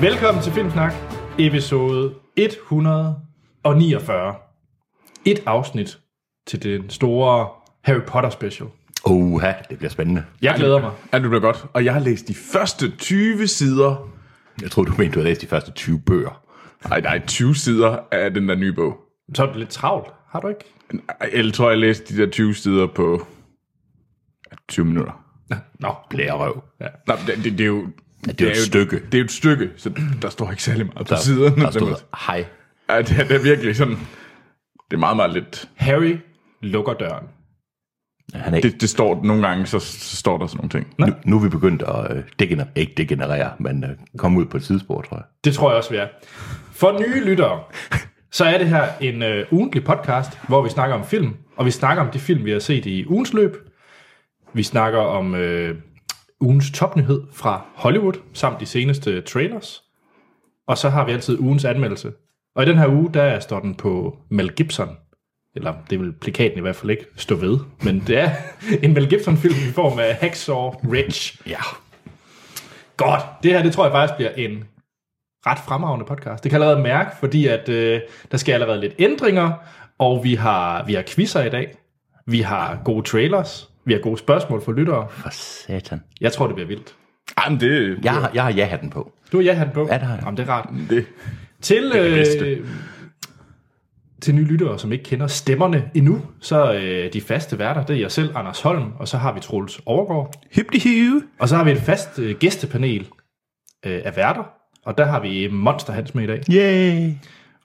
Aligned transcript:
Velkommen 0.00 0.42
til 0.42 0.52
Filmsnak, 0.52 0.92
episode 1.38 2.14
149. 2.36 4.34
Et 5.24 5.42
afsnit 5.46 5.98
til 6.46 6.62
den 6.62 6.90
store 6.90 7.48
Harry 7.84 8.00
Potter 8.06 8.30
special. 8.30 8.68
Oha, 9.04 9.52
det 9.70 9.78
bliver 9.78 9.90
spændende. 9.90 10.24
Jeg 10.42 10.54
glæder 10.56 10.80
mig. 10.80 10.92
Ja, 11.12 11.18
det 11.18 11.28
bliver 11.30 11.40
godt. 11.40 11.66
Og 11.72 11.84
jeg 11.84 11.92
har 11.92 12.00
læst 12.00 12.28
de 12.28 12.34
første 12.34 12.96
20 12.96 13.46
sider. 13.46 14.10
Jeg 14.62 14.70
tror 14.70 14.82
du 14.84 14.92
mente, 14.98 15.12
du 15.14 15.18
havde 15.18 15.28
læst 15.30 15.40
de 15.40 15.46
første 15.46 15.70
20 15.72 16.00
bøger. 16.00 16.42
Nej, 16.88 17.00
nej, 17.00 17.20
20 17.26 17.54
sider 17.54 17.98
af 18.12 18.34
den 18.34 18.48
der 18.48 18.54
nye 18.54 18.72
bog. 18.72 18.96
Så 19.34 19.42
er 19.42 19.46
det 19.46 19.56
lidt 19.56 19.70
travlt, 19.70 20.06
har 20.28 20.40
du 20.40 20.48
ikke? 20.48 20.64
Ej, 21.20 21.30
Jeg 21.34 21.52
tror, 21.54 21.68
jeg 21.70 21.78
læste 21.78 22.14
de 22.16 22.22
der 22.22 22.30
20 22.30 22.54
sider 22.54 22.86
på 22.86 23.26
20 24.68 24.84
minutter. 24.86 25.24
Nå, 25.80 25.94
Blærerøv. 26.10 26.62
ja. 26.80 26.86
Nej, 27.06 27.16
det, 27.26 27.44
det, 27.44 27.52
det 27.52 27.60
er 27.60 27.66
jo... 27.66 27.86
det 28.24 28.40
er 28.40 28.44
jo 28.44 28.50
et 28.50 28.56
stykke. 28.56 28.96
Det 28.96 29.14
er 29.14 29.18
jo 29.18 29.24
et 29.24 29.30
stykke, 29.32 29.70
så 29.76 29.90
der 30.22 30.28
står 30.28 30.50
ikke 30.50 30.62
særlig 30.62 30.86
meget 30.86 31.06
på 31.06 31.14
Der, 31.14 31.20
siderne. 31.20 31.62
der 31.62 31.70
stod, 31.70 31.94
hej. 32.26 32.44
Ja, 32.90 32.98
det, 33.02 33.18
er, 33.20 33.24
det 33.24 33.36
er 33.36 33.42
virkelig 33.42 33.76
sådan... 33.76 33.94
Det 34.90 34.96
er 34.96 35.00
meget, 35.00 35.16
meget 35.16 35.32
lidt... 35.32 35.68
Harry 35.76 36.16
lukker 36.62 36.92
døren. 36.92 37.26
Han 38.34 38.52
er 38.52 38.56
ikke, 38.56 38.70
Det, 38.70 38.80
det 38.80 38.90
står 38.90 39.20
nogle 39.24 39.48
gange, 39.48 39.66
så, 39.66 39.78
så 39.78 40.16
står 40.16 40.38
der 40.38 40.46
sådan 40.46 40.56
nogle 40.58 40.70
ting. 40.70 40.94
nu, 40.98 41.06
nu 41.30 41.36
er 41.36 41.42
vi 41.42 41.48
begyndt 41.48 41.82
at 41.82 42.16
øh, 42.16 42.22
degener, 42.38 42.64
ikke 42.76 42.92
degenerere, 42.96 43.52
men 43.58 43.84
øh, 43.84 43.90
komme 44.18 44.40
ud 44.40 44.44
på 44.46 44.56
et 44.56 44.62
tidsspor, 44.62 45.02
tror 45.02 45.16
jeg. 45.16 45.24
Det 45.44 45.54
tror 45.54 45.70
jeg 45.70 45.76
også, 45.78 45.90
vi 45.90 45.96
er. 45.96 46.06
For 46.72 46.98
nye 47.00 47.24
lyttere, 47.24 47.60
så 48.32 48.44
er 48.44 48.58
det 48.58 48.68
her 48.68 48.84
en 49.00 49.22
øh, 49.22 49.46
ugentlig 49.50 49.84
podcast, 49.84 50.38
hvor 50.48 50.62
vi 50.62 50.68
snakker 50.68 50.96
om 50.96 51.04
film, 51.06 51.34
og 51.56 51.66
vi 51.66 51.70
snakker 51.70 52.02
om 52.02 52.10
de 52.10 52.18
film, 52.18 52.44
vi 52.44 52.50
har 52.50 52.58
set 52.58 52.86
i 52.86 53.06
ugens 53.06 53.32
løb. 53.32 53.56
Vi 54.52 54.62
snakker 54.62 54.98
om 54.98 55.34
øh, 55.34 55.76
ugens 56.40 56.70
topnyhed 56.70 57.22
fra 57.32 57.64
Hollywood, 57.74 58.14
samt 58.32 58.60
de 58.60 58.66
seneste 58.66 59.20
trailers. 59.20 59.82
Og 60.66 60.78
så 60.78 60.88
har 60.88 61.06
vi 61.06 61.12
altid 61.12 61.38
ugens 61.38 61.64
anmeldelse. 61.64 62.12
Og 62.54 62.62
i 62.62 62.66
den 62.66 62.78
her 62.78 62.88
uge, 62.88 63.10
der 63.14 63.40
står 63.40 63.60
den 63.60 63.74
på 63.74 64.18
Mel 64.28 64.52
Gibson. 64.52 64.96
Eller 65.56 65.74
det 65.90 66.00
vil 66.00 66.12
plakaten 66.12 66.58
i 66.58 66.60
hvert 66.60 66.76
fald 66.76 66.90
ikke 66.90 67.06
stå 67.16 67.34
ved. 67.34 67.58
Men 67.82 68.02
det 68.06 68.18
er 68.18 68.30
en 68.82 68.94
Mel 68.94 69.08
Gibson-film 69.08 69.54
i 69.54 69.72
form 69.72 69.98
af 69.98 70.14
Hacksaw 70.14 70.70
Ridge. 70.92 71.38
Ja. 71.46 71.60
Godt. 72.96 73.22
Det 73.42 73.52
her, 73.52 73.62
det 73.62 73.72
tror 73.72 73.84
jeg 73.84 73.92
faktisk 73.92 74.16
bliver 74.16 74.30
en 74.30 74.64
ret 75.46 75.58
fremragende 75.58 76.06
podcast. 76.06 76.44
Det 76.44 76.50
kan 76.50 76.60
jeg 76.60 76.68
allerede 76.68 76.88
mærke, 76.88 77.10
fordi 77.20 77.46
at 77.46 77.68
øh, 77.68 78.00
der 78.30 78.36
skal 78.36 78.52
allerede 78.52 78.80
lidt 78.80 78.94
ændringer, 78.98 79.52
og 79.98 80.24
vi 80.24 80.34
har, 80.34 80.84
vi 80.84 80.94
har 80.94 81.02
quizzer 81.02 81.44
i 81.44 81.50
dag. 81.50 81.74
Vi 82.26 82.40
har 82.40 82.80
gode 82.84 83.02
trailers. 83.02 83.69
Vi 83.84 83.92
har 83.92 84.00
gode 84.00 84.18
spørgsmål 84.18 84.62
for 84.64 84.72
lyttere. 84.72 85.06
For 85.10 85.30
satan. 85.32 86.00
Jeg 86.20 86.32
tror, 86.32 86.46
det 86.46 86.54
bliver 86.54 86.68
vildt. 86.68 86.94
Ej, 87.36 87.48
men 87.50 87.60
det... 87.60 87.98
Jeg 88.04 88.12
har, 88.12 88.30
jeg 88.34 88.42
har 88.42 88.50
ja-hatten 88.52 88.90
på. 88.90 89.12
Du 89.32 89.36
har 89.36 89.44
ja-hatten 89.44 89.74
på. 89.74 89.88
Ja, 89.90 89.94
det 89.94 90.02
har 90.02 90.14
jeg. 90.14 90.22
Jamen, 90.24 90.36
det 90.36 90.48
er 90.48 90.52
rart. 90.52 90.68
det 90.90 91.06
Til, 91.60 91.82
det 91.82 92.12
bedste. 92.12 92.46
øh, 92.50 92.66
til 94.22 94.34
nye 94.34 94.44
lyttere, 94.44 94.78
som 94.78 94.92
ikke 94.92 95.04
kender 95.04 95.26
stemmerne 95.26 95.90
endnu, 95.94 96.22
så 96.40 96.74
øh, 96.74 97.12
de 97.12 97.20
faste 97.20 97.58
værter, 97.58 97.84
det 97.86 97.96
er 97.96 98.00
jeg 98.00 98.10
selv, 98.10 98.32
Anders 98.36 98.60
Holm, 98.60 98.92
og 98.98 99.08
så 99.08 99.16
har 99.16 99.32
vi 99.32 99.40
Troels 99.40 99.80
Overgaard. 99.86 100.34
Hyppelig 100.54 100.82
Og 101.38 101.48
så 101.48 101.56
har 101.56 101.64
vi 101.64 101.70
et 101.70 101.78
fast 101.78 102.18
øh, 102.18 102.36
gæstepanel 102.38 103.08
øh, 103.86 104.00
af 104.04 104.16
værter, 104.16 104.42
og 104.84 104.98
der 104.98 105.04
har 105.04 105.20
vi 105.20 105.48
Monster 105.52 105.92
Hans 105.92 106.14
med 106.14 106.24
i 106.24 106.26
dag. 106.26 106.40
Yay! 106.50 107.12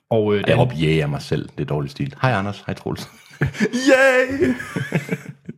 Og 0.10 0.34
øh, 0.34 0.40
Jeg 0.40 0.48
den, 0.48 0.58
råber 0.58 0.76
yeah 0.84 1.04
af 1.04 1.10
mig 1.10 1.22
selv. 1.22 1.50
Det 1.58 1.60
er 1.64 1.66
dårlig 1.66 1.92
stil. 1.92 2.14
Hej 2.22 2.32
Anders. 2.32 2.64
Hej 2.68 2.74
Troels. 2.76 3.10
Yay! 3.90 4.54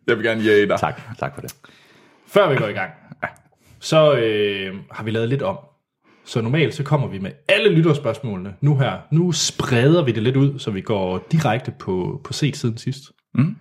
Jeg 0.07 0.17
vil 0.17 0.25
gerne 0.25 0.43
jage 0.43 0.67
dig. 0.67 0.79
tak. 0.79 1.01
Tak 1.19 1.33
for 1.35 1.41
det. 1.41 1.55
før 2.27 2.49
vi 2.49 2.55
går 2.55 2.67
i 2.67 2.73
gang, 2.73 2.91
så 3.79 4.13
øh, 4.13 4.75
har 4.91 5.03
vi 5.03 5.11
lavet 5.11 5.29
lidt 5.29 5.41
om. 5.41 5.57
Så 6.25 6.41
normalt 6.41 6.73
så 6.73 6.83
kommer 6.83 7.07
vi 7.07 7.19
med 7.19 7.31
alle 7.47 7.69
lytterspørgsmålene 7.69 8.53
nu 8.61 8.77
her. 8.77 8.97
Nu 9.11 9.31
spreder 9.31 10.03
vi 10.03 10.11
det 10.11 10.23
lidt 10.23 10.35
ud, 10.35 10.59
så 10.59 10.71
vi 10.71 10.81
går 10.81 11.27
direkte 11.31 11.71
på, 11.79 12.21
på 12.23 12.33
set 12.33 12.57
siden 12.57 12.77
sidst. 12.77 13.03
Mm. 13.33 13.55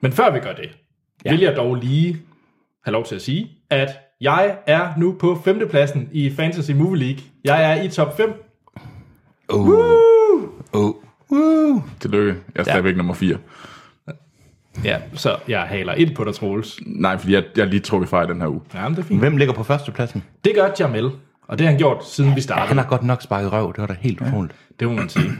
Men 0.00 0.12
før 0.12 0.30
vi 0.32 0.38
gør 0.40 0.52
det, 0.52 0.70
ja. 1.24 1.30
vil 1.30 1.40
jeg 1.40 1.56
dog 1.56 1.74
lige 1.74 2.16
have 2.84 2.92
lov 2.92 3.04
til 3.04 3.14
at 3.14 3.22
sige, 3.22 3.50
at 3.70 3.88
jeg 4.20 4.56
er 4.66 4.88
nu 4.96 5.16
på 5.20 5.40
femtepladsen 5.44 6.08
i 6.12 6.30
Fantasy 6.30 6.70
Movie 6.70 6.98
League. 6.98 7.22
Jeg 7.44 7.72
er 7.72 7.82
i 7.82 7.88
top 7.88 8.16
5. 8.16 8.32
Oh. 9.48 9.68
Oh. 10.72 10.94
Woo. 11.32 11.82
Tillykke. 12.00 12.36
Jeg 12.54 12.60
er 12.60 12.64
stadigvæk 12.64 12.96
nummer 12.96 13.14
4. 13.14 13.36
Ja, 14.84 14.98
så 15.14 15.36
jeg 15.48 15.60
haler 15.60 15.94
ind 15.94 16.14
på 16.14 16.24
dig, 16.24 16.34
Troels. 16.34 16.78
Nej, 16.86 17.18
fordi 17.18 17.32
jeg, 17.34 17.44
jeg 17.56 17.62
er 17.62 17.66
lige 17.68 17.80
trukket 17.80 18.08
fra 18.08 18.24
i 18.24 18.26
den 18.26 18.40
her 18.40 18.48
uge. 18.48 18.60
Jamen, 18.74 18.96
det 18.96 19.02
er 19.02 19.06
fint. 19.06 19.20
Hvem 19.20 19.36
ligger 19.36 19.54
på 19.54 19.62
førstepladsen? 19.62 20.24
Det 20.44 20.52
gør 20.54 20.68
Jamel, 20.80 21.10
og 21.48 21.58
det 21.58 21.66
har 21.66 21.70
han 21.70 21.78
gjort, 21.78 22.06
siden 22.06 22.30
vi 22.30 22.34
Ja, 22.34 22.40
startede. 22.40 22.68
han 22.68 22.78
har 22.78 22.84
godt 22.84 23.02
nok 23.02 23.22
sparket 23.22 23.52
røv. 23.52 23.72
Det 23.72 23.80
var 23.80 23.86
da 23.86 23.96
helt 24.00 24.20
utroligt. 24.20 24.54
Det 24.80 24.88
må 24.88 24.94
man 24.94 25.08
sige. 25.08 25.30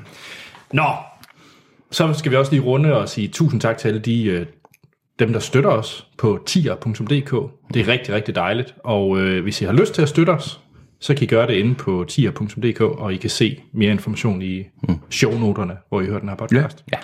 Nå, 0.73 0.85
så 1.91 2.13
skal 2.15 2.31
vi 2.33 2.37
også 2.37 2.53
lige 2.53 2.63
runde 2.63 2.97
og 3.01 3.09
sige 3.09 3.29
tusind 3.29 3.61
tak 3.61 3.79
til 3.79 3.89
alle 3.89 4.01
de, 4.01 4.25
øh, 4.25 4.47
dem, 5.19 5.33
der 5.33 5.41
støtter 5.41 5.71
os 5.71 6.07
på 6.19 6.43
tier.dk. 6.47 7.35
Det 7.75 7.81
er 7.81 7.89
rigtig, 7.89 8.15
rigtig 8.15 8.35
dejligt. 8.35 8.75
Og 8.85 9.19
øh, 9.21 9.43
hvis 9.43 9.63
I 9.63 9.65
har 9.65 9.73
lyst 9.73 9.95
til 9.95 10.03
at 10.03 10.09
støtte 10.09 10.31
os, 10.31 10.61
så 11.01 11.15
kan 11.15 11.23
I 11.23 11.27
gøre 11.27 11.47
det 11.47 11.55
inde 11.55 11.75
på 11.75 12.05
tier.dk, 12.09 12.81
og 12.81 13.13
I 13.13 13.17
kan 13.17 13.31
se 13.31 13.63
mere 13.73 13.91
information 13.93 14.43
i 14.43 14.65
shownoterne, 15.11 15.77
hvor 15.89 16.01
I 16.01 16.07
hører 16.07 16.21
den 16.21 16.29
her 16.29 16.37
podcast. 16.37 16.85
Ja. 16.93 16.99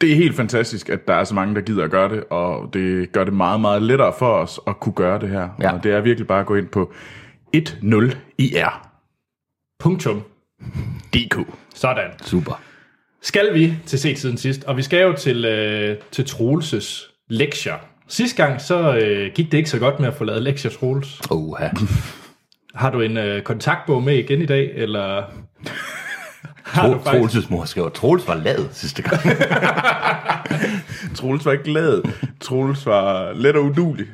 Det 0.00 0.12
er 0.12 0.16
helt 0.16 0.36
fantastisk, 0.36 0.88
at 0.88 1.08
der 1.08 1.14
er 1.14 1.24
så 1.24 1.34
mange, 1.34 1.54
der 1.54 1.60
gider 1.60 1.84
at 1.84 1.90
gøre 1.90 2.14
det, 2.14 2.24
og 2.30 2.70
det 2.72 3.12
gør 3.12 3.24
det 3.24 3.34
meget, 3.34 3.60
meget 3.60 3.82
lettere 3.82 4.12
for 4.18 4.32
os 4.32 4.60
at 4.66 4.80
kunne 4.80 4.92
gøre 4.92 5.20
det 5.20 5.28
her. 5.28 5.48
Ja. 5.60 5.72
Og 5.72 5.84
det 5.84 5.92
er 5.92 6.00
virkelig 6.00 6.26
bare 6.26 6.40
at 6.40 6.46
gå 6.46 6.54
ind 6.54 6.68
på 6.68 6.92
10ir.dk. 7.56 8.88
Punktum. 9.78 10.22
Sådan. 11.74 12.10
Super. 12.22 12.60
Skal 13.22 13.54
vi 13.54 13.74
til 13.86 13.98
set 13.98 14.18
siden 14.18 14.36
sidst, 14.36 14.64
og 14.64 14.76
vi 14.76 14.82
skal 14.82 15.02
jo 15.02 15.12
til, 15.12 15.44
øh, 15.44 15.96
til 16.10 16.26
Troelses 16.26 17.10
lektier. 17.28 17.74
Sidste 18.08 18.44
gang, 18.44 18.60
så 18.60 18.96
øh, 18.96 19.32
gik 19.34 19.52
det 19.52 19.58
ikke 19.58 19.70
så 19.70 19.78
godt 19.78 20.00
med 20.00 20.08
at 20.08 20.14
få 20.14 20.24
lavet 20.24 20.42
lektier, 20.42 20.70
Troels. 20.70 21.20
Oha. 21.30 21.68
Har 22.74 22.90
du 22.90 23.00
en 23.00 23.16
øh, 23.16 23.42
kontaktbog 23.42 24.02
med 24.02 24.14
igen 24.14 24.42
i 24.42 24.46
dag, 24.46 24.72
eller 24.74 25.22
Tro, 26.74 26.98
faktisk... 27.04 27.38
Troels' 27.38 27.50
mor 27.50 27.64
skriver, 27.64 27.88
Troels 27.88 28.28
var 28.28 28.34
lad 28.34 28.68
sidste 28.72 29.02
gang. 29.02 29.20
Troels 31.16 31.46
var 31.46 31.52
ikke 31.52 31.64
glad. 31.64 32.02
Troels 32.40 32.86
var 32.86 33.32
let 33.32 33.56
og 33.56 33.64
udulig. 33.64 34.06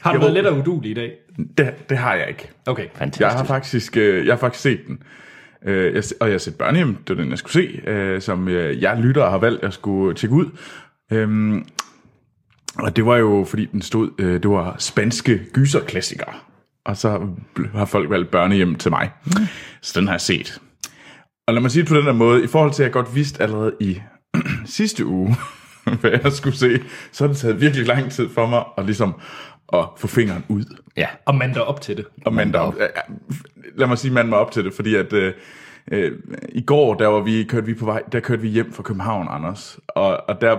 Har 0.00 0.12
du 0.12 0.14
Jeg 0.14 0.20
været 0.20 0.32
let 0.32 0.46
og 0.46 0.58
udulig 0.58 0.90
i 0.90 0.94
dag? 0.94 1.12
Det, 1.58 1.74
det 1.88 1.98
har 1.98 2.14
jeg 2.14 2.28
ikke. 2.28 2.50
Okay. 2.66 2.86
Fantastisk. 2.94 3.20
Jeg 3.20 3.30
har 3.30 3.44
faktisk, 3.44 3.96
øh, 3.96 4.26
jeg 4.26 4.32
har 4.32 4.38
faktisk 4.38 4.62
set 4.62 4.80
den. 4.86 4.98
Øh, 5.64 5.94
jeg, 5.94 6.02
og 6.20 6.26
jeg 6.26 6.34
har 6.34 6.38
set 6.38 6.54
Børnehjem, 6.54 6.94
det 6.94 7.16
var 7.16 7.22
den, 7.22 7.30
jeg 7.30 7.38
skulle 7.38 7.52
se, 7.52 7.80
øh, 7.90 8.20
som 8.20 8.48
øh, 8.48 8.82
jeg 8.82 8.96
lytter 8.98 9.30
har 9.30 9.38
valgt, 9.38 9.58
at 9.58 9.64
jeg 9.64 9.72
skulle 9.72 10.14
tjekke 10.14 10.36
ud. 10.36 10.46
Øhm, 11.12 11.64
og 12.78 12.96
det 12.96 13.06
var 13.06 13.16
jo, 13.16 13.46
fordi 13.48 13.66
den 13.66 13.82
stod, 13.82 14.10
øh, 14.18 14.42
det 14.42 14.50
var 14.50 14.76
spanske 14.78 15.40
gyserklassikere. 15.52 16.34
Og 16.84 16.96
så 16.96 17.28
har 17.74 17.84
folk 17.84 18.10
valgt 18.10 18.30
Børnehjem 18.30 18.74
til 18.74 18.90
mig. 18.90 19.10
Så 19.80 20.00
den 20.00 20.06
har 20.06 20.14
jeg 20.14 20.20
set. 20.20 20.60
Og 21.46 21.54
lad 21.54 21.62
mig 21.62 21.70
sige 21.70 21.82
det 21.82 21.88
på 21.88 21.96
den 21.96 22.06
der 22.06 22.12
måde, 22.12 22.44
i 22.44 22.46
forhold 22.46 22.72
til, 22.72 22.82
at 22.82 22.84
jeg 22.84 22.92
godt 22.92 23.14
vidste 23.14 23.42
allerede 23.42 23.72
i 23.80 24.00
sidste 24.64 25.06
uge, 25.06 25.36
hvad 26.00 26.10
jeg 26.24 26.32
skulle 26.32 26.56
se, 26.56 26.80
så 27.12 27.24
har 27.24 27.28
det 27.28 27.36
taget 27.36 27.60
virkelig 27.60 27.86
lang 27.86 28.10
tid 28.10 28.28
for 28.28 28.46
mig 28.46 28.64
at 28.78 28.84
ligesom 28.84 29.14
at 29.72 29.84
få 29.96 30.06
fingeren 30.06 30.44
ud. 30.48 30.64
Ja. 30.96 31.08
Og 31.26 31.34
man 31.34 31.54
der 31.54 31.60
op 31.60 31.80
til 31.80 31.96
det. 31.96 32.06
Og 32.24 32.34
man 32.34 32.52
der, 32.52 32.72
lad 33.76 33.86
mig 33.86 33.98
sige, 33.98 34.12
man 34.12 34.30
var 34.30 34.36
op 34.36 34.50
til 34.50 34.64
det, 34.64 34.74
fordi 34.74 34.94
at 34.94 35.12
øh, 35.12 35.32
øh, 35.92 36.12
i 36.48 36.60
går, 36.60 36.94
der 36.94 37.06
var 37.06 37.20
vi, 37.20 37.44
kørte 37.44 37.66
vi 37.66 37.74
på 37.74 37.84
vej, 37.84 38.02
der 38.12 38.20
kørte 38.20 38.42
vi 38.42 38.48
hjem 38.48 38.72
fra 38.72 38.82
København, 38.82 39.26
Anders. 39.30 39.78
Og, 39.88 40.28
og 40.28 40.40
der 40.40 40.58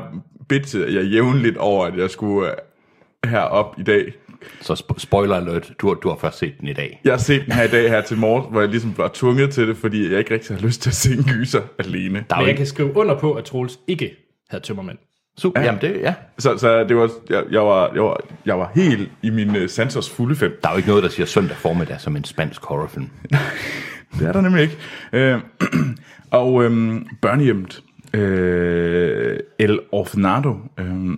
bittede 0.50 0.96
jeg 0.96 1.06
jævnligt 1.06 1.57
over, 1.57 1.86
at 1.86 1.98
jeg 1.98 2.10
skulle 2.10 2.52
øh, 2.52 3.30
herop 3.30 3.75
i 3.78 3.84
dag. 3.84 4.13
Så 4.62 4.74
sp- 4.74 5.00
spoiler 5.00 5.36
alert, 5.36 5.72
du 5.81 5.88
har, 5.88 5.94
du 5.94 6.10
har 6.10 6.16
først 6.16 6.38
set 6.38 6.54
den 6.60 6.68
i 6.68 6.74
dag. 6.74 7.01
Jeg 7.04 7.13
har 7.13 7.18
set 7.18 7.45
den 7.45 7.54
her 7.54 7.63
i 7.63 7.68
dag 7.68 7.90
her 7.90 8.01
til 8.01 8.18
morgen, 8.18 8.51
hvor 8.51 8.62
jeg 8.62 8.69
ligesom 8.69 8.94
var 8.98 9.12
tvunget 9.13 9.54
til 9.54 9.68
det, 9.68 9.78
fordi 9.78 10.10
jeg 10.12 10.19
ikke 10.19 10.34
rigtig 10.34 10.56
har 10.56 10.62
lyst 10.63 10.81
til 10.81 10.90
at 10.90 10.95
se 10.95 11.13
en 11.13 11.24
gyser 11.24 11.62
alene. 11.80 12.25
Der 12.30 12.36
er 12.36 12.40
Men 12.40 12.42
jeg 12.42 12.50
ikke... 12.50 12.57
kan 12.57 12.68
skrive 12.68 12.98
under 12.98 13.19
på, 13.19 13.34
at 13.34 13.44
Troels 13.44 13.80
ikke 13.88 14.16
havde 14.50 14.63
tømmermænd. 14.63 14.98
Super, 15.38 15.62
ja. 15.62 15.66
jamen 15.66 15.81
det, 15.81 16.01
ja. 16.01 16.13
Så, 16.38 16.57
så 16.57 16.84
det 16.84 16.98
var, 16.98 17.10
jeg, 17.30 17.44
jeg, 17.51 17.62
var, 17.62 17.92
jeg, 17.94 18.04
var, 18.04 18.18
jeg 18.45 18.60
var 18.60 18.72
helt 18.75 19.10
i 19.22 19.30
min 19.30 19.50
uh, 19.50 19.68
sensors 19.68 20.10
fulde 20.10 20.36
fem. 20.36 20.60
Der 20.63 20.69
er 20.69 20.74
jo 20.74 20.78
ikke 20.78 20.90
noget, 20.90 21.04
der 21.04 21.10
siger 21.10 21.25
søndag 21.25 21.57
formiddag 21.57 22.01
som 22.01 22.16
en 22.16 22.24
spansk 22.24 22.66
horrorfilm. 22.66 23.10
Det 24.19 24.28
er 24.28 24.31
der 24.31 24.42
nemlig 24.42 24.62
ikke. 24.62 24.78
Øh, 25.13 25.40
og 26.31 26.63
øh, 26.63 27.01
børnehjemmet, 27.22 27.84
øh, 28.13 29.40
El 29.60 29.80
Orfanato, 29.92 30.56
øh, 30.80 31.18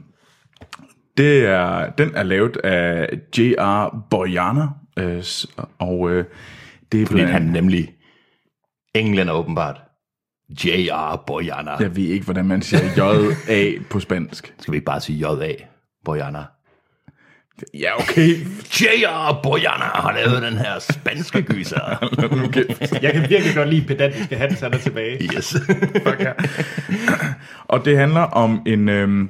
det 1.17 1.45
er, 1.45 1.89
den 1.89 2.15
er 2.15 2.23
lavet 2.23 2.57
af 2.57 3.09
J.R. 3.37 4.05
Boyana, 4.09 4.67
øh, 4.99 5.23
og 5.79 6.11
øh, 6.11 6.25
det 6.91 7.01
er 7.01 7.05
Fordi 7.05 7.15
blandt 7.15 7.31
han 7.31 7.41
andet, 7.41 7.53
nemlig 7.53 7.93
englænder 8.93 9.33
åbenbart. 9.33 9.81
J.R. 10.49 11.23
Bojana. 11.27 11.71
jeg 11.71 11.95
ved 11.95 12.03
ikke, 12.03 12.25
hvordan 12.25 12.45
man 12.45 12.61
siger 12.61 12.83
J.A. 12.97 13.71
på 13.89 13.99
spansk. 13.99 14.53
Skal 14.59 14.71
vi 14.71 14.77
ikke 14.77 14.85
bare 14.85 15.01
sige 15.01 15.19
J.A. 15.19 15.53
Bojana? 16.05 16.43
Ja, 17.73 17.99
okay. 17.99 18.29
J.R. 18.81 19.39
Bojana 19.43 19.85
har 19.85 20.13
lavet 20.13 20.41
den 20.41 20.57
her 20.57 20.79
spanske 20.79 21.41
gyser. 21.41 21.79
Jeg 23.03 23.13
kan 23.13 23.29
virkelig 23.29 23.55
godt 23.55 23.69
lide 23.69 23.87
pedantiske 23.87 24.35
Hans, 24.35 24.59
han 24.59 24.73
er 24.73 24.77
tilbage. 24.77 25.23
Yes. 25.35 25.55
Fuck 26.07 26.19
ja. 26.19 26.31
Og 27.65 27.85
det 27.85 27.97
handler 27.97 28.21
om 28.21 28.61
en 28.65 28.89
øhm, 28.89 29.29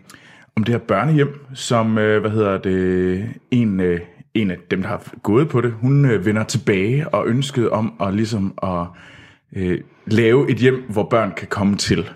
om 0.56 0.63
det 0.63 0.74
her 0.74 0.80
børnehjem, 0.80 1.46
som 1.54 1.98
øh, 1.98 2.22
hvad 2.22 2.31
hedder 2.31 2.57
det 2.57 3.34
en 3.52 3.80
øh, 3.80 4.00
en 4.36 4.52
af 4.52 4.57
dem 4.72 4.81
der 4.81 4.90
har 4.90 5.13
gået 5.24 5.50
på 5.50 5.62
det, 5.62 5.72
hun 5.72 6.06
øh, 6.06 6.25
vender 6.25 6.44
tilbage 6.44 7.10
og 7.10 7.28
ønskede 7.28 7.69
om 7.69 7.94
at 8.02 8.13
ligesom 8.13 8.57
at 8.63 8.88
øh, 9.56 9.81
lave 10.06 10.52
et 10.52 10.57
hjem, 10.57 10.84
hvor 10.90 11.10
børn 11.10 11.31
kan 11.38 11.48
komme 11.48 11.78
til, 11.78 12.10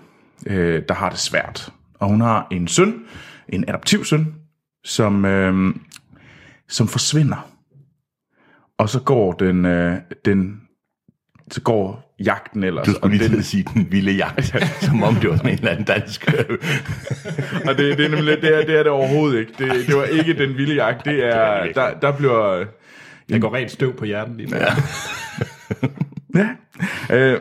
øh, 0.46 0.82
der 0.88 0.94
har 0.94 1.10
det 1.10 1.18
svært. 1.18 1.72
Og 1.98 2.08
hun 2.08 2.20
har 2.20 2.46
en 2.50 2.68
søn, 2.68 3.04
en 3.48 3.64
adoptiv 3.68 4.04
søn, 4.04 4.34
som 4.84 5.24
øh, 5.24 5.74
som 6.68 6.88
forsvinder. 6.88 7.50
Og 8.78 8.88
så 8.88 9.00
går 9.00 9.32
den 9.32 9.64
øh, 9.66 9.96
den 10.24 10.60
så 11.50 11.62
går 11.62 12.09
jagten 12.24 12.64
ellers. 12.64 12.86
Du 12.86 12.92
skulle 12.92 13.04
og 13.04 13.10
lige 13.10 13.22
den, 13.22 13.30
til 13.30 13.38
at 13.38 13.44
sige 13.44 13.64
den 13.74 13.86
vilde 13.90 14.12
jagt, 14.12 14.56
som 14.86 15.02
om 15.02 15.14
det 15.14 15.30
var 15.30 15.36
sådan 15.36 15.50
en 15.50 15.58
eller 15.58 15.70
anden 15.70 15.84
dansk. 15.84 16.32
Og 17.66 17.78
det, 17.78 17.98
det 17.98 18.06
er 18.06 18.08
nemlig 18.08 18.42
det 18.42 18.56
er, 18.56 18.64
det 18.66 18.78
er 18.78 18.82
det 18.82 18.92
overhovedet 18.92 19.38
ikke. 19.38 19.52
Det, 19.58 19.86
det 19.86 19.96
var 19.96 20.04
ikke 20.04 20.34
den 20.34 20.56
vilde 20.56 20.74
jagt. 20.74 21.04
Det 21.04 21.24
er, 21.24 21.72
der, 21.72 21.94
der 22.02 22.12
bliver... 22.16 22.64
Der 23.28 23.38
går 23.38 23.54
rent 23.54 23.70
støv 23.70 23.96
på 23.96 24.04
hjernen 24.04 24.36
lige 24.36 24.50
nu. 24.50 24.56
Ja. 24.56 24.66
Ja. 26.34 26.48
Øh, 27.16 27.40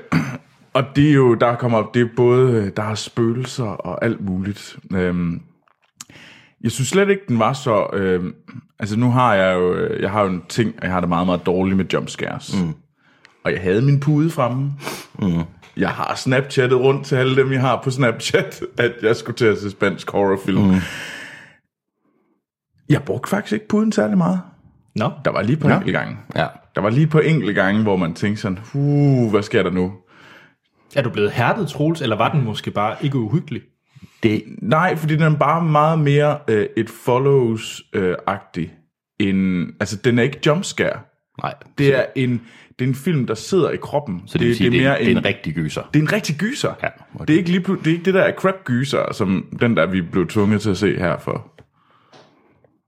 og 0.73 0.83
det 0.95 1.09
er 1.09 1.13
jo, 1.13 1.33
der 1.33 1.55
kommer, 1.55 1.83
det 1.93 2.01
er 2.01 2.07
både, 2.15 2.71
der 2.77 2.83
er 2.83 2.95
spøgelser 2.95 3.63
og 3.63 4.05
alt 4.05 4.21
muligt. 4.21 4.77
Øhm, 4.93 5.41
jeg 6.61 6.71
synes 6.71 6.89
slet 6.89 7.09
ikke, 7.09 7.21
den 7.27 7.39
var 7.39 7.53
så... 7.53 7.87
Øh, 7.93 8.33
altså 8.79 8.99
nu 8.99 9.11
har 9.11 9.35
jeg 9.35 9.55
jo, 9.55 9.93
jeg 9.99 10.11
har 10.11 10.21
jo 10.21 10.27
en 10.27 10.43
ting, 10.49 10.73
at 10.77 10.83
jeg 10.83 10.91
har 10.91 10.99
det 10.99 11.09
meget, 11.09 11.25
meget 11.25 11.45
dårligt 11.45 11.77
med 11.77 11.85
jumpscares. 11.93 12.61
Mm. 12.61 12.73
Og 13.49 13.53
jeg 13.55 13.61
havde 13.61 13.81
min 13.81 13.99
pude 13.99 14.29
fremme. 14.29 14.73
Mm. 15.19 15.41
Jeg 15.77 15.89
har 15.89 16.15
snapchattet 16.15 16.79
rundt 16.79 17.05
til 17.05 17.15
alle 17.15 17.35
dem, 17.35 17.51
jeg 17.51 17.61
har 17.61 17.81
på 17.83 17.91
Snapchat, 17.91 18.61
at 18.77 18.91
jeg 19.01 19.15
skulle 19.15 19.37
til 19.37 19.45
at 19.45 19.57
se 19.57 19.69
spansk 19.71 20.11
horrorfilm. 20.11 20.61
Mm. 20.61 20.75
Jeg 22.89 23.03
brugte 23.03 23.29
faktisk 23.29 23.53
ikke 23.53 23.67
puden 23.67 23.91
særlig 23.91 24.17
meget. 24.17 24.41
Nå, 24.95 25.11
Der 25.25 25.31
var 25.31 25.41
lige 25.41 25.57
på 25.57 25.67
enkelte 25.69 25.91
gange. 25.99 26.17
ja. 26.35 26.47
Der 26.75 26.81
var 26.81 26.89
lige 26.89 27.07
på 27.07 27.19
enkelte 27.19 27.53
gange, 27.53 27.83
hvor 27.83 27.95
man 27.95 28.13
tænkte 28.13 28.41
sådan, 28.41 28.59
uh, 28.73 29.31
hvad 29.31 29.43
sker 29.43 29.63
der 29.63 29.71
nu? 29.71 29.93
er 30.95 31.01
du 31.01 31.09
blevet 31.09 31.31
hærdet, 31.31 31.67
Troels, 31.67 32.01
eller 32.01 32.15
var 32.17 32.31
den 32.31 32.43
måske 32.45 32.71
bare 32.71 32.95
ikke 33.01 33.17
uhyggelig? 33.17 33.61
Det, 34.23 34.43
Nej, 34.61 34.95
fordi 34.95 35.13
den 35.13 35.23
er 35.33 35.37
bare 35.37 35.63
meget 35.63 35.99
mere 35.99 36.37
øh, 36.47 36.65
et 36.77 36.89
follows-agtig. 36.89 38.69
end, 39.19 39.67
altså, 39.79 39.95
den 39.95 40.19
er 40.19 40.23
ikke 40.23 40.39
jumpscare. 40.45 40.99
Nej. 41.43 41.53
Det 41.77 41.95
er 41.95 42.05
en, 42.15 42.41
det 42.79 42.85
er 42.85 42.89
en 42.89 42.95
film, 42.95 43.27
der 43.27 43.33
sidder 43.33 43.69
i 43.69 43.77
kroppen. 43.77 44.21
Så 44.25 44.37
det, 44.37 44.47
vil 44.47 44.55
sige, 44.55 44.69
det, 44.69 44.79
det, 44.79 44.87
er, 44.87 44.97
det 44.97 45.07
er 45.07 45.17
en 45.17 45.25
rigtig 45.25 45.53
gyser. 45.55 45.81
det 45.93 45.99
er 45.99 46.03
en 46.03 46.13
rigtig 46.13 46.35
gyser. 46.35 46.73
Ja, 46.83 46.87
okay. 47.15 47.25
det, 47.27 47.33
er 47.33 47.37
ikke 47.37 47.49
lige, 47.49 47.63
det 47.63 47.87
er 47.87 47.91
ikke 47.91 48.05
det 48.05 48.13
der 48.13 48.21
er 48.21 48.31
crap 48.31 48.63
gyser, 48.63 49.13
som 49.13 49.57
den 49.61 49.77
der, 49.77 49.85
vi 49.85 50.01
blev 50.01 50.27
tvunget 50.27 50.61
til 50.61 50.69
at 50.69 50.77
se 50.77 50.97
her 50.97 51.17
for. 51.17 51.51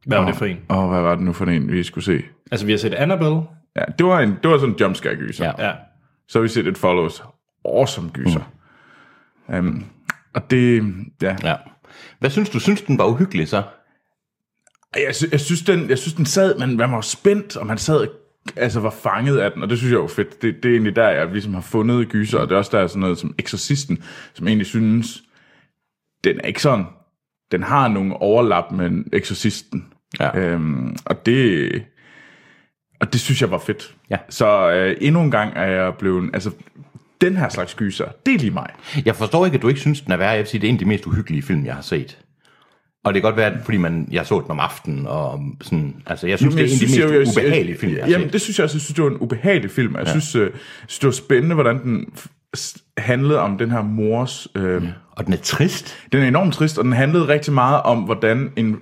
Hvad 0.05 0.17
var 0.17 0.25
det 0.25 0.35
for 0.35 0.45
en? 0.45 0.57
Og 0.69 0.89
hvad 0.89 1.01
var 1.01 1.15
det 1.15 1.23
nu 1.23 1.33
for 1.33 1.45
en, 1.45 1.71
vi 1.71 1.83
skulle 1.83 2.05
se? 2.05 2.23
Altså, 2.51 2.65
vi 2.65 2.71
har 2.71 2.79
set 2.79 2.93
Annabelle. 2.93 3.41
Ja, 3.75 3.83
det 3.97 4.05
var, 4.05 4.19
en, 4.19 4.37
det 4.43 4.51
var 4.51 4.57
sådan 4.57 4.73
en 4.73 4.79
jumpscare 4.79 5.15
gyser. 5.15 5.45
Ja. 5.45 5.67
Ja. 5.67 5.73
Så 6.27 6.39
har 6.39 6.41
vi 6.41 6.47
set 6.47 6.67
et 6.67 6.77
follows. 6.77 7.23
Awesome 7.65 8.09
gyser. 8.09 8.51
Mm. 9.49 9.55
Um, 9.55 9.85
og 10.33 10.51
det, 10.51 10.83
ja. 11.21 11.35
Ja. 11.43 11.55
Hvad 12.19 12.29
synes 12.29 12.49
du? 12.49 12.59
Synes 12.59 12.81
den 12.81 12.97
var 12.97 13.05
uhyggelig 13.05 13.47
så? 13.47 13.63
Jeg, 14.95 15.15
sy- 15.15 15.31
jeg, 15.31 15.39
synes, 15.39 15.61
den, 15.61 15.89
jeg 15.89 15.97
synes, 15.97 16.13
den 16.13 16.25
sad, 16.25 16.59
man, 16.59 16.77
man 16.77 16.91
var 16.91 17.01
spændt, 17.01 17.57
og 17.57 17.67
man 17.67 17.77
sad 17.77 18.07
altså 18.55 18.79
var 18.79 18.89
fanget 18.89 19.37
af 19.37 19.51
den, 19.51 19.63
og 19.63 19.69
det 19.69 19.77
synes 19.77 19.91
jeg 19.91 19.99
var 19.99 20.07
fedt. 20.07 20.41
Det, 20.41 20.63
det 20.63 20.69
er 20.69 20.73
egentlig 20.73 20.95
der, 20.95 21.09
jeg 21.09 21.27
ligesom 21.31 21.53
har 21.53 21.61
fundet 21.61 22.09
gyser, 22.09 22.39
og 22.39 22.49
det 22.49 22.55
er 22.55 22.59
også 22.59 22.77
der 22.77 22.87
sådan 22.87 22.99
noget 22.99 23.17
som 23.17 23.35
Exorcisten, 23.39 24.03
som 24.33 24.47
egentlig 24.47 24.67
synes, 24.67 25.23
den 26.23 26.39
er 26.39 26.47
ikke 26.47 26.61
sådan, 26.61 26.85
den 27.51 27.63
har 27.63 27.87
nogle 27.87 28.13
overlap 28.13 28.71
med 28.71 29.03
Exorcisten. 29.13 29.85
Ja. 30.19 30.39
Øhm, 30.39 30.95
og 31.05 31.25
det, 31.25 31.71
og 32.99 33.13
det 33.13 33.21
synes 33.21 33.41
jeg 33.41 33.51
var 33.51 33.57
fedt. 33.57 33.95
Ja. 34.09 34.17
Så 34.29 34.71
øh, 34.71 34.97
endnu 35.01 35.21
en 35.21 35.31
gang 35.31 35.53
er 35.55 35.65
jeg 35.65 35.93
blevet, 35.99 36.29
altså 36.33 36.51
den 37.21 37.37
her 37.37 37.49
slags 37.49 37.75
gyser, 37.75 38.07
det 38.25 38.33
er 38.33 38.39
lige 38.39 38.51
mig. 38.51 38.69
Jeg 39.05 39.15
forstår 39.15 39.45
ikke, 39.45 39.55
at 39.55 39.61
du 39.61 39.67
ikke 39.67 39.79
synes, 39.79 40.01
den 40.01 40.11
er 40.11 40.17
værd. 40.17 40.29
Jeg 40.29 40.39
vil 40.39 40.47
sige, 40.47 40.61
det 40.61 40.67
er 40.67 40.69
en 40.69 40.75
af 40.75 40.79
de 40.79 40.85
mest 40.85 41.05
uhyggelige 41.05 41.41
film, 41.41 41.65
jeg 41.65 41.75
har 41.75 41.81
set. 41.81 42.17
Og 43.03 43.13
det 43.13 43.21
kan 43.21 43.27
godt 43.31 43.37
være, 43.37 43.53
fordi 43.63 43.77
man, 43.77 44.07
jeg 44.11 44.25
så 44.25 44.39
den 44.39 44.51
om 44.51 44.59
aftenen, 44.59 45.07
og 45.07 45.39
sådan, 45.61 45.95
altså 46.05 46.27
jeg 46.27 46.37
synes, 46.39 46.55
Men 46.55 46.63
det 46.65 46.71
er 46.71 46.75
en 46.75 46.81
af 46.81 47.07
de 47.09 47.21
mest 47.25 47.35
jeg- 47.35 47.45
ubehagelige 47.45 47.77
film, 47.77 47.95
jeg 47.97 48.07
Jamen, 48.09 48.29
det 48.29 48.41
synes 48.41 48.59
jeg 48.59 48.63
også. 48.63 48.75
Jeg 48.75 48.81
synes, 48.81 48.95
det 48.95 49.03
var 49.03 49.09
en 49.09 49.17
ubehagelig 49.17 49.71
film. 49.71 49.95
Jeg, 49.95 50.03
ja. 50.05 50.09
synes, 50.11 50.35
øh, 50.35 50.49
synes, 50.87 50.99
det 50.99 51.05
var 51.07 51.11
spændende, 51.11 51.53
hvordan 51.55 51.83
den 51.83 52.05
handlede 52.97 53.39
om 53.39 53.57
den 53.57 53.71
her 53.71 53.81
mors... 53.81 54.47
Øh, 54.55 54.83
Og 55.11 55.25
den 55.25 55.33
er 55.33 55.37
trist. 55.37 55.97
Den 56.11 56.23
er 56.23 56.27
enormt 56.27 56.53
trist, 56.53 56.77
og 56.77 56.83
den 56.85 56.93
handlede 56.93 57.27
rigtig 57.27 57.53
meget 57.53 57.81
om, 57.81 57.97
hvordan 58.01 58.51
en 58.55 58.77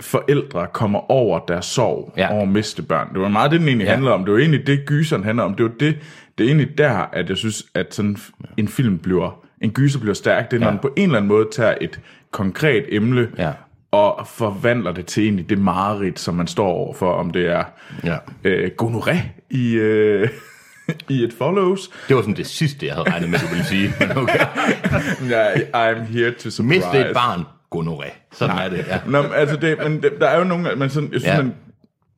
forældre 0.00 0.66
kommer 0.72 1.10
over 1.10 1.38
deres 1.48 1.64
sorg 1.66 2.12
Ja. 2.16 2.22
ja. 2.22 2.32
over 2.32 2.42
at 2.42 2.48
miste 2.48 2.82
børn. 2.82 3.08
Det 3.14 3.20
var 3.20 3.28
meget 3.28 3.50
det, 3.50 3.60
den 3.60 3.68
egentlig 3.68 3.84
Ja. 3.84 3.90
ja. 3.90 3.94
handlede 3.96 4.14
om. 4.14 4.24
Det 4.24 4.32
var 4.32 4.38
egentlig 4.38 4.66
det, 4.66 4.80
gyseren 4.86 5.24
handler 5.24 5.44
om. 5.44 5.54
Det 5.54 5.64
var 5.64 5.72
det, 5.80 5.96
det 6.38 6.44
er 6.44 6.48
egentlig 6.48 6.78
der, 6.78 6.92
at 7.12 7.28
jeg 7.28 7.36
synes, 7.36 7.64
at 7.74 7.94
sådan 7.94 8.16
en 8.56 8.68
film 8.68 8.98
bliver, 8.98 9.40
en 9.62 9.70
gyser 9.70 10.00
bliver 10.00 10.14
stærk. 10.14 10.50
Det 10.50 10.56
er, 10.56 10.60
når 10.60 10.66
Ja. 10.66 10.70
den 10.72 10.78
på 10.80 10.90
en 10.96 11.02
eller 11.02 11.16
anden 11.16 11.28
måde 11.28 11.46
tager 11.52 11.74
et 11.80 12.00
konkret 12.32 12.84
emne, 12.88 13.28
Ja. 13.38 13.52
og 13.92 14.26
forvandler 14.26 14.92
det 14.92 15.06
til 15.06 15.22
egentlig 15.24 15.48
det 15.50 15.58
mareridt, 15.58 16.18
som 16.20 16.34
man 16.34 16.46
står 16.46 16.66
over 16.68 16.94
for, 16.94 17.12
om 17.12 17.30
det 17.30 17.46
er 17.46 17.64
Ja. 18.04 18.16
øh, 18.44 18.70
gonoré 18.82 19.16
i, 19.50 19.74
øh, 19.74 20.28
i 21.08 21.24
et 21.24 21.32
follows. 21.38 21.90
Det 22.08 22.16
var 22.16 22.22
sådan 22.22 22.36
det 22.36 22.46
sidste, 22.46 22.86
jeg 22.86 22.94
havde 22.94 23.10
regnet 23.10 23.30
med, 23.30 23.38
du 23.38 23.46
ville 23.46 23.64
sige. 23.64 23.92
Men 24.00 24.10
okay. 24.18 24.38
Ja, 25.30 25.46
I'm 25.54 26.02
here 26.12 26.30
to 26.30 26.50
surprise. 26.50 26.62
Miste 26.62 26.98
et 26.98 27.14
barn, 27.14 27.40
gonoré. 27.76 28.10
Sådan 28.32 28.58
er 28.58 28.68
det, 28.68 28.84
ja. 28.88 29.00
Nå, 29.06 29.22
men, 29.22 29.30
altså 29.34 29.56
det, 29.56 29.78
men 29.78 30.02
der 30.20 30.26
er 30.26 30.38
jo 30.38 30.44
nogle, 30.44 30.68
man, 30.76 30.90
sådan, 30.90 31.12
jeg 31.12 31.20
synes, 31.20 31.36
Ja. 31.36 31.42
man, 31.42 31.54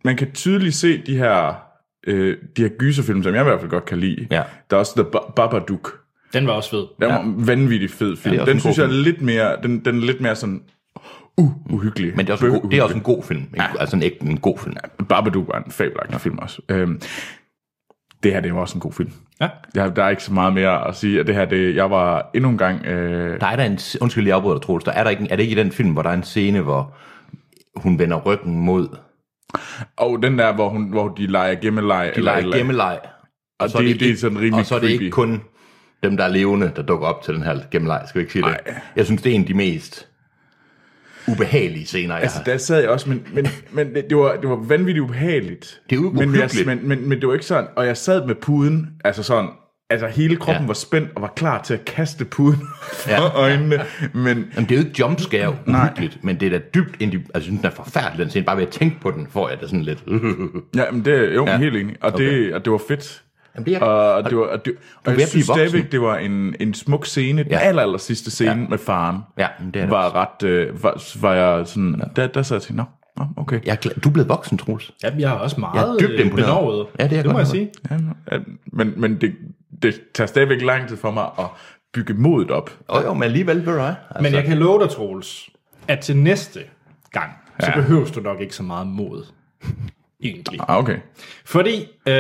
man 0.05 0.17
kan 0.17 0.33
tydeligt 0.33 0.75
se 0.75 1.03
de 1.07 1.17
her, 1.17 1.55
øh, 2.07 2.37
de 2.57 2.63
her 2.63 2.69
gyserfilm, 2.69 3.23
som 3.23 3.35
jeg 3.35 3.41
i 3.41 3.45
hvert 3.45 3.61
fald 3.61 3.71
godt 3.71 3.85
kan 3.85 3.99
lide. 3.99 4.27
Ja. 4.31 4.43
Der 4.71 4.77
er 4.77 4.81
også 4.81 4.93
The 4.97 5.05
Ba- 5.17 5.33
Babadook. 5.37 5.99
Den 6.33 6.47
var 6.47 6.53
også 6.53 6.71
fed. 6.71 6.87
Den 7.01 7.09
var 7.09 7.21
en 7.21 7.47
vanvittig 7.47 7.91
fed 7.91 8.17
film. 8.17 8.33
det 8.33 8.41
også 8.41 8.51
den 8.51 8.57
en 8.57 8.61
synes 8.61 8.79
jeg 8.79 8.85
er 8.85 8.91
lidt 8.91 9.23
mere, 9.23 9.57
den, 9.63 9.85
den 9.85 9.97
er 9.97 10.01
lidt 10.07 10.21
mere 10.21 10.37
sådan, 10.37 10.63
uh, 11.41 11.51
uhyggelig. 11.73 12.13
Men 12.17 12.27
det 12.27 12.29
er 12.29 12.33
også 12.33 12.47
en 12.47 12.53
god, 12.61 12.71
det 12.71 12.79
er 12.79 12.83
også 12.83 12.97
en 12.97 13.03
god 13.03 13.23
film. 13.23 13.41
Ikke? 13.41 13.65
Altså 13.81 13.97
en 13.97 14.03
ægte 14.03 14.27
en 14.27 14.39
god 14.41 14.59
film. 14.59 14.77
Babadook 15.09 15.49
var 15.49 15.63
en 15.67 15.71
fabelagtig 15.73 16.13
ja. 16.13 16.19
film 16.19 16.39
også. 16.39 16.63
Øhm, 16.69 17.01
det 18.23 18.33
her, 18.33 18.41
det 18.41 18.55
var 18.55 18.61
også 18.61 18.75
en 18.75 18.81
god 18.81 18.93
film. 18.93 19.11
Ja. 19.41 19.49
Jeg, 19.75 19.97
der 19.97 20.05
er 20.05 20.09
ikke 20.09 20.23
så 20.25 20.33
meget 20.33 20.53
mere 20.53 20.89
at 20.89 20.97
sige, 20.97 21.21
at 21.21 21.27
det 21.27 21.35
her, 21.35 21.45
det, 21.45 21.77
jeg 21.77 21.91
var 21.91 22.31
endnu 22.35 22.51
en 22.51 22.59
gang... 22.59 22.87
Øh, 22.87 23.41
Der 23.41 23.47
er 23.47 23.57
der 23.57 23.65
en, 23.65 23.79
undskyld, 24.01 24.27
jeg 24.27 24.37
afbryder 24.37 24.59
dig, 24.59 24.67
Troels, 24.67 24.85
der 24.85 24.93
er, 24.93 25.03
der 25.05 25.11
ikke, 25.11 25.27
er 25.31 25.37
det 25.37 25.43
ikke 25.43 25.53
i 25.61 25.63
den 25.63 25.73
film, 25.73 25.91
hvor 25.93 26.03
der 26.03 26.11
er 26.11 26.15
en 26.15 26.23
scene, 26.23 26.61
hvor 26.61 26.95
hun 27.77 27.99
vender 27.99 28.21
ryggen 28.21 28.57
mod, 28.61 28.89
og 29.97 30.23
den 30.23 30.39
der, 30.39 30.55
hvor, 30.55 30.69
hun, 30.69 30.91
hvor 30.91 31.09
de 31.09 31.27
leger 31.27 31.55
gemmeleg. 31.55 32.13
de 32.17 32.21
leger 32.21 32.57
gemmeleg, 32.57 32.99
Og 33.61 33.71
så 33.71 33.79
er 33.79 33.83
det, 33.83 33.95
det 33.95 34.03
er 34.03 34.07
ikke- 34.07 34.21
sådan 34.21 34.39
rimelig 34.39 34.59
og 34.61 34.67
så 34.67 34.75
er 34.75 34.79
det 34.81 34.89
ikke 34.91 34.99
creepy. 35.11 35.13
kun 35.15 35.43
dem, 36.03 36.17
der 36.17 36.25
er 36.25 36.29
levende, 36.29 36.73
der 36.77 36.83
dukker 36.83 37.07
op 37.07 37.23
til 37.23 37.35
den 37.35 37.43
her 37.43 37.59
gemmeleg, 37.71 38.03
skal 38.09 38.19
vi 38.19 38.23
ikke 38.23 38.33
sige 38.33 38.43
det? 38.43 38.57
Nej. 38.67 38.81
Jeg 38.97 39.07
synes, 39.07 39.23
det 39.23 39.31
er 39.31 39.35
en 39.35 39.41
af 39.41 39.47
de 39.47 39.55
mest 39.55 40.09
ubehagelige 41.29 41.87
scener, 41.87 42.15
jeg 42.15 42.23
Altså, 42.23 42.39
har. 42.39 42.45
der 42.45 42.57
sad 42.57 42.81
jeg 42.81 42.89
også, 42.91 43.09
men, 43.09 43.27
men, 43.35 43.47
men 43.73 43.95
det, 43.95 44.05
det, 44.11 44.17
var, 44.19 44.37
det 44.37 44.49
var 44.51 44.57
vanvittigt 44.57 45.03
ubehageligt. 45.03 45.81
Det 45.91 45.97
er 45.99 46.01
jo 46.03 46.11
men, 46.11 46.35
jeg, 46.35 46.51
men, 46.67 46.89
men, 46.89 47.09
men 47.09 47.21
det 47.21 47.27
var 47.29 47.33
ikke 47.35 47.47
sådan, 47.47 47.67
og 47.77 47.87
jeg 47.87 47.97
sad 47.97 48.27
med 48.27 48.35
puden, 48.35 48.89
altså 49.05 49.23
sådan, 49.23 49.51
altså 49.91 50.07
hele 50.07 50.37
kroppen 50.37 50.63
Ja. 50.63 50.67
var 50.67 50.75
spændt 50.75 51.09
og 51.17 51.23
var 51.23 51.33
klar 51.37 51.63
til 51.63 51.75
at 51.75 51.85
kaste 51.85 52.25
puden 52.25 52.61
Ja. 53.09 53.19
for 53.19 53.29
øjnene, 53.39 53.81
men 54.15 54.25
Jamen, 54.55 54.69
det 54.69 54.73
er 54.73 54.77
jo 54.77 54.87
ikke 54.87 54.95
jumpscare 54.99 55.57
uhyggeligt, 55.67 56.25
men 56.25 56.41
det 56.41 56.47
er 56.47 56.51
da 56.51 56.65
dybt 56.75 57.03
indi- 57.03 57.03
Altså, 57.17 57.31
jeg 57.35 57.43
synes, 57.43 57.61
den 57.61 57.67
er 57.67 57.75
forfærdelig, 57.75 58.19
den 58.19 58.31
scene. 58.31 58.45
Bare 58.47 58.57
ved 58.57 58.63
at 58.67 58.73
tænke 58.73 59.01
på 59.01 59.11
den, 59.11 59.27
får 59.31 59.49
jeg 59.49 59.61
det 59.61 59.69
sådan 59.69 59.83
lidt... 59.83 60.05
ja, 60.77 60.91
men 60.93 61.05
det 61.05 61.15
er 61.15 61.35
jo 61.35 61.47
ja. 61.47 61.59
helt 61.59 61.77
enig, 61.77 61.97
og, 62.01 62.13
Okay. 62.15 62.25
det, 62.45 62.55
og 62.55 62.65
det 62.65 62.73
var 62.73 62.81
fedt. 62.89 63.23
Jamen, 63.55 63.67
det 63.67 63.75
er, 63.75 63.81
Og, 63.81 64.25
det 64.31 64.39
var, 64.39 64.45
og, 64.45 64.65
det, 64.65 64.75
og 65.07 65.13
jeg 65.13 65.23
at 65.23 65.29
synes 65.29 65.47
stadigvæk, 65.47 65.93
det 65.93 66.01
var 66.01 66.17
en, 66.17 66.55
en 66.61 66.75
smuk 66.75 67.07
scene. 67.07 67.43
Den 67.43 67.53
Ja. 67.53 67.59
aller, 67.59 67.83
aller 67.83 67.99
sidste 67.99 68.31
scene 68.31 68.51
Ja. 68.51 68.57
med 68.69 68.79
faren 68.79 69.19
Ja, 69.39 69.49
det 69.59 69.77
er 69.77 69.81
det 69.81 69.91
var 69.91 70.15
ret, 70.15 70.43
øh, 70.49 70.83
var, 70.83 71.03
var 71.21 71.35
jeg 71.35 71.67
sådan, 71.67 71.95
ja. 71.99 72.23
der, 72.23 72.27
der 72.29 72.43
sad 72.43 72.57
jeg 72.57 72.63
til, 72.63 72.75
nå, 72.75 72.85
nå, 73.17 73.25
okay. 73.37 73.61
jeg 73.67 73.73
er 73.73 73.77
glad. 73.77 73.95
Du 73.95 74.09
er 74.09 74.13
blevet 74.13 74.29
voksen, 74.29 74.59
Troels. 74.59 74.91
Jamen, 75.05 75.21
jeg 75.21 75.31
er 75.33 75.37
også 75.39 75.61
meget 75.61 75.75
Jeg 75.75 75.89
er 75.95 75.99
dybt 75.99 76.11
øh, 76.13 76.27
imponeret. 76.27 76.49
benovet. 76.49 76.87
Ja, 76.99 77.05
det 77.05 77.13
er 77.13 77.17
jeg 77.17 77.25
det 77.25 77.33
må 77.33 77.39
godt 77.39 77.55
jeg 77.55 77.63
nok. 77.63 77.71
sige. 77.91 77.99
Ja, 78.31 78.37
ja, 78.37 78.43
men 78.73 78.93
men 78.97 79.21
det, 79.21 79.33
det 79.83 80.01
tager 80.15 80.29
stadigvæk 80.29 80.63
lang 80.63 80.89
tid 80.89 80.97
for 80.97 81.11
mig 81.11 81.25
at 81.39 81.45
bygge 81.95 82.15
modet 82.15 82.51
op. 82.51 82.71
Og 82.89 83.05
jo, 83.05 83.15
men 83.15 83.23
alligevel, 83.23 83.57
ved 83.67 83.73
du? 83.75 83.81
Altså, 83.81 83.97
Men 84.21 84.33
jeg 84.33 84.45
kan 84.45 84.59
love 84.59 84.83
dig, 84.83 84.91
Troels, 84.91 85.49
at 85.89 86.01
til 86.01 86.17
næste 86.17 86.61
gang, 87.11 87.31
så 87.61 87.67
Ja. 87.67 87.75
behøver 87.75 88.05
du 88.07 88.21
nok 88.21 88.41
ikke 88.41 88.55
så 88.55 88.63
meget 88.63 88.87
mod. 88.87 89.25
Egentlig. 90.23 90.61
Ah, 90.69 90.79
okay. 90.79 90.99
Fordi 91.45 91.81
øh, 92.09 92.15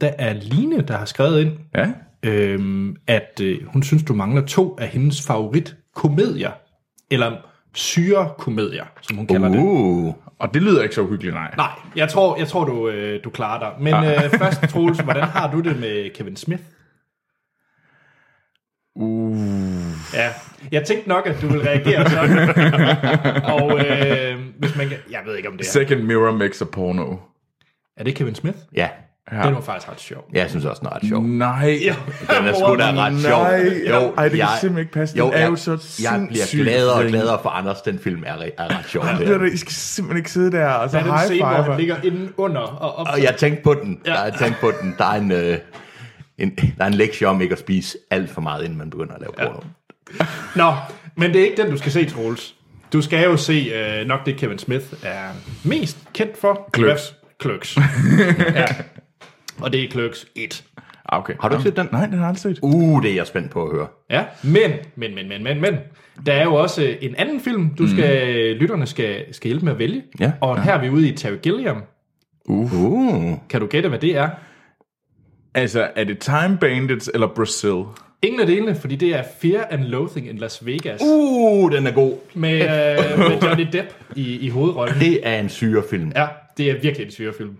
der 0.00 0.10
er 0.18 0.32
Line, 0.32 0.80
der 0.82 0.96
har 0.96 1.04
skrevet 1.04 1.40
ind, 1.40 1.52
Ja. 1.74 1.88
øh, 2.22 2.94
at 3.06 3.40
øh, 3.42 3.66
hun 3.66 3.82
synes, 3.82 4.02
du 4.02 4.14
mangler 4.14 4.46
to 4.46 4.76
af 4.80 4.88
hendes 4.88 5.26
favorit 5.26 5.76
komedier. 5.94 6.50
Eller 7.10 7.36
syrekomedier, 7.74 8.84
som 9.00 9.16
hun 9.16 9.26
kalder 9.26 9.48
det. 9.48 9.58
Uh, 9.58 10.14
Og 10.38 10.54
det 10.54 10.62
lyder 10.62 10.82
ikke 10.82 10.94
så 10.94 11.00
uhyggeligt, 11.02 11.34
nej. 11.34 11.54
Nej, 11.56 11.70
jeg 11.96 12.08
tror, 12.08 12.38
jeg 12.38 12.48
tror 12.48 12.64
du, 12.64 12.88
øh, 12.88 13.24
du 13.24 13.30
klarer 13.30 13.58
dig. 13.58 13.82
Men 13.82 13.94
øh, 13.94 14.30
først, 14.38 14.62
Troels, 14.70 14.98
hvordan 15.00 15.22
har 15.24 15.50
du 15.50 15.60
det 15.60 15.80
med 15.80 16.10
Kevin 16.14 16.36
Smith? 16.36 16.62
Uh. 18.96 19.36
Ja, 20.14 20.28
jeg 20.72 20.84
tænkte 20.84 21.08
nok, 21.08 21.26
at 21.26 21.36
du 21.42 21.46
ville 21.46 21.66
reagere 21.68 22.10
sådan. 22.10 22.38
Og 23.60 23.78
øh, 23.80 24.38
hvis 24.58 24.76
man 24.76 24.88
kan... 24.88 24.98
Jeg 25.10 25.20
ved 25.26 25.36
ikke, 25.36 25.48
om 25.48 25.56
det 25.56 25.66
er... 25.66 25.70
Second 25.70 26.02
Mirror 26.02 26.32
makes 26.32 26.62
a 26.62 26.64
porno. 26.64 27.16
Er 27.96 28.04
det 28.04 28.14
Kevin 28.14 28.34
Smith? 28.34 28.58
ja. 28.76 28.88
Ja. 29.32 29.42
Den 29.46 29.54
var 29.54 29.60
faktisk 29.60 29.90
ret 29.92 30.00
sjov. 30.00 30.24
Jeg 30.32 30.50
synes 30.50 30.64
også, 30.64 30.80
den 30.80 30.88
er 30.88 30.96
ret 30.96 31.08
sjov. 31.08 31.22
Nej. 31.22 31.78
Den 32.20 32.46
er 32.48 32.52
sgu 32.54 32.76
da 32.76 32.90
ret 33.06 33.20
sjov. 33.20 33.42
Nej. 33.42 34.12
Ej, 34.16 34.28
det 34.28 34.38
kan 34.38 34.48
simpelthen 34.60 34.78
ikke 34.78 34.92
passe. 34.92 35.14
Den 35.14 35.18
Jo, 35.24 35.30
er 35.30 35.38
jeg, 35.38 35.50
jo 35.50 35.56
så 35.56 35.70
jeg 36.02 36.26
bliver 36.28 36.62
gladere 36.64 36.94
og 36.94 37.04
gladere 37.04 37.38
for 37.42 37.50
Anders. 37.50 37.82
Den 37.82 37.98
film 37.98 38.22
er, 38.26 38.32
er 38.58 38.78
ret 38.78 38.84
sjov. 38.88 39.04
Det 39.18 39.28
er 39.28 39.38
det, 39.38 39.52
I 39.52 39.56
skal 39.56 39.72
simpelthen 39.72 40.16
ikke 40.18 40.30
sidde 40.30 40.52
der 40.52 40.68
og 40.68 40.90
så 40.90 40.96
Der 40.96 41.02
er 41.02 41.06
den 41.06 41.12
high 41.12 41.24
scene, 41.26 41.38
hvor 41.46 41.54
han 41.56 41.64
five. 41.64 41.76
ligger 41.76 41.96
inden 42.04 42.32
under 42.36 42.60
og 42.60 42.96
op. 42.96 43.06
Og 43.12 43.22
jeg 43.22 43.34
tænkte 43.36 43.62
på 43.62 43.74
den. 43.74 44.00
Ja. 44.06 44.20
Jeg 44.20 44.34
tænkte 44.38 44.60
på 44.60 44.72
den. 44.82 44.94
Der 44.98 45.04
er 45.04 45.14
en, 45.20 45.32
øh, 45.32 45.58
en, 46.38 46.56
der 46.56 46.84
er 46.84 46.86
en 46.86 46.94
lektie 46.94 47.26
om 47.28 47.40
ikke 47.40 47.52
at 47.52 47.58
spise 47.58 47.98
alt 48.10 48.30
for 48.30 48.40
meget, 48.40 48.64
inden 48.64 48.78
man 48.78 48.90
begynder 48.90 49.14
at 49.14 49.20
lave 49.20 49.32
porno. 49.38 49.60
Nå, 50.56 50.72
men 51.16 51.32
det 51.32 51.40
er 51.40 51.44
ikke 51.44 51.62
den, 51.62 51.70
du 51.70 51.76
skal 51.78 51.92
se, 51.92 52.04
Troels. 52.04 52.54
Du 52.92 53.02
skal 53.02 53.24
jo 53.24 53.36
se 53.36 53.72
øh, 53.74 54.06
nok 54.06 54.26
det, 54.26 54.36
Kevin 54.36 54.58
Smith 54.58 54.84
er 55.02 55.28
mest 55.64 55.98
kendt 56.14 56.36
for. 56.36 56.70
Clerks. 56.76 57.14
Kløks. 57.38 57.76
ja. 58.54 58.64
Og 59.60 59.72
det 59.72 59.84
er 59.84 59.88
Kløks 59.88 60.26
1. 60.36 60.64
Ah, 61.08 61.18
Okay. 61.18 61.34
Har 61.40 61.48
du 61.48 61.54
ikke 61.54 61.62
set 61.68 61.76
den? 61.76 61.88
Nej, 61.92 62.06
den 62.06 62.12
har 62.12 62.20
jeg 62.20 62.28
aldrig 62.28 62.40
set. 62.40 62.58
Uh, 62.62 63.02
det 63.02 63.10
er 63.10 63.14
jeg 63.14 63.26
spændt 63.26 63.50
på 63.50 63.64
at 63.64 63.72
høre. 63.76 63.86
Ja, 64.10 64.24
men, 64.42 64.70
men, 64.96 65.14
men, 65.14 65.28
men, 65.28 65.42
men, 65.44 65.60
men. 65.60 65.76
Der 66.26 66.32
er 66.32 66.44
jo 66.44 66.54
også 66.54 66.82
øh, 66.82 66.96
en 67.00 67.14
anden 67.16 67.40
film, 67.40 67.74
du 67.78 67.88
skal, 67.88 68.26
lytterne 68.56 68.86
skal, 68.86 69.24
skal 69.34 69.48
hjælpe 69.48 69.64
med 69.64 69.72
at 69.72 69.78
vælge. 69.78 70.02
Ja. 70.20 70.32
Og 70.40 70.62
her 70.62 70.74
er 70.74 70.80
vi 70.80 70.90
ude 70.90 71.08
i 71.08 71.16
Terry 71.16 71.36
Gilliam. 71.42 71.82
Uh. 72.44 73.38
Kan 73.48 73.60
du 73.60 73.66
gætte, 73.66 73.88
hvad 73.88 73.98
det 73.98 74.16
er? 74.16 74.28
Altså, 75.54 75.88
er 75.96 76.04
det 76.04 76.18
Time 76.18 76.58
Bandits 76.60 77.10
eller 77.14 77.26
Brazil? 77.26 77.82
Ingen 78.22 78.40
af 78.40 78.46
delene, 78.46 78.74
fordi 78.74 78.96
det 78.96 79.08
er 79.14 79.22
Fear 79.42 79.66
and 79.70 79.84
Loathing 79.84 80.28
in 80.28 80.36
Las 80.38 80.66
Vegas. 80.66 81.00
Uh, 81.04 81.72
den 81.72 81.86
er 81.86 81.90
god. 81.92 82.14
Med, 82.34 82.52
øh, 82.54 83.18
med 83.30 83.38
Johnny 83.42 83.66
Depp 83.72 83.88
i, 84.16 84.38
i 84.38 84.48
hovedrollen. 84.48 85.00
Det 85.00 85.20
er 85.22 85.40
en 85.40 85.48
syrefilm. 85.48 86.12
Ja, 86.16 86.26
det 86.56 86.70
er 86.70 86.80
virkelig 86.82 87.04
en 87.06 87.12
syrefilm. 87.12 87.56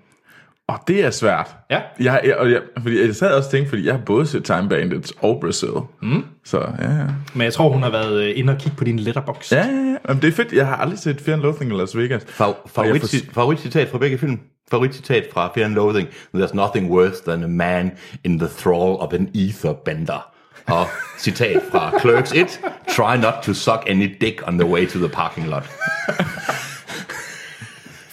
Og 0.69 0.79
det 0.89 1.05
er 1.05 1.11
svært. 1.11 1.55
Ja. 1.71 1.81
Jeg, 2.01 2.21
jeg, 2.25 2.37
og 2.37 2.51
jeg, 2.51 2.61
fordi 2.83 3.07
jeg 3.07 3.15
sad 3.15 3.35
også 3.35 3.47
og 3.49 3.51
tænkte, 3.51 3.69
fordi 3.69 3.87
jeg 3.87 3.95
har 3.95 4.01
både 4.07 4.27
set 4.27 4.45
Time 4.45 4.69
Bandits 4.69 5.13
og 5.21 5.39
Brazil. 5.41 5.69
Mm. 6.03 6.25
Så 6.45 6.59
ja, 6.59 6.91
ja. 6.91 7.07
Men 7.35 7.43
jeg 7.45 7.53
tror, 7.53 7.69
hun 7.69 7.83
har 7.83 7.91
været 7.91 8.23
øh, 8.25 8.39
inde 8.39 8.53
og 8.53 8.59
kigge 8.59 8.77
på 8.79 8.85
din 8.85 8.99
letterbox. 8.99 9.53
Ja, 9.53 9.57
ja, 9.57 9.63
ja. 9.65 9.97
Jamen, 10.09 10.23
det 10.23 10.29
er 10.29 10.33
fedt. 10.33 10.53
Jeg 10.53 10.67
har 10.67 10.77
aldrig 10.77 10.99
set 10.99 11.21
Fear 11.21 11.35
and 11.37 11.43
Loathing 11.43 11.73
i 11.73 11.77
Las 11.77 11.97
Vegas. 11.97 12.23
Fa- 12.23 12.69
favorit, 12.69 13.01
for- 13.03 13.33
favoritcitat 13.35 13.89
fra 13.89 13.99
begge 13.99 14.19
film. 14.19 14.41
Favoritcitat 14.77 15.25
fra 15.33 15.51
Fear 15.55 15.65
and 15.67 15.75
Loathing. 15.75 16.09
There's 16.37 16.55
nothing 16.55 16.91
worse 16.91 17.23
than 17.27 17.45
a 17.45 17.49
man 17.49 17.91
in 18.25 18.39
the 18.39 18.49
thrall 18.49 18.97
of 19.01 19.13
an 19.13 19.29
ether 19.35 19.73
bender. 19.73 20.29
Og 20.67 20.87
citat 21.19 21.63
fra 21.73 21.93
Clerks 22.01 22.33
1. 22.33 22.61
Try 22.89 23.17
not 23.17 23.35
to 23.43 23.53
suck 23.55 23.83
any 23.87 24.15
dick 24.21 24.43
on 24.49 24.59
the 24.59 24.69
way 24.69 24.87
to 24.87 24.99
the 24.99 25.09
parking 25.09 25.47
lot. 25.49 25.63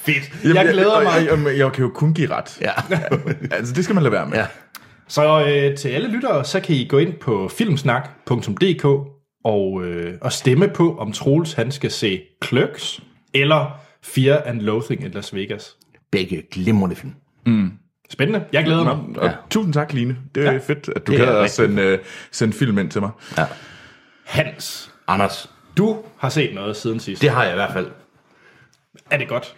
Fedt. 0.05 0.31
Jamen, 0.43 0.55
Jeg 0.55 0.69
glæder 0.73 1.03
mig. 1.03 1.31
og- 1.31 1.39
og- 1.45 1.57
Jeg 1.57 1.71
kan 1.71 1.83
jo 1.83 1.89
kun 1.95 2.13
give 2.13 2.29
ret. 2.31 2.57
Ja. 2.61 2.71
Altså, 3.57 3.73
det 3.73 3.83
skal 3.83 3.93
man 3.93 4.03
lade 4.03 4.11
være 4.13 4.25
med. 4.25 4.37
ja. 4.37 4.45
Så 5.07 5.45
øh, 5.47 5.77
til 5.77 5.89
alle 5.89 6.07
lyttere, 6.11 6.45
så 6.45 6.59
kan 6.59 6.75
I 6.75 6.85
gå 6.89 6.97
ind 6.97 7.13
på 7.13 7.49
filmsnak.dk 7.57 8.85
og, 9.45 9.83
øh, 9.83 10.13
og 10.21 10.31
stemme 10.31 10.67
på, 10.67 10.95
om 10.97 11.11
Troels 11.11 11.53
han 11.53 11.71
skal 11.71 11.91
se 11.91 12.21
Clerks 12.45 12.99
eller 13.33 13.79
Fear 14.03 14.41
and 14.45 14.61
Loathing 14.61 15.03
in 15.05 15.11
Las 15.11 15.35
Vegas. 15.35 15.75
Begge 16.11 16.43
glimrende 16.51 16.95
film. 16.95 17.13
Spændende. 18.09 18.45
Jeg 18.53 18.63
glæder 18.65 18.83
mig. 18.83 18.97
Og 19.17 19.25
ja. 19.25 19.31
tusind 19.49 19.73
tak, 19.73 19.93
Line. 19.93 20.17
Det 20.35 20.47
er 20.47 20.51
ja. 20.51 20.57
fedt, 20.57 20.89
at 20.95 21.07
du 21.07 21.11
Det 21.11 21.21
kan 21.25 21.49
sende, 21.49 21.81
øh, 21.81 21.99
sende 22.31 22.53
film 22.53 22.77
ind 22.77 22.91
til 22.91 23.01
mig. 23.01 23.09
Ja. 23.37 23.45
Hans, 24.25 24.91
Anders, 25.07 25.49
du 25.77 25.97
har 26.17 26.29
set 26.29 26.55
noget 26.55 26.75
siden 26.77 26.99
sidst. 26.99 27.21
det 27.21 27.29
har 27.29 27.43
jeg 27.43 27.51
i 27.51 27.55
hvert 27.55 27.73
fald. 27.73 27.87
Er 29.11 29.17
det 29.17 29.27
godt? 29.27 29.55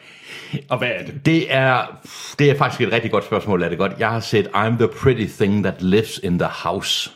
Og 0.70 0.78
hvad 0.78 0.88
er 0.88 1.06
det? 1.06 1.26
Det 1.26 1.54
er, 1.54 2.00
det 2.40 2.52
er 2.52 2.58
faktisk 2.58 2.82
et 2.82 2.94
rigtig 2.94 3.12
godt 3.12 3.26
spørgsmål, 3.26 3.64
er 3.64 3.70
det 3.70 3.78
godt. 3.78 3.92
Jeg 4.00 4.10
har 4.10 4.20
set 4.20 4.48
I'm 4.48 4.78
the 4.78 4.88
pretty 4.88 5.26
thing 5.40 5.64
that 5.64 5.82
lives 5.82 6.20
in 6.24 6.40
the 6.40 6.50
house. 6.64 7.12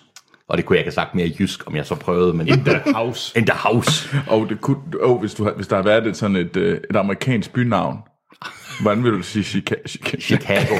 Og 0.49 0.57
det 0.57 0.65
kunne 0.65 0.75
jeg 0.75 0.79
ikke 0.79 0.87
have 0.87 0.93
sagt 0.93 1.15
mere 1.15 1.31
jysk, 1.39 1.67
om 1.67 1.75
jeg 1.75 1.85
så 1.85 1.95
prøvede, 1.95 2.33
men... 2.33 2.47
In 2.47 2.65
the 2.65 2.81
house. 2.95 3.33
In 3.39 3.45
the 3.45 3.57
house. 3.57 4.09
Og 4.27 4.49
det 4.49 4.61
kunne, 4.61 4.77
oh, 5.01 5.19
hvis, 5.19 5.33
du, 5.33 5.43
har- 5.43 5.51
hvis 5.53 5.67
der 5.67 5.75
har 5.75 5.83
været 5.83 6.07
et, 6.07 6.17
sådan 6.17 6.35
et, 6.35 6.57
øh, 6.57 6.79
et 6.89 6.95
amerikansk 6.95 7.53
bynavn, 7.53 7.97
hvordan 8.81 9.03
vil 9.03 9.11
du 9.11 9.21
sige 9.21 9.43
Chica, 9.43 9.75
Chica, 9.87 10.17
Chicago. 10.19 10.75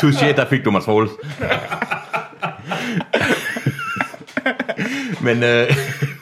Touché, 0.00 0.36
der 0.36 0.46
fik 0.50 0.64
du 0.64 0.70
mig, 0.70 0.82
Troels. 0.82 1.10
Men 5.20 5.42
øh, 5.42 5.66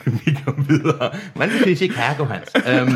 vi 0.25 0.37
går 0.45 0.61
videre. 0.67 1.11
Man 1.35 1.49
vil 1.49 1.59
sige 1.63 1.75
Chicago, 1.75 2.23
Hans. 2.25 2.51
Øhm, 2.67 2.93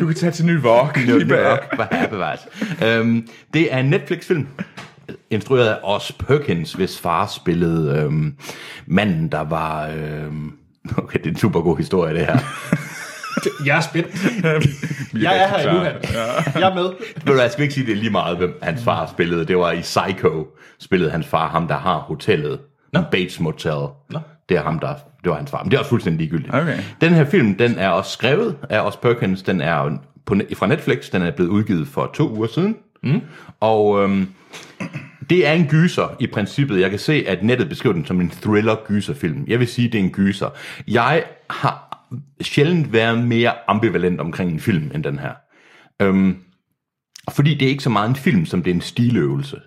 Du 0.00 0.06
kan 0.06 0.14
tage 0.14 0.32
til 0.32 0.46
Ny 0.46 0.62
York. 0.64 0.96
New 1.06 1.18
York, 1.20 1.74
hvor 1.74 1.86
her 1.92 2.08
bevares. 2.08 2.40
Øhm, 2.84 3.28
det 3.54 3.74
er 3.74 3.78
en 3.78 3.86
Netflix-film, 3.90 4.46
instrueret 5.30 5.68
af 5.68 5.78
Os 5.82 6.12
Perkins, 6.12 6.72
hvis 6.72 7.00
far 7.00 7.26
spillede 7.26 7.98
øhm, 7.98 8.34
manden, 8.86 9.28
der 9.28 9.40
var... 9.44 9.86
Øhm, 9.88 10.52
okay, 11.02 11.18
det 11.18 11.26
er 11.26 11.30
en 11.30 11.36
super 11.38 11.60
god 11.60 11.76
historie, 11.76 12.14
det 12.14 12.26
her. 12.26 12.38
Jeg 13.66 13.76
er 13.76 13.80
spændt. 13.80 14.08
Jeg 15.22 15.38
er 15.42 15.48
her 15.48 15.70
endnu, 15.70 15.84
Hans. 15.84 16.14
Jeg 16.54 16.70
er 16.70 16.74
med. 16.74 16.90
Ved 17.24 17.34
du 17.34 17.40
jeg 17.40 17.50
skal 17.50 17.62
ikke 17.62 17.74
sige, 17.74 17.86
det 17.86 17.92
er 17.92 17.96
lige 17.96 18.10
meget, 18.10 18.36
hvem 18.36 18.58
hans 18.62 18.84
far 18.84 19.06
spillede. 19.06 19.44
Det 19.44 19.58
var 19.58 19.72
i 19.72 19.80
Psycho, 19.80 20.46
spillede 20.80 21.10
hans 21.10 21.26
far, 21.26 21.48
ham 21.48 21.68
der 21.68 21.76
har 21.78 21.98
hotellet. 21.98 22.60
No. 22.92 23.00
Bates 23.10 23.40
Motel. 23.40 23.72
Nå. 24.10 24.18
Det 24.48 24.56
er 24.56 24.62
ham, 24.62 24.78
der, 24.78 24.94
det 25.24 25.30
var 25.30 25.36
hans 25.36 25.50
far. 25.50 25.62
Men 25.62 25.70
det 25.70 25.76
er 25.76 25.78
også 25.78 25.88
fuldstændig 25.88 26.20
ligegyldigt. 26.20 26.54
Okay. 26.54 26.78
Den 27.00 27.14
her 27.14 27.24
film, 27.24 27.54
den 27.54 27.78
er 27.78 27.88
også 27.88 28.10
skrevet 28.10 28.56
af 28.70 28.80
Os 28.80 28.96
Perkins. 28.96 29.42
Den 29.42 29.60
er 29.60 29.98
på, 30.26 30.34
fra 30.56 30.66
Netflix. 30.66 31.10
Den 31.10 31.22
er 31.22 31.30
blevet 31.30 31.50
udgivet 31.50 31.88
for 31.88 32.10
to 32.14 32.30
uger 32.36 32.46
siden. 32.46 32.76
Mm. 33.02 33.20
Og 33.60 34.02
øhm, 34.02 34.28
det 35.30 35.46
er 35.46 35.52
en 35.52 35.66
gyser 35.66 36.16
i 36.20 36.26
princippet. 36.26 36.80
Jeg 36.80 36.90
kan 36.90 36.98
se, 36.98 37.24
at 37.28 37.42
nettet 37.42 37.68
beskriver 37.68 37.92
den 37.92 38.06
som 38.06 38.20
en 38.20 38.30
thriller-gyserfilm. 38.30 39.44
Jeg 39.48 39.58
vil 39.58 39.68
sige, 39.68 39.88
det 39.88 40.00
er 40.00 40.04
en 40.04 40.10
gyser. 40.10 40.48
Jeg 40.88 41.22
har 41.50 41.87
sjældent 42.40 42.92
været 42.92 43.24
mere 43.24 43.52
ambivalent 43.68 44.20
omkring 44.20 44.52
en 44.52 44.60
film 44.60 44.90
end 44.94 45.04
den 45.04 45.18
her. 45.18 45.32
Øhm, 46.02 46.36
fordi 47.30 47.54
det 47.54 47.66
er 47.66 47.70
ikke 47.70 47.82
så 47.82 47.90
meget 47.90 48.08
en 48.08 48.16
film, 48.16 48.46
som 48.46 48.62
det 48.62 48.70
er 48.70 48.74
en 48.74 48.80
stiløvelse. 48.80 49.60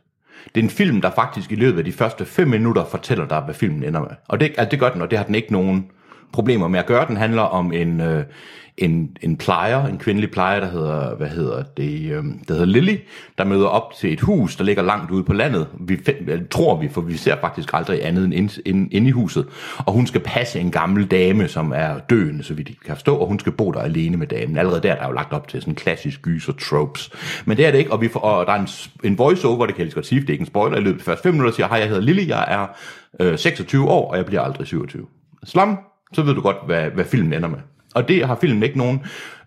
Det 0.55 0.61
er 0.61 0.65
en 0.65 0.69
film, 0.69 1.01
der 1.01 1.11
faktisk 1.11 1.51
i 1.51 1.55
løbet 1.55 1.77
af 1.77 1.85
de 1.85 1.91
første 1.91 2.25
5 2.25 2.47
minutter 2.47 2.85
fortæller 2.85 3.27
dig, 3.27 3.41
hvad 3.41 3.53
filmen 3.53 3.83
ender 3.83 3.99
med. 3.99 4.09
Og 4.27 4.39
det, 4.39 4.45
altså 4.57 4.71
det 4.71 4.79
gør 4.79 4.89
den, 4.89 5.01
og 5.01 5.09
det 5.09 5.17
har 5.17 5.25
den 5.25 5.35
ikke 5.35 5.51
nogen 5.51 5.91
problemer 6.33 6.67
med 6.67 6.79
at 6.79 6.85
gøre. 6.85 7.07
Den 7.07 7.17
handler 7.17 7.41
om 7.41 7.73
en, 7.73 8.01
øh, 8.01 8.23
en, 8.77 9.17
en 9.21 9.37
plejer, 9.37 9.85
en 9.85 9.97
kvindelig 9.97 10.31
plejer, 10.31 10.59
der 10.59 10.67
hedder, 10.67 11.15
hvad 11.15 11.27
hedder 11.27 11.63
det, 11.77 12.11
øh, 12.11 12.23
der 12.47 12.53
hedder 12.53 12.65
Lily, 12.65 12.97
der 13.37 13.43
møder 13.43 13.67
op 13.67 13.93
til 13.93 14.13
et 14.13 14.21
hus, 14.21 14.55
der 14.55 14.63
ligger 14.63 14.83
langt 14.83 15.11
ude 15.11 15.23
på 15.23 15.33
landet. 15.33 15.67
Vi 15.79 15.97
find, 16.05 16.29
øh, 16.29 16.41
tror 16.51 16.75
vi, 16.75 16.89
for 16.89 17.01
vi 17.01 17.17
ser 17.17 17.35
faktisk 17.41 17.69
aldrig 17.73 18.05
andet 18.05 18.25
end 18.25 18.33
inde 18.33 18.61
ind, 18.65 18.93
ind 18.93 19.07
i 19.07 19.11
huset. 19.11 19.47
Og 19.77 19.93
hun 19.93 20.07
skal 20.07 20.21
passe 20.21 20.59
en 20.59 20.71
gammel 20.71 21.05
dame, 21.05 21.47
som 21.47 21.73
er 21.75 21.99
døende, 22.09 22.43
så 22.43 22.53
vidt 22.53 22.69
I 22.69 22.77
kan 22.85 22.95
forstå, 22.95 23.15
og 23.15 23.27
hun 23.27 23.39
skal 23.39 23.51
bo 23.51 23.71
der 23.71 23.79
alene 23.79 24.17
med 24.17 24.27
damen. 24.27 24.57
Allerede 24.57 24.81
der, 24.81 24.95
der 24.95 25.01
er 25.01 25.07
jo 25.07 25.13
lagt 25.13 25.33
op 25.33 25.47
til 25.47 25.61
sådan 25.61 25.75
klassisk 25.75 26.21
gyser 26.21 26.53
tropes. 26.53 27.11
Men 27.45 27.57
det 27.57 27.65
er 27.65 27.71
det 27.71 27.77
ikke, 27.77 27.91
og, 27.91 28.01
vi 28.01 28.07
får, 28.07 28.19
og 28.19 28.45
der 28.45 28.53
er 28.53 28.59
en, 28.59 28.67
en 29.03 29.17
voice-over, 29.17 29.65
det 29.65 29.75
kan 29.75 29.83
jeg 29.83 29.91
så 29.91 29.95
godt 29.95 30.05
sige, 30.05 30.21
det 30.21 30.29
er 30.29 30.33
ikke 30.33 30.41
en 30.41 30.47
spoiler, 30.47 30.77
i 30.77 30.81
løbet 30.81 30.93
af 30.93 30.99
de 30.99 31.03
første 31.03 31.23
fem 31.23 31.33
minutter 31.33 31.55
siger, 31.55 31.67
hej, 31.67 31.77
jeg 31.77 31.87
hedder 31.87 32.01
Lily, 32.01 32.27
jeg 32.27 32.45
er 32.47 32.67
øh, 33.19 33.37
26 33.39 33.89
år, 33.89 34.11
og 34.11 34.17
jeg 34.17 34.25
bliver 34.25 34.41
aldrig 34.41 34.67
27. 34.67 35.05
Slam, 35.45 35.77
så 36.13 36.21
ved 36.21 36.35
du 36.35 36.41
godt, 36.41 36.57
hvad, 36.65 36.89
hvad 36.89 37.05
filmen 37.05 37.33
ender 37.33 37.49
med. 37.49 37.59
Og 37.95 38.07
det 38.07 38.27
har 38.27 38.37
filmen 38.41 38.63
ikke 38.63 38.77
nogen 38.77 39.01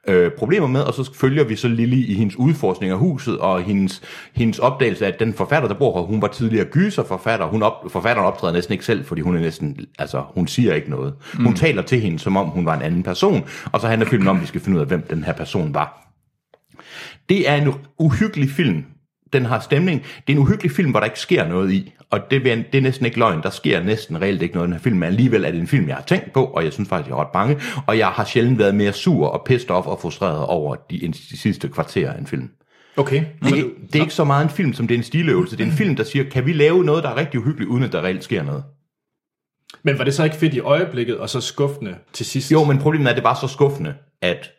øh, 0.08 0.30
problemer 0.30 0.66
med, 0.66 0.80
og 0.80 0.94
så 0.94 1.10
følger 1.14 1.44
vi 1.44 1.56
så 1.56 1.68
Lily 1.68 2.06
i 2.06 2.14
hendes 2.14 2.36
udforskning 2.36 2.92
af 2.92 2.98
huset, 2.98 3.38
og 3.38 3.62
hendes, 3.62 4.02
hendes 4.34 4.58
opdagelse 4.58 5.06
af, 5.06 5.12
at 5.12 5.20
den 5.20 5.34
forfatter, 5.34 5.68
der 5.68 5.74
bor 5.74 6.00
her, 6.00 6.06
hun 6.06 6.22
var 6.22 6.28
tidligere 6.28 6.64
gyserforfatter. 6.64 7.46
Hun 7.46 7.62
op, 7.62 7.90
forfatteren 7.90 8.26
optræder 8.26 8.52
næsten 8.52 8.72
ikke 8.72 8.84
selv, 8.84 9.04
fordi 9.04 9.20
hun 9.20 9.36
er 9.36 9.40
næsten, 9.40 9.78
altså, 9.98 10.22
hun 10.34 10.46
siger 10.46 10.74
ikke 10.74 10.90
noget. 10.90 11.14
Hun 11.34 11.46
mm. 11.46 11.54
taler 11.54 11.82
til 11.82 12.00
hende, 12.00 12.18
som 12.18 12.36
om 12.36 12.46
hun 12.46 12.66
var 12.66 12.76
en 12.76 12.82
anden 12.82 13.02
person, 13.02 13.44
og 13.72 13.80
så 13.80 13.88
handler 13.88 14.08
filmen 14.08 14.28
om, 14.28 14.36
at 14.36 14.42
vi 14.42 14.46
skal 14.46 14.60
finde 14.60 14.76
ud 14.76 14.80
af, 14.80 14.88
hvem 14.88 15.02
den 15.02 15.24
her 15.24 15.32
person 15.32 15.74
var. 15.74 16.00
Det 17.28 17.48
er 17.50 17.54
en 17.54 17.74
uhyggelig 17.98 18.50
film. 18.50 18.84
Den 19.32 19.44
har 19.44 19.60
stemning. 19.60 20.02
Det 20.02 20.32
er 20.32 20.36
en 20.36 20.42
uhyggelig 20.42 20.72
film, 20.72 20.90
hvor 20.90 21.00
der 21.00 21.04
ikke 21.04 21.20
sker 21.20 21.48
noget 21.48 21.72
i. 21.72 21.92
Og 22.14 22.30
det, 22.30 22.44
det 22.44 22.74
er 22.78 22.80
næsten 22.80 23.06
ikke 23.06 23.18
løgn. 23.18 23.42
Der 23.42 23.50
sker 23.50 23.82
næsten 23.82 24.20
reelt 24.22 24.42
ikke 24.42 24.54
noget 24.54 24.66
i 24.66 24.68
den 24.68 24.72
her 24.72 24.80
film. 24.82 24.96
Men 24.96 25.06
alligevel 25.06 25.44
er 25.44 25.50
det 25.50 25.60
en 25.60 25.66
film, 25.66 25.88
jeg 25.88 25.96
har 25.96 26.02
tænkt 26.02 26.32
på, 26.32 26.44
og 26.44 26.64
jeg 26.64 26.72
synes 26.72 26.88
faktisk, 26.88 27.08
jeg 27.08 27.14
er 27.16 27.20
ret 27.20 27.32
bange. 27.32 27.60
Og 27.86 27.98
jeg 27.98 28.08
har 28.08 28.24
sjældent 28.24 28.58
været 28.58 28.74
mere 28.74 28.92
sur 28.92 29.26
og 29.28 29.42
pissed 29.46 29.70
off 29.70 29.86
og 29.86 30.00
frustreret 30.00 30.46
over 30.46 30.74
de, 30.90 30.98
de 31.30 31.38
sidste 31.38 31.68
kvarter 31.68 32.12
af 32.12 32.18
en 32.18 32.26
film. 32.26 32.50
Okay. 32.96 33.24
Det, 33.42 33.48
Så 33.48 33.56
er- 33.56 33.60
du, 33.60 33.70
det 33.92 33.96
er 33.96 34.00
ikke 34.02 34.14
så 34.14 34.24
meget 34.24 34.44
en 34.44 34.50
film, 34.50 34.72
som 34.72 34.86
det 34.88 34.94
er 34.94 34.98
en 34.98 35.04
stiløvelse. 35.04 35.56
Det 35.56 35.62
er 35.62 35.66
en 35.70 35.76
film, 35.76 35.96
der 35.96 36.04
siger, 36.04 36.30
kan 36.30 36.46
vi 36.46 36.52
lave 36.52 36.84
noget, 36.84 37.04
der 37.04 37.10
er 37.10 37.16
rigtig 37.16 37.40
uhyggeligt, 37.40 37.68
uden 37.68 37.82
at 37.84 37.92
der 37.92 38.02
reelt 38.02 38.24
sker 38.24 38.42
noget? 38.42 38.64
Men 39.82 39.98
var 39.98 40.04
det 40.04 40.14
så 40.14 40.24
ikke 40.24 40.36
fedt 40.36 40.54
i 40.54 40.60
øjeblikket, 40.60 41.18
og 41.18 41.30
så 41.30 41.40
skuffende 41.40 41.94
til 42.12 42.26
sidst? 42.26 42.52
Jo, 42.52 42.64
men 42.64 42.78
problemet 42.78 43.06
er, 43.06 43.10
at 43.10 43.16
det 43.16 43.24
var 43.24 43.34
så 43.34 43.48
skuffende, 43.48 43.94
at, 44.22 44.50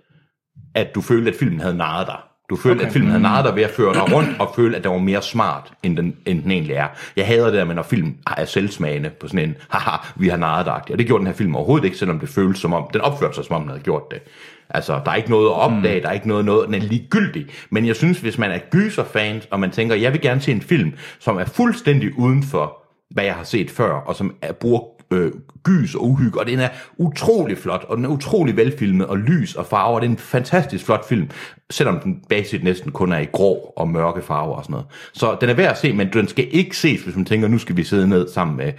at 0.75 0.95
du 0.95 1.01
følte, 1.01 1.31
at 1.31 1.37
filmen 1.37 1.59
havde 1.59 1.77
narret 1.77 2.07
dig. 2.07 2.17
Du 2.49 2.55
følte, 2.55 2.79
okay. 2.79 2.87
At 2.87 2.93
filmen 2.93 3.11
havde 3.11 3.23
narret 3.23 3.45
dig 3.45 3.55
ved 3.55 3.63
at 3.63 3.69
føre 3.69 3.93
dig 3.93 4.13
rundt, 4.13 4.29
og 4.39 4.53
følte, 4.55 4.77
at 4.77 4.83
den 4.83 4.91
var 4.91 4.97
mere 4.97 5.21
smart, 5.21 5.73
end 5.83 5.97
den, 5.97 6.15
end 6.25 6.43
den 6.43 6.51
egentlig 6.51 6.75
er. 6.75 6.87
Jeg 7.15 7.27
hader 7.27 7.45
det 7.45 7.53
der 7.53 7.65
med, 7.65 7.75
når 7.75 7.83
film 7.83 8.15
er 8.37 8.45
selvsmagende 8.45 9.09
på 9.09 9.27
sådan 9.27 9.49
en, 9.49 9.55
haha, 9.69 9.97
vi 10.15 10.27
har 10.27 10.37
narret 10.37 10.65
dig. 10.65 10.81
Og 10.91 10.97
det 10.97 11.07
gjorde 11.07 11.19
den 11.19 11.27
her 11.27 11.33
film 11.33 11.55
overhovedet 11.55 11.85
ikke, 11.85 11.97
selvom 11.97 12.19
det 12.19 12.29
føltes 12.29 12.61
som 12.61 12.73
om, 12.73 12.83
den 12.93 13.01
opførte 13.01 13.35
sig 13.35 13.45
som 13.45 13.55
om, 13.55 13.61
den 13.61 13.69
havde 13.69 13.83
gjort 13.83 14.11
det. 14.11 14.21
Altså, 14.69 15.01
der 15.05 15.11
er 15.11 15.15
ikke 15.15 15.29
noget 15.29 15.45
at 15.45 15.53
opdage, 15.53 15.95
mm. 15.95 16.01
der 16.01 16.09
er 16.09 16.13
ikke 16.13 16.27
noget, 16.27 16.45
noget, 16.45 16.67
den 16.67 16.75
er 16.75 16.79
ligegyldig. 16.79 17.45
Men 17.69 17.85
jeg 17.85 17.95
synes, 17.95 18.19
hvis 18.19 18.37
man 18.37 18.51
er 18.51 18.59
gyser-fan, 18.71 19.41
og 19.51 19.59
man 19.59 19.71
tænker, 19.71 19.95
jeg 19.95 20.13
vil 20.13 20.21
gerne 20.21 20.41
se 20.41 20.51
en 20.51 20.61
film, 20.61 20.93
som 21.19 21.37
er 21.37 21.45
fuldstændig 21.45 22.19
uden 22.19 22.43
for, 22.43 22.77
hvad 23.13 23.23
jeg 23.23 23.33
har 23.33 23.43
set 23.43 23.71
før, 23.71 23.91
og 23.91 24.15
som 24.15 24.35
er, 24.41 24.51
bruger 24.51 24.94
øh, 25.11 25.31
gys 25.63 25.95
og 25.95 26.03
uhygge, 26.03 26.39
og 26.39 26.45
den 26.45 26.59
er 26.59 26.69
utrolig 26.97 27.57
flot, 27.57 27.85
og 27.89 27.97
den 27.97 28.05
er 28.05 28.09
utrolig 28.09 28.57
velfilmet, 28.57 29.07
og 29.07 29.17
lys 29.17 29.55
og 29.55 29.65
farver, 29.65 29.99
det 29.99 30.07
er 30.07 30.11
en 30.11 30.17
fantastisk 30.17 30.85
flot 30.85 31.07
film, 31.07 31.29
selvom 31.69 31.99
den 31.99 32.21
basisk 32.29 32.63
næsten 32.63 32.91
kun 32.91 33.11
er 33.11 33.19
i 33.19 33.25
grå 33.25 33.73
og 33.77 33.87
mørke 33.87 34.21
farver 34.21 34.55
og 34.55 34.63
sådan 34.63 34.71
noget. 34.71 34.87
Så 35.13 35.37
den 35.41 35.49
er 35.49 35.53
værd 35.53 35.71
at 35.71 35.77
se, 35.77 35.93
men 35.93 36.13
den 36.13 36.27
skal 36.27 36.47
ikke 36.51 36.77
ses, 36.77 37.03
hvis 37.03 37.15
man 37.15 37.25
tænker, 37.25 37.47
nu 37.47 37.57
skal 37.57 37.77
vi 37.77 37.83
sidde 37.83 38.07
ned 38.07 38.27
sammen 38.27 38.57
med 38.57 38.73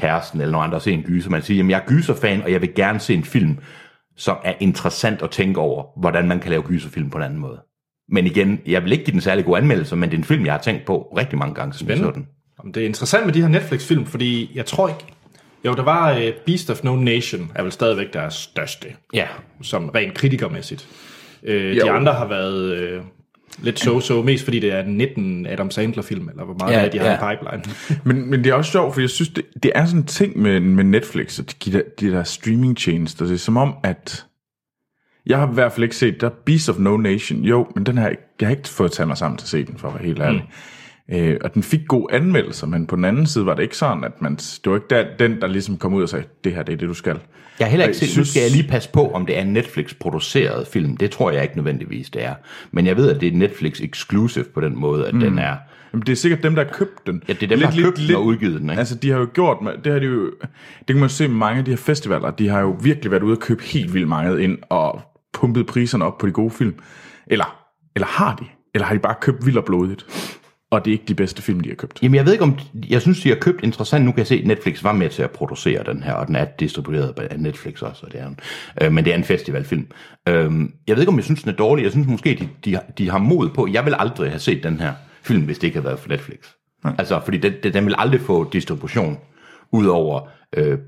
kæresten 0.00 0.40
eller 0.40 0.52
nogen 0.52 0.64
andre 0.64 0.78
og 0.78 0.82
se 0.82 0.92
en 0.92 1.02
gyser. 1.02 1.30
Man 1.30 1.42
siger, 1.42 1.56
jamen 1.56 1.70
jeg 1.70 1.78
er 1.78 1.86
gyserfan, 1.86 2.42
og 2.42 2.52
jeg 2.52 2.60
vil 2.60 2.74
gerne 2.74 2.98
se 2.98 3.14
en 3.14 3.24
film, 3.24 3.58
som 4.16 4.36
er 4.44 4.54
interessant 4.60 5.22
at 5.22 5.30
tænke 5.30 5.60
over, 5.60 6.00
hvordan 6.00 6.28
man 6.28 6.40
kan 6.40 6.50
lave 6.50 6.62
gyserfilm 6.62 7.10
på 7.10 7.18
en 7.18 7.24
anden 7.24 7.38
måde. 7.38 7.60
Men 8.08 8.26
igen, 8.26 8.60
jeg 8.66 8.84
vil 8.84 8.92
ikke 8.92 9.04
give 9.04 9.12
den 9.12 9.20
særlig 9.20 9.44
gode 9.44 9.58
anmeldelse, 9.58 9.96
men 9.96 10.10
det 10.10 10.14
er 10.16 10.18
en 10.18 10.24
film, 10.24 10.44
jeg 10.44 10.52
har 10.52 10.60
tænkt 10.60 10.84
på 10.86 11.12
rigtig 11.16 11.38
mange 11.38 11.54
gange, 11.54 11.74
siden 11.74 11.90
jeg 11.90 11.98
så 11.98 12.10
den. 12.10 12.26
Jamen, 12.58 12.74
Det 12.74 12.82
er 12.82 12.86
interessant 12.86 13.26
med 13.26 13.34
de 13.34 13.40
her 13.40 13.48
Netflix-film, 13.48 14.06
fordi 14.06 14.50
jeg 14.54 14.66
tror 14.66 14.88
ikke... 14.88 15.04
Jo, 15.64 15.74
der 15.74 15.82
var 15.82 16.16
uh, 16.16 16.22
Beast 16.46 16.70
of 16.70 16.84
No 16.84 16.96
Nation, 16.96 17.52
er 17.54 17.62
vel 17.62 17.72
stadigvæk 17.72 18.12
deres 18.12 18.34
største, 18.34 18.88
Ja, 19.14 19.26
som 19.62 19.88
rent 19.88 20.14
kritikermæssigt. 20.14 20.88
Uh, 21.42 21.50
de 21.50 21.90
andre 21.90 22.12
har 22.12 22.26
været 22.26 22.98
uh, 22.98 23.04
lidt 23.58 23.86
so-so, 23.86 24.22
mest 24.22 24.44
fordi 24.44 24.60
det 24.60 24.72
er 24.72 24.82
19 24.82 25.46
Adam 25.46 25.70
Sandler-film, 25.70 26.28
eller 26.28 26.44
hvor 26.44 26.56
meget 26.58 26.72
Ja, 26.72 26.84
af 26.84 26.90
de 26.90 26.98
har 26.98 27.06
ja. 27.06 27.32
i 27.32 27.36
pipeline. 27.36 27.62
Men, 28.04 28.30
men 28.30 28.44
det 28.44 28.50
er 28.50 28.54
også 28.54 28.72
sjovt, 28.72 28.94
for 28.94 29.00
jeg 29.00 29.10
synes, 29.10 29.28
det, 29.28 29.44
det 29.62 29.72
er 29.74 29.86
sådan 29.86 30.00
en 30.00 30.06
ting 30.06 30.38
med, 30.38 30.60
med 30.60 30.84
Netflix, 30.84 31.38
og 31.38 31.44
de, 31.64 31.72
der, 31.72 31.82
de 32.00 32.10
der 32.10 32.24
streamingtjenester. 32.24 33.24
Det 33.24 33.34
er 33.34 33.38
som 33.38 33.56
om, 33.56 33.74
at 33.82 34.26
jeg 35.26 35.38
har 35.38 35.50
i 35.50 35.54
hvert 35.54 35.72
fald 35.72 35.84
ikke 35.84 35.96
set, 35.96 36.20
der 36.20 36.26
er 36.26 36.34
Beast 36.46 36.68
of 36.68 36.78
No 36.78 36.96
Nation. 36.96 37.40
Jo, 37.40 37.66
men 37.74 37.86
den 37.86 37.98
har 37.98 38.08
jeg, 38.08 38.16
jeg 38.40 38.48
har 38.48 38.56
ikke 38.56 38.68
fået 38.68 38.92
taget 38.92 39.08
mig 39.08 39.16
sammen 39.16 39.38
til 39.38 39.44
at 39.44 39.48
se 39.48 39.64
den, 39.64 39.78
for 39.78 39.88
at 39.88 39.94
være 39.94 40.04
helt 40.04 40.20
ærlig. 40.20 40.40
Mm. 40.40 40.52
Øh, 41.12 41.36
og 41.44 41.54
den 41.54 41.62
fik 41.62 41.80
gode 41.88 42.14
anmeldelser, 42.14 42.66
men 42.66 42.86
på 42.86 42.96
den 42.96 43.04
anden 43.04 43.26
side 43.26 43.46
var 43.46 43.54
det 43.54 43.62
ikke 43.62 43.76
sådan, 43.76 44.04
at 44.04 44.22
man, 44.22 44.36
det 44.36 44.60
var 44.66 44.74
ikke 44.74 44.86
der, 44.90 45.04
den, 45.18 45.40
der 45.40 45.46
ligesom 45.46 45.76
kom 45.76 45.94
ud 45.94 46.02
og 46.02 46.08
sagde, 46.08 46.24
det 46.44 46.54
her 46.54 46.62
det 46.62 46.72
er 46.72 46.76
det, 46.76 46.88
du 46.88 46.94
skal. 46.94 47.18
Jeg 47.58 47.66
har 47.66 47.70
heller 47.70 47.86
ikke 47.86 47.98
set, 47.98 48.06
nu 48.08 48.12
synes- 48.12 48.28
skal 48.28 48.40
jeg 48.42 48.50
lige 48.50 48.68
passe 48.68 48.88
på, 48.92 49.10
om 49.10 49.26
det 49.26 49.38
er 49.38 49.42
en 49.42 49.52
Netflix-produceret 49.52 50.66
film. 50.66 50.96
Det 50.96 51.10
tror 51.10 51.30
jeg 51.30 51.42
ikke 51.42 51.56
nødvendigvis, 51.56 52.10
det 52.10 52.24
er. 52.24 52.34
Men 52.70 52.86
jeg 52.86 52.96
ved, 52.96 53.10
at 53.14 53.20
det 53.20 53.32
er 53.32 53.36
Netflix 53.36 53.80
exclusive 53.80 54.44
på 54.44 54.60
den 54.60 54.76
måde, 54.80 55.06
at 55.06 55.14
mm. 55.14 55.20
den 55.20 55.38
er... 55.38 55.56
Jamen, 55.92 56.06
det 56.06 56.12
er 56.12 56.16
sikkert 56.16 56.42
dem, 56.42 56.54
der 56.54 56.64
har 56.64 56.72
købt 56.72 57.06
den. 57.06 57.22
Ja, 57.28 57.32
det 57.32 57.42
er 57.42 57.46
dem, 57.46 57.58
der 57.58 57.66
har 57.66 57.82
købt 57.82 57.96
den 58.08 58.14
og 58.16 58.24
udgivet 58.24 58.60
den, 58.60 58.70
ikke? 58.70 58.78
Altså, 58.78 58.94
de 58.94 59.10
har 59.10 59.18
jo 59.18 59.28
gjort, 59.34 59.56
det 59.84 59.92
har 59.92 59.98
de 59.98 60.06
jo, 60.06 60.24
det 60.78 60.86
kan 60.86 60.96
man 60.96 61.02
jo 61.04 61.08
se 61.08 61.28
med 61.28 61.36
mange 61.36 61.58
af 61.58 61.64
de 61.64 61.70
her 61.70 61.76
festivaler, 61.78 62.30
de 62.30 62.48
har 62.48 62.60
jo 62.60 62.76
virkelig 62.82 63.10
været 63.10 63.22
ude 63.22 63.34
og 63.34 63.40
købe 63.40 63.62
helt 63.62 63.94
vildt 63.94 64.08
meget 64.08 64.40
ind, 64.40 64.58
og 64.68 65.00
pumpet 65.32 65.66
priserne 65.66 66.04
op 66.04 66.18
på 66.18 66.26
de 66.26 66.32
gode 66.32 66.50
film. 66.50 66.74
Eller, 67.26 67.64
eller 67.94 68.06
har 68.06 68.36
de? 68.36 68.44
Eller 68.74 68.86
har 68.86 68.94
de 68.94 69.00
bare 69.00 69.14
købt 69.20 69.46
vildt 69.46 69.58
og 69.58 69.64
blodigt? 69.64 70.06
Og 70.70 70.84
det 70.84 70.90
er 70.90 70.92
ikke 70.92 71.04
de 71.08 71.14
bedste 71.14 71.42
film, 71.42 71.60
de 71.60 71.68
har 71.68 71.76
købt. 71.76 72.02
Jamen, 72.02 72.14
jeg 72.14 72.24
ved 72.24 72.32
ikke 72.32 72.44
om... 72.44 72.58
Jeg 72.88 73.02
synes, 73.02 73.20
de 73.20 73.28
har 73.28 73.36
købt 73.36 73.64
interessant. 73.64 74.04
Nu 74.04 74.12
kan 74.12 74.18
jeg 74.18 74.26
se, 74.26 74.34
at 74.34 74.46
Netflix 74.46 74.84
var 74.84 74.92
med 74.92 75.08
til 75.10 75.22
at 75.22 75.30
producere 75.30 75.84
den 75.84 76.02
her, 76.02 76.12
og 76.12 76.26
den 76.26 76.36
er 76.36 76.44
distribueret 76.44 77.14
af 77.30 77.40
Netflix 77.40 77.82
også, 77.82 78.06
og 78.06 78.12
det 78.12 78.20
er 78.20 78.26
en, 78.26 78.38
øh, 78.82 78.92
men 78.92 79.04
det 79.04 79.10
er 79.12 79.16
en 79.16 79.24
festivalfilm. 79.24 79.86
Øh, 80.28 80.34
jeg 80.86 80.96
ved 80.96 80.98
ikke, 81.02 81.08
om 81.08 81.16
jeg 81.16 81.24
synes, 81.24 81.42
den 81.42 81.50
er 81.52 81.56
dårlig. 81.56 81.82
Jeg 81.82 81.90
synes 81.92 82.06
måske, 82.08 82.34
de, 82.40 82.48
de, 82.64 82.74
har- 82.74 82.84
de 82.98 83.10
har 83.10 83.18
mod 83.18 83.48
på... 83.48 83.68
Jeg 83.72 83.84
vil 83.84 83.94
aldrig 83.98 84.30
have 84.30 84.38
set 84.38 84.62
den 84.62 84.80
her 84.80 84.92
film, 85.22 85.42
hvis 85.42 85.58
det 85.58 85.66
ikke 85.66 85.76
havde 85.76 85.86
været 85.86 85.98
for 85.98 86.08
Netflix. 86.08 86.38
Ja. 86.84 86.90
Altså, 86.98 87.20
fordi 87.24 87.38
den, 87.38 87.52
den 87.72 87.86
vil 87.86 87.94
aldrig 87.98 88.20
få 88.20 88.50
distribution, 88.50 89.18
udover 89.72 90.20
øh, 90.56 90.78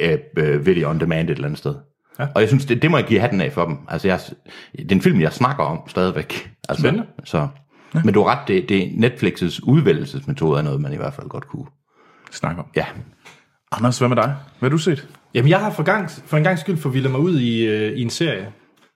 øh, 0.00 0.18
øh, 0.36 0.66
video 0.66 0.90
on 0.90 1.00
demand 1.00 1.28
et 1.30 1.34
eller 1.34 1.44
andet 1.48 1.58
sted. 1.58 1.74
Ja. 2.18 2.26
Og 2.34 2.40
jeg 2.40 2.48
synes, 2.48 2.64
det, 2.64 2.82
det 2.82 2.90
må 2.90 2.96
jeg 2.96 3.06
give 3.06 3.20
hatten 3.20 3.40
af 3.40 3.52
for 3.52 3.64
dem. 3.64 3.76
Altså, 3.88 4.08
jeg, 4.08 4.20
det 4.78 4.92
er 4.92 4.96
en 4.96 5.02
film, 5.02 5.20
jeg 5.20 5.32
snakker 5.32 5.64
om 5.64 5.78
stadigvæk. 5.88 6.50
Altså, 6.68 6.82
Spændende. 6.82 7.06
Så, 7.24 7.48
ja. 7.94 8.00
Men 8.04 8.14
du 8.14 8.22
har 8.22 8.30
ret, 8.40 8.48
det, 8.48 8.68
det 8.68 8.82
er 8.82 8.88
Netflix's 8.88 9.60
udvælgelsesmetode 9.62 10.58
er 10.58 10.62
noget, 10.62 10.80
man 10.80 10.92
i 10.92 10.96
hvert 10.96 11.14
fald 11.14 11.28
godt 11.28 11.48
kunne. 11.48 11.66
Snak 12.30 12.58
om. 12.58 12.64
Ja. 12.76 12.84
Anders, 13.72 13.98
hvad 13.98 14.08
med 14.08 14.16
dig? 14.16 14.34
Hvad 14.58 14.70
har 14.70 14.76
du 14.76 14.78
set? 14.78 15.08
Jamen, 15.34 15.48
jeg 15.50 15.60
har 15.60 15.70
for, 15.70 15.82
gang, 15.82 16.10
for 16.26 16.36
en 16.36 16.44
gang 16.44 16.58
skyld 16.58 16.76
forvildet 16.76 17.10
mig 17.10 17.20
ud 17.20 17.40
i, 17.40 17.66
øh, 17.66 17.92
i 17.98 18.02
en 18.02 18.10
serie. 18.10 18.48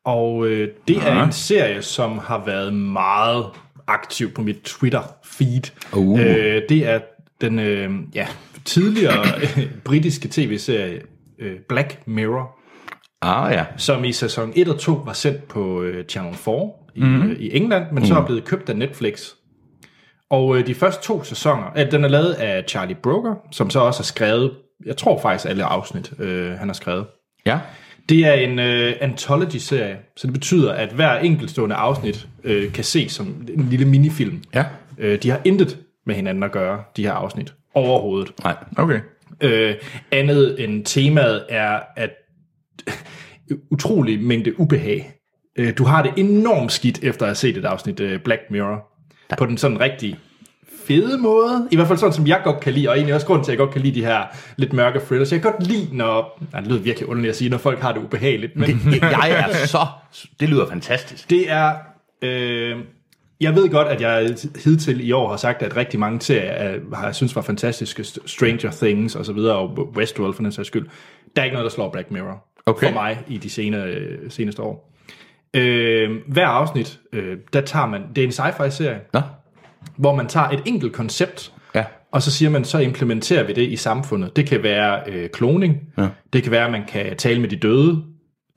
Og 0.04 0.46
øh, 0.46 0.68
det 0.88 0.96
er 0.96 1.14
Ja. 1.16 1.24
en 1.24 1.32
serie, 1.32 1.82
som 1.82 2.18
har 2.18 2.42
været 2.46 2.74
meget 2.74 3.46
aktiv 3.86 4.30
på 4.30 4.42
mit 4.42 4.56
Twitter-feed. 4.68 5.70
Uh. 5.96 6.20
Øh, 6.20 6.62
det 6.68 6.86
er 6.86 7.00
den 7.40 7.58
øh, 7.58 7.90
ja, 8.14 8.26
tidligere 8.64 9.24
øh, 9.42 9.66
britiske 9.84 10.28
tv-serie 10.30 11.00
øh, 11.38 11.56
Black 11.68 11.98
Mirror, 12.06 12.58
Ah 13.22 13.52
ja. 13.52 13.64
som 13.76 14.04
i 14.04 14.12
sæson 14.12 14.52
1 14.56 14.68
og 14.68 14.78
2 14.78 14.92
var 14.92 15.12
sendt 15.12 15.48
på 15.48 15.82
øh, 15.82 16.04
Channel 16.04 16.34
4 16.34 16.54
i, 16.94 17.00
mm. 17.04 17.22
øh, 17.22 17.36
i 17.40 17.56
England, 17.56 17.92
men 17.92 18.06
så 18.06 18.14
er 18.14 18.26
blevet 18.26 18.44
købt 18.44 18.68
af 18.68 18.76
Netflix. 18.76 19.30
Og 20.30 20.58
øh, 20.58 20.66
de 20.66 20.74
første 20.74 21.04
to 21.04 21.24
sæsoner, 21.24 21.64
øh, 21.76 21.90
den 21.90 22.04
er 22.04 22.08
lavet 22.08 22.32
af 22.32 22.64
Charlie 22.68 22.96
Broker, 23.02 23.34
som 23.52 23.70
så 23.70 23.80
også 23.80 24.00
har 24.00 24.04
skrevet, 24.04 24.52
jeg 24.86 24.96
tror 24.96 25.20
faktisk 25.20 25.50
alle 25.50 25.64
afsnit, 25.64 26.12
øh, 26.18 26.52
han 26.52 26.68
har 26.68 26.74
skrevet. 26.74 27.06
Ja. 27.46 27.58
Det 28.08 28.26
er 28.26 28.32
en 28.32 28.58
øh, 28.58 28.94
anthology-serie, 29.00 29.96
så 30.16 30.26
det 30.26 30.34
betyder, 30.34 30.72
at 30.72 30.92
hver 30.92 31.18
enkeltstående 31.18 31.74
afsnit 31.74 32.28
øh, 32.44 32.72
kan 32.72 32.84
ses 32.84 33.12
som 33.12 33.46
en 33.48 33.68
lille 33.70 33.86
minifilm. 33.86 34.42
Ja. 34.54 34.64
Øh, 34.98 35.22
de 35.22 35.30
har 35.30 35.40
intet 35.44 35.78
med 36.06 36.14
hinanden 36.14 36.42
at 36.42 36.52
gøre, 36.52 36.82
de 36.96 37.02
her 37.02 37.12
afsnit, 37.12 37.54
overhovedet. 37.74 38.32
Nej. 38.44 38.56
Okay. 38.76 39.00
Øh, 39.40 39.74
andet 40.10 40.64
end 40.64 40.84
temaet 40.84 41.44
er, 41.48 41.80
at 41.96 42.10
utrolig 43.72 44.22
mængde 44.22 44.60
ubehag. 44.60 45.13
Øh, 45.56 45.78
du 45.78 45.84
har 45.84 46.02
det 46.02 46.12
enormt 46.16 46.72
skidt 46.72 46.98
efter 47.02 47.22
at 47.22 47.28
have 47.28 47.34
set 47.34 47.56
et 47.56 47.64
afsnit 47.64 48.00
øh, 48.00 48.20
Black 48.20 48.40
Mirror. 48.50 48.90
På 49.38 49.46
den 49.46 49.58
sådan 49.58 49.80
rigtig 49.80 50.18
fede 50.86 51.18
måde. 51.18 51.68
I 51.70 51.76
hvert 51.76 51.88
fald 51.88 51.98
sådan, 51.98 52.12
som 52.12 52.26
jeg 52.26 52.40
godt 52.44 52.60
kan 52.60 52.72
lide, 52.72 52.88
og 52.88 52.94
egentlig 52.96 53.14
også 53.14 53.26
grund 53.26 53.44
til, 53.44 53.52
at 53.52 53.58
jeg 53.58 53.66
godt 53.66 53.70
kan 53.70 53.80
lide 53.82 53.94
de 53.94 54.04
her 54.04 54.22
lidt 54.56 54.72
mørke 54.72 55.00
thrillers. 55.00 55.32
Jeg 55.32 55.42
kan 55.42 55.52
godt 55.52 55.66
lide, 55.66 55.96
når... 55.96 56.42
Nej, 56.52 56.60
det 56.60 56.70
lyder 56.70 56.80
virkelig 56.82 57.08
underligt 57.08 57.30
at 57.30 57.36
sige, 57.36 57.50
når 57.50 57.58
folk 57.58 57.80
har 57.80 57.92
det 57.92 58.00
ubehageligt, 58.02 58.56
men 58.56 58.68
Det, 58.84 59.00
jeg 59.02 59.46
er 59.62 59.66
så... 59.66 59.78
Det 60.40 60.48
lyder 60.48 60.68
fantastisk. 60.68 61.30
det 61.30 61.50
er... 61.50 61.72
Øh, 62.22 62.76
jeg 63.40 63.54
ved 63.54 63.68
godt, 63.68 63.88
at 63.88 64.00
jeg 64.00 64.34
hidtil 64.64 65.08
i 65.08 65.12
år 65.12 65.28
har 65.30 65.36
sagt, 65.36 65.62
at 65.62 65.76
rigtig 65.76 66.00
mange 66.00 66.20
serier 66.20 66.50
er- 66.50 66.78
har 66.94 67.04
jeg 67.06 67.14
synes 67.14 67.36
var 67.36 67.42
fantastiske. 67.42 68.04
Stranger 68.26 68.70
Things 68.70 69.16
og 69.16 69.24
så 69.24 69.32
videre, 69.32 69.54
og 69.56 69.88
Westworld 69.96 70.34
for 70.34 70.42
den 70.42 70.52
sags 70.52 70.66
skyld. 70.68 70.86
Der 71.36 71.42
er 71.42 71.44
ikke 71.44 71.54
noget, 71.54 71.64
der 71.64 71.74
slår 71.74 71.90
Black 71.90 72.10
Mirror 72.10 72.44
Okay. 72.66 72.86
for 72.86 72.94
mig 72.94 73.18
i 73.28 73.38
de 73.38 73.50
senere, 73.50 73.94
seneste 74.28 74.62
år. 74.62 74.93
Øh, 75.54 76.10
hver 76.28 76.46
afsnit, 76.46 76.98
øh, 77.12 77.36
der 77.52 77.60
tager 77.60 77.86
man... 77.86 78.02
Det 78.16 78.22
er 78.24 78.26
en 78.26 78.32
sci-fi-serie, 78.32 79.00
Nå? 79.12 79.20
hvor 79.96 80.14
man 80.14 80.26
tager 80.26 80.48
et 80.48 80.62
enkelt 80.66 80.92
koncept, 80.92 81.52
Ja. 81.74 81.84
og 82.12 82.22
så 82.22 82.30
siger 82.30 82.50
man, 82.50 82.64
så 82.64 82.78
implementerer 82.78 83.42
vi 83.44 83.52
det 83.52 83.68
i 83.68 83.76
samfundet. 83.76 84.36
Det 84.36 84.46
kan 84.46 84.62
være 84.62 85.00
øh, 85.06 85.28
kloning, 85.30 85.76
Ja. 85.98 86.08
det 86.32 86.42
kan 86.42 86.52
være, 86.52 86.64
at 86.64 86.72
man 86.72 86.82
kan 86.88 87.16
tale 87.16 87.40
med 87.40 87.48
de 87.48 87.56
døde, 87.56 88.02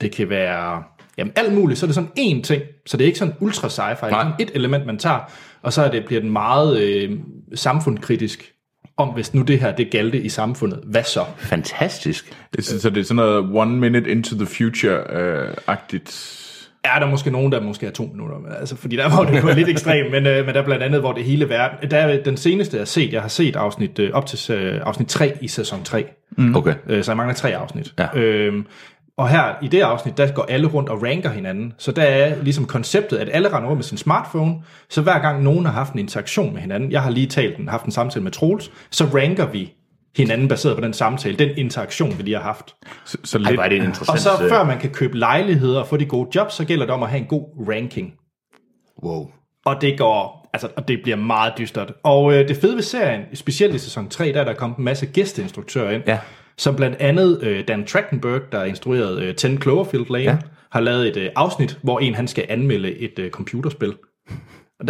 det 0.01 0.11
kan 0.11 0.29
være 0.29 0.83
jamen, 1.17 1.33
alt 1.35 1.53
muligt. 1.53 1.79
Så 1.79 1.85
er 1.85 1.87
det 1.87 1.95
sådan 1.95 2.09
én 2.19 2.41
ting, 2.41 2.61
så 2.85 2.97
det 2.97 3.03
er 3.03 3.07
ikke 3.07 3.19
sådan 3.19 3.33
ultra 3.39 3.67
sci-fi, 3.67 4.05
det 4.05 4.13
er 4.13 4.21
sådan 4.21 4.33
et 4.39 4.51
element, 4.55 4.85
man 4.85 4.97
tager, 4.97 5.19
og 5.61 5.73
så 5.73 5.81
er 5.81 5.91
det, 5.91 6.05
bliver 6.05 6.21
den 6.21 6.31
meget 6.31 6.81
øh, 6.81 7.11
samfundskritisk, 7.55 8.53
om 8.97 9.09
hvis 9.09 9.33
nu 9.33 9.41
det 9.41 9.59
her, 9.59 9.75
det 9.75 9.91
galte 9.91 10.21
i 10.21 10.29
samfundet, 10.29 10.79
hvad 10.85 11.03
så? 11.03 11.25
Fantastisk. 11.37 12.37
Det, 12.55 12.65
så 12.65 12.89
det 12.89 12.99
er 12.99 13.03
sådan 13.03 13.15
noget 13.15 13.49
one 13.53 13.77
minute 13.77 14.11
into 14.11 14.35
the 14.35 14.45
future-agtigt. 14.45 16.43
Er 16.83 16.99
der 16.99 17.07
måske 17.07 17.31
nogen, 17.31 17.51
der 17.51 17.61
måske 17.61 17.85
er 17.85 17.91
to 17.91 18.09
minutter, 18.11 18.37
men 18.39 18.51
altså, 18.59 18.75
fordi 18.75 18.95
der 18.95 19.09
var 19.09 19.31
det 19.31 19.43
jo 19.43 19.47
lidt 19.55 19.69
ekstremt, 19.69 20.11
men, 20.11 20.25
øh, 20.25 20.45
men 20.45 20.55
der 20.55 20.61
er 20.61 20.65
blandt 20.65 20.83
andet, 20.83 20.99
hvor 20.99 21.13
det 21.13 21.23
hele 21.23 21.49
verden, 21.49 21.91
der 21.91 21.97
er 21.97 22.23
den 22.23 22.37
seneste, 22.37 22.77
jeg 22.77 22.81
har 22.81 22.85
set, 22.85 23.13
jeg 23.13 23.21
har 23.21 23.27
set 23.27 23.55
afsnit, 23.55 23.99
øh, 23.99 24.11
op 24.13 24.25
til 24.25 24.53
øh, 24.55 24.81
afsnit 24.83 25.07
3 25.07 25.37
i 25.41 25.47
sæson 25.47 25.83
3, 25.83 26.05
Okay. 26.55 26.75
Øh, 26.87 27.03
så 27.03 27.11
jeg 27.11 27.17
mangler 27.17 27.35
tre 27.35 27.55
afsnit. 27.55 27.93
Ja. 27.99 28.17
Øhm, 28.19 28.65
og 29.17 29.29
her 29.29 29.55
i 29.61 29.67
det 29.67 29.81
afsnit, 29.81 30.17
der 30.17 30.31
går 30.31 30.45
alle 30.49 30.67
rundt 30.67 30.89
og 30.89 31.03
ranker 31.03 31.29
hinanden. 31.29 31.73
Så 31.77 31.91
der 31.91 32.03
er 32.03 32.43
ligesom 32.43 32.65
konceptet, 32.65 33.17
at 33.17 33.29
alle 33.31 33.53
render 33.53 33.69
rundt 33.69 33.77
med 33.77 33.83
sin 33.83 33.97
smartphone, 33.97 34.55
så 34.89 35.01
hver 35.01 35.19
gang 35.19 35.43
nogen 35.43 35.65
har 35.65 35.73
haft 35.73 35.93
en 35.93 35.99
interaktion 35.99 36.53
med 36.53 36.61
hinanden, 36.61 36.91
jeg 36.91 37.01
har 37.01 37.09
lige 37.09 37.27
talt 37.27 37.57
den, 37.57 37.67
haft 37.67 37.85
en 37.85 37.91
samtale 37.91 38.23
med 38.23 38.31
Troels, 38.31 38.71
så 38.91 39.05
ranker 39.05 39.47
vi 39.47 39.73
hinanden 40.17 40.47
baseret 40.47 40.75
på 40.75 40.81
den 40.81 40.93
samtale, 40.93 41.37
den 41.37 41.57
interaktion, 41.57 42.17
vi 42.17 42.23
lige 42.23 42.35
har 42.35 42.43
haft. 42.43 42.75
Så, 43.05 43.17
så 43.23 43.37
Ej, 43.37 43.51
lidt, 43.51 43.61
er 43.61 43.69
det 43.69 43.77
en 43.77 43.83
interessant... 43.83 44.09
Og 44.09 44.19
så 44.19 44.43
øh, 44.43 44.49
før 44.49 44.63
man 44.63 44.79
kan 44.79 44.89
købe 44.89 45.17
lejligheder 45.17 45.79
og 45.79 45.87
få 45.87 45.97
de 45.97 46.05
gode 46.05 46.29
jobs, 46.35 46.53
så 46.53 46.65
gælder 46.65 46.85
det 46.85 46.93
om 46.93 47.03
at 47.03 47.09
have 47.09 47.21
en 47.21 47.27
god 47.27 47.67
ranking. 47.69 48.13
Wow. 49.03 49.27
Og 49.65 49.81
det 49.81 49.97
går, 49.97 50.49
altså, 50.53 50.67
og 50.75 50.87
det 50.87 50.99
bliver 51.03 51.17
meget 51.17 51.53
dystert. 51.57 51.93
Og 52.03 52.33
øh, 52.33 52.47
det 52.47 52.57
fede 52.57 52.75
ved 52.75 52.83
serien, 52.83 53.21
specielt 53.33 53.75
i 53.75 53.77
sæson 53.77 54.09
3, 54.09 54.31
der 54.33 54.39
er 54.39 54.43
der 54.43 54.53
kommet 54.53 54.77
en 54.77 54.83
masse 54.83 55.05
gæsteinstruktører 55.05 55.91
ind, 55.91 56.03
Ja. 56.07 56.19
som 56.57 56.75
blandt 56.75 56.97
andet 56.99 57.43
øh, 57.43 57.67
Dan 57.67 57.85
Trachtenberg, 57.85 58.41
der 58.51 58.57
har 58.57 58.65
instrueret 58.65 59.21
øh, 59.21 59.35
10 59.35 59.57
Cloverfield 59.57 60.05
Lane, 60.09 60.23
ja. 60.23 60.37
Har 60.71 60.79
lavet 60.79 61.07
et 61.07 61.17
øh, 61.17 61.29
afsnit, 61.35 61.77
hvor 61.83 61.99
en 61.99 62.15
han 62.15 62.27
skal 62.27 62.45
anmelde 62.49 62.97
et 62.97 63.19
øh, 63.19 63.31
computerspil. 63.31 63.93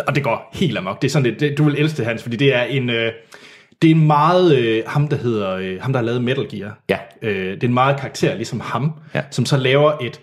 Og 0.07 0.15
det, 0.15 0.23
går 0.23 0.49
helt 0.53 0.77
amok. 0.77 1.01
Det 1.01 1.07
er 1.07 1.11
sådan 1.11 1.23
lidt, 1.23 1.39
det, 1.39 1.57
du 1.57 1.63
vil 1.63 1.75
elske 1.77 1.97
det, 1.97 2.05
Hans, 2.05 2.23
fordi 2.23 2.35
det 2.35 2.55
er 2.55 2.63
en... 2.63 2.89
Øh, 2.89 3.11
det 3.81 3.91
er 3.91 3.95
en 3.95 4.07
meget... 4.07 4.57
Øh, 4.57 4.83
ham, 4.87 5.07
der 5.07 5.17
hedder... 5.17 5.55
Øh, 5.55 5.81
ham, 5.81 5.93
der 5.93 5.99
har 5.99 6.05
lavet 6.05 6.23
Metal 6.23 6.47
Gear. 6.49 6.79
Ja. 6.89 6.97
Øh, 7.21 7.51
det 7.53 7.63
er 7.63 7.67
en 7.67 7.73
meget 7.73 7.99
karakter, 7.99 8.35
ligesom 8.35 8.59
ham, 8.59 8.91
Ja. 9.15 9.21
som 9.31 9.45
så 9.45 9.57
laver 9.57 9.91
et 10.01 10.21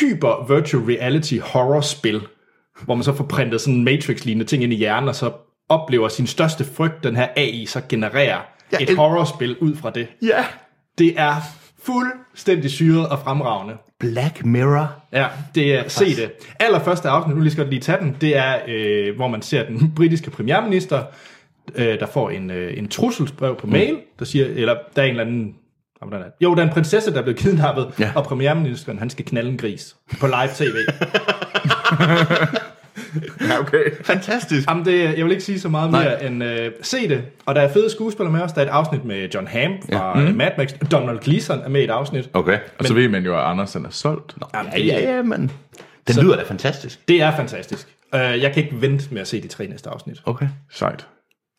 hyper 0.00 0.54
virtual 0.54 0.82
reality 0.84 1.38
horror 1.42 1.80
spil, 1.80 2.20
hvor 2.84 2.94
man 2.94 3.04
så 3.04 3.12
får 3.14 3.24
printet 3.24 3.60
sådan 3.60 3.84
Matrix-lignende 3.84 4.44
ting 4.46 4.62
ind 4.62 4.72
i 4.72 4.76
hjernen, 4.76 5.08
og 5.08 5.14
så 5.14 5.30
oplever 5.68 6.08
sin 6.08 6.26
største 6.26 6.64
frygt, 6.64 7.04
den 7.04 7.16
her 7.16 7.26
AI, 7.36 7.66
så 7.66 7.80
genererer 7.88 8.38
Jeg 8.72 8.82
et 8.82 8.90
el- 8.90 8.96
horrorspil 8.96 9.56
ud 9.58 9.76
fra 9.76 9.90
det. 9.90 10.06
Ja. 10.22 10.44
Det 10.98 11.14
er 11.20 11.34
fuldstændig 11.82 12.70
syret 12.70 13.08
og 13.08 13.18
fremragende. 13.18 13.74
Black 14.00 14.44
Mirror. 14.44 14.92
Ja, 15.12 15.26
det 15.54 15.74
er, 15.74 15.88
se 15.88 16.16
det. 16.16 16.30
Allerførste 16.60 17.08
afsnit, 17.08 17.36
nu 17.36 17.42
lige 17.42 17.52
skal 17.52 17.66
lige 17.68 17.80
tage 17.80 17.98
den, 18.00 18.16
det 18.20 18.36
er, 18.36 18.56
øh, 18.68 19.16
hvor 19.16 19.28
man 19.28 19.42
ser 19.42 19.66
den 19.66 19.92
britiske 19.96 20.30
premierminister, 20.30 21.02
øh, 21.74 22.00
der 22.00 22.06
får 22.06 22.30
en, 22.30 22.50
øh, 22.50 22.78
en 22.78 22.88
trusselsbrev 22.88 23.56
på 23.56 23.66
mail, 23.66 23.96
der 24.18 24.24
siger, 24.24 24.46
eller 24.46 24.74
der 24.96 25.02
er 25.02 25.06
en 25.06 25.10
eller 25.10 25.24
anden, 25.24 25.54
hvordan 26.06 26.20
er 26.20 26.24
det? 26.24 26.44
jo, 26.44 26.54
der 26.54 26.62
er 26.62 26.66
en 26.66 26.72
prinsesse, 26.72 27.12
der 27.12 27.18
er 27.18 27.22
blevet 27.22 27.38
kidnappet, 27.38 27.90
Ja. 27.98 28.12
og 28.14 28.24
premierministeren, 28.24 28.98
han 28.98 29.10
skal 29.10 29.24
knalde 29.24 29.50
en 29.50 29.56
gris 29.58 29.96
på 30.20 30.26
live 30.26 30.48
tv. 30.54 30.76
Ja, 33.40 33.60
okay. 33.60 33.84
Fantastisk. 34.02 34.68
Jamen, 34.68 34.84
det, 34.84 35.18
jeg 35.18 35.24
vil 35.24 35.30
ikke 35.32 35.44
sige 35.44 35.60
så 35.60 35.68
meget 35.68 35.90
Nej. 35.90 36.04
mere 36.04 36.24
end 36.26 36.44
øh, 36.44 36.70
se 36.82 37.08
det. 37.08 37.22
Og 37.46 37.54
der 37.54 37.60
er 37.60 37.72
fede 37.72 37.90
skuespillere 37.90 38.32
med 38.32 38.40
os. 38.40 38.52
Der 38.52 38.60
er 38.60 38.66
et 38.66 38.70
afsnit 38.70 39.04
med 39.04 39.28
John 39.34 39.46
Hamm 39.46 39.74
fra 39.92 40.18
ja. 40.20 40.30
mm. 40.30 40.36
Mad 40.36 40.50
Max. 40.58 40.68
Donald 40.92 41.18
Gleeson 41.18 41.58
er 41.58 41.68
med 41.68 41.80
i 41.80 41.84
et 41.84 41.90
afsnit. 41.90 42.30
Okay. 42.32 42.58
Og 42.78 42.84
så 42.84 42.94
ved 42.94 43.08
man 43.08 43.24
jo, 43.24 43.38
at 43.38 43.44
Andersen 43.44 43.84
er 43.84 43.90
solgt. 43.90 44.34
Jamen, 44.54 44.72
Ja, 44.72 44.78
ja, 44.80 45.14
ja, 45.16 45.22
men... 45.22 45.50
Den 46.08 46.24
lyder 46.24 46.36
da 46.36 46.42
fantastisk. 46.42 47.08
Det 47.08 47.22
er 47.22 47.36
fantastisk. 47.36 47.88
Uh, 48.14 48.18
jeg 48.20 48.52
kan 48.54 48.64
ikke 48.64 48.80
vente 48.80 49.04
med 49.10 49.20
at 49.20 49.28
se 49.28 49.42
de 49.42 49.48
tre 49.48 49.66
næste 49.66 49.90
afsnit. 49.90 50.22
Okay. 50.26 50.46
Sejt. 50.70 51.06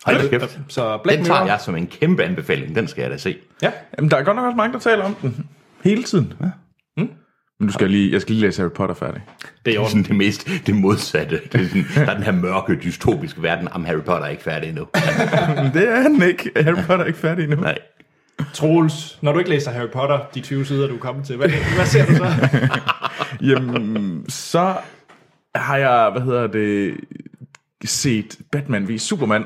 Hold 0.05 0.29
da 0.29 0.37
kæft. 0.37 0.59
Så 0.67 0.97
Black 1.03 1.17
Den 1.17 1.25
tager 1.25 1.39
Mirror. 1.39 1.51
jeg 1.51 1.61
som 1.61 1.75
en 1.75 1.87
kæmpe 1.87 2.23
anbefaling. 2.23 2.75
Den 2.75 2.87
skal 2.87 3.01
jeg 3.01 3.11
da 3.11 3.17
se. 3.17 3.37
Ja. 3.61 3.71
Jamen, 3.97 4.11
der 4.11 4.17
er 4.17 4.23
godt 4.23 4.35
nok 4.35 4.45
også 4.45 4.55
mange, 4.57 4.73
der 4.73 4.79
taler 4.79 5.03
om 5.05 5.15
den. 5.15 5.47
Hele 5.83 6.03
tiden. 6.03 6.33
Ja. 6.41 6.45
Mm. 6.97 7.09
Men 7.59 7.67
du 7.67 7.73
skal 7.73 7.89
lige, 7.89 8.11
jeg 8.13 8.21
skal 8.21 8.35
lige 8.35 8.45
læse 8.45 8.61
Harry 8.61 8.71
Potter 8.71 8.95
færdig. 8.95 9.21
Det 9.65 9.75
er 9.75 9.79
orden. 9.79 9.89
sådan 9.89 10.03
det 10.03 10.15
mest, 10.15 10.47
det 10.65 10.75
modsatte. 10.75 11.41
Det 11.51 11.61
er 11.61 11.65
sådan, 11.67 11.85
der 11.95 12.11
er 12.11 12.13
den 12.15 12.23
her 12.23 12.31
mørke, 12.31 12.75
dystopiske 12.83 13.43
verden. 13.43 13.67
Om 13.71 13.85
Harry 13.85 14.01
Potter 14.01 14.25
er 14.25 14.29
ikke 14.29 14.43
færdig 14.43 14.69
endnu. 14.69 14.87
Det 15.73 15.89
er 15.89 16.01
han 16.01 16.21
ikke. 16.21 16.51
Harry 16.55 16.75
Potter 16.75 17.03
er 17.03 17.05
ikke 17.05 17.19
færdig 17.19 17.43
endnu. 17.43 17.59
Nej. 17.61 17.77
Troels, 18.53 19.17
når 19.21 19.31
du 19.31 19.39
ikke 19.39 19.49
læser 19.49 19.71
Harry 19.71 19.89
Potter, 19.93 20.19
de 20.35 20.41
20 20.41 20.65
sider, 20.65 20.87
du 20.87 20.95
er 20.95 20.99
kommet 20.99 21.25
til, 21.25 21.35
hvad, 21.37 21.49
hvad 21.75 21.85
ser 21.85 22.05
du 22.05 22.15
så? 22.15 22.25
Jamen, 23.49 24.25
så 24.29 24.73
har 25.55 25.77
jeg, 25.77 26.09
hvad 26.11 26.21
hedder 26.21 26.47
det, 26.47 26.97
set 27.85 28.37
Batman 28.51 28.89
v 28.89 28.97
Superman 28.97 29.43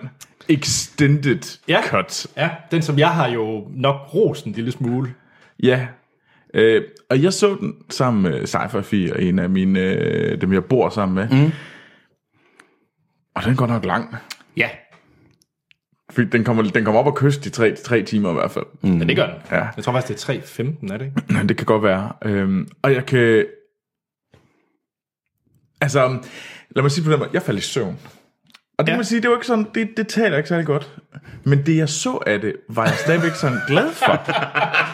Extended 0.50 1.60
Ja. 1.68 1.82
Cut. 1.88 2.28
ja, 2.38 2.50
den 2.72 2.82
som 2.82 3.00
jeg 3.00 3.10
har 3.12 3.28
jo 3.30 3.68
nok 3.72 3.96
rost 4.14 4.46
en 4.46 4.52
lille 4.52 4.72
smule. 4.72 5.14
Ja. 5.64 5.88
Øh, 6.54 6.84
og 7.10 7.24
jeg 7.24 7.34
så 7.34 7.58
den 7.60 7.74
sammen 7.90 8.24
med 8.24 8.42
Sci-Fi 8.44 9.14
og 9.14 9.24
en 9.24 9.40
af 9.40 9.50
mine, 9.50 9.80
øh, 9.80 10.42
dem 10.42 10.54
jeg 10.54 10.66
bor 10.66 10.90
sammen 10.90 11.16
med. 11.16 11.46
Mm. 11.46 11.52
Og 13.36 13.44
den 13.44 13.56
går 13.56 13.68
nok 13.68 13.86
lang. 13.86 14.16
Ja. 14.58 14.70
Fordi 16.12 16.28
den 16.30 16.44
kommer, 16.44 16.64
den 16.64 16.86
kommer 16.86 17.00
op 17.02 17.08
og 17.08 17.16
kysse 17.18 17.42
de 17.42 17.50
tre, 17.50 17.76
tre 17.76 18.04
timer 18.04 18.30
i 18.30 18.34
hvert 18.34 18.52
fald. 18.52 18.66
Mm. 18.82 18.98
Ja, 18.98 19.06
det 19.06 19.16
gør 19.16 19.26
den. 19.26 19.36
Ja. 19.52 19.68
Jeg 19.76 19.84
tror 19.84 19.94
faktisk, 19.94 20.28
det 20.28 20.36
er 20.36 20.42
3.15, 20.64 20.94
er 20.94 20.98
det 20.98 21.06
ikke? 21.06 21.48
Det 21.48 21.58
kan 21.58 21.66
godt 21.66 21.84
være. 21.84 22.12
Øhm, 22.26 22.68
og 22.82 22.94
jeg 22.94 23.06
kan... 23.06 23.46
Altså, 25.82 26.08
lad 26.70 26.82
mig 26.84 26.92
sige 26.92 27.06
på 27.06 27.12
den 27.12 27.20
måde, 27.20 27.30
jeg 27.34 27.42
faldt 27.42 27.60
i 27.60 27.64
søvn. 27.64 28.00
Og 28.78 28.86
det 28.86 28.92
Ja. 28.92 28.94
ja. 28.94 28.98
må 28.98 29.04
sige, 29.04 29.22
det 29.22 29.30
var 29.30 29.36
ikke 29.36 29.48
sådan, 29.48 29.68
det, 29.76 29.90
det 29.98 30.08
taler 30.08 30.38
ikke 30.38 30.50
særlig 30.50 30.66
godt. 30.66 30.92
Men 31.44 31.66
det 31.66 31.78
jeg 31.78 31.90
så 31.90 32.20
af 32.28 32.42
det, 32.42 32.54
var 32.70 32.86
jeg 32.86 32.94
stadigvæk 32.94 33.32
sådan 33.36 33.58
glad 33.68 33.92
for. 33.92 34.22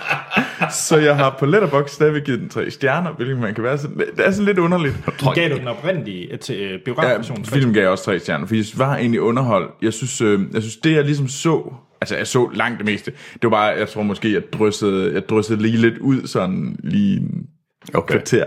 så 0.87 0.97
jeg 0.97 1.15
har 1.15 1.35
på 1.39 1.45
Letterboxd 1.45 1.93
stadigvæk 1.95 2.23
givet 2.23 2.39
den 2.39 2.49
tre 2.49 2.71
stjerner, 2.71 3.11
hvilket 3.13 3.37
man 3.37 3.53
kan 3.55 3.63
være 3.63 3.77
sådan, 3.77 3.97
det 3.97 4.25
er 4.25 4.31
sådan 4.31 4.45
lidt 4.45 4.57
underligt. 4.57 4.95
Tror 5.19 5.33
Gav 5.33 5.49
du 5.49 5.57
den 5.57 5.67
oprindelige 5.67 6.33
øh, 6.33 6.39
til 6.39 6.55
øh, 6.55 6.71
Ja, 6.71 6.77
biografversionen? 6.85 7.45
filmen 7.45 7.73
gav 7.73 7.81
jeg 7.81 7.89
også 7.91 8.03
tre 8.03 8.19
stjerner, 8.19 8.47
for 8.47 8.55
jeg 8.55 8.65
var 8.77 8.95
egentlig 8.95 9.21
underholdt. 9.21 9.71
Jeg 9.81 9.93
synes, 9.93 10.21
øh, 10.21 10.39
jeg 10.53 10.61
synes 10.61 10.77
det 10.77 10.93
jeg 10.95 11.03
ligesom 11.05 11.27
så, 11.27 11.73
altså 12.01 12.15
jeg 12.17 12.27
så 12.27 12.49
langt 12.53 12.77
det 12.77 12.85
meste, 12.85 13.11
det 13.33 13.43
var 13.43 13.49
bare, 13.49 13.63
jeg 13.65 13.89
tror 13.89 14.03
måske, 14.03 14.33
jeg 14.33 14.41
dryssede, 14.53 15.13
jeg 15.13 15.29
dryssede 15.29 15.61
lige 15.61 15.77
lidt 15.77 15.97
ud, 15.97 16.27
sådan 16.27 16.75
lige 16.83 17.21
Okay. 17.93 18.13
kvarter. 18.13 18.45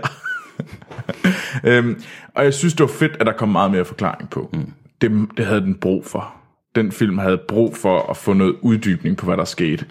øhm, 1.69 2.01
og 2.35 2.43
jeg 2.43 2.53
synes, 2.53 2.73
det 2.73 2.81
var 2.83 2.91
fedt, 2.99 3.17
at 3.19 3.25
der 3.25 3.33
kom 3.33 3.49
meget 3.49 3.71
mere 3.71 3.85
forklaring 3.85 4.29
på. 4.29 4.49
Mm. 4.53 4.73
Det, 5.03 5.37
det 5.37 5.45
havde 5.45 5.61
den 5.61 5.75
brug 5.75 6.05
for. 6.05 6.35
Den 6.75 6.91
film 6.91 7.17
havde 7.17 7.37
brug 7.47 7.75
for 7.77 8.09
at 8.09 8.17
få 8.17 8.33
noget 8.33 8.55
uddybning 8.61 9.17
på, 9.17 9.25
hvad 9.25 9.37
der 9.37 9.45
skete. 9.45 9.85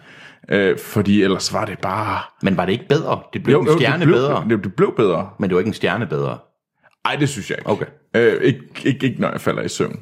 Øh, 0.48 0.78
fordi 0.78 1.22
ellers 1.22 1.52
var 1.52 1.64
det 1.64 1.78
bare... 1.78 2.20
men 2.42 2.56
var 2.56 2.64
det 2.66 2.72
ikke 2.72 2.88
bedre? 2.88 3.22
Det 3.32 3.42
blev 3.42 3.54
jo, 3.56 3.60
en 3.62 3.78
stjerne 3.78 3.98
det 3.98 4.06
blev, 4.06 4.16
bedre. 4.16 4.46
Det, 4.50 4.64
det 4.64 4.74
blev 4.74 4.94
bedre. 4.96 5.30
Men 5.38 5.50
det 5.50 5.54
var 5.54 5.60
ikke 5.60 5.68
en 5.68 5.74
stjerne 5.74 6.06
bedre. 6.06 6.38
Ej, 7.04 7.16
det 7.16 7.28
synes 7.28 7.50
jeg 7.50 7.58
ikke. 7.58 7.70
Okay. 7.70 7.86
Øh, 8.16 8.42
ikke, 8.42 8.60
ikke, 8.84 9.06
ikke 9.06 9.20
når 9.20 9.30
jeg 9.30 9.40
falder 9.40 9.62
i 9.62 9.68
søvn. 9.68 10.00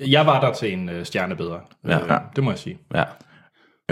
Jeg 0.00 0.26
var 0.26 0.40
der 0.40 0.52
til 0.52 0.72
en 0.72 0.88
øh, 0.88 1.04
stjerne 1.04 1.36
bedre. 1.36 1.60
Ja. 1.88 1.98
Øh, 2.14 2.20
det 2.36 2.44
må 2.44 2.50
jeg 2.50 2.58
sige. 2.58 2.78
Ja. 2.94 3.04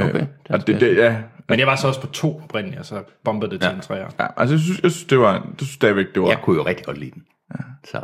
Okay. 0.00 0.20
Øh, 0.20 0.26
og 0.50 0.66
det, 0.66 0.80
det, 0.80 0.96
ja, 0.96 1.16
Men 1.48 1.58
jeg 1.58 1.66
var 1.66 1.76
så 1.76 1.88
også 1.88 2.00
på 2.00 2.06
to 2.06 2.40
oprindeligt, 2.44 2.80
og 2.80 2.86
så 2.86 3.02
bombede 3.24 3.50
det 3.50 3.60
til 3.60 3.68
Ja. 3.68 3.74
en 3.74 3.80
træer. 3.80 4.08
ja, 4.20 4.26
altså 4.36 4.54
jeg 4.54 4.60
synes, 4.60 4.80
jeg 4.82 4.90
synes 4.90 5.06
det 5.08 5.18
var, 5.18 5.38
det 5.38 5.54
synes 5.60 5.70
stadigvæk, 5.70 6.06
det 6.14 6.22
var... 6.22 6.28
Jeg 6.28 6.38
kunne 6.42 6.56
jo 6.56 6.66
rigtig 6.66 6.86
godt 6.86 6.98
lide 6.98 7.10
den. 7.10 7.22
Så. 7.84 8.00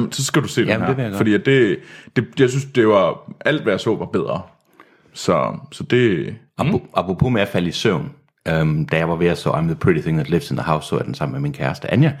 Ja. 0.00 0.02
Jamen, 0.02 0.12
så 0.12 0.24
skal 0.24 0.42
du 0.42 0.48
se 0.48 0.60
den 0.60 0.68
Jamen, 0.68 0.80
her. 0.86 0.88
det 0.88 0.96
vil 0.96 1.02
jeg 1.02 1.10
godt. 1.12 1.18
fordi 1.18 1.34
at 1.34 1.46
det, 1.46 1.78
det, 2.16 2.40
jeg 2.40 2.50
synes, 2.50 2.64
det 2.64 2.88
var, 2.88 3.32
alt 3.44 3.62
hvad 3.62 3.72
jeg 3.72 3.80
så 3.80 3.96
var 3.96 4.06
bedre. 4.06 4.42
Så, 5.14 5.56
så 5.72 5.84
det, 5.84 6.34
Mm. 6.64 6.80
Apropos 6.94 7.32
med 7.32 7.42
at 7.42 7.48
falde 7.48 7.68
i 7.68 7.72
søvn. 7.72 8.12
Øhm, 8.48 8.86
da 8.86 8.96
jeg 8.96 9.08
var 9.08 9.14
ved 9.16 9.26
at 9.26 9.38
så 9.38 9.50
I'm 9.50 9.62
the 9.64 9.74
Pretty 9.74 10.00
Thing 10.00 10.16
That 10.18 10.30
Lives 10.30 10.50
in 10.50 10.56
the 10.56 10.64
House, 10.66 10.88
så 10.88 10.96
jeg 10.96 11.06
den 11.06 11.14
sammen 11.14 11.32
med 11.32 11.40
min 11.40 11.52
kæreste 11.52 11.90
Anja, 11.92 12.12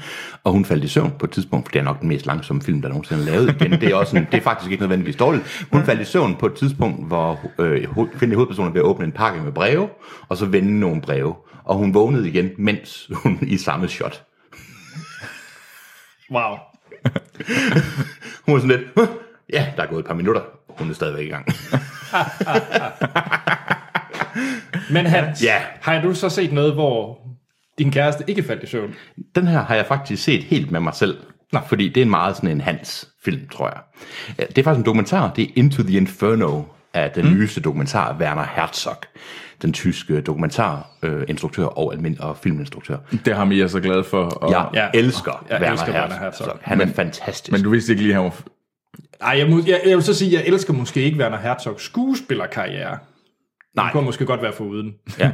og 0.44 0.52
hun 0.52 0.64
faldt 0.64 0.84
i 0.84 0.88
søvn 0.88 1.12
på 1.18 1.24
et 1.26 1.30
tidspunkt, 1.30 1.66
for 1.66 1.72
det 1.72 1.78
er 1.78 1.82
nok 1.82 2.00
den 2.00 2.08
mest 2.08 2.26
langsomme 2.26 2.62
film, 2.62 2.82
der 2.82 2.88
nogensinde 2.88 3.22
er 3.22 3.26
lavet 3.26 3.48
igen. 3.60 3.70
Det 3.72 3.82
er, 3.82 3.94
også 3.94 4.16
en, 4.16 4.26
det 4.32 4.34
er 4.38 4.40
faktisk 4.42 4.70
ikke 4.70 4.82
nødvendigvis 4.82 5.16
dårligt. 5.16 5.66
Hun 5.72 5.82
faldt 5.84 6.00
i 6.00 6.04
søvn 6.04 6.36
på 6.36 6.46
et 6.46 6.54
tidspunkt, 6.54 7.06
hvor 7.06 7.40
øh, 7.58 7.84
kvindelige 7.94 8.34
hovedpersoner 8.34 8.70
ved 8.70 8.80
at 8.80 8.84
åbne 8.84 9.04
en 9.04 9.12
pakke 9.12 9.42
med 9.42 9.52
breve, 9.52 9.88
og 10.28 10.36
så 10.36 10.46
vende 10.46 10.80
nogle 10.80 11.00
breve. 11.00 11.34
Og 11.64 11.76
hun 11.76 11.94
vågnede 11.94 12.28
igen, 12.28 12.50
mens 12.58 13.10
hun 13.14 13.38
i 13.42 13.56
samme 13.56 13.88
shot. 13.88 14.22
Wow. 16.30 16.56
Hun 18.46 18.54
var 18.54 18.60
sådan 18.60 18.68
lidt, 18.78 18.88
"Huh? 18.96 19.08
ja, 19.52 19.66
der 19.76 19.82
er 19.82 19.86
gået 19.86 20.00
et 20.00 20.06
par 20.06 20.14
minutter. 20.14 20.42
Hun 20.68 20.90
er 20.90 20.94
stadigvæk 20.94 21.26
i 21.26 21.30
gang. 21.30 21.46
Men 24.90 25.06
Hans, 25.06 25.42
Ja. 25.44 25.56
har 25.80 26.00
du 26.02 26.14
så 26.14 26.28
set 26.28 26.52
noget, 26.52 26.72
hvor 26.74 27.18
din 27.78 27.92
kæreste 27.92 28.24
ikke 28.26 28.42
faldt 28.42 28.62
i 28.62 28.66
søvn? 28.66 28.94
Den 29.34 29.46
her 29.46 29.60
har 29.64 29.74
jeg 29.74 29.86
faktisk 29.86 30.24
set 30.24 30.44
helt 30.44 30.70
med 30.70 30.80
mig 30.80 30.94
selv. 30.94 31.18
Nå. 31.52 31.58
Fordi 31.68 31.88
det 31.88 31.96
er 31.96 32.02
en 32.04 32.10
meget 32.10 32.36
sådan 32.36 32.50
en 32.50 32.60
Hans-film, 32.60 33.48
tror 33.48 33.68
jeg. 33.68 33.80
Ja, 34.38 34.44
Det 34.44 34.58
er 34.58 34.62
faktisk 34.62 34.78
en 34.78 34.86
dokumentar. 34.86 35.32
Det 35.36 35.44
er 35.44 35.48
Into 35.56 35.82
the 35.82 35.96
Inferno 35.96 36.62
af 36.94 37.10
den 37.10 37.24
mm. 37.24 37.34
nyeste 37.34 37.60
dokumentar, 37.60 38.16
Werner 38.20 38.46
Herzog. 38.54 38.96
Den 39.62 39.72
tyske 39.72 40.20
dokumentarinstruktør 40.20 41.18
øh, 41.20 41.24
instruktør 41.28 41.64
og, 41.64 41.94
almind- 41.94 42.20
og 42.20 42.36
filminstruktør. 42.36 42.96
det 43.24 43.36
har 43.36 43.52
jeg 43.52 43.70
så 43.70 43.80
glad 43.80 44.04
for. 44.04 44.24
Og, 44.24 44.50
Jeg 44.50 44.68
Ja. 44.74 44.88
elsker 44.98 45.44
Jeg 45.50 45.60
Werner, 45.60 45.72
elsker 45.72 45.92
Werner 45.92 46.18
Herzog. 46.18 46.46
Herzog. 46.46 46.58
Han 46.62 46.80
er 46.80 46.86
fantastisk. 46.86 47.52
Men 47.52 47.62
du 47.62 47.70
vidste 47.70 47.92
ikke 47.92 48.02
lige, 48.02 48.14
han 48.14 48.24
var... 48.24 48.34
Ej, 49.20 49.38
jeg, 49.38 49.50
må, 49.50 49.60
jeg, 49.66 49.80
jeg 49.86 49.96
vil 49.96 50.04
så 50.04 50.14
sige, 50.14 50.38
at 50.38 50.44
jeg 50.44 50.52
elsker 50.52 50.72
måske 50.72 51.02
ikke 51.02 51.18
Werner 51.18 51.38
Herzogs 51.38 51.82
skuespillerkarriere. 51.84 52.98
Nej. 53.76 53.84
Det 53.84 53.92
kunne 53.92 54.04
måske 54.04 54.26
godt 54.26 54.42
være 54.42 54.52
foruden. 54.52 54.94
Ja. 55.18 55.30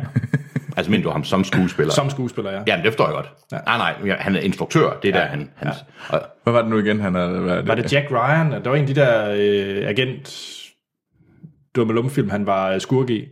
Altså, 0.77 0.91
mener 0.91 1.05
du 1.05 1.11
ham 1.11 1.25
som 1.25 1.45
skuespiller? 1.45 1.93
Som 1.93 2.11
skuespiller, 2.11 2.51
ja. 2.53 2.63
Jamen, 2.67 2.85
det 2.85 2.93
forstår 2.93 3.05
jeg 3.07 3.15
godt. 3.15 3.33
Ja. 3.53 3.59
Nej, 3.67 3.95
nej, 4.03 4.17
han 4.19 4.37
er 4.37 4.41
instruktør. 4.41 4.99
Det 5.03 5.09
er 5.15 5.19
ja. 5.19 5.25
der, 5.25 5.29
han... 5.31 5.51
Hans, 5.57 5.77
ja. 6.13 6.17
og, 6.17 6.23
Hvad 6.43 6.53
var 6.53 6.61
det 6.63 6.71
nu 6.71 6.79
igen, 6.79 7.01
han 7.01 7.15
havde... 7.15 7.31
Hvad 7.41 7.53
er 7.55 7.59
det? 7.59 7.69
Var 7.69 7.75
det 7.75 7.93
Jack 7.93 8.11
Ryan? 8.11 8.53
Der 8.53 8.69
var 8.71 8.77
en 8.77 8.83
af 8.83 8.87
de 8.87 8.95
der 8.95 9.31
øh, 9.31 9.89
agent 9.89 10.53
dummelumfilm, 11.77 12.31
han 12.31 12.47
var 12.47 12.71
øh, 12.71 12.81
skurk 12.81 13.11
i. 13.11 13.25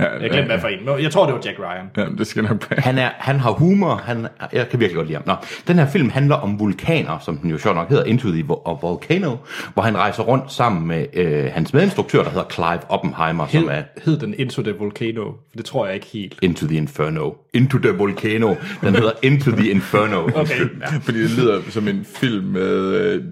Ja, 0.00 0.04
Jeg 0.04 0.30
glemte, 0.30 0.46
hvad 0.46 0.60
for 0.60 0.68
en. 0.68 1.02
Jeg 1.02 1.10
tror, 1.10 1.26
det 1.26 1.34
var 1.34 1.40
Jack 1.44 1.58
Ryan. 1.58 1.90
Ja, 1.96 2.04
det 2.18 2.26
skal 2.26 2.42
nok 2.42 2.70
være. 2.70 2.80
Han, 2.80 2.98
er, 2.98 3.10
han 3.18 3.40
har 3.40 3.50
humor, 3.50 3.94
han, 4.04 4.26
jeg 4.52 4.68
kan 4.68 4.80
virkelig 4.80 4.96
godt 4.96 5.06
lide 5.06 5.16
ham. 5.16 5.22
Nå, 5.26 5.34
den 5.68 5.78
her 5.78 5.86
film 5.86 6.10
handler 6.10 6.34
om 6.34 6.60
vulkaner, 6.60 7.18
som 7.18 7.36
den 7.36 7.50
jo 7.50 7.58
sjovt 7.58 7.76
nok 7.76 7.88
hedder, 7.88 8.04
Into 8.04 8.28
the 8.28 8.44
Volcano, 8.82 9.36
hvor 9.74 9.82
han 9.82 9.96
rejser 9.96 10.22
rundt 10.22 10.52
sammen 10.52 10.86
med 10.88 11.06
øh, 11.14 11.44
hans 11.52 11.74
medinstruktør, 11.74 12.22
der 12.22 12.30
hedder 12.30 12.44
Clive 12.50 12.80
Oppenheimer, 12.88 13.46
som 13.46 13.64
er 13.64 13.74
Hed, 13.74 13.82
hed 14.04 14.18
den 14.18 14.34
Into 14.38 14.62
the 14.62 14.72
Volcano? 14.78 15.24
For 15.24 15.56
det 15.56 15.64
tror 15.64 15.86
jeg 15.86 15.94
ikke 15.94 16.06
helt. 16.12 16.38
Into 16.42 16.66
the 16.66 16.76
Inferno. 16.76 17.30
Into 17.54 17.78
the 17.78 17.90
Volcano. 17.90 18.54
Den 18.80 18.94
hedder 18.94 19.12
Into 19.22 19.50
the 19.50 19.70
Inferno. 19.70 20.28
Okay, 20.36 20.60
ja. 20.80 20.86
Fordi 21.02 21.22
det 21.22 21.30
lyder 21.30 21.60
som 21.70 21.88
en 21.88 22.06
film 22.20 22.44
med 22.44 23.16
uh, 23.16 23.22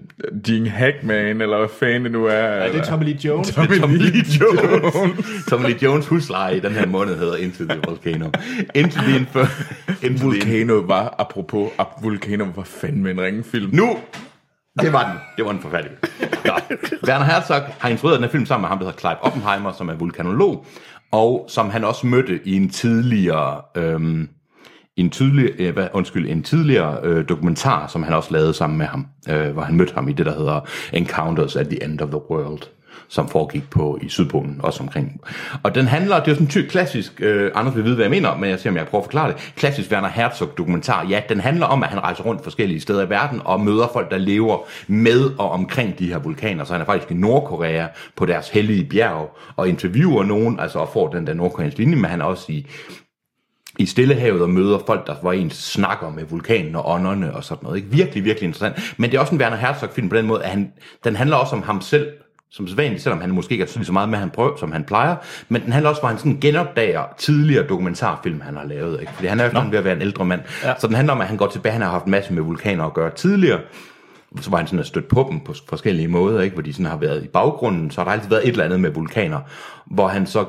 Gene 0.46 0.70
Hackman, 0.70 1.40
eller 1.40 1.58
hvad 1.58 1.68
fanden 1.80 2.04
det 2.04 2.12
nu 2.12 2.26
er. 2.26 2.32
Ja, 2.32 2.72
det 2.72 2.80
er 2.80 2.84
Tommy 2.84 3.04
Lee 3.04 3.18
Jones. 3.24 3.50
Tommy 3.50 3.96
Lee 3.96 4.24
Jones. 4.40 4.94
Tommy 5.48 5.66
Lee 5.66 5.78
Jones, 5.82 6.06
husk 6.06 6.30
husleje 6.34 6.56
i 6.56 6.60
den 6.60 6.72
her 6.72 6.86
måned 6.86 7.16
hedder 7.16 7.36
Into 7.36 7.64
the 7.64 7.80
Volcano. 7.86 8.30
Into 8.74 9.00
the 9.00 9.16
Infer... 9.16 9.46
Into 10.02 10.18
the 10.18 10.24
Volcano 10.24 10.80
var, 10.86 11.14
apropos, 11.18 11.70
Ab- 11.78 12.02
Volcano 12.02 12.46
var 12.54 12.64
fandme 12.64 13.10
en 13.10 13.20
ringefilm. 13.20 13.70
Nu! 13.72 13.96
Det 14.80 14.92
var 14.92 15.10
den. 15.10 15.18
Det 15.36 15.44
var 15.44 15.52
den 15.52 15.60
forfærdelig. 15.60 15.92
Nå. 16.44 16.52
Werner 17.08 17.24
Herzog 17.24 17.62
har 17.78 17.88
instrueret 17.88 18.16
den 18.16 18.24
her 18.24 18.30
film 18.30 18.46
sammen 18.46 18.62
med 18.62 18.68
ham, 18.68 18.78
der 18.78 18.84
hedder 18.86 18.98
Clive 18.98 19.22
Oppenheimer, 19.22 19.72
som 19.72 19.88
er 19.88 19.94
vulkanolog, 19.94 20.66
og 21.12 21.44
som 21.48 21.70
han 21.70 21.84
også 21.84 22.06
mødte 22.06 22.40
i 22.44 22.56
en 22.56 22.68
tidligere... 22.70 23.60
Øhm, 23.76 24.28
en, 24.96 25.10
tydelig, 25.10 25.50
øh, 25.58 25.72
hvad, 25.72 25.88
undskyld, 25.92 26.30
en 26.30 26.42
tidligere 26.42 26.98
øh, 27.02 27.28
dokumentar, 27.28 27.86
som 27.86 28.02
han 28.02 28.14
også 28.14 28.32
lavede 28.32 28.54
sammen 28.54 28.78
med 28.78 28.86
ham, 28.86 29.06
øh, 29.30 29.52
hvor 29.52 29.62
han 29.62 29.76
mødte 29.76 29.94
ham 29.94 30.08
i 30.08 30.12
det, 30.12 30.26
der 30.26 30.34
hedder 30.38 30.60
Encounters 30.92 31.56
at 31.56 31.68
the 31.68 31.84
End 31.84 32.00
of 32.00 32.08
the 32.08 32.30
World, 32.30 32.62
som 33.08 33.28
foregik 33.28 33.70
på 33.70 33.98
i 34.02 34.08
Sydpolen, 34.08 34.60
også 34.62 34.82
omkring. 34.82 35.20
Og 35.62 35.74
den 35.74 35.86
handler, 35.86 36.16
det 36.16 36.26
er 36.26 36.30
jo 36.30 36.34
sådan 36.34 36.46
en 36.46 36.50
tyk 36.50 36.64
klassisk, 36.70 37.20
øh, 37.20 37.50
Anders 37.54 37.76
vil 37.76 37.84
vide, 37.84 37.94
hvad 37.94 38.04
jeg 38.04 38.10
mener, 38.10 38.36
men 38.36 38.50
jeg 38.50 38.60
ser, 38.60 38.70
om 38.70 38.76
jeg 38.76 38.86
prøver 38.86 39.02
at 39.02 39.06
forklare 39.06 39.28
det. 39.28 39.52
Klassisk 39.56 39.90
Werner 39.90 40.08
Herzog 40.08 40.48
dokumentar, 40.58 41.06
ja, 41.08 41.22
den 41.28 41.40
handler 41.40 41.66
om, 41.66 41.82
at 41.82 41.88
han 41.88 42.00
rejser 42.00 42.24
rundt 42.24 42.42
forskellige 42.42 42.80
steder 42.80 43.06
i 43.06 43.10
verden 43.10 43.40
og 43.44 43.60
møder 43.60 43.88
folk, 43.92 44.10
der 44.10 44.18
lever 44.18 44.58
med 44.86 45.30
og 45.38 45.50
omkring 45.50 45.98
de 45.98 46.08
her 46.08 46.18
vulkaner. 46.18 46.64
Så 46.64 46.72
han 46.72 46.82
er 46.82 46.86
faktisk 46.86 47.10
i 47.10 47.14
Nordkorea 47.14 47.86
på 48.16 48.26
deres 48.26 48.48
hellige 48.48 48.84
bjerg 48.84 49.36
og 49.56 49.68
interviewer 49.68 50.24
nogen, 50.24 50.60
altså 50.60 50.78
og 50.78 50.88
får 50.92 51.08
den 51.08 51.26
der 51.26 51.34
nordkoreanske 51.34 51.80
linje, 51.80 51.96
men 51.96 52.10
han 52.10 52.20
er 52.20 52.24
også 52.24 52.52
i 52.52 52.66
i 53.78 53.86
Stillehavet 53.86 54.42
og 54.42 54.50
møder 54.50 54.78
folk, 54.86 55.06
der 55.06 55.14
var 55.22 55.32
en 55.32 55.50
snakker 55.50 56.10
med 56.10 56.24
vulkanen 56.24 56.76
og 56.76 56.90
ånderne 56.90 57.36
og 57.36 57.44
sådan 57.44 57.64
noget. 57.64 57.76
Ikke? 57.76 57.88
Virkelig, 57.88 58.24
virkelig 58.24 58.46
interessant. 58.46 58.94
Men 58.96 59.10
det 59.10 59.16
er 59.16 59.20
også 59.20 59.34
en 59.34 59.40
Werner 59.40 59.56
Herzog-film 59.56 60.08
på 60.08 60.16
den 60.16 60.26
måde, 60.26 60.44
at 60.44 60.50
han, 60.50 60.72
den 61.04 61.16
handler 61.16 61.36
også 61.36 61.56
om 61.56 61.62
ham 61.62 61.80
selv, 61.80 62.12
som 62.56 62.68
sædvanligt, 62.68 63.02
selvom 63.02 63.20
han 63.20 63.30
måske 63.30 63.52
ikke 63.52 63.62
er 63.62 63.82
så 63.82 63.92
meget 63.92 64.08
med, 64.08 64.18
han 64.18 64.30
prøver, 64.30 64.56
som 64.56 64.72
han 64.72 64.84
plejer. 64.84 65.16
Men 65.48 65.62
den 65.62 65.72
handler 65.72 65.90
også, 65.90 66.02
hvor 66.02 66.08
han 66.08 66.18
sådan 66.18 66.38
genopdager 66.40 67.02
tidligere 67.18 67.66
dokumentarfilm, 67.66 68.40
han 68.40 68.56
har 68.56 68.64
lavet. 68.64 69.00
Ikke? 69.00 69.12
Fordi 69.12 69.26
han 69.26 69.40
er 69.40 69.44
jo 69.44 69.50
sådan 69.50 69.70
ved 69.70 69.78
at 69.78 69.84
være 69.84 69.96
en 69.96 70.02
ældre 70.02 70.24
mand. 70.24 70.40
Ja. 70.64 70.74
Så 70.78 70.86
den 70.86 70.96
handler 70.96 71.12
om, 71.12 71.20
at 71.20 71.26
han 71.26 71.36
går 71.36 71.46
tilbage, 71.46 71.72
han 71.72 71.82
har 71.82 71.90
haft 71.90 72.04
en 72.04 72.10
masse 72.10 72.32
med 72.32 72.42
vulkaner 72.42 72.84
at 72.84 72.94
gøre 72.94 73.10
tidligere. 73.10 73.60
Så 74.40 74.50
var 74.50 74.58
han 74.58 74.66
sådan 74.66 74.84
stødt 74.84 75.08
på 75.08 75.28
dem 75.30 75.40
på 75.40 75.54
forskellige 75.68 76.08
måder, 76.08 76.40
ikke? 76.40 76.54
hvor 76.54 76.62
de 76.62 76.72
sådan 76.72 76.86
har 76.86 76.96
været 76.96 77.24
i 77.24 77.28
baggrunden. 77.28 77.90
Så 77.90 78.00
har 78.00 78.04
der 78.04 78.12
altid 78.12 78.28
været 78.30 78.42
et 78.42 78.50
eller 78.50 78.64
andet 78.64 78.80
med 78.80 78.90
vulkaner, 78.90 79.40
hvor 79.86 80.08
han 80.08 80.26
så 80.26 80.44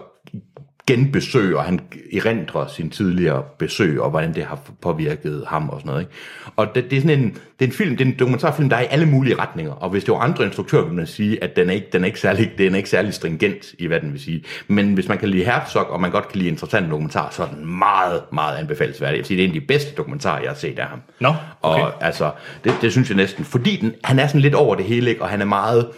genbesøger, 0.88 1.62
han 1.62 1.80
erindrer 2.14 2.68
sin 2.68 2.90
tidligere 2.90 3.44
besøg, 3.60 4.02
og 4.02 4.10
hvordan 4.10 4.36
det 4.36 4.46
har 4.46 4.60
påvirket 4.82 5.44
ham 5.48 5.70
og 5.70 5.80
sådan 5.80 5.90
noget. 5.90 6.02
Ikke? 6.02 6.14
Og 6.56 6.76
det, 6.76 6.92
det, 6.92 6.98
er 6.98 7.02
sådan 7.02 7.20
en, 7.20 7.30
det 7.30 7.66
er 7.66 7.66
en 7.66 7.72
film, 7.72 7.98
det 7.98 8.08
er 8.08 8.12
en 8.12 8.20
dokumentarfilm, 8.20 8.70
der 8.70 8.76
er 8.76 8.82
i 8.82 8.88
alle 8.90 9.06
mulige 9.06 9.36
retninger, 9.36 9.72
og 9.72 9.90
hvis 9.90 10.04
det 10.04 10.12
var 10.12 10.20
andre 10.20 10.46
instruktører, 10.46 10.84
ville 10.84 10.96
man 10.96 11.08
sige, 11.08 11.44
at 11.44 11.56
den 11.56 11.70
er 11.70 11.74
ikke, 11.74 11.88
den 11.94 12.02
er 12.02 12.06
ikke, 12.06 12.20
særlig, 12.20 12.52
den 12.58 12.74
er 12.74 12.78
ikke 12.78 12.90
særlig 12.90 13.14
stringent 13.14 13.74
i, 13.80 13.88
hvad 13.88 14.00
den 14.00 14.14
vil 14.14 14.22
sige. 14.22 14.44
Men 14.68 14.94
hvis 14.94 15.08
man 15.08 15.18
kan 15.18 15.30
lide 15.30 15.46
Herzog, 15.46 15.90
og 15.90 16.02
man 16.02 16.12
godt 16.12 16.28
kan 16.28 16.38
lide 16.38 16.50
interessante 16.50 16.90
dokumentarer, 16.90 17.30
så 17.30 17.44
er 17.44 17.48
den 17.48 17.78
meget, 17.78 18.22
meget 18.34 18.58
anbefalesværdig. 18.58 19.14
Jeg 19.14 19.18
vil 19.18 19.26
sige, 19.26 19.38
det 19.38 19.44
er 19.44 19.50
en 19.50 19.56
af 19.56 19.62
de 19.62 19.68
bedste 19.68 19.96
dokumentarer, 19.96 20.42
jeg 20.42 20.50
har 20.50 20.56
set 20.56 20.80
af 20.80 20.88
ham. 20.88 21.02
Nå, 21.20 21.34
okay. 21.62 21.84
Og 21.84 22.04
altså, 22.04 22.32
det, 22.64 22.74
det 22.82 22.92
synes 22.92 23.10
jeg 23.10 23.18
næsten, 23.18 23.46
fordi 23.46 23.76
den, 23.76 23.94
han 24.04 24.20
er 24.20 24.28
sådan 24.28 24.42
lidt 24.42 24.56
over 24.56 24.76
det 24.76 24.86
hele, 24.86 25.10
ikke? 25.10 25.22
og 25.22 25.30
han 25.30 25.42
er 25.42 25.46
meget, 25.46 25.90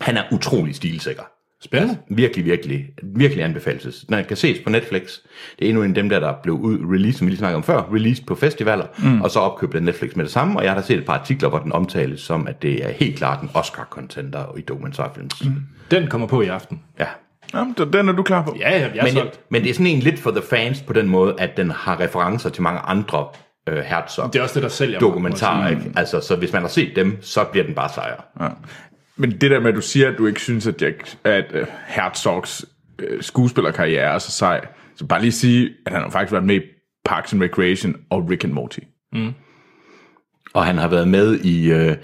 han 0.00 0.16
er 0.16 0.22
utrolig 0.32 0.74
stilsikker. 0.74 1.22
Spændende. 1.66 1.96
Virkelig, 2.10 2.44
virkelig, 2.44 2.86
virkelig 3.02 3.44
anbefales. 3.44 4.04
Den 4.08 4.24
kan 4.24 4.36
ses 4.36 4.58
på 4.64 4.70
Netflix. 4.70 5.02
Det 5.58 5.64
er 5.64 5.68
endnu 5.68 5.82
en 5.82 5.88
af 5.90 5.94
dem, 5.94 6.08
der, 6.08 6.20
der 6.20 6.34
blev 6.42 6.54
ud, 6.54 6.78
release, 6.94 7.18
som 7.18 7.26
vi 7.26 7.30
lige 7.30 7.38
snakkede 7.38 7.56
om 7.56 7.62
før, 7.62 7.82
released 7.92 8.24
på 8.26 8.34
festivaler, 8.34 8.86
mm. 8.98 9.20
og 9.22 9.30
så 9.30 9.38
opkøbt 9.40 9.74
af 9.74 9.82
Netflix 9.82 10.16
med 10.16 10.24
det 10.24 10.32
samme, 10.32 10.58
og 10.58 10.64
jeg 10.64 10.72
har 10.72 10.80
da 10.80 10.86
set 10.86 10.98
et 10.98 11.06
par 11.06 11.12
artikler, 11.18 11.48
hvor 11.48 11.58
den 11.58 11.72
omtales 11.72 12.20
som, 12.20 12.46
at 12.48 12.62
det 12.62 12.84
er 12.84 12.90
helt 12.90 13.16
klart 13.18 13.42
en 13.42 13.50
Oscar-contender 13.54 14.58
i 14.58 14.60
dokumentarfilms. 14.60 15.44
Mm. 15.44 15.52
Den 15.90 16.06
kommer 16.06 16.26
på 16.26 16.42
i 16.42 16.46
aften. 16.46 16.80
Ja. 16.98 17.06
Jamen, 17.54 17.74
den- 17.78 17.92
den 17.92 18.08
er 18.08 18.12
du 18.12 18.22
klar 18.22 18.42
på. 18.42 18.56
Ja, 18.60 18.70
ja, 18.70 18.78
jeg 18.80 18.90
er 18.96 19.02
Men, 19.02 19.12
solgt. 19.12 19.40
men 19.50 19.62
det 19.62 19.70
er 19.70 19.74
sådan 19.74 19.86
en 19.86 19.98
lidt 20.00 20.18
for 20.18 20.30
the 20.30 20.42
fans 20.50 20.80
på 20.82 20.92
den 20.92 21.08
måde, 21.08 21.34
at 21.38 21.56
den 21.56 21.70
har 21.70 22.00
referencer 22.00 22.50
til 22.50 22.62
mange 22.62 22.80
andre 22.80 23.26
øh, 23.68 23.76
Herzog 23.78 24.32
Det 24.32 24.38
er 24.38 24.42
også 24.42 24.54
det, 24.54 24.62
der 24.62 24.68
sælger 24.68 24.98
dokumentarer. 24.98 25.68
Ikke? 25.70 25.82
Altså, 25.96 26.20
så 26.20 26.36
hvis 26.36 26.52
man 26.52 26.62
har 26.62 26.68
set 26.68 26.92
dem, 26.96 27.18
så 27.22 27.44
bliver 27.44 27.66
den 27.66 27.74
bare 27.74 27.88
sejr. 27.94 28.24
Ja. 28.40 28.48
Men 29.16 29.30
det 29.30 29.50
der 29.50 29.60
med, 29.60 29.68
at 29.68 29.74
du 29.76 29.80
siger, 29.80 30.08
at 30.12 30.18
du 30.18 30.26
ikke 30.26 30.40
synes, 30.40 30.66
at, 30.66 30.82
Jack, 30.82 31.16
at 31.24 31.44
uh, 31.54 31.60
Herzogs 31.86 32.64
uh, 33.02 33.20
skuespillerkarriere 33.20 34.14
er 34.14 34.18
så 34.18 34.30
sej, 34.30 34.66
så 34.96 35.06
bare 35.06 35.20
lige 35.20 35.32
sige, 35.32 35.70
at 35.86 35.92
han 35.92 36.02
har 36.02 36.10
faktisk 36.10 36.32
været 36.32 36.44
med 36.44 36.54
i 36.56 36.60
Parks 37.04 37.32
and 37.32 37.42
Recreation 37.42 37.96
og 38.10 38.30
Rick 38.30 38.44
and 38.44 38.52
Morty. 38.52 38.78
Og 40.54 40.64
han 40.66 40.78
har 40.78 40.88
været 40.88 41.08
med 41.08 41.40
i, 41.40 41.70
øh, 41.72 41.96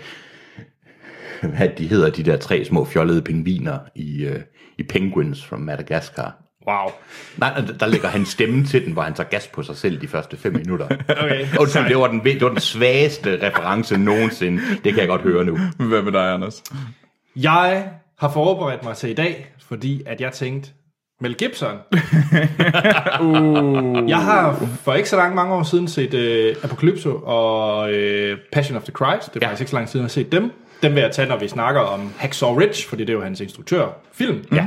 hvad 1.56 1.68
de 1.78 1.86
hedder, 1.86 2.10
de 2.10 2.22
der 2.22 2.36
tre 2.36 2.64
små 2.64 2.84
fjollede 2.84 3.22
pingviner 3.22 3.78
i, 3.94 4.24
øh, 4.24 4.40
i 4.78 4.82
Penguins 4.82 5.44
from 5.46 5.60
Madagascar. 5.60 6.34
Wow. 6.68 6.90
Nej, 7.38 7.62
der- 7.80 7.86
lægger 7.86 8.08
han 8.08 8.24
stemme 8.24 8.64
til 8.64 8.84
den, 8.84 8.92
hvor 8.92 9.02
han 9.02 9.14
tager 9.14 9.28
gas 9.28 9.46
på 9.48 9.62
sig 9.62 9.76
selv 9.76 10.00
de 10.00 10.08
første 10.08 10.36
fem 10.36 10.52
minutter. 10.52 10.86
Okay. 11.22 11.46
Undskyld, 11.60 11.88
det 11.88 11.96
var, 11.96 12.06
den, 12.06 12.20
det 12.24 12.40
var 12.40 12.48
den 12.48 12.60
svageste 12.60 13.46
reference 13.48 13.98
nogensinde. 13.98 14.62
Det 14.84 14.92
kan 14.92 14.98
jeg 15.00 15.08
godt 15.08 15.20
høre 15.22 15.44
nu. 15.44 15.58
Hvad 15.78 16.02
med 16.02 16.12
dig, 16.12 16.32
Anders? 16.34 16.62
Jeg 17.36 17.88
har 18.18 18.30
forberedt 18.32 18.84
mig 18.84 18.96
til 18.96 19.10
i 19.10 19.14
dag, 19.14 19.46
fordi 19.68 20.02
at 20.06 20.20
jeg 20.20 20.32
tænkte, 20.32 20.70
Mel 21.20 21.34
Gibson. 21.34 21.68
uh. 23.22 24.08
Jeg 24.08 24.18
har 24.18 24.68
for 24.82 24.94
ikke 24.94 25.08
så 25.08 25.16
langt 25.16 25.34
mange 25.34 25.54
år 25.54 25.62
siden 25.62 25.88
set 25.88 26.14
uh, 26.14 26.64
Apocalypse 26.64 27.10
og 27.10 27.78
uh, 27.90 28.38
Passion 28.52 28.76
of 28.76 28.82
the 28.82 28.92
Christ. 28.96 29.34
Det 29.34 29.42
er 29.42 29.46
Ja. 29.46 29.48
faktisk 29.48 29.60
ikke 29.60 29.70
så 29.70 29.76
lang 29.76 29.88
tid, 29.88 30.00
jeg 30.00 30.04
har 30.04 30.08
set 30.08 30.32
dem. 30.32 30.50
Dem 30.82 30.94
vil 30.94 31.00
jeg 31.00 31.10
tage, 31.12 31.28
når 31.28 31.36
vi 31.38 31.48
snakker 31.48 31.80
om 31.80 32.12
Hacksaw 32.18 32.58
Ridge, 32.58 32.88
fordi 32.88 33.02
det 33.04 33.08
er 33.10 33.14
jo 33.16 33.22
hans 33.22 33.40
instruktørfilm. 33.40 34.44
Ja. 34.52 34.66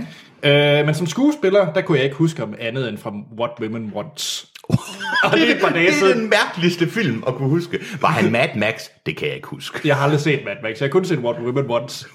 Uh, 0.80 0.86
men 0.86 0.96
som 0.96 1.08
skuespiller, 1.08 1.74
der 1.74 1.82
kunne 1.82 1.98
jeg 1.98 2.06
ikke 2.06 2.18
huske 2.18 2.44
om 2.44 2.54
andet 2.60 2.90
end 2.90 2.98
fra 2.98 3.14
What 3.40 3.52
Women 3.62 3.92
Want. 3.96 4.46
og 5.24 5.32
det 5.32 5.64
er 5.64 5.70
det 5.70 5.90
er 5.90 5.94
siden. 5.94 6.18
den 6.20 6.30
mærkeligste 6.30 6.90
film 6.90 7.24
at 7.28 7.36
kunne 7.36 7.50
huske. 7.50 7.80
Var 8.02 8.08
han 8.08 8.32
Mad 8.32 8.48
Max? 8.56 8.82
Det 9.06 9.18
kan 9.18 9.28
jeg 9.28 9.36
ikke 9.36 9.48
huske. 9.48 9.80
Jeg 9.88 9.96
har 9.96 10.04
aldrig 10.04 10.20
set 10.20 10.42
Mad 10.46 10.56
Max. 10.64 10.80
Jeg 10.80 10.86
har 10.86 10.92
kun 10.92 11.06
set 11.06 11.20
What 11.20 11.36
Women 11.40 11.66
Want. 11.66 12.08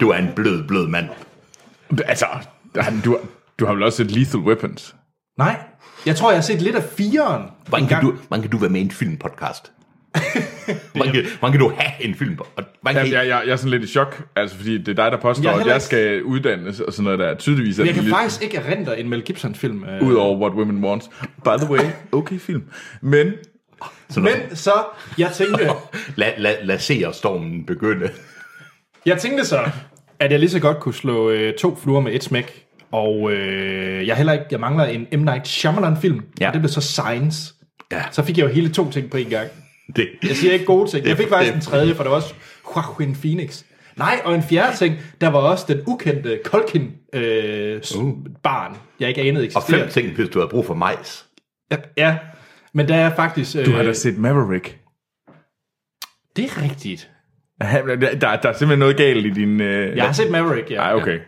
Du 0.00 0.08
er 0.10 0.16
en 0.16 0.28
blød, 0.36 0.68
blød 0.68 0.86
mand. 0.88 1.08
Altså, 2.04 2.26
han- 2.76 3.00
du, 3.04 3.18
du 3.58 3.66
har 3.66 3.72
vel 3.74 3.82
også 3.82 3.96
set 3.96 4.10
Lethal 4.10 4.40
Weapons? 4.40 4.94
Nej, 5.38 5.56
jeg 6.06 6.16
tror, 6.16 6.30
jeg 6.30 6.36
har 6.36 6.42
set 6.42 6.62
lidt 6.62 6.76
af 6.76 6.82
fireren. 6.96 7.42
Hvordan 7.68 7.88
kan, 7.88 8.00
du, 8.02 8.12
hvordan 8.28 8.42
kan 8.42 8.50
du 8.50 8.56
være 8.58 8.70
med 8.70 8.80
i 8.80 8.84
en 8.84 8.90
filmpodcast? 8.90 9.72
hvordan, 10.94 11.12
kan, 11.12 11.24
hvordan 11.38 11.52
kan 11.52 11.60
du 11.60 11.72
have 11.78 11.92
en 12.04 12.14
film? 12.14 12.34
Hvordan 12.34 12.70
kan, 12.84 12.94
Jamen, 12.94 13.12
jeg, 13.12 13.28
jeg, 13.28 13.42
jeg 13.46 13.52
er 13.52 13.56
sådan 13.56 13.70
lidt 13.70 13.82
i 13.82 13.86
chok, 13.86 14.22
altså 14.36 14.56
fordi 14.56 14.78
det 14.78 14.88
er 14.88 15.02
dig, 15.04 15.12
der 15.12 15.18
påstår, 15.20 15.42
Jeg 15.50 15.60
at 15.60 15.66
jeg 15.66 15.74
ikke- 15.74 15.84
skal 15.84 16.22
uddannes 16.22 16.80
og 16.80 16.92
sådan 16.92 17.04
noget 17.04 17.18
der. 17.18 17.34
Tydeligvis 17.34 17.78
er 17.78 17.82
Men 17.82 17.86
jeg 17.86 17.94
det 17.94 18.02
kan 18.02 18.04
lidt 18.04 18.16
faktisk 18.16 18.42
ikke 18.42 18.56
erindre 18.56 19.00
en 19.00 19.08
Mel 19.08 19.22
Gibson-film. 19.22 19.84
Øh. 19.84 20.02
ud 20.02 20.14
over 20.14 20.38
What 20.38 20.52
Women 20.52 20.84
Want. 20.84 21.02
By 21.44 21.48
the 21.64 21.70
way, 21.72 21.80
okay 22.12 22.38
film. 22.38 22.62
Men 23.00 23.32
sådan 24.10 24.22
noget. 24.24 24.46
Men 24.48 24.56
så, 24.56 24.72
jeg 25.18 25.30
tænkte, 25.34 25.70
Lad, 26.16 26.32
lad, 26.38 26.54
lad 26.62 26.78
se 26.78 27.02
og 27.06 27.14
stormen 27.14 27.64
begynde. 27.66 28.10
Jeg 29.06 29.18
tænkte 29.18 29.44
så, 29.44 29.70
at 30.20 30.30
jeg 30.32 30.40
lige 30.40 30.50
så 30.50 30.60
godt 30.60 30.80
kunne 30.80 30.94
slå 30.94 31.30
øh, 31.30 31.54
to 31.54 31.76
fluer 31.76 32.00
med 32.00 32.12
et 32.14 32.24
smæk. 32.24 32.66
Og 32.92 33.32
øh, 33.32 34.06
jeg 34.06 34.16
heller 34.16 34.32
ikke, 34.32 34.44
jeg 34.50 34.60
mangler 34.60 34.84
en 34.84 35.06
M. 35.20 35.22
Night 35.24 35.48
Shyamalan-film, 35.48 36.20
Ja. 36.40 36.46
og 36.48 36.52
det 36.52 36.60
blev 36.62 36.68
så 36.68 36.80
Science. 36.80 37.54
Ja. 37.92 38.02
Så 38.10 38.22
fik 38.24 38.38
jeg 38.38 38.44
jo 38.44 38.50
hele 38.50 38.72
to 38.72 38.90
ting 38.90 39.10
på 39.10 39.16
en 39.16 39.26
gang. 39.30 39.48
Det, 39.96 40.08
Jeg 40.22 40.36
siger 40.36 40.52
ikke 40.52 40.64
gode 40.64 40.90
ting. 40.90 41.06
Jeg 41.06 41.16
fik 41.16 41.28
faktisk 41.28 41.52
det- 41.52 41.56
en 41.56 41.62
tredje, 41.62 41.94
for 41.94 42.02
der 42.02 42.10
var 42.10 42.16
også 42.16 42.34
Joaquin 42.76 43.14
Phoenix. 43.14 43.62
Nej, 43.96 44.20
og 44.24 44.34
en 44.34 44.42
fjerde 44.42 44.76
ting, 44.76 44.94
der 45.20 45.28
var 45.28 45.38
også 45.38 45.64
den 45.68 45.82
ukendte 45.86 46.38
Colkin 46.44 46.90
øh, 47.12 47.80
uh. 47.98 48.12
barn, 48.42 48.76
jeg 49.00 49.08
ikke 49.08 49.20
anede 49.20 49.42
og 49.42 49.44
eksisterer. 49.46 49.80
fem 49.82 49.88
ting, 49.88 50.14
hvis 50.16 50.28
du 50.28 50.38
havde 50.38 50.48
brug 50.50 50.66
for 50.66 50.74
majs. 50.74 51.26
Ja, 51.96 52.16
men 52.74 52.88
der 52.88 52.94
er 52.94 53.14
faktisk... 53.16 53.56
Øh, 53.56 53.66
du 53.66 53.70
har 53.72 53.82
da 53.82 53.92
set 53.92 54.18
Maverick. 54.18 54.78
Det 56.36 56.44
er 56.44 56.62
rigtigt. 56.62 57.10
Der, 57.60 58.16
der, 58.16 58.48
er 58.48 58.52
simpelthen 58.52 58.78
noget 58.78 58.96
galt 58.96 59.26
i 59.26 59.30
din... 59.30 59.60
Øh... 59.60 59.96
Jeg 59.96 60.04
har 60.04 60.12
set 60.12 60.30
Maverick, 60.30 60.70
ja. 60.70 60.76
Ej, 60.76 60.94
okay. 60.94 61.18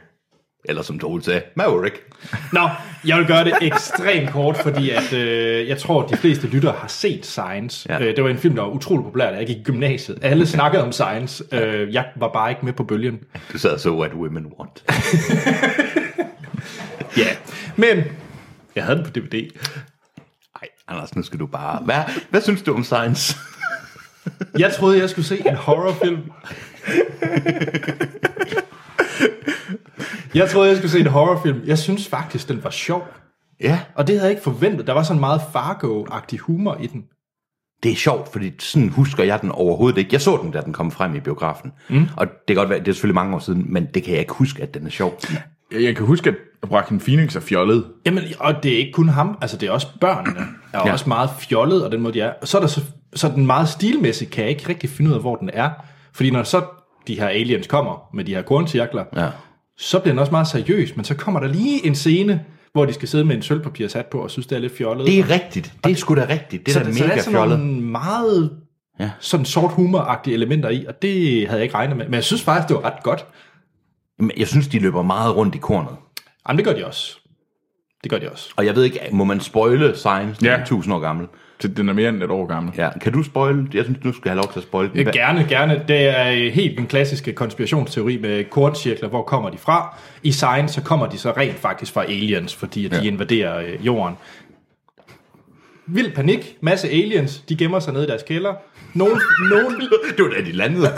Eller 0.65 0.83
som 0.83 0.99
Troel 0.99 1.23
sagde, 1.23 1.43
Maverick. 1.57 2.03
Nå, 2.53 2.69
jeg 3.07 3.19
vil 3.19 3.27
gøre 3.27 3.45
det 3.45 3.53
ekstremt 3.61 4.31
kort, 4.31 4.57
fordi 4.57 4.91
at, 4.91 5.13
øh, 5.13 5.69
jeg 5.69 5.79
tror, 5.79 6.03
at 6.03 6.11
de 6.11 6.17
fleste 6.17 6.47
lyttere 6.47 6.75
har 6.79 6.89
set 6.89 7.27
Science. 7.27 7.93
Ja. 7.93 8.01
Øh, 8.01 8.17
det 8.17 8.25
var 8.25 8.31
en 8.31 8.39
film, 8.39 8.55
der 8.55 8.63
var 8.63 8.71
utrolig 8.71 9.05
populær, 9.05 9.31
da 9.31 9.37
jeg 9.37 9.47
gik 9.47 9.57
i 9.57 9.63
gymnasiet. 9.63 10.19
Alle 10.23 10.47
snakkede 10.47 10.83
om 10.83 10.93
Science. 10.93 11.45
Øh, 11.53 11.95
jeg 11.95 12.05
var 12.17 12.29
bare 12.29 12.51
ikke 12.51 12.65
med 12.65 12.73
på 12.73 12.85
bølgen. 12.85 13.21
Du 13.53 13.59
sad 13.59 13.79
så 13.79 13.91
What 13.91 14.13
Women 14.15 14.47
Want. 14.59 14.85
Ja, 17.17 17.27
men 17.77 18.05
jeg 18.75 18.85
havde 18.85 18.97
den 18.97 19.05
på 19.05 19.11
DVD. 19.11 19.51
Nej, 20.61 20.69
Anders, 20.89 21.17
nu 21.17 21.23
skal 21.23 21.41
du 21.41 21.47
bare... 21.47 21.83
Hvad, 21.85 21.97
hvad 22.31 22.41
synes 22.41 22.63
du 22.63 22.75
om 22.75 22.85
Science? 22.85 23.37
Jeg 24.59 24.73
troede, 24.73 24.99
jeg 24.99 25.11
skulle 25.11 25.27
se 25.27 25.49
en 25.49 25.55
horrorfilm. 25.55 26.19
Jeg 30.35 30.51
troede, 30.51 30.69
jeg 30.69 30.77
skulle 30.77 30.91
se 30.91 31.01
en 31.01 31.07
horrorfilm. 31.07 31.61
Jeg 31.67 31.79
synes 31.79 32.09
faktisk, 32.09 32.49
den 32.49 32.65
var 32.65 32.71
sjov. 32.71 33.09
ja, 33.61 33.81
Og 33.95 34.07
det 34.07 34.15
havde 34.15 34.25
jeg 34.25 34.31
ikke 34.31 34.43
forventet. 34.43 34.87
Der 34.87 34.93
var 34.93 35.03
sådan 35.03 35.21
meget 35.21 35.41
Fargo-agtig 35.41 36.39
humor 36.39 36.77
i 36.81 36.87
den. 36.87 37.05
det 37.83 37.93
er 37.93 37.97
sjovt, 37.97 38.33
fordi 38.33 38.53
sådan 38.59 38.89
husker 38.89 39.25
jeg 39.25 39.41
den 39.41 39.51
overhovedet 39.51 39.99
ikke. 39.99 40.09
Jeg 40.13 40.21
så 40.21 40.39
den, 40.43 40.51
da 40.51 40.61
den 40.61 40.73
kom 40.73 40.91
frem 40.91 41.15
i 41.15 41.21
biografen. 41.21 41.73
Mm. 41.91 42.07
Og 42.17 42.27
det 42.27 42.37
kan 42.49 42.57
godt 42.57 42.69
være, 42.69 42.79
det 42.79 42.89
er 42.89 42.93
selvfølgelig 42.93 43.15
mange 43.15 43.35
år 43.35 43.39
siden, 43.39 43.65
men 43.73 43.87
det 43.95 44.03
kan 44.03 44.13
jeg 44.13 44.21
ikke 44.21 44.33
huske, 44.33 44.63
at 44.63 44.75
den 44.75 44.87
er 44.87 44.91
sjov. 44.91 45.21
Jeg, 45.73 45.83
jeg 45.83 45.97
kan 45.97 46.07
huske, 46.07 46.31
at 46.31 46.37
Joaquin 46.71 47.01
Phoenix 47.01 47.37
er 47.37 47.41
fjollet. 47.41 47.85
Jamen, 48.07 48.25
og 48.39 48.63
det 48.63 48.73
er 48.73 48.79
ikke 48.79 48.93
kun 48.93 49.09
ham, 49.09 49.39
altså 49.41 49.57
det 49.57 49.67
er 49.67 49.71
også 49.73 49.87
børnene, 50.01 50.41
er 50.73 50.79
ja. 50.87 50.93
Også 50.93 51.09
meget 51.09 51.31
fjollet, 51.41 51.85
og 51.85 51.93
den 51.93 52.01
måde 52.01 52.15
de 52.15 52.21
er. 52.21 52.33
Så 52.45 52.57
er 52.57 52.61
der 52.61 52.69
så, 52.69 52.81
så 53.15 53.29
den 53.29 53.47
meget 53.47 53.69
stilmæssigt, 53.69 54.31
kan 54.31 54.43
jeg 54.45 54.51
ikke 54.51 54.69
rigtig 54.69 54.91
finde 54.91 55.11
ud 55.11 55.15
af, 55.15 55.21
hvor 55.21 55.37
den 55.37 55.51
er. 55.53 55.71
Fordi 56.13 56.31
når 56.31 56.43
så 56.43 56.63
de 57.07 57.15
her 57.21 57.29
aliens 57.29 57.67
kommer 57.67 58.09
med 58.15 58.25
de 58.25 58.35
her 58.35 58.43
korncirkler, 58.43 59.05
Ja. 59.17 59.29
så 59.79 59.99
bliver 59.99 60.13
den 60.13 60.19
også 60.19 60.31
meget 60.33 60.47
seriøs, 60.49 60.97
men 60.97 61.05
så 61.05 61.15
kommer 61.15 61.41
der 61.41 61.49
lige 61.49 61.87
en 61.87 61.95
scene, 61.95 62.45
hvor 62.73 62.85
de 62.87 62.93
skal 62.93 63.09
sidde 63.09 63.25
med 63.25 63.37
en 63.37 63.43
sølvpapirshat 63.43 64.07
på, 64.07 64.19
og 64.19 64.31
synes, 64.31 64.47
det 64.47 64.57
er 64.57 64.61
lidt 64.61 64.77
fjollet. 64.77 65.07
Det 65.07 65.19
er 65.19 65.31
rigtigt. 65.31 65.73
Det 65.85 65.93
er 65.93 65.97
sgu 65.97 66.15
da 66.15 66.27
rigtigt. 66.29 66.67
Det 66.67 66.77
er 66.77 66.81
så, 66.81 66.85
da 66.85 66.93
så 66.93 66.99
der 66.99 67.05
mega 67.07 67.19
er 67.19 67.23
sådan 67.23 67.33
fjollet. 67.33 67.59
nogle 67.59 67.81
meget 67.83 68.59
Ja. 69.01 69.11
sådan 69.21 69.47
sort 69.47 69.73
humor 69.73 70.21
elementer 70.27 70.69
i, 70.69 70.85
og 70.89 71.03
det 71.03 71.47
havde 71.49 71.59
jeg 71.59 71.63
ikke 71.63 71.75
regnet 71.75 71.97
med. 71.97 72.05
Men 72.05 72.15
jeg 72.15 72.25
synes 72.25 72.43
faktisk, 72.43 72.69
det 72.69 72.77
var 72.77 72.85
ret 72.85 73.03
godt. 73.03 73.27
Men 74.19 74.31
jeg 74.37 74.49
synes, 74.49 74.69
de 74.69 74.79
løber 74.79 75.03
meget 75.03 75.37
rundt 75.37 75.55
i 75.55 75.59
kornet. 75.59 75.91
Jamen, 76.49 76.59
det 76.59 76.65
gør 76.67 76.73
de 76.75 76.87
også. 76.87 77.17
Det 78.03 78.11
gør 78.11 78.19
de 78.19 78.31
også. 78.31 78.51
Og 78.57 78.67
jeg 78.67 78.75
ved 78.77 78.85
ikke, 78.85 78.99
må 79.13 79.25
man 79.25 79.41
spoile 79.41 79.97
Science, 79.97 80.45
Ja. 80.45 80.51
er 80.51 80.61
1000 80.63 80.95
år 80.95 80.99
gammel? 80.99 81.27
Den 81.69 81.89
er 81.89 81.93
mere 81.93 82.09
end 82.09 82.23
et 82.23 82.31
år 82.31 82.47
gammel. 82.47 82.73
Ja. 82.77 82.99
Kan 82.99 83.13
du 83.13 83.23
spoile? 83.23 83.67
Jeg 83.75 83.85
synes, 83.85 83.99
du 84.05 84.13
skal 84.13 84.29
have 84.31 84.37
lov 84.37 84.53
til 84.53 84.61
at 84.61 84.65
spoile 84.65 84.91
den. 84.95 85.03
Hvad- 85.03 85.13
gerne, 85.13 85.47
gerne. 85.49 85.83
Det 85.89 86.09
er 86.19 86.51
helt 86.51 86.79
den 86.79 86.87
klassiske 86.87 87.33
konspirationsteori 87.33 88.19
med 88.19 88.45
korncirkler. 88.51 89.09
Hvor 89.09 89.23
kommer 89.23 89.51
de 89.51 89.59
fra? 89.59 89.97
I 90.23 90.33
science, 90.33 90.75
så 90.75 90.83
kommer 90.83 91.07
de 91.07 91.19
så 91.19 91.31
rent 91.31 91.59
faktisk 91.59 91.93
fra 91.93 92.05
aliens, 92.05 92.55
fordi 92.55 92.85
at 92.87 92.91
de 92.91 92.97
Ja. 92.97 93.03
invaderer 93.03 93.59
øh, 93.61 93.87
jorden. 93.87 94.15
Vild 95.87 96.13
panik. 96.15 96.57
Masse 96.61 96.89
aliens. 96.89 97.39
De 97.49 97.57
gemmer 97.57 97.81
sig 97.81 97.93
nede 97.93 98.05
i 98.05 98.09
deres 98.09 98.23
kælder. 98.23 98.55
Nogen, 98.95 99.21
nogen, 99.53 99.81
Det 100.17 100.25
var 100.25 100.31
da 100.39 100.45
de 100.45 100.53
landede. 100.53 100.89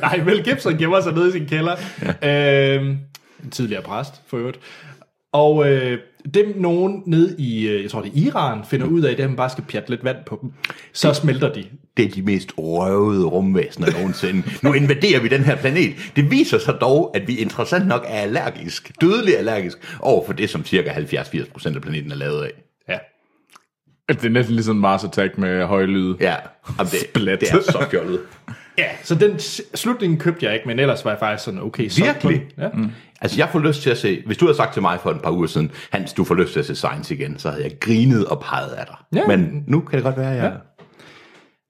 nej, 0.00 0.20
Mel 0.26 0.44
Gibson 0.44 0.78
gemmer 0.78 1.00
sig 1.00 1.12
nede 1.12 1.28
i 1.28 1.32
sin 1.32 1.46
kælder. 1.46 1.76
Ja. 2.22 2.78
En 3.44 3.50
tidligere 3.50 3.82
præst, 3.82 4.12
for 4.26 4.36
øvrigt. 4.36 4.58
Og 5.32 5.70
øh, 5.72 5.98
dem 6.34 6.54
nogen 6.56 7.02
nede 7.06 7.36
i, 7.38 7.68
øh, 7.68 7.82
jeg 7.82 7.90
tror 7.90 8.02
det 8.02 8.12
er 8.16 8.26
Iran, 8.26 8.64
finder 8.70 8.86
ud 8.86 9.02
af, 9.02 9.12
at 9.12 9.18
man 9.18 9.36
bare 9.36 9.50
skal 9.50 9.64
pjatte 9.64 9.90
lidt 9.90 10.04
vand 10.04 10.16
på 10.26 10.38
dem. 10.42 10.52
Så 10.92 11.14
smelter 11.14 11.52
de. 11.52 11.64
Det 11.96 12.04
er 12.04 12.10
de 12.10 12.22
mest 12.22 12.52
røvede 12.58 13.24
rumvæsener 13.24 13.90
nogensinde. 13.92 14.42
Nu 14.62 14.72
invaderer 14.72 15.20
vi 15.20 15.28
den 15.28 15.42
her 15.44 15.56
planet. 15.56 15.94
Det 16.16 16.30
viser 16.30 16.58
sig 16.58 16.76
dog, 16.80 17.16
at 17.16 17.28
vi 17.28 17.36
interessant 17.36 17.86
nok 17.86 18.04
er 18.08 18.20
allergisk, 18.20 18.92
dødelig 19.00 19.38
allergisk, 19.38 19.96
over 20.00 20.26
for 20.26 20.32
det, 20.32 20.50
som 20.50 20.64
cirka 20.64 20.90
70-80% 20.90 21.74
af 21.74 21.82
planeten 21.82 22.12
er 22.12 22.16
lavet 22.16 22.42
af. 22.42 22.50
Ja. 22.88 22.98
Det 24.08 24.24
er 24.24 24.28
næsten 24.28 24.54
ligesom 24.54 24.76
Mars 24.76 25.04
Attack 25.04 25.38
med 25.38 25.64
høje 25.64 25.86
lyde. 25.86 26.16
Ja, 26.20 26.34
og 26.78 26.84
det, 26.84 27.00
Splat. 27.00 27.40
det 27.40 27.50
er 27.50 27.60
så 27.62 27.86
fjollet. 27.90 28.20
Ja, 28.78 28.88
så 29.02 29.14
den 29.14 29.38
slutningen 29.74 30.18
købte 30.18 30.46
jeg 30.46 30.54
ikke, 30.54 30.68
men 30.68 30.78
ellers 30.78 31.04
var 31.04 31.10
jeg 31.10 31.18
faktisk 31.18 31.44
sådan, 31.44 31.60
okay, 31.60 31.88
så 31.88 32.04
Virkelig? 32.04 32.42
Ja. 32.58 32.68
Mm. 32.68 32.90
Altså, 33.20 33.38
jeg 33.38 33.48
får 33.48 33.58
lyst 33.58 33.82
til 33.82 33.90
at 33.90 33.98
se... 33.98 34.22
Hvis 34.26 34.36
du 34.36 34.44
havde 34.44 34.56
sagt 34.56 34.72
til 34.72 34.82
mig 34.82 35.00
for 35.00 35.10
et 35.10 35.22
par 35.22 35.30
uger 35.30 35.46
siden, 35.46 35.70
Hans, 35.90 36.12
du 36.12 36.24
får 36.24 36.34
lyst 36.34 36.52
til 36.52 36.60
at 36.60 36.66
se 36.66 36.74
Science 36.74 37.14
igen, 37.14 37.38
så 37.38 37.50
havde 37.50 37.62
jeg 37.62 37.72
grinet 37.80 38.26
og 38.26 38.40
peget 38.40 38.70
af 38.70 38.86
dig. 38.86 38.96
Ja. 39.14 39.26
Men 39.26 39.64
nu 39.66 39.80
kan 39.80 39.96
det 39.96 40.04
godt 40.04 40.16
være, 40.16 40.30
at 40.30 40.36
jeg... 40.36 40.52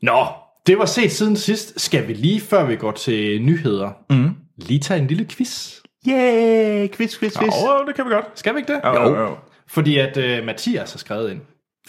Nå, 0.02 0.26
det 0.66 0.78
var 0.78 0.84
set 0.84 1.12
siden 1.12 1.36
sidst. 1.36 1.80
Skal 1.80 2.08
vi 2.08 2.12
lige, 2.12 2.40
før 2.40 2.64
vi 2.64 2.76
går 2.76 2.92
til 2.92 3.42
nyheder, 3.42 3.90
mm. 4.10 4.30
lige 4.56 4.80
tage 4.80 5.00
en 5.00 5.06
lille 5.06 5.24
quiz? 5.24 5.74
Yeah, 6.08 6.88
quiz, 6.88 7.18
quiz, 7.18 7.38
quiz. 7.38 7.54
Åh, 7.54 7.80
oh, 7.80 7.86
det 7.86 7.94
kan 7.94 8.04
vi 8.04 8.10
godt. 8.10 8.24
Skal 8.34 8.54
vi 8.54 8.58
ikke 8.58 8.72
det? 8.72 8.80
Jo, 8.84 9.02
jo, 9.02 9.20
jo. 9.20 9.36
Fordi... 9.68 9.98
At 9.98 10.16
uh, 10.16 10.46
Mathias 10.46 10.92
har 10.92 10.98
skrevet 10.98 11.30
ind. 11.30 11.40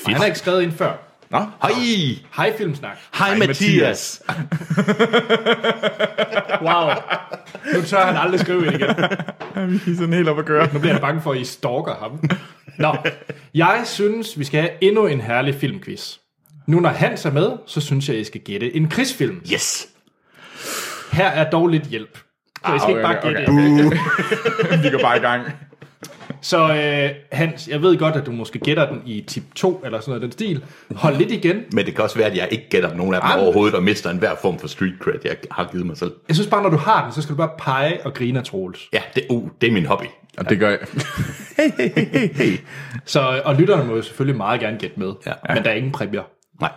Og 0.05 0.11
han 0.11 0.15
har 0.15 0.25
ikke 0.25 0.37
skrevet 0.37 0.63
ind 0.63 0.71
før. 0.71 0.93
Nå, 1.39 1.45
Hej, 1.61 1.71
Hej 2.37 2.57
Filmsnak. 2.57 2.97
hej 3.13 3.37
Mathias. 3.37 4.21
Wow. 6.61 6.89
Nu 7.73 7.81
tør 7.81 8.05
han 8.05 8.15
aldrig 8.15 8.39
skrive 8.39 8.65
igen. 8.67 8.79
vi 9.85 9.91
er 9.91 9.95
sådan 9.97 10.13
helt 10.13 10.29
op 10.29 10.39
at 10.39 10.45
køre. 10.45 10.69
Nu 10.73 10.79
bliver 10.79 10.93
jeg 10.93 11.01
bange 11.01 11.21
for, 11.21 11.31
at 11.31 11.37
I 11.37 11.45
stalker 11.45 11.95
ham. 11.95 12.19
Nå, 12.77 12.95
jeg 13.53 13.81
synes, 13.85 14.39
vi 14.39 14.43
skal 14.43 14.59
have 14.61 14.71
endnu 14.81 15.05
en 15.07 15.21
herlig 15.21 15.55
filmquiz. 15.55 16.13
Nu 16.67 16.79
når 16.79 16.89
Hans 16.89 17.25
er 17.25 17.31
med, 17.31 17.51
så 17.67 17.81
synes 17.81 18.09
jeg, 18.09 18.17
I 18.17 18.23
skal 18.23 18.41
gætte 18.41 18.75
en 18.75 18.89
krigsfilm. 18.89 19.41
Yes. 19.53 19.87
Her 21.11 21.27
er 21.27 21.49
dog 21.49 21.67
lidt 21.67 21.83
hjælp. 21.83 22.19
Så 22.67 22.73
I 22.75 22.79
skal 22.79 22.89
ikke 22.89 23.01
bare 23.01 23.17
okay, 23.17 23.29
gætte. 23.37 23.49
okay. 23.49 24.83
vi 24.83 24.89
går 24.89 24.99
bare 25.01 25.17
i 25.17 25.21
gang. 25.21 25.43
Så 26.45 26.73
øh, 26.73 27.09
Hans, 27.31 27.67
jeg 27.67 27.81
ved 27.81 27.97
godt, 27.97 28.15
at 28.15 28.25
du 28.25 28.31
måske 28.31 28.59
gætter 28.59 28.89
den 28.89 29.01
i 29.05 29.21
tip 29.27 29.43
2 29.55 29.81
eller 29.85 29.99
sådan 29.99 30.09
noget 30.09 30.21
den 30.21 30.31
stil. 30.31 30.63
Hold 30.95 31.15
lidt 31.17 31.31
igen. 31.31 31.55
Men 31.71 31.85
det 31.85 31.95
kan 31.95 32.03
også 32.03 32.17
være, 32.17 32.27
at 32.27 32.37
jeg 32.37 32.47
ikke 32.51 32.69
gætter 32.69 32.95
nogen 32.95 33.13
af 33.13 33.21
dem 33.21 33.27
Ej, 33.29 33.35
men- 33.35 33.43
overhovedet, 33.45 33.75
og 33.75 33.83
mister 33.83 34.09
enhver 34.09 34.35
form 34.41 34.59
for 34.59 34.67
street 34.67 34.93
cred, 34.99 35.13
jeg 35.23 35.35
har 35.51 35.69
givet 35.71 35.85
mig 35.85 35.97
selv. 35.97 36.11
Jeg 36.27 36.35
synes 36.35 36.49
bare, 36.49 36.63
når 36.63 36.69
du 36.69 36.77
har 36.77 37.03
den, 37.03 37.13
så 37.13 37.21
skal 37.21 37.33
du 37.33 37.37
bare 37.37 37.49
pege 37.57 38.05
og 38.05 38.13
grine 38.13 38.39
af 38.39 38.45
Troels. 38.45 38.79
Ja, 38.93 39.01
det, 39.15 39.23
uh, 39.29 39.49
det 39.61 39.69
er 39.69 39.73
min 39.73 39.85
hobby. 39.85 40.05
Og 40.37 40.49
det 40.49 40.59
gør 40.59 40.69
jeg. 40.69 40.79
Så, 43.05 43.41
og 43.45 43.55
lytterne 43.55 43.83
må 43.87 43.95
jo 43.95 44.01
selvfølgelig 44.01 44.37
meget 44.37 44.59
gerne 44.59 44.77
gætte 44.77 44.99
med. 44.99 45.13
Ja. 45.25 45.33
Men 45.53 45.63
der 45.63 45.69
er 45.69 45.73
ingen 45.75 45.91
præmier. 45.91 46.23
Nej. 46.61 46.71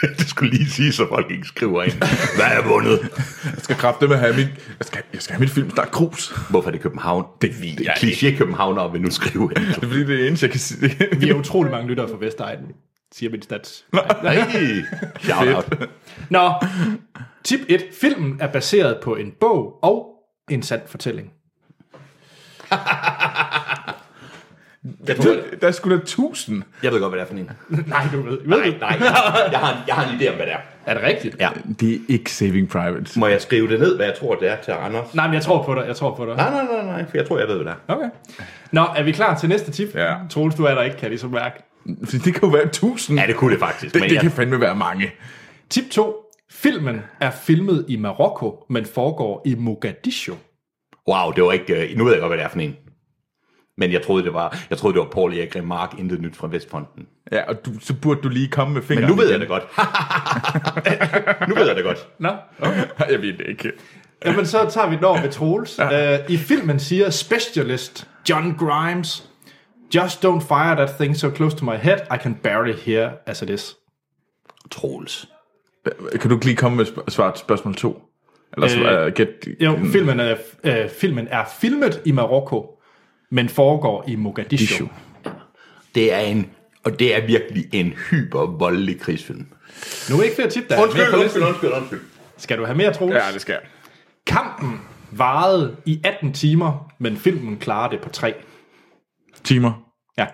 det 0.18 0.28
skulle 0.28 0.50
lige 0.50 0.70
sige, 0.70 0.92
så 0.92 1.08
folk 1.08 1.30
ikke 1.30 1.46
skriver 1.46 1.82
ind. 1.82 1.92
Hvad 2.36 2.46
er 2.46 2.68
vundet? 2.68 3.00
Jeg 3.44 3.58
skal 3.58 3.76
kræfte 3.76 4.08
med 4.08 4.14
at 4.16 4.20
have 4.20 4.36
mit, 4.36 4.48
jeg 4.78 4.86
skal, 4.86 5.02
jeg 5.12 5.22
skal 5.22 5.34
have 5.34 5.40
mit 5.40 5.50
film, 5.50 5.70
der 5.70 5.82
er 5.82 5.86
krus. 5.86 6.34
Hvorfor 6.50 6.68
er 6.68 6.72
det 6.72 6.80
København? 6.80 7.24
Det 7.40 7.50
er 7.50 7.84
jeg 7.84 7.94
kliché 7.94 8.36
Københavner 8.36 8.88
vil 8.88 9.00
nu 9.00 9.10
skrive 9.10 9.52
ind. 9.56 9.66
Det 9.66 9.76
er 9.76 9.88
fordi, 9.88 10.04
det 10.04 10.22
er 10.22 10.26
eneste, 10.26 10.44
jeg 10.44 10.50
kan 10.50 10.60
sige. 10.60 10.96
Vi 11.20 11.30
er 11.30 11.34
utrolig 11.34 11.72
mange 11.72 11.88
lyttere 11.88 12.08
fra 12.08 12.16
Vestegnen, 12.20 12.72
siger 13.14 13.30
min 13.30 13.42
stats. 13.42 13.84
Hey, 14.22 14.84
shout 15.20 15.54
out. 15.54 15.88
Nå, 16.30 16.52
tip 17.44 17.60
1. 17.68 17.84
Filmen 18.00 18.36
er 18.40 18.52
baseret 18.52 18.98
på 19.02 19.14
en 19.14 19.32
bog 19.40 19.78
og 19.82 20.06
en 20.50 20.62
sand 20.62 20.82
fortælling. 20.86 21.32
Jeg, 25.08 25.16
tror, 25.16 25.36
Der 25.60 25.66
er 25.68 25.72
sgu 25.72 25.90
da 25.90 25.98
tusind. 26.06 26.62
jeg 26.82 26.92
ved 26.92 27.00
godt, 27.00 27.12
hvad 27.14 27.20
det 27.20 27.24
er 27.24 27.28
for 27.28 27.38
en. 27.38 27.84
Nej, 27.88 28.06
du 28.12 28.22
ved. 28.22 28.38
ved 28.38 28.46
Nej, 28.46 28.58
du? 28.70 28.74
nej. 28.80 28.96
Jeg 29.00 29.58
har, 29.58 29.72
en, 29.72 29.78
jeg 29.86 29.94
har 29.94 30.12
en 30.12 30.20
idé 30.20 30.28
om, 30.28 30.34
hvad 30.36 30.46
det 30.46 30.52
er. 30.54 30.58
Er 30.86 30.94
det 30.94 31.02
rigtigt? 31.02 31.36
Ja. 31.40 31.48
Det 31.80 31.94
er 31.94 31.98
ikke 32.08 32.32
Saving 32.32 32.68
Private. 32.68 33.18
Må 33.18 33.26
jeg 33.26 33.40
skrive 33.42 33.68
det 33.68 33.80
ned, 33.80 33.96
hvad 33.96 34.06
jeg 34.06 34.14
tror, 34.20 34.34
det 34.34 34.48
er 34.50 34.56
til 34.64 34.70
Anders? 34.72 35.14
Nej, 35.14 35.26
men 35.26 35.34
jeg 35.34 35.42
tror 35.42 35.62
på 35.62 35.74
dig. 35.74 35.84
Jeg 35.86 35.96
tror 35.96 36.14
på 36.14 36.26
dig. 36.26 36.36
Nej, 36.36 36.50
nej, 36.50 36.64
nej, 36.72 36.84
nej, 36.84 37.04
for 37.10 37.16
jeg 37.16 37.28
tror, 37.28 37.38
jeg 37.38 37.48
ved, 37.48 37.56
hvad 37.56 37.64
det 37.64 37.74
er. 37.88 37.94
Okay. 37.94 38.08
Nå, 38.72 38.86
er 38.96 39.02
vi 39.02 39.12
klar 39.12 39.38
til 39.38 39.48
næste 39.48 39.70
tip? 39.72 39.94
Ja. 39.94 40.14
Troels, 40.30 40.54
du 40.54 40.64
er 40.64 40.74
der 40.74 40.82
ikke, 40.82 40.96
kan 40.96 41.10
jeg 41.10 41.20
så 41.20 41.26
mærke. 41.26 41.62
Fordi 42.04 42.18
det 42.18 42.34
kan 42.34 42.42
jo 42.42 42.48
være 42.48 42.68
tusind. 42.68 43.18
Ja, 43.20 43.26
det 43.26 43.36
kunne 43.36 43.52
det 43.52 43.60
faktisk. 43.60 43.94
det, 43.94 44.00
men 44.00 44.08
det 44.10 44.14
jeg, 44.14 44.22
kan 44.22 44.30
fandme 44.30 44.60
være 44.60 44.74
mange. 44.76 45.10
Tip 45.70 45.84
2. 45.90 46.14
Filmen 46.50 47.00
er 47.20 47.30
filmet 47.30 47.84
i 47.88 47.96
Marokko, 47.96 48.64
men 48.70 48.84
foregår 48.86 49.42
i 49.46 49.54
Mogadishu. 49.54 50.34
Wow, 51.08 51.32
det 51.32 51.44
var 51.44 51.52
ikke... 51.52 51.88
Uh, 51.92 51.98
nu 51.98 52.04
ved 52.04 52.12
jeg 52.12 52.20
godt, 52.20 52.30
hvad 52.30 52.38
det 52.38 52.44
er 52.44 52.48
for 52.48 52.58
en. 52.58 52.76
Men 53.78 53.92
jeg 53.92 54.02
troede, 54.02 54.24
det 54.24 54.34
var, 54.34 54.58
jeg 54.70 54.78
troede, 54.78 54.94
det 54.94 55.00
var 55.02 55.08
Paul 55.10 55.38
Erik 55.38 55.56
Remark, 55.56 55.94
intet 55.98 56.20
nyt 56.20 56.36
fra 56.36 56.48
Vestfronten. 56.50 57.06
Ja, 57.32 57.42
og 57.48 57.66
du, 57.66 57.70
så 57.80 57.94
burde 58.02 58.20
du 58.22 58.28
lige 58.28 58.48
komme 58.48 58.74
med 58.74 58.80
Men 58.82 58.88
fingeren 58.88 59.10
nu 59.10 59.16
ved 59.16 59.24
jeg 59.28 59.30
igen. 59.30 59.40
det 59.40 59.48
godt. 59.48 59.62
nu 61.48 61.54
ved 61.54 61.66
jeg 61.66 61.76
det 61.76 61.84
godt. 61.84 62.08
Nå, 62.18 62.28
okay. 62.60 62.84
Jeg 63.12 63.22
ved 63.22 63.32
det 63.32 63.46
ikke. 63.48 63.72
Jamen, 64.24 64.46
så 64.46 64.70
tager 64.70 64.88
vi 64.90 64.96
den 64.96 65.04
over 65.04 65.20
med 65.20 65.30
Troels. 65.30 65.78
Ja. 65.78 66.14
Uh, 66.24 66.30
I 66.30 66.36
filmen 66.36 66.80
siger 66.80 67.10
specialist 67.10 68.08
John 68.28 68.56
Grimes, 68.58 69.28
Just 69.94 70.24
don't 70.24 70.40
fire 70.48 70.76
that 70.76 70.90
thing 71.00 71.16
so 71.16 71.30
close 71.36 71.56
to 71.56 71.64
my 71.64 71.76
head, 71.76 71.96
I 72.14 72.16
can 72.22 72.34
barely 72.34 72.72
hear 72.72 73.10
as 73.26 73.42
it 73.42 73.50
is. 73.50 73.76
Troels. 74.70 75.28
Kan 76.20 76.30
du 76.30 76.38
lige 76.42 76.56
komme 76.56 76.76
med 76.76 76.86
sp- 76.86 77.04
svar 77.10 77.30
til 77.30 77.40
spørgsmål 77.40 77.74
2? 77.74 78.02
Eller 78.56 78.98
Øh, 79.00 79.06
øh, 79.06 79.12
get, 79.12 79.28
Jo, 79.60 79.78
filmen 79.92 80.20
er, 80.20 80.34
uh, 80.64 80.90
filmen 81.00 81.28
er 81.30 81.44
filmet 81.60 82.00
i 82.04 82.12
Marokko, 82.12 82.75
men 83.30 83.48
foregår 83.48 84.04
i 84.08 84.16
Mogadishu. 84.16 84.66
Dishu. 84.66 84.88
Det 85.94 86.12
er 86.12 86.18
en... 86.18 86.50
Og 86.84 86.98
det 86.98 87.16
er 87.16 87.26
virkelig 87.26 87.64
en 87.72 87.92
hyper 88.10 88.46
voldelig 88.58 89.00
krigsfilm. 89.00 89.46
Nu 90.10 90.18
er 90.18 90.22
ikke 90.22 90.34
flere 90.36 90.50
tip, 90.50 90.68
der 90.68 90.76
er 90.76 90.86
mere 90.96 91.10
på 91.10 91.22
listen. 91.22 91.42
undskyld, 91.42 91.72
undskyld. 91.72 92.00
Skal 92.36 92.58
du 92.58 92.64
have 92.64 92.76
mere, 92.76 92.92
Troels? 92.92 93.14
Ja, 93.14 93.32
det 93.32 93.40
skal 93.40 93.52
jeg. 93.52 93.70
Kampen 94.26 94.80
varede 95.10 95.76
i 95.86 96.00
18 96.04 96.32
timer, 96.32 96.92
men 96.98 97.16
filmen 97.16 97.56
klarer 97.56 97.90
det 97.90 98.00
på 98.00 98.08
3. 98.08 98.34
Timer. 99.44 99.72
Ja. 100.18 100.26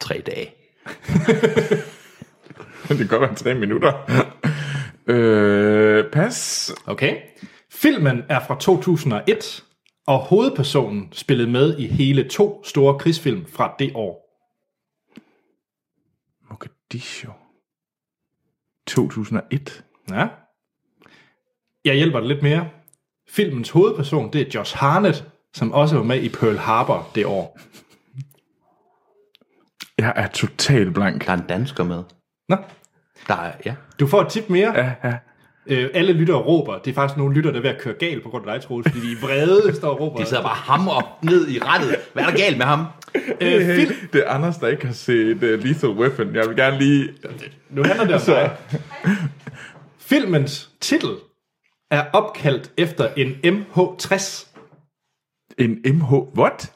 Tre 0.00 0.22
dage. 0.26 0.54
Det 2.88 2.98
kan 2.98 3.06
godt 3.06 3.20
være 3.20 3.34
tre 3.34 3.54
minutter. 3.54 3.92
øh, 5.06 6.04
pas. 6.12 6.72
Okay. 6.86 7.16
Filmen 7.72 8.22
er 8.28 8.40
fra 8.46 8.56
2001, 8.60 9.64
og 10.08 10.18
hovedpersonen 10.18 11.08
spillede 11.12 11.50
med 11.50 11.78
i 11.78 11.86
hele 11.86 12.28
to 12.28 12.64
store 12.64 12.98
krigsfilm 12.98 13.46
fra 13.46 13.74
det 13.78 13.92
år. 13.94 14.40
Mogadishu. 16.50 17.32
2001. 18.86 19.84
Ja. 20.10 20.28
Jeg 21.84 21.94
hjælper 21.94 22.20
dig 22.20 22.28
lidt 22.28 22.42
mere. 22.42 22.70
Filmens 23.28 23.70
hovedperson, 23.70 24.32
det 24.32 24.40
er 24.40 24.50
Josh 24.54 24.76
Harnett, 24.76 25.24
som 25.54 25.72
også 25.72 25.96
var 25.96 26.04
med 26.04 26.22
i 26.22 26.28
Pearl 26.28 26.56
Harbor 26.56 27.10
det 27.14 27.26
år. 27.26 27.58
Jeg 29.98 30.12
er 30.16 30.26
totalt 30.28 30.94
blank. 30.94 31.26
Der 31.26 31.32
er 31.32 31.36
en 31.36 31.46
dansker 31.48 31.84
med. 31.84 32.02
Nå, 32.48 32.56
Der 33.28 33.34
er, 33.34 33.52
ja. 33.64 33.74
du 34.00 34.06
får 34.06 34.20
et 34.20 34.28
tip 34.28 34.48
mere. 34.48 34.72
Ja, 34.74 34.94
ja. 35.04 35.18
Øh, 35.68 35.88
alle 35.94 36.12
lytter 36.12 36.34
råber. 36.34 36.78
Det 36.78 36.90
er 36.90 36.94
faktisk 36.94 37.16
nogle 37.16 37.34
lytter, 37.34 37.50
der 37.50 37.58
er 37.58 37.62
ved 37.62 37.70
at 37.70 37.80
køre 37.80 37.94
galt 37.94 38.22
på 38.22 38.28
grund 38.28 38.48
af 38.48 38.54
dig, 38.60 38.68
Troels, 38.68 38.86
fordi 38.92 39.06
de 39.06 39.12
er 39.12 39.16
vrede, 39.20 39.74
står 39.76 39.88
og 39.90 40.00
råber. 40.00 40.16
De 40.20 40.26
sidder 40.26 40.42
bare 40.42 40.54
hammer 40.56 41.18
ned 41.22 41.48
i 41.48 41.58
rettet. 41.62 41.96
Hvad 42.12 42.22
er 42.24 42.30
der 42.30 42.36
galt 42.36 42.58
med 42.58 42.66
ham? 42.66 42.84
øh, 43.40 43.60
Hey, 43.60 43.74
film. 43.86 43.94
det 44.12 44.22
er 44.26 44.30
Anders, 44.30 44.56
der 44.56 44.66
ikke 44.68 44.86
har 44.86 44.92
set 44.94 45.34
uh, 45.34 45.42
Lethal 45.42 45.90
Weapon. 45.90 46.34
Jeg 46.34 46.48
vil 46.48 46.56
gerne 46.56 46.78
lige... 46.78 47.08
Nu 47.70 47.82
handler 47.84 48.04
det 48.04 48.14
om 48.14 48.20
dig. 48.26 48.50
Filmens 49.98 50.70
titel 50.80 51.10
er 51.90 52.04
opkaldt 52.12 52.70
efter 52.76 53.08
en 53.16 53.28
MH60. 53.44 54.44
En 55.58 55.78
MH... 55.94 56.12
What? 56.38 56.72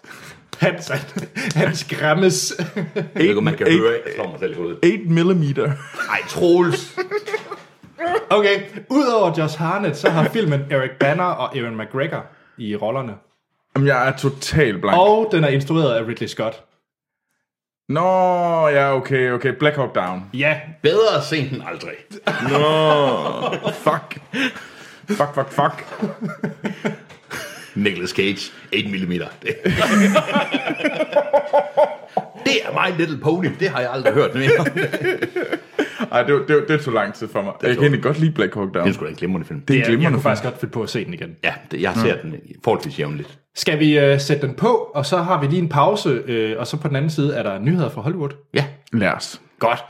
Hans, 0.59 0.89
hans 1.55 1.85
grammes. 1.85 2.55
Jeg 2.77 3.05
ved 3.15 3.23
ikke, 3.23 3.37
om 3.39 3.45
man 3.45 3.57
kan 3.57 3.67
Eight- 3.67 3.79
høre, 3.81 3.91
jeg 4.07 4.13
slår 4.15 4.31
mig 4.31 4.39
selv 4.41 4.53
i 4.53 4.57
hovedet. 4.57 4.77
8 4.77 5.35
mm. 5.35 5.43
Ej, 6.11 6.21
Troels. 6.29 6.97
Okay, 8.31 8.63
udover 8.91 9.33
Josh 9.39 9.59
Harnett, 9.59 9.97
så 9.97 10.11
har 10.11 10.29
filmen 10.29 10.67
Eric 10.71 10.91
Banner 11.01 11.25
og 11.25 11.57
Ewan 11.57 11.77
McGregor 11.77 12.27
i 12.59 12.77
rollerne. 12.77 13.13
Jamen, 13.75 13.89
jeg 13.89 14.09
er 14.09 14.17
totalt 14.17 14.81
blank. 14.81 14.99
Og 14.99 15.29
den 15.33 15.45
er 15.45 15.49
instrueret 15.49 15.95
af 15.95 16.07
Ridley 16.07 16.29
Scott. 16.29 16.63
Nå, 17.89 18.69
ja, 18.69 18.97
okay, 18.97 19.31
okay. 19.31 19.53
Black 19.59 19.77
Hawk 19.77 19.95
Down. 19.95 20.25
Ja, 20.35 20.61
Bedre 20.83 21.23
sent 21.23 21.53
end 21.53 21.63
aldrig. 21.67 21.95
Nå, 22.51 23.71
fuck. 23.73 24.21
Fuck, 25.09 25.35
fuck, 25.35 25.53
fuck. 25.53 25.85
Nicolas 27.75 28.11
Cage, 28.11 28.53
8 28.73 28.89
mm. 28.89 29.09
Det. 29.43 29.57
det 32.45 32.57
er 32.65 32.73
My 32.73 32.99
Little 32.99 33.19
Pony. 33.19 33.49
Det 33.61 33.69
har 33.69 33.81
jeg 33.81 33.91
aldrig 33.93 34.13
hørt 34.13 34.35
mere. 34.35 34.67
Ej, 36.13 36.23
det, 36.23 36.45
det, 36.49 36.65
det 36.69 36.81
tog 36.81 36.95
lang 36.95 37.15
tid 37.15 37.29
for 37.29 37.43
mig. 37.43 37.53
Jeg 37.63 37.71
kan 37.71 37.81
egentlig 37.81 38.03
godt 38.03 38.19
lide 38.19 38.33
Black 38.33 38.55
Hawk 38.55 38.75
Down. 38.75 38.85
Det 38.85 38.91
er 38.91 38.95
sgu 38.95 39.05
da 39.05 39.11
en 39.11 39.17
glimrende 39.17 39.47
film. 39.47 39.61
Det 39.61 39.71
er 39.71 39.75
en 39.75 39.81
jeg, 39.81 39.89
jeg 39.89 39.97
glimrende 39.97 40.17
kunne 40.17 40.23
film. 40.23 40.23
faktisk 40.23 40.45
godt 40.45 40.61
finde 40.61 40.73
på 40.73 40.83
at 40.83 40.91
se 40.91 41.05
den 41.05 41.15
igen. 41.15 41.37
Ja, 41.45 41.55
det, 41.71 41.83
jeg 41.83 41.93
ser 41.97 42.21
den 42.23 42.35
forholdsvis 42.65 42.99
jævnligt. 42.99 43.39
Skal 43.55 43.79
vi 43.79 44.13
uh, 44.13 44.21
sætte 44.21 44.47
den 44.47 44.55
på, 44.55 44.91
og 44.95 45.07
så 45.07 45.17
har 45.17 45.41
vi 45.41 45.47
lige 45.47 45.63
en 45.63 45.69
pause, 45.69 46.53
uh, 46.55 46.61
og 46.61 46.67
så 46.67 46.77
på 46.77 46.89
den 46.89 46.97
anden 46.97 47.11
side 47.11 47.35
er 47.35 47.43
der 47.43 47.59
nyheder 47.59 47.91
fra 47.91 48.01
Hollywood. 48.01 48.31
Ja, 48.55 48.65
Lad 48.93 49.09
os. 49.09 49.41
Godt. 49.59 49.85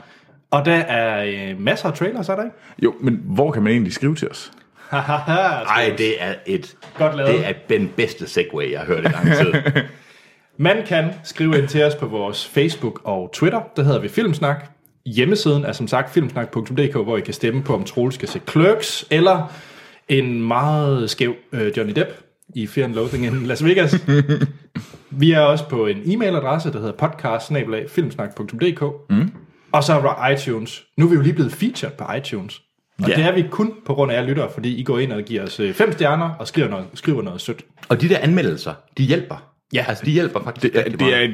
Og 0.51 0.65
der 0.65 0.75
er 0.75 1.51
uh, 1.53 1.61
masser 1.61 1.87
af 1.87 1.93
trailers, 1.93 2.29
er 2.29 2.35
der 2.35 2.43
ikke? 2.43 2.55
Jo, 2.83 2.93
men 3.01 3.21
hvor 3.23 3.51
kan 3.51 3.63
man 3.63 3.71
egentlig 3.71 3.93
skrive 3.93 4.15
til 4.15 4.29
os? 4.29 4.51
Hahaha, 4.89 5.63
ej, 5.63 5.93
det 5.97 6.23
er 6.23 6.33
et... 6.45 6.75
Godt 6.97 7.15
lavet. 7.15 7.33
Det 7.33 7.47
er 7.47 7.53
den 7.69 7.91
bedste 7.95 8.27
segway, 8.27 8.71
jeg 8.71 8.79
har 8.79 8.85
hørt 8.85 8.99
i 8.99 9.07
lang 9.07 9.25
tid. 9.25 9.53
Man 10.57 10.85
kan 10.85 11.11
skrive 11.23 11.57
ind 11.57 11.67
til 11.67 11.83
os 11.83 11.95
på 11.95 12.05
vores 12.05 12.47
Facebook 12.47 13.01
og 13.03 13.29
Twitter. 13.33 13.61
Der 13.75 13.83
hedder 13.83 13.99
vi 13.99 14.07
Filmsnak. 14.07 14.72
Hjemmesiden 15.05 15.65
er 15.65 15.71
som 15.71 15.87
sagt 15.87 16.13
filmsnak.dk, 16.13 16.93
hvor 16.93 17.17
I 17.17 17.21
kan 17.21 17.33
stemme 17.33 17.63
på, 17.63 17.73
om 17.73 17.83
Troels 17.83 18.15
skal 18.15 18.27
se 18.29 18.41
Clerks, 18.51 19.05
eller 19.11 19.51
en 20.09 20.47
meget 20.47 21.09
skæv 21.09 21.35
øh, 21.51 21.77
Johnny 21.77 21.93
Depp 21.95 22.09
i 22.55 22.67
Fear 22.67 22.85
and 22.85 22.95
Loathing 22.95 23.25
in 23.25 23.45
Las 23.45 23.63
Vegas. 23.65 23.95
vi 25.21 25.31
er 25.31 25.39
også 25.39 25.69
på 25.69 25.85
en 25.87 25.97
e-mailadresse, 25.97 26.71
der 26.71 26.79
hedder 26.79 26.91
podcast 26.91 27.51
mm. 29.09 29.31
Og 29.71 29.83
så 29.83 29.93
er 29.93 30.01
der 30.01 30.27
iTunes. 30.29 30.83
Nu 30.97 31.05
er 31.05 31.09
vi 31.09 31.15
jo 31.15 31.21
lige 31.21 31.33
blevet 31.33 31.51
featured 31.53 31.91
på 31.97 32.13
iTunes. 32.13 32.61
Og 33.03 33.09
Ja. 33.09 33.15
det 33.15 33.23
er 33.23 33.31
vi 33.35 33.45
kun 33.51 33.73
på 33.85 33.93
grund 33.93 34.11
af 34.11 34.15
jer 34.21 34.27
lyttere, 34.27 34.49
fordi 34.53 34.75
I 34.75 34.83
går 34.83 34.99
ind 34.99 35.11
og 35.11 35.23
giver 35.23 35.43
os 35.43 35.59
øh, 35.59 35.73
fem 35.73 35.91
stjerner 35.91 36.29
og 36.29 36.47
skriver 36.47 36.67
noget, 36.69 36.85
skriver 36.93 37.21
noget 37.21 37.41
sødt. 37.41 37.65
Og 37.89 38.01
de 38.01 38.09
der 38.09 38.17
anmeldelser, 38.17 38.73
de 38.97 39.03
hjælper. 39.03 39.49
Ja. 39.73 39.85
Altså, 39.87 40.05
de 40.05 40.11
hjælper 40.11 40.43
faktisk 40.43 40.73
Det 40.73 40.79
er, 40.79 40.85
rigtig 40.85 40.99
det 40.99 41.15
er, 41.15 41.19
en- 41.19 41.33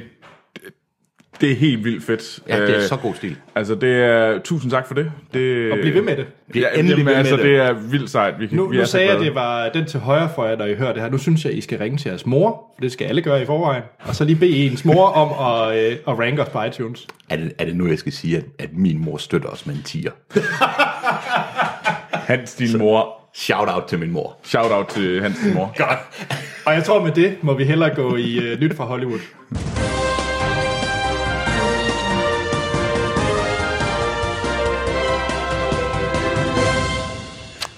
det 1.42 1.52
er 1.52 1.56
helt 1.56 1.84
vildt 1.84 2.04
fedt. 2.04 2.40
Ja, 2.50 2.62
det 2.62 2.70
er 2.70 2.78
Øh, 2.78 2.84
så 2.84 2.96
god 2.96 3.16
stil. 3.16 3.36
Altså, 3.56 3.76
det 3.76 3.96
er... 3.96 4.40
Tusind 4.44 4.72
tak 4.72 4.88
for 4.88 4.94
det. 4.94 5.12
det 5.34 5.72
Og 5.72 5.78
bliv 5.82 5.94
ved 5.94 6.02
med 6.02 6.18
det. 6.18 6.26
Bliv 6.52 6.62
Ja, 6.62 6.68
endelig 6.80 6.90
jamen, 6.90 7.06
ved 7.06 7.12
med 7.14 7.14
altså, 7.20 7.36
det. 7.36 7.44
det 7.46 7.56
er 7.58 7.74
vildt 7.74 8.10
sejt. 8.10 8.34
Vi, 8.40 8.48
kan, 8.48 8.58
Nu, 8.58 8.68
vi 8.68 8.76
nu 8.76 8.82
er 8.82 8.86
så 8.86 8.92
sagde 8.92 9.08
jeg, 9.08 9.16
at 9.16 9.22
det 9.22 9.36
var 9.36 9.70
den 9.70 9.86
til 9.86 10.00
højre 10.00 10.30
for 10.36 10.46
jer, 10.46 10.56
når 10.56 10.66
I 10.66 10.76
hører 10.76 10.94
det 10.94 11.02
her. 11.02 11.10
Nu 11.10 11.18
synes 11.18 11.46
jeg, 11.46 11.58
I 11.58 11.62
skal 11.62 11.78
ringe 11.80 11.98
til 11.98 12.10
jeres 12.10 12.26
mor, 12.26 12.50
for 12.76 12.82
det 12.82 12.92
skal 12.92 13.06
alle 13.06 13.22
gøre 13.22 13.42
i 13.42 13.46
forvejen. 13.46 13.84
Og 14.00 14.16
så 14.16 14.24
lige 14.24 14.36
bede 14.36 14.52
ens 14.52 14.86
mor 14.86 15.06
om 15.08 15.58
at, 15.70 15.78
øh, 15.92 15.98
at 16.08 16.20
ranke 16.20 16.42
os 16.42 16.50
på 16.50 16.64
iTunes. 16.64 17.08
Er 17.30 17.36
det, 17.36 17.54
er 17.60 17.66
det 17.66 17.76
nu, 17.76 17.88
jeg 17.88 18.00
skal 18.00 18.12
sige, 18.12 18.38
at, 18.38 18.44
at 18.60 18.70
min 18.74 19.00
mor 19.00 19.18
støtter 19.18 19.50
os 19.50 19.66
med 19.66 19.76
en 19.76 19.82
tiger? 19.84 20.12
Hans, 22.32 22.54
din 22.54 22.78
mor. 22.78 23.16
Shout 23.34 23.68
out 23.70 23.84
til 23.84 24.00
min 24.00 24.12
mor. 24.12 24.38
Shout 24.44 24.72
out 24.72 24.88
til 24.88 25.22
Hans, 25.22 25.38
din 25.46 25.54
mor. 25.54 25.74
Godt. 25.78 26.00
Og 26.66 26.74
jeg 26.74 26.84
tror 26.84 27.04
med 27.04 27.12
det, 27.12 27.36
må 27.42 27.54
vi 27.54 27.64
hellere 27.64 27.96
gå 27.96 28.16
i 28.16 28.40
øh, 28.40 28.60
nyt 28.60 28.76
fra 28.76 28.84
Hollywood. 28.86 29.20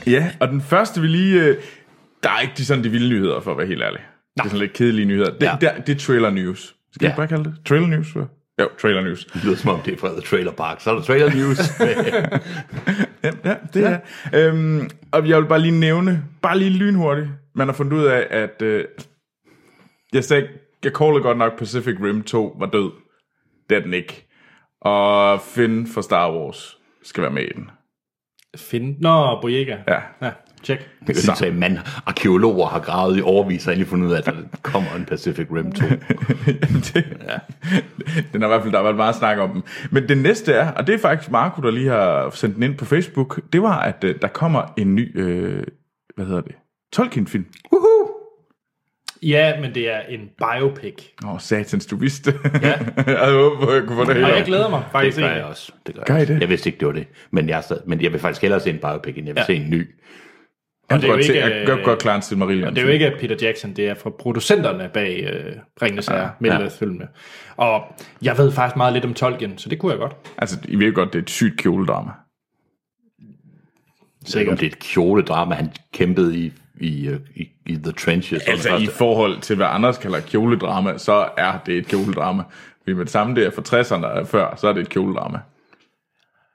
Ja, 0.07 0.31
og 0.39 0.47
den 0.47 0.61
første 0.61 1.01
vi 1.01 1.07
lige... 1.07 1.43
øh, 1.45 1.57
Der 2.23 2.29
er 2.29 2.39
ikke 2.39 2.53
de, 2.57 2.65
sådan 2.65 2.83
de 2.83 2.89
vilde 2.89 3.09
nyheder, 3.09 3.41
for 3.41 3.51
at 3.51 3.57
være 3.57 3.67
helt 3.67 3.81
ærlig. 3.83 3.99
Det 4.37 4.39
er 4.39 4.43
sådan 4.43 4.59
lidt 4.59 4.73
kedelige 4.73 5.05
nyheder. 5.05 5.31
Det, 5.31 5.43
Ja. 5.43 5.57
der, 5.61 5.81
det 5.81 5.95
er 5.95 5.99
trailer 5.99 6.29
news. 6.29 6.75
Skal 6.93 7.05
Ja. 7.05 7.09
ja. 7.09 7.15
bare 7.15 7.27
kalde 7.27 7.43
det? 7.43 7.55
Trailer 7.65 7.87
news? 7.87 8.11
hva? 8.11 8.23
Jo, 8.61 8.69
trailer 8.81 9.01
news. 9.01 9.25
Det 9.25 9.43
lyder 9.43 9.55
som 9.55 9.69
om, 9.69 9.79
det 9.81 9.93
er 9.93 9.97
fra 9.97 10.09
The 10.09 10.21
Trailer 10.21 10.51
Park. 10.51 10.81
Så 10.81 10.89
er 10.91 10.95
der 10.95 11.01
Trailer 11.01 11.33
News. 11.35 11.59
Ja, 13.23 13.31
ja 13.45 13.55
det 13.73 13.85
er 13.85 13.99
øhm, 14.33 14.89
Og 15.11 15.27
jeg 15.29 15.41
vil 15.41 15.47
bare 15.47 15.59
lige 15.61 15.79
nævne, 15.79 16.23
bare 16.41 16.57
lige 16.59 16.69
lynhurtigt, 16.69 17.27
man 17.55 17.67
har 17.67 17.73
fundet 17.73 17.93
ud 17.97 18.03
af, 18.03 18.27
at... 18.29 18.61
Øh, 18.61 18.85
jeg 20.13 20.23
sagde, 20.23 20.47
jeg 20.83 20.91
callede 20.91 21.21
godt 21.21 21.37
nok 21.37 21.59
Pacific 21.59 21.95
Rim 22.03 22.23
2 22.23 22.55
var 22.59 22.65
død. 22.65 22.91
Det 23.69 23.77
er 23.77 23.81
den 23.81 23.93
ikke. 23.93 24.27
Og 24.81 25.41
Finn 25.41 25.87
fra 25.87 26.01
Star 26.01 26.31
Wars 26.33 26.77
skal 27.03 27.23
være 27.23 27.31
med 27.31 27.43
i 27.43 27.53
den. 27.55 27.69
Finn. 28.57 28.95
Nå, 28.99 29.39
Boyega. 29.41 29.77
Ja. 29.87 29.99
Ja, 30.21 30.31
check. 30.63 30.89
Jeg 31.07 31.15
synes, 31.15 31.41
at 31.41 31.55
man, 31.55 31.77
arkeologer 32.05 32.67
har 32.67 32.79
gravet 32.79 33.17
i 33.17 33.21
overvis 33.21 33.67
og 33.67 33.73
endelig 33.73 33.87
fundet 33.87 34.07
ud 34.07 34.13
af, 34.13 34.17
at 34.17 34.25
der 34.25 34.33
kommer 34.61 34.89
en 34.95 35.05
Pacific 35.05 35.47
Rim 35.51 35.71
2. 35.71 35.85
det, 35.85 36.95
ja. 37.29 37.37
Den 38.33 38.43
er 38.43 38.47
i 38.47 38.49
hvert 38.49 38.61
fald, 38.61 38.71
der 38.71 38.77
har 38.77 38.83
været 38.83 38.95
meget 38.95 39.15
snak 39.15 39.37
om 39.37 39.49
den. 39.49 39.63
Men 39.91 40.09
det 40.09 40.17
næste 40.17 40.53
er, 40.53 40.71
og 40.71 40.87
det 40.87 40.95
er 40.95 40.99
faktisk 40.99 41.31
Marco, 41.31 41.61
der 41.61 41.71
lige 41.71 41.89
har 41.89 42.29
sendt 42.29 42.55
den 42.55 42.63
ind 42.63 42.77
på 42.77 42.85
Facebook, 42.85 43.39
det 43.53 43.61
var, 43.61 43.79
at 43.79 44.03
øh, 44.03 44.15
der 44.21 44.27
kommer 44.27 44.73
en 44.77 44.95
ny, 44.95 45.19
øh, 45.19 45.63
hvad 46.15 46.25
hedder 46.25 46.41
det, 46.41 46.55
Tolkien-film. 46.93 47.45
Ja, 49.21 49.61
men 49.61 49.75
det 49.75 49.89
er 49.89 49.99
en 49.99 50.29
biopic. 50.37 50.95
Åh, 51.25 51.33
oh, 51.33 51.39
satans, 51.39 51.85
du 51.85 51.95
vidste 51.95 52.31
det. 52.31 52.39
Ja. 52.61 52.73
jeg 53.23 53.31
håber, 53.33 53.73
jeg 53.73 53.83
kunne 53.87 53.95
få 54.05 54.13
det 54.13 54.23
Og 54.23 54.29
jeg 54.29 54.33
hele. 54.33 54.45
glæder 54.45 54.69
mig 54.69 54.79
Det 54.83 54.91
faktisk 54.91 55.17
gør 55.17 55.23
ikke. 55.25 55.35
jeg 55.35 55.45
også. 55.45 55.71
Det 55.87 55.95
gør 55.95 56.03
Gør 56.03 56.13
I 56.13 56.17
jeg, 56.17 56.21
også. 56.23 56.33
det? 56.33 56.41
jeg 56.41 56.49
vidste 56.49 56.69
ikke, 56.69 56.79
det 56.79 56.87
var 56.87 56.93
det. 56.93 57.07
Men 57.31 57.49
jeg, 57.49 57.57
er 57.57 57.61
stadig- 57.61 57.83
men 57.87 58.01
jeg 58.01 58.11
vil 58.11 58.19
faktisk 58.19 58.41
hellere 58.41 58.59
se 58.59 58.69
en 58.69 58.77
biopic, 58.79 59.17
end 59.17 59.25
jeg 59.27 59.35
vil 59.35 59.39
Ja. 59.41 59.45
se 59.45 59.55
en 59.55 59.69
ny. 59.69 59.95
Jeg 60.89 60.99
det 61.01 61.03
er 61.03 61.07
kan 61.07 61.09
godt, 61.09 61.19
jo 61.19 61.23
se, 61.23 61.33
ikke, 61.35 61.47
jeg 61.47 61.65
kan 61.67 61.79
øh, 61.79 61.85
godt 61.85 61.99
klare 61.99 62.15
en 62.15 62.21
Silmarillion. 62.21 62.69
Det 62.75 62.77
er 62.81 62.85
jo 62.85 62.91
ikke 62.91 63.13
Peter 63.19 63.35
Jackson, 63.41 63.73
det 63.73 63.87
er 63.89 63.93
fra 63.95 64.09
producenterne 64.19 64.89
bag 64.93 65.23
øh, 65.33 65.53
Ringenes 65.81 66.07
Herre, 66.07 66.31
ja, 66.43 66.61
ja. 66.61 66.67
filmene. 66.67 67.07
Og 67.57 67.83
jeg 68.21 68.37
ved 68.37 68.51
faktisk 68.51 68.75
meget 68.77 68.93
lidt 68.93 69.05
om 69.05 69.13
Tolkien, 69.13 69.57
så 69.57 69.69
det 69.69 69.79
kunne 69.79 69.91
jeg 69.91 69.99
godt. 69.99 70.15
Altså, 70.37 70.57
I 70.67 70.75
ved 70.75 70.93
godt, 70.93 71.13
det 71.13 71.19
er 71.19 71.23
et 71.23 71.29
sygt 71.29 71.57
kjoledrama. 71.57 72.11
Sikkert. 74.25 74.51
Om 74.51 74.57
det 74.57 74.65
er 74.65 74.71
et 74.71 74.79
kjoledrama, 74.79 75.55
han 75.55 75.71
kæmpede 75.93 76.37
i, 76.37 76.53
i, 76.81 77.07
øh, 77.07 77.19
i, 77.35 77.49
i 77.65 77.75
The 77.75 77.91
Trenches. 77.91 78.43
Altså, 78.43 78.69
og 78.69 78.81
i 78.81 78.87
forhold 78.87 79.41
til, 79.41 79.55
hvad 79.55 79.67
Anders 79.69 79.97
kalder 79.97 80.19
kjoledrama, 80.19 80.97
så 80.97 81.27
er 81.37 81.53
det 81.65 81.77
et 81.77 81.87
kjoledrama. 81.87 82.43
Fordi 82.83 82.93
med 82.93 83.05
det 83.05 83.11
samme, 83.11 83.35
det 83.35 83.45
er 83.45 83.51
fra 83.51 83.81
60'erne 83.81 84.05
og 84.05 84.27
før, 84.27 84.55
så 84.57 84.67
er 84.67 84.73
det 84.73 84.81
et 84.81 84.89
kjoledrama. 84.89 85.39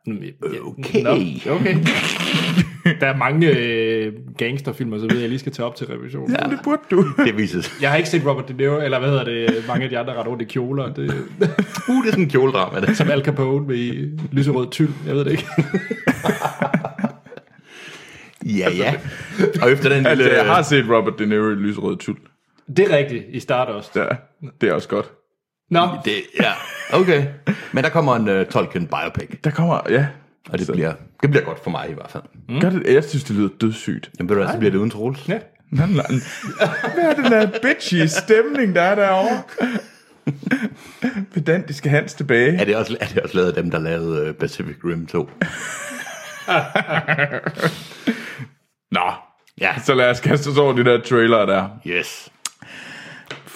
Okay. 0.09 1.03
Nå, 1.03 1.11
okay. 1.55 1.77
Der 3.01 3.07
er 3.07 3.17
mange 3.17 3.59
øh, 3.59 4.13
gangsterfilmer, 4.39 4.99
så 4.99 5.07
ved 5.07 5.19
jeg, 5.19 5.29
lige 5.29 5.39
skal 5.39 5.53
tage 5.53 5.67
op 5.67 5.77
til 5.77 5.87
revision. 5.87 6.31
Ja. 6.31 6.37
Det 6.37 6.59
burde 6.65 6.83
du. 6.91 7.05
Det 7.25 7.37
vises. 7.37 7.73
Jeg 7.83 7.91
har 7.91 7.97
ikke 7.97 8.09
set 8.09 8.27
Robert 8.27 8.49
De 8.49 8.53
Niro, 8.53 8.81
eller 8.81 8.99
hvad 8.99 9.09
hedder 9.09 9.25
det, 9.25 9.65
mange 9.69 9.85
af 9.85 9.91
de 9.91 9.99
andre 9.99 10.15
ret 10.15 10.27
rundt 10.27 10.43
i 10.43 10.45
kjoler. 10.45 10.93
Det, 10.93 11.15
Uh, 11.89 12.03
det 12.03 12.09
er 12.09 12.11
sådan 12.11 12.25
en 12.25 12.31
kjoledrama. 12.31 12.81
Det. 12.81 12.97
som 12.97 13.11
Al 13.11 13.25
Capone 13.25 13.67
med 13.67 14.11
lyserød 14.33 14.71
tyld, 14.71 14.93
jeg 15.07 15.15
ved 15.15 15.25
det 15.25 15.31
ikke. 15.31 15.47
Ja, 18.47 18.71
ja. 18.71 18.95
Og 19.63 19.73
efter 19.73 19.89
den 19.89 20.07
Altså, 20.07 20.25
lille... 20.25 20.39
jeg 20.39 20.47
har 20.55 20.63
set 20.63 20.85
Robert 20.91 21.15
De 21.19 21.27
Niro 21.27 21.51
i 21.51 21.55
lysrød 21.55 21.97
tyld. 21.97 22.17
Det 22.77 22.93
er 22.93 22.97
rigtigt, 22.97 23.25
i 23.29 23.41
Stardust. 23.41 23.97
Ja, 23.97 24.07
det 24.61 24.69
er 24.69 24.73
også 24.73 24.89
godt. 24.89 25.11
Nå, 25.71 25.89
Det, 26.05 26.13
ja, 26.41 26.53
okay. 26.93 27.27
Men 27.73 27.85
der 27.85 27.91
kommer 27.91 28.17
en 28.17 28.29
uh, 28.41 28.47
Tolkien 28.47 28.87
biopic, 28.87 29.41
Der 29.45 29.51
kommer, 29.51 29.81
ja. 29.91 30.07
og 30.51 30.59
det 30.59 30.69
bliver, 30.73 30.93
det 31.23 31.31
bliver 31.31 31.45
godt 31.45 31.63
for 31.65 31.71
mig 31.71 31.91
i 31.91 31.95
hvert 31.95 32.11
fald. 32.11 32.23
Mm. 32.49 32.61
Gør 32.61 32.71
det, 32.71 32.95
jeg 32.95 33.05
synes, 33.05 33.25
det 33.25 33.37
lyder 33.37 33.49
dødssygt. 33.61 34.11
Jamen, 34.19 34.29
ved 34.29 34.37
du 34.37 34.43
hvad, 34.43 34.53
så 34.53 34.59
bliver 34.59 34.71
det 34.71 34.79
uden 34.79 34.91
Troels. 34.91 35.29
ja. 35.29 35.39
Hvad 35.71 37.05
er 37.05 37.15
den 37.15 37.25
der 37.25 37.51
bitchy 37.63 38.07
stemning, 38.07 38.75
der 38.75 38.83
er 38.83 38.95
derovre? 38.95 39.43
Pedantiske 41.35 41.89
Hans 41.89 42.15
tilbage. 42.15 42.57
Er 42.61 42.65
det 42.65 42.77
også, 42.77 42.97
er 43.01 43.07
det 43.07 43.19
også 43.19 43.37
lavet 43.37 43.49
af 43.49 43.55
dem, 43.63 43.71
der 43.71 43.79
lavede 43.79 44.29
uh, 44.31 44.35
Pacific 44.35 44.77
Rim 44.85 45.07
2? 45.07 45.31
Nå, 48.91 49.13
Ja, 49.61 49.75
så 49.85 49.95
lad 49.95 50.11
os 50.11 50.21
kaste 50.21 50.49
os 50.49 50.59
over 50.59 50.73
de 50.73 50.85
der 50.85 51.01
trailer 51.01 51.47
der. 51.47 51.69
yes. 51.87 52.33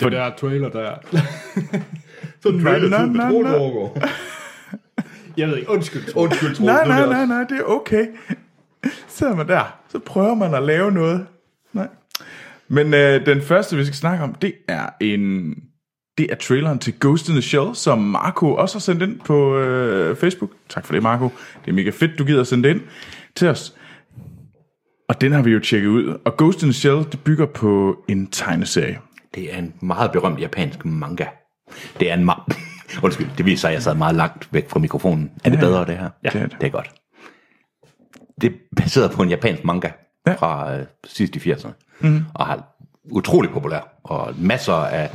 Det 0.01 0.13
der 0.13 0.31
trailer 0.37 0.69
der. 0.69 0.95
Sådan 2.43 2.59
en 2.59 2.65
trailer 2.65 3.07
til 3.07 3.17
foregår. 3.17 3.99
Jeg 5.37 5.49
ved 5.49 5.57
ikke, 5.57 5.71
undskyld. 5.71 6.17
Undskyld, 6.17 6.55
Troels. 6.55 6.61
Nej, 6.61 6.87
nej, 6.87 7.07
nej, 7.07 7.27
nej, 7.27 7.45
det 7.45 7.59
er 7.59 7.63
okay. 7.63 8.07
sidder 9.09 9.37
man 9.37 9.49
der, 9.49 9.79
så 9.89 9.99
prøver 9.99 10.35
man 10.35 10.55
at 10.55 10.63
lave 10.63 10.93
noget. 10.93 11.27
Nej. 11.73 11.89
Men 12.69 12.95
øh, 12.95 13.27
den 13.27 13.43
første, 13.43 13.77
vi 13.77 13.85
skal 13.85 13.97
snakke 13.97 14.25
om, 14.25 14.35
det 14.35 14.55
er 14.69 14.89
en 15.01 15.55
det 16.21 16.33
er 16.33 16.35
traileren 16.37 16.79
til 16.79 16.95
Ghost 17.01 17.29
in 17.29 17.35
the 17.35 17.43
Shell, 17.43 17.75
som 17.75 17.99
Marco 17.99 18.55
også 18.55 18.75
har 18.75 18.81
sendt 18.81 19.03
ind 19.03 19.21
på 19.21 19.57
øh, 19.59 20.17
Facebook. 20.17 20.51
Tak 20.69 20.87
for 20.87 20.93
det, 20.93 21.03
Marco. 21.03 21.25
Det 21.65 21.71
er 21.71 21.75
mega 21.75 21.91
fedt, 21.91 22.19
du 22.19 22.25
gider 22.25 22.41
at 22.41 22.47
sende 22.47 22.69
det 22.69 22.75
ind 22.75 22.81
til 23.37 23.49
os. 23.49 23.75
Og 25.09 25.21
den 25.21 25.33
har 25.33 25.43
vi 25.43 25.51
jo 25.51 25.61
tjekket 25.61 25.89
ud. 25.89 26.19
Og 26.25 26.37
Ghost 26.37 26.63
in 26.63 26.67
the 26.69 26.73
Shell, 26.73 26.97
det 27.13 27.21
bygger 27.25 27.47
på 27.47 27.97
en 28.09 28.27
tegneserie. 28.31 28.99
Det 29.35 29.55
er 29.55 29.59
en 29.59 29.75
meget 29.83 30.13
berømt 30.13 30.41
japansk 30.41 30.85
manga. 30.85 31.27
Det 32.01 32.11
er 32.11 32.15
en 32.15 32.31
ma- 32.31 32.55
Undskyld, 33.05 33.27
det 33.39 33.47
viser 33.47 33.61
sig, 33.61 33.69
at 33.71 33.75
jeg 33.75 33.83
sad 33.83 33.95
meget 33.95 34.15
langt 34.17 34.49
væk 34.53 34.69
fra 34.71 34.79
mikrofonen. 34.81 35.31
Er 35.45 35.51
det 35.51 35.59
bedre, 35.59 35.85
det 35.87 35.97
her? 35.99 36.09
Ja, 36.25 36.29
det 36.29 36.41
er 36.43 36.47
det. 36.47 36.57
det 36.61 36.67
er 36.67 36.71
godt. 36.71 36.91
Det 38.41 38.51
er 38.53 38.57
baseret 38.77 39.11
på 39.11 39.23
en 39.23 39.29
japansk 39.29 39.65
manga 39.65 39.91
Ja. 40.27 40.31
ja. 40.31 40.37
fra 40.37 40.77
øh, 40.77 40.87
sidst 41.07 41.37
i 41.37 41.39
80'erne. 41.53 41.99
Mm. 42.01 42.25
Og 42.35 42.47
har 42.47 42.65
utrolig 43.11 43.51
populær. 43.51 44.01
Og 44.05 44.35
masser 44.39 44.73
af 44.75 45.11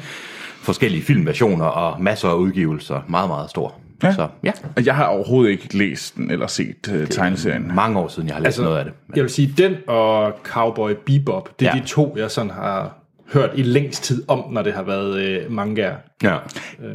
forskellige 0.66 1.04
filmversioner 1.04 1.66
og 1.66 2.02
masser 2.02 2.30
af 2.30 2.36
udgivelser. 2.36 3.02
Meget, 3.08 3.30
meget 3.30 3.50
stor. 3.50 3.76
Ja. 4.04 4.14
Så 4.14 4.28
ja, 4.44 4.52
jeg 4.86 4.96
har 4.96 5.06
overhovedet 5.06 5.52
ikke 5.52 5.78
læst 5.78 6.16
den 6.16 6.32
eller 6.32 6.48
set 6.48 6.92
uh, 7.02 7.08
tegneserien. 7.08 7.72
mange 7.76 8.00
år 8.00 8.08
siden, 8.08 8.28
jeg 8.28 8.36
har 8.36 8.42
læst 8.42 8.46
altså, 8.48 8.64
noget 8.64 8.78
af 8.78 8.86
det. 8.86 8.94
Jeg 9.16 9.24
vil 9.24 9.32
sige, 9.32 9.54
den 9.58 9.76
og 9.88 10.34
Cowboy 10.44 10.92
Bebop, 11.06 11.60
det 11.60 11.68
er 11.68 11.72
Ja. 11.76 11.82
de 11.82 11.88
to, 11.88 12.16
jeg 12.18 12.32
sådan 12.32 12.50
har 12.52 12.98
hørt 13.34 13.50
i 13.56 13.62
længst 13.64 14.04
tid 14.04 14.24
om, 14.28 14.44
når 14.52 14.62
det 14.62 14.74
har 14.74 14.84
været 14.84 15.20
øh, 15.20 15.52
mangaer. 15.52 15.96
Ja. 16.24 16.38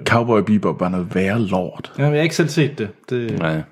Cowboy 0.06 0.40
Bebop 0.40 0.80
var 0.80 0.88
noget 0.88 1.14
værre 1.14 1.40
lort. 1.40 1.92
Ja, 1.98 2.02
men 2.02 2.12
jeg 2.12 2.18
har 2.18 2.22
ikke 2.22 2.36
selv 2.36 2.48
set 2.48 2.78
det. 2.78 2.88
det 3.10 3.38
Nej. 3.38 3.62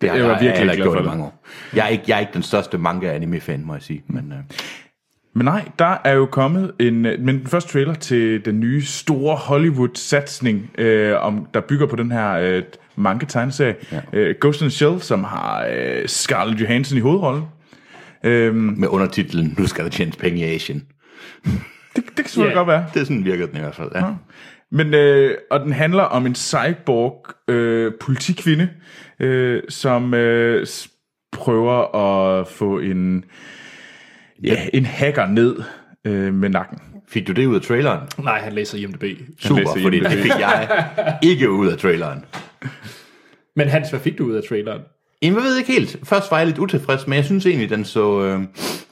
Det 0.00 0.10
har 0.10 0.16
Jeg 0.16 0.26
var 0.26 0.32
jeg, 0.32 0.40
virkelig 0.40 0.64
jeg 0.66 0.72
ikke 0.74 0.82
gjort 0.84 0.96
i 0.96 0.98
det. 0.98 1.06
mange 1.06 1.24
år. 1.24 1.42
Jeg 1.74 1.84
er 1.84 1.88
ikke, 1.88 2.04
jeg 2.08 2.16
er 2.16 2.20
ikke 2.20 2.32
den 2.34 2.42
største 2.42 2.78
manga-anime-fan, 2.78 3.64
må 3.64 3.72
jeg 3.74 3.82
sige. 3.82 4.02
Men, 4.06 4.32
øh, 4.32 4.38
Men 5.34 5.44
nej, 5.44 5.68
der 5.78 5.96
er 6.04 6.12
jo 6.12 6.26
kommet 6.26 6.72
en, 6.80 7.06
øh, 7.06 7.20
men 7.20 7.38
den 7.38 7.46
første 7.46 7.72
trailer 7.72 7.94
til 7.94 8.44
den 8.44 8.60
nye 8.60 8.82
store 8.82 9.36
Hollywood-satsning, 9.36 10.70
øh, 10.78 11.22
om, 11.24 11.46
der 11.54 11.60
bygger 11.60 11.86
på 11.86 11.96
den 11.96 12.12
her 12.12 12.32
øh, 12.32 12.62
manga-tegneserie, 12.96 13.74
ja. 13.92 14.00
øh, 14.12 14.34
Ghost 14.40 14.60
in 14.60 14.64
the 14.68 14.70
Shell, 14.70 15.00
som 15.00 15.24
har 15.24 15.66
øh, 15.72 16.06
Scarlett 16.08 16.60
Johansson 16.60 16.98
i 16.98 17.00
hovedrollen. 17.00 17.44
Øhm, 18.24 18.56
med 18.56 18.88
undertitlen, 18.88 19.54
nu 19.58 19.66
skal 19.66 19.84
der 19.84 19.90
tjenes 19.90 20.16
penge 20.16 20.40
i 20.40 20.54
Asien. 20.54 20.82
det, 21.96 22.04
det 22.06 22.16
kan 22.16 22.24
selvfølgelig 22.24 22.54
Ja. 22.54 22.58
godt 22.58 22.68
være. 22.68 22.86
Det 22.94 23.00
er 23.00 23.04
sådan 23.04 23.24
virker 23.24 23.46
den 23.46 23.56
i 23.56 23.60
hvert 23.60 23.74
fald, 23.74 23.90
ja. 23.94 24.04
Men, 24.70 24.94
øh, 24.94 25.34
og 25.50 25.60
den 25.60 25.72
handler 25.72 26.02
om 26.02 26.26
en 26.26 26.34
cyborg 26.34 27.26
øh, 27.48 27.92
politikvinde, 28.00 28.68
øh, 29.20 29.62
som 29.68 30.14
øh, 30.14 30.66
prøver 31.32 31.96
at 31.96 32.48
få 32.48 32.78
en, 32.78 33.24
ja, 34.42 34.66
en 34.72 34.86
hacker 34.86 35.26
ned 35.26 35.56
øh, 36.04 36.34
med 36.34 36.48
nakken. 36.48 36.78
Fik 37.08 37.26
du 37.26 37.32
det 37.32 37.46
ud 37.46 37.54
af 37.54 37.62
traileren? 37.62 38.08
Nej, 38.18 38.40
han 38.40 38.52
læser 38.52 38.78
IMDb. 38.78 39.04
Super, 39.40 39.60
læser 39.60 39.82
fordi 39.82 39.96
IMDb. 39.96 40.10
det 40.10 40.18
fik 40.18 40.32
jeg 40.38 40.84
ikke 41.30 41.50
ud 41.50 41.68
af 41.68 41.78
traileren. 41.78 42.24
Men 43.56 43.68
Hans, 43.68 43.90
hvad 43.90 44.00
fik 44.00 44.18
du 44.18 44.24
ud 44.24 44.34
af 44.34 44.42
traileren? 44.48 44.80
Jamen, 45.22 45.36
jeg 45.38 45.44
ved 45.44 45.58
ikke 45.58 45.72
helt. 45.72 45.96
Først 46.04 46.30
var 46.30 46.38
jeg 46.38 46.46
lidt 46.46 46.58
utilfreds, 46.58 47.06
men 47.06 47.16
jeg 47.16 47.24
synes 47.24 47.46
egentlig, 47.46 47.70
den 47.70 47.84
så, 47.84 48.22
øh, 48.22 48.42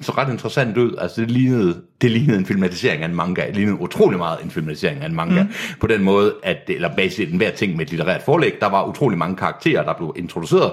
så 0.01 0.13
ret 0.13 0.33
interessant 0.33 0.77
ud. 0.77 0.95
Altså, 0.99 1.21
det 1.21 1.31
lignede, 1.31 1.83
det 2.01 2.11
lignede 2.11 2.39
en 2.39 2.47
filmatisering 2.47 3.03
af 3.03 3.09
en 3.09 3.15
manga. 3.15 3.47
Det 3.47 3.57
lignede 3.57 3.81
utrolig 3.81 4.19
meget 4.19 4.39
en 4.45 4.51
filmatisering 4.51 5.01
af 5.01 5.07
en 5.07 5.15
manga. 5.15 5.43
Mm. 5.43 5.49
På 5.81 5.87
den 5.87 6.03
måde, 6.03 6.35
at 6.43 6.57
det, 6.67 6.75
eller 6.75 6.97
basisk 6.97 7.33
hver 7.33 7.51
ting 7.51 7.77
med 7.77 7.85
et 7.85 7.91
litterært 7.91 8.23
forlæg, 8.23 8.55
der 8.61 8.67
var 8.67 8.87
utrolig 8.87 9.19
mange 9.19 9.37
karakterer, 9.37 9.85
der 9.85 9.93
blev 9.93 10.15
introduceret, 10.17 10.73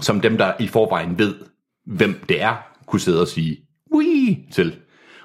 som 0.00 0.20
dem, 0.20 0.38
der 0.38 0.52
i 0.60 0.66
forvejen 0.66 1.18
ved, 1.18 1.34
hvem 1.86 2.24
det 2.28 2.42
er, 2.42 2.54
kunne 2.86 3.00
sidde 3.00 3.20
og 3.20 3.28
sige, 3.28 3.56
Wii! 3.94 4.48
til. 4.52 4.76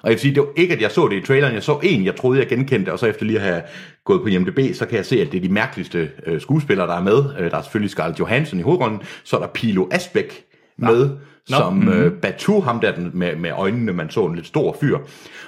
Og 0.02 0.10
jeg 0.10 0.12
vil 0.12 0.20
sige, 0.20 0.36
det 0.36 0.42
var 0.42 0.50
ikke, 0.56 0.74
at 0.74 0.82
jeg 0.82 0.92
så 0.92 1.08
det 1.08 1.16
i 1.16 1.26
traileren. 1.26 1.54
Jeg 1.54 1.64
så 1.64 1.80
en, 1.84 2.06
jeg 2.06 2.16
troede, 2.16 2.40
jeg 2.40 2.48
genkendte, 2.48 2.94
og 2.94 3.00
så 3.00 3.06
efter 3.06 3.26
lige 3.26 3.40
at 3.40 3.46
have 3.46 3.62
gået 4.06 4.22
på 4.22 4.28
IMDb, 4.28 4.76
så 4.76 4.86
kan 4.86 4.98
jeg 4.98 5.06
se, 5.06 5.22
at 5.22 5.32
det 5.32 5.38
er 5.38 5.42
de 5.42 5.54
mærkeligste 5.54 6.10
øh, 6.26 6.42
skuespillere, 6.42 6.88
der 6.88 6.94
er 6.94 7.04
med. 7.04 7.24
Øh, 7.40 7.52
der 7.52 7.58
er 7.58 7.62
selvfølgelig 7.62 7.92
Scarlett 7.92 8.20
Johansson 8.20 8.60
i 8.60 8.62
hovedrollen, 8.62 9.02
så 9.24 9.36
er 9.36 9.40
der 9.40 9.48
Pilo 9.48 9.88
Asbæk 9.92 10.46
med, 10.78 11.10
Nå. 11.10 11.16
som 11.46 11.74
mm-hmm. 11.74 11.92
øh, 11.92 12.12
Batu, 12.12 12.60
ham 12.60 12.80
der 12.80 12.96
den 12.96 13.12
med, 13.14 13.36
med 13.36 13.52
øjnene, 13.52 13.94
man 13.94 14.10
så 14.10 14.26
en 14.26 14.36
lidt 14.36 14.48
stor 14.48 14.78
fyr. 14.82 14.98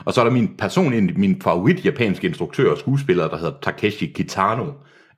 Og 0.05 0.14
så 0.14 0.22
er 0.22 0.26
der 0.26 0.32
min 0.32 0.55
personlig, 0.57 1.20
min 1.20 1.41
favorit 1.41 1.86
japanske 1.86 2.28
instruktør 2.28 2.72
og 2.72 2.78
skuespiller, 2.78 3.28
der 3.28 3.38
hedder 3.38 3.53
Takeshi 3.61 4.05
Kitano, 4.05 4.66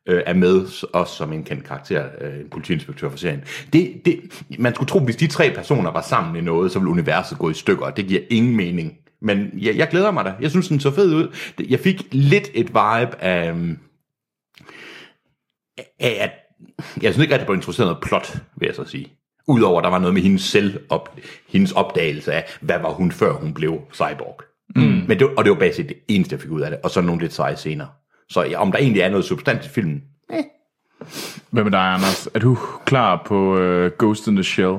øh, 0.07 0.23
er 0.25 0.33
med 0.33 0.67
s- 0.67 0.83
også 0.83 1.15
som 1.15 1.33
en 1.33 1.43
kendt 1.43 1.63
karakter, 1.63 2.05
øh, 2.21 2.39
en 2.39 2.49
politiinspektør 2.49 3.09
for 3.09 3.17
serien. 3.17 3.43
Det, 3.73 4.01
det, 4.05 4.43
man 4.59 4.75
skulle 4.75 4.89
tro, 4.89 4.99
hvis 4.99 5.15
de 5.15 5.27
tre 5.27 5.51
personer 5.55 5.91
var 5.91 6.01
sammen 6.01 6.35
i 6.35 6.41
noget, 6.41 6.71
så 6.71 6.79
ville 6.79 6.91
universet 6.91 7.37
gå 7.37 7.49
i 7.49 7.53
stykker, 7.53 7.85
og 7.85 7.97
det 7.97 8.07
giver 8.07 8.21
ingen 8.29 8.55
mening. 8.55 8.93
Men 9.21 9.49
jeg, 9.61 9.75
jeg 9.77 9.87
glæder 9.87 10.11
mig 10.11 10.25
da. 10.25 10.33
Jeg 10.41 10.49
synes, 10.51 10.67
den 10.67 10.79
så 10.79 10.91
fed 10.91 11.13
ud. 11.15 11.35
Det- 11.57 11.69
Jeg 11.71 11.79
fik 11.79 12.07
lidt 12.11 12.49
et 12.53 12.67
vibe 12.67 13.21
af, 13.21 13.49
øhm, 13.49 13.77
af 15.99 16.17
at 16.19 16.31
jeg 17.01 17.13
synes 17.13 17.23
ikke 17.23 17.35
at 17.35 17.45
blev 17.45 17.55
introduceret 17.55 17.87
noget 17.87 18.03
plot, 18.03 18.37
vil 18.57 18.65
jeg 18.67 18.75
så 18.75 18.85
sige. 18.85 19.07
Udover, 19.47 19.77
at 19.79 19.83
der 19.83 19.89
var 19.89 19.99
noget 19.99 20.13
med 20.13 20.21
hendes 20.21 20.41
selv, 20.41 20.79
op, 20.89 21.17
hendes 21.49 21.71
opdagelse 21.71 22.33
af, 22.33 22.45
hvad 22.61 22.79
var 22.79 22.89
hun 22.89 23.11
før 23.11 23.33
hun 23.33 23.53
blev 23.53 23.81
cyborg. 23.93 24.41
Mm. 24.75 24.81
Men 25.07 25.19
det, 25.19 25.27
og 25.37 25.43
det 25.43 25.51
var 25.51 25.59
basisk 25.59 25.89
det 25.89 25.97
eneste, 26.07 26.33
jeg 26.33 26.41
fik 26.41 26.51
ud 26.51 26.61
af 26.61 26.71
det. 26.71 26.79
Og 26.83 26.89
så 26.91 27.01
nogle 27.01 27.21
lidt 27.21 27.33
seje 27.33 27.55
scener. 27.55 27.85
Så 28.29 28.43
ja, 28.43 28.61
om 28.61 28.71
der 28.71 28.79
egentlig 28.79 29.01
er 29.01 29.09
noget 29.09 29.25
substans 29.25 29.65
i 29.65 29.69
filmen, 29.69 30.03
Hvad 31.49 31.63
med 31.63 31.71
dig, 31.71 31.79
Anders? 31.79 32.27
Er 32.33 32.39
du 32.39 32.57
klar 32.85 33.23
på 33.25 33.57
øh, 33.57 33.91
Ghost 33.99 34.27
in 34.27 34.35
the 34.35 34.43
Shell? 34.43 34.77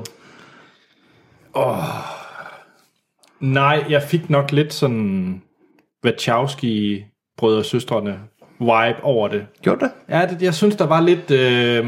Nej, 3.39 3.85
jeg 3.89 4.03
fik 4.03 4.29
nok 4.29 4.51
lidt 4.51 4.73
sådan 4.73 5.41
Wachowski 6.05 7.03
brødre 7.37 7.59
og 7.59 7.65
søstrene 7.65 8.19
vibe 8.59 9.03
over 9.03 9.27
det. 9.27 9.47
gjorde 9.61 9.79
det? 9.79 9.91
Ja, 10.09 10.25
det, 10.25 10.41
jeg 10.41 10.53
synes, 10.53 10.75
der 10.75 10.85
var 10.87 11.01
lidt... 11.01 11.31
Øh, 11.31 11.85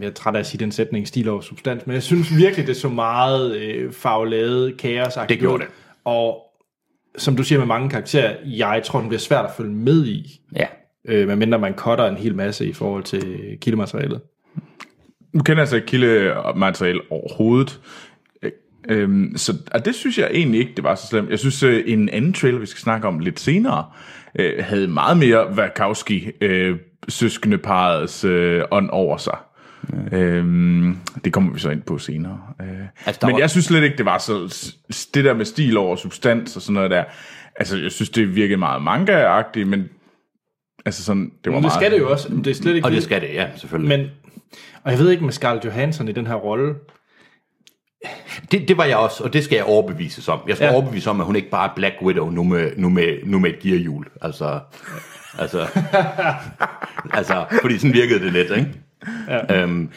jeg 0.00 0.06
er 0.06 0.10
træt 0.10 0.34
af 0.34 0.40
at 0.40 0.46
sige 0.46 0.58
den 0.58 0.72
sætning, 0.72 1.08
stil 1.08 1.28
over 1.28 1.40
substans, 1.40 1.86
men 1.86 1.94
jeg 1.94 2.02
synes 2.02 2.36
virkelig, 2.36 2.66
det 2.66 2.76
så 2.76 2.88
meget 2.88 3.56
øh, 3.56 3.92
farveladet, 3.92 4.76
kaos 4.76 5.18
Det 5.28 5.38
gjorde 5.38 5.62
det. 5.62 5.72
Og 6.04 6.45
som 7.18 7.36
du 7.36 7.42
siger 7.42 7.58
med 7.58 7.66
mange 7.66 7.90
karakterer, 7.90 8.36
jeg 8.44 8.82
tror, 8.84 8.98
den 9.00 9.08
bliver 9.08 9.20
svært 9.20 9.44
at 9.44 9.50
følge 9.56 9.72
med 9.72 10.06
i, 10.06 10.40
Ja. 10.56 10.66
øh, 11.08 11.28
medmindre 11.28 11.58
man 11.58 11.74
cutter 11.74 12.06
en 12.06 12.16
hel 12.16 12.34
masse 12.34 12.66
i 12.66 12.72
forhold 12.72 13.02
til 13.02 13.38
kildematerialet. 13.60 14.20
Nu 15.32 15.42
kender 15.42 15.52
jeg 15.54 15.60
altså 15.60 15.76
ikke 15.76 15.86
kildemateriale 15.86 17.00
overhovedet. 17.10 17.80
Øh, 18.42 18.52
Øhm, 18.88 19.32
så 19.36 19.52
og 19.72 19.84
det 19.84 19.94
synes 19.94 20.18
jeg 20.18 20.30
egentlig 20.34 20.60
ikke, 20.60 20.72
det 20.76 20.84
var 20.84 20.94
så 20.94 21.06
slemt. 21.06 21.30
Jeg 21.30 21.38
synes, 21.38 21.62
øh, 21.62 21.84
en 21.86 22.08
anden 22.08 22.32
trailer, 22.32 22.58
vi 22.58 22.66
skal 22.66 22.80
snakke 22.80 23.08
om 23.08 23.18
lidt 23.18 23.40
senere, 23.40 23.84
øh, 24.38 24.64
havde 24.64 24.88
meget 24.88 25.16
mere 25.16 25.52
Wachowski 25.52 26.30
øh, 26.40 26.76
søskendeparets 27.08 28.24
øh, 28.24 28.62
ånd 28.70 28.90
over 28.90 29.16
sig. 29.16 29.38
Ja. 30.12 30.16
Øhm, 30.18 30.98
det 31.24 31.32
kommer 31.32 31.52
vi 31.52 31.58
så 31.58 31.70
ind 31.70 31.82
på 31.82 31.98
senere. 31.98 32.40
Øh, 32.60 32.66
Altså, 33.06 33.26
men 33.26 33.32
var- 33.32 33.38
jeg 33.38 33.50
synes 33.50 33.64
slet 33.66 33.82
ikke, 33.82 33.96
det 33.96 34.04
var 34.06 34.18
så... 34.18 34.66
Det 35.14 35.24
der 35.24 35.34
med 35.34 35.44
stil 35.44 35.76
over 35.76 35.96
substans 35.96 36.56
og 36.56 36.62
sådan 36.62 36.74
noget 36.74 36.90
der. 36.90 37.04
Altså, 37.56 37.76
jeg 37.76 37.92
synes, 37.92 38.10
det 38.10 38.34
virkede 38.34 38.56
meget 38.58 38.82
manga-agtigt, 38.82 39.64
men... 39.66 39.88
Altså 40.86 41.04
sådan, 41.04 41.22
det 41.24 41.30
var 41.44 41.50
Men 41.50 41.54
det 41.54 41.62
meget... 41.62 41.72
skal 41.72 41.90
det 41.92 41.98
jo 41.98 42.10
også. 42.10 42.28
Det 42.28 42.46
er 42.46 42.54
slet 42.54 42.74
ikke 42.74 42.86
Og 42.86 42.92
det 42.92 43.02
skal 43.02 43.20
det, 43.20 43.28
ja, 43.34 43.46
selvfølgelig. 43.56 43.98
Men, 43.98 44.06
og 44.84 44.90
jeg 44.90 44.98
ved 44.98 45.10
ikke 45.10 45.24
med 45.24 45.32
Scarlett 45.32 45.64
Johansson 45.64 46.08
i 46.08 46.12
den 46.12 46.26
her 46.26 46.34
rolle. 46.34 46.74
Det, 48.52 48.68
det 48.68 48.76
var 48.76 48.84
jeg 48.84 48.96
også, 48.96 49.24
og 49.24 49.32
det 49.32 49.44
skal 49.44 49.56
jeg 49.56 49.64
overbevises 49.64 50.28
om. 50.28 50.40
Jeg 50.48 50.56
skal 50.56 50.66
ja. 50.66 50.72
overbevise 50.72 51.10
om, 51.10 51.20
at 51.20 51.26
hun 51.26 51.36
ikke 51.36 51.50
bare 51.50 51.70
er 51.70 51.74
Black 51.76 51.94
Widow 52.02 52.30
nu 52.30 52.44
med, 52.44 52.70
nu 52.76 52.88
med, 52.88 53.18
nu 53.24 53.38
med 53.38 53.50
et 53.50 53.58
gearhjul. 53.58 54.06
Altså, 54.22 54.60
altså, 55.38 55.66
altså, 57.18 57.44
fordi 57.62 57.78
sådan 57.78 57.94
virkede 57.94 58.20
det 58.24 58.32
lidt, 58.32 58.50
ikke? 58.50 58.68
Ja. 59.28 59.62
Øhm, 59.62 59.90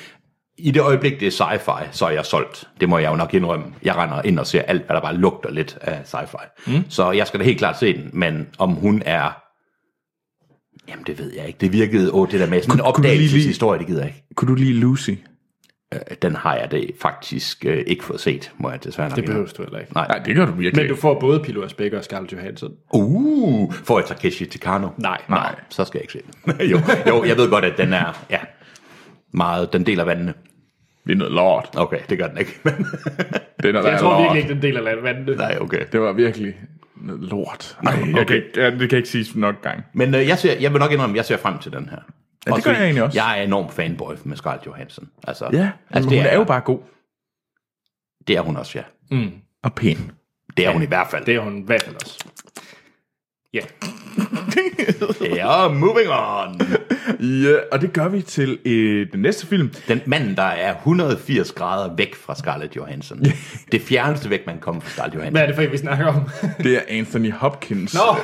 I 0.57 0.71
det 0.71 0.81
øjeblik, 0.81 1.19
det 1.19 1.27
er 1.27 1.31
sci-fi, 1.31 1.83
så 1.91 2.05
er 2.05 2.09
jeg 2.09 2.25
solgt. 2.25 2.67
Det 2.79 2.89
må 2.89 2.97
jeg 2.97 3.11
jo 3.11 3.15
nok 3.15 3.33
indrømme. 3.33 3.65
Jeg 3.83 3.95
render 3.95 4.21
ind 4.21 4.39
og 4.39 4.47
ser 4.47 4.61
alt, 4.61 4.85
hvad 4.85 4.95
der 4.95 5.01
bare 5.01 5.15
lugter 5.15 5.51
lidt 5.51 5.77
af 5.81 6.01
sci-fi. 6.05 6.71
Mm. 6.71 6.83
Så 6.89 7.11
jeg 7.11 7.27
skal 7.27 7.39
da 7.39 7.45
helt 7.45 7.57
klart 7.57 7.79
se 7.79 7.93
den, 7.97 8.09
men 8.13 8.47
om 8.57 8.69
hun 8.71 9.01
er... 9.05 9.41
Jamen, 10.89 11.05
det 11.07 11.19
ved 11.19 11.33
jeg 11.35 11.47
ikke. 11.47 11.57
Det 11.61 11.73
virkede... 11.73 12.13
Åh, 12.13 12.31
det 12.31 12.39
der 12.39 12.47
med 12.47 12.61
sådan 12.61 12.75
en 12.79 12.79
Kunne- 12.93 13.01
lige 13.01 13.13
opdagelseshistorie, 13.13 13.79
det 13.79 13.87
gider 13.87 13.99
jeg 13.99 14.07
ikke. 14.07 14.23
Kunne 14.35 14.49
du 14.51 14.55
lide 14.55 14.73
Lucy? 14.73 15.11
Øh, 15.93 15.99
Den 16.21 16.35
har 16.35 16.55
jeg 16.55 16.71
det 16.71 16.91
faktisk 17.01 17.65
øh, 17.65 17.83
ikke 17.87 18.03
fået 18.03 18.19
set, 18.19 18.51
må 18.57 18.69
jeg 18.71 18.83
desværre 18.83 19.09
nok 19.09 19.15
Det 19.15 19.25
behøver 19.25 19.47
du 19.57 19.63
heller 19.63 19.79
ikke. 19.79 19.93
Nej. 19.93 20.07
Nej, 20.07 20.19
det 20.19 20.35
gør 20.35 20.45
du 20.45 20.51
virkelig 20.51 20.83
Men 20.85 20.95
du 20.95 21.01
får 21.01 21.19
både 21.19 21.39
Pilo 21.39 21.63
Asbæk 21.65 21.93
og 21.93 22.03
Scarlett 22.03 22.33
Johansson. 22.33 22.71
Uh, 22.93 23.73
får 23.73 23.99
jeg 23.99 24.07
Takeshi 24.07 24.45
Tikano? 24.45 24.89
Nej. 24.97 25.21
Nej, 25.29 25.55
så 25.69 25.85
skal 25.85 25.97
jeg 25.97 26.03
ikke 26.03 26.13
se 26.13 26.19
den. 26.57 26.67
jo, 26.71 26.79
jo, 27.07 27.23
jeg 27.25 27.37
ved 27.37 27.49
godt, 27.49 27.65
at 27.65 27.77
den 27.77 27.93
er, 27.93 28.25
ja, 28.29 28.39
meget, 29.32 29.73
den 29.73 29.86
deler 29.86 30.03
vandene. 30.03 30.34
Det 31.07 31.11
er 31.11 31.17
noget 31.17 31.34
lort. 31.34 31.69
Okay, 31.75 31.99
det 32.09 32.17
gør 32.17 32.27
den 32.27 32.38
ikke. 32.38 32.59
Men, 32.63 32.73
Det 33.61 33.65
er 33.65 33.71
noget 33.71 33.91
Jeg 33.91 33.99
tror 33.99 34.09
lort. 34.11 34.21
virkelig 34.23 34.41
ikke, 34.41 34.53
den 34.53 34.61
del 34.61 34.88
af 34.88 35.03
vandet. 35.03 35.38
nej, 35.38 35.57
okay. 35.61 35.86
Det 35.91 36.01
var 36.01 36.13
virkelig 36.13 36.55
noget 36.95 37.21
lort. 37.21 37.77
Ej, 37.86 37.93
jeg 37.93 38.13
okay. 38.15 38.25
kan 38.25 38.36
ikke, 38.36 38.49
ja, 38.61 38.69
det 38.71 38.89
kan 38.89 38.97
ikke 38.97 39.09
siges 39.09 39.36
nok 39.36 39.61
gang. 39.61 39.84
Men 39.93 40.15
øh, 40.15 40.27
jeg, 40.27 40.38
ser, 40.39 40.59
jeg 40.59 40.73
vil 40.73 40.80
nok 40.80 40.91
indrømme, 40.91 41.13
at 41.13 41.17
jeg 41.17 41.25
ser 41.25 41.38
frem 41.38 41.59
til 41.59 41.71
den 41.71 41.89
her. 41.89 41.97
Ja, 42.47 42.51
det 42.55 42.63
gør 42.63 42.71
jeg 42.71 42.82
egentlig 42.84 43.03
også. 43.03 43.17
Jeg 43.19 43.39
er 43.39 43.43
enorm 43.43 43.69
fanboy 43.71 44.13
med 44.23 44.38
Scarlett 44.38 44.65
Johansson. 44.65 45.09
Altså, 45.27 45.49
Ja, 45.53 45.69
altså, 45.89 46.09
hun 46.09 46.19
er 46.19 46.36
jo 46.36 46.43
bare 46.43 46.61
god. 46.61 46.80
Det 48.27 48.38
er 48.38 48.41
hun 48.41 48.57
også, 48.57 48.80
ja. 49.11 49.17
Og 49.63 49.73
pæn. 49.73 50.11
Det 50.57 50.65
er 50.67 50.71
hun 50.71 50.84
i 50.84 50.86
hvert 50.86 51.07
fald. 51.11 51.25
Det 51.25 51.36
er 51.36 51.39
hun 51.39 51.57
i 51.57 51.65
hvert 51.65 51.84
fald 51.84 51.95
også. 51.95 52.25
Ja. 53.53 53.59
Ja, 55.35 55.67
moving 55.67 56.09
on. 56.09 56.61
Ja, 57.19 57.55
og 57.71 57.81
det 57.81 57.93
gør 57.93 58.07
vi 58.07 58.21
til 58.21 58.59
øh, 58.65 59.07
den 59.11 59.21
næste 59.21 59.47
film. 59.47 59.71
Den 59.87 60.01
mand, 60.05 60.35
der 60.35 60.43
er 60.43 60.75
180 60.75 61.51
grader 61.51 61.95
væk 61.95 62.15
fra 62.15 62.35
Scarlett 62.35 62.75
Johansson. 62.75 63.25
Det 63.71 63.81
fjerneste 63.81 64.29
væk, 64.29 64.45
man 64.45 64.55
kan 64.55 64.61
komme 64.61 64.81
fra 64.81 64.89
Scarlett 64.89 65.15
Johansson. 65.15 65.33
Hvad 65.33 65.41
er 65.41 65.47
det 65.47 65.55
for 65.55 65.71
vi 65.71 65.77
snakker 65.77 66.05
om? 66.05 66.29
Det 66.63 66.75
er 66.75 66.81
Anthony 66.87 67.31
Hopkins. 67.31 67.93
Nå, 67.93 67.99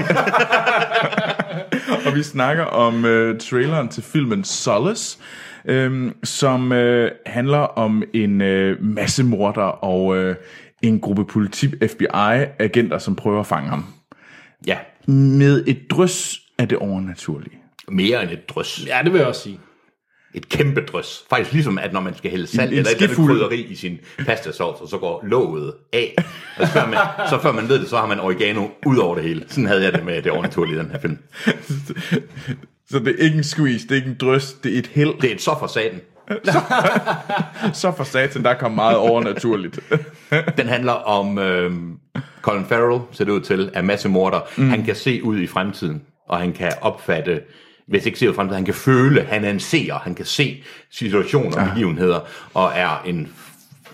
Og 2.05 2.15
vi 2.15 2.23
snakker 2.23 2.63
om 2.63 3.05
øh, 3.05 3.39
traileren 3.39 3.87
til 3.87 4.03
filmen 4.03 4.43
Solace, 4.43 5.19
øh, 5.65 6.11
som 6.23 6.71
øh, 6.71 7.11
handler 7.25 7.57
om 7.57 8.03
en 8.13 8.41
øh, 8.41 8.83
massemorder 8.83 9.61
og 9.61 10.17
øh, 10.17 10.35
en 10.81 10.99
gruppe 10.99 11.25
politi-FBI-agenter, 11.25 12.97
som 12.97 13.15
prøver 13.15 13.39
at 13.39 13.45
fange 13.45 13.69
ham. 13.69 13.85
Ja, 14.67 14.77
Med 15.07 15.63
et 15.67 15.79
drøs 15.89 16.41
af 16.57 16.69
det 16.69 16.77
overnaturlige. 16.77 17.57
mere 17.87 18.23
end 18.23 18.31
et 18.31 18.49
drøs. 18.49 18.83
ja, 18.87 18.99
det 19.03 19.13
vil 19.13 19.19
jeg 19.19 19.27
også 19.27 19.41
sige. 19.41 19.59
Et 20.33 20.49
kæmpe 20.49 20.81
drøs. 20.81 21.23
Faktisk 21.29 21.53
ligesom, 21.53 21.77
at 21.77 21.93
når 21.93 21.99
man 22.01 22.17
skal 22.17 22.31
hælde 22.31 22.47
salt 22.47 22.61
En- 22.61 22.67
en 22.73 22.77
eller 22.77 22.89
et 22.89 22.95
eller 22.95 23.03
andet 23.03 23.09
skefuld. 23.15 23.31
krydderi 23.31 23.61
i 23.61 23.75
sin 23.75 23.97
pastasauce, 24.25 24.81
og 24.81 24.89
så 24.89 24.97
går 24.97 25.23
låget 25.27 25.73
af. 25.93 26.15
Og 26.57 26.67
så 26.67 26.73
før, 26.73 26.87
man, 26.87 26.97
så 27.29 27.39
før 27.41 27.51
man 27.51 27.69
ved 27.69 27.79
det, 27.79 27.89
så 27.89 27.97
har 27.97 28.05
man 28.07 28.19
oregano 28.19 28.67
ud 28.85 28.97
over 28.97 29.15
det 29.15 29.23
hele. 29.23 29.45
Sådan 29.47 29.65
havde 29.65 29.83
jeg 29.83 29.93
det 29.93 30.05
med 30.05 30.21
det 30.21 30.31
overnaturlige 30.31 30.75
i 30.75 30.79
den 30.79 30.89
her 30.91 30.99
film. 30.99 31.17
Så 32.89 32.99
det 32.99 33.07
er 33.19 33.23
ikke 33.23 33.37
en 33.37 33.43
squeeze, 33.43 33.83
det 33.87 33.91
er 33.91 33.95
ikke 33.95 34.07
en 34.09 34.17
drøs, 34.19 34.53
det 34.53 34.73
er 34.75 34.79
et 34.79 34.87
held. 34.87 35.21
Det 35.21 35.29
er 35.31 35.35
et 35.35 35.41
så 35.41 35.55
for 35.59 35.67
satan. 35.67 36.01
Så 37.73 37.93
for 37.97 38.03
satan, 38.03 38.43
der 38.43 38.53
kom 38.53 38.71
meget 38.71 38.97
overnaturligt. 38.97 39.79
Den 40.57 40.67
handler 40.67 40.91
om 40.91 41.37
øh, 41.39 41.71
Colin 42.41 42.65
Farrell, 42.65 43.01
ser 43.11 43.25
det 43.25 43.31
ud 43.31 43.41
til, 43.41 43.69
er 43.73 43.81
massemorder. 43.81 44.39
Mm. 44.57 44.69
Han 44.69 44.83
kan 44.83 44.95
se 44.95 45.23
ud 45.23 45.37
i 45.39 45.47
fremtiden, 45.47 46.01
og 46.29 46.37
han 46.37 46.53
kan 46.53 46.71
opfatte, 46.81 47.41
hvis 47.87 48.05
ikke 48.05 48.19
se 48.19 48.27
ud 48.27 48.33
i 48.33 48.35
fremtiden, 48.35 48.55
han 48.55 48.65
kan 48.65 48.73
føle, 48.73 49.21
han 49.29 49.45
er 49.45 49.49
en 49.49 49.59
seer, 49.59 49.95
han 50.03 50.15
kan 50.15 50.25
se 50.25 50.63
situationer 50.91 51.61
og 51.61 51.67
begivenheder, 51.73 52.19
og 52.53 52.71
er 52.75 53.03
en 53.05 53.27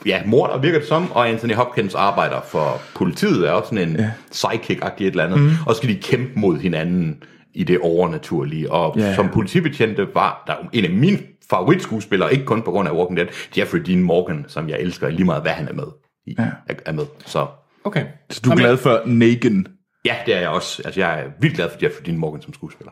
ja, 0.05 0.21
morder 0.25 0.57
virker 0.57 0.79
det 0.79 0.87
som, 0.87 1.11
og 1.11 1.29
Anthony 1.29 1.53
Hopkins 1.53 1.95
arbejder 1.95 2.41
for 2.47 2.81
politiet, 2.95 3.47
er 3.47 3.51
også 3.51 3.69
sådan 3.69 3.89
en 3.89 3.95
ja. 3.95 4.11
psychic-agtig 4.31 5.03
et 5.03 5.11
eller 5.11 5.23
andet, 5.23 5.39
mm. 5.39 5.49
og 5.65 5.75
så 5.75 5.77
skal 5.77 5.89
de 5.89 6.01
kæmpe 6.01 6.31
mod 6.35 6.59
hinanden 6.59 7.23
i 7.53 7.63
det 7.63 7.79
overnaturlige, 7.79 8.71
og 8.71 8.95
Ja. 8.97 9.15
som 9.15 9.29
politibetjente 9.29 10.07
var 10.13 10.43
der 10.47 10.53
en 10.73 10.85
af 10.85 10.91
mine 10.91 11.17
favoritskuespillere, 11.55 12.33
ikke 12.33 12.45
kun 12.45 12.61
på 12.61 12.71
grund 12.71 12.89
af 12.89 12.93
Walking 12.93 13.17
Dead, 13.17 13.27
Jeffrey 13.57 13.79
Dean 13.79 14.03
Morgan, 14.03 14.45
som 14.47 14.69
jeg 14.69 14.79
elsker 14.79 15.09
lige 15.09 15.25
meget, 15.25 15.41
hvad 15.41 15.51
han 15.51 15.67
er 15.67 15.73
med 15.73 15.83
i, 16.27 16.35
ja. 16.39 16.47
er, 16.69 16.73
er 16.85 16.91
med. 16.91 17.05
Så 17.25 17.47
Okay. 17.83 18.05
Så 18.29 18.41
du 18.45 18.49
er 18.49 18.55
glad 18.55 18.77
for 18.77 19.01
Negan. 19.05 19.67
ja, 20.05 20.15
det 20.25 20.35
er 20.35 20.39
jeg 20.39 20.49
også. 20.49 20.81
Altså, 20.85 20.99
jeg 20.99 21.19
er 21.21 21.25
vildt 21.39 21.55
glad 21.55 21.69
for 21.69 21.77
Jeffrey 21.83 22.05
Dean 22.05 22.17
Morgan 22.17 22.41
som 22.41 22.53
skuespiller. 22.53 22.91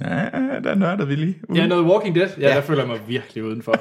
Ja, 0.00 0.28
der 0.64 0.74
nørder 0.74 1.04
vi 1.04 1.14
lige. 1.14 1.36
Ja, 1.54 1.66
noget 1.66 1.84
Walking 1.84 2.14
Dead. 2.14 2.28
Ja, 2.40 2.48
Ja. 2.48 2.54
der 2.54 2.60
føler 2.60 2.80
jeg 2.82 2.88
mig 2.88 3.00
virkelig 3.08 3.44
udenfor. 3.44 3.72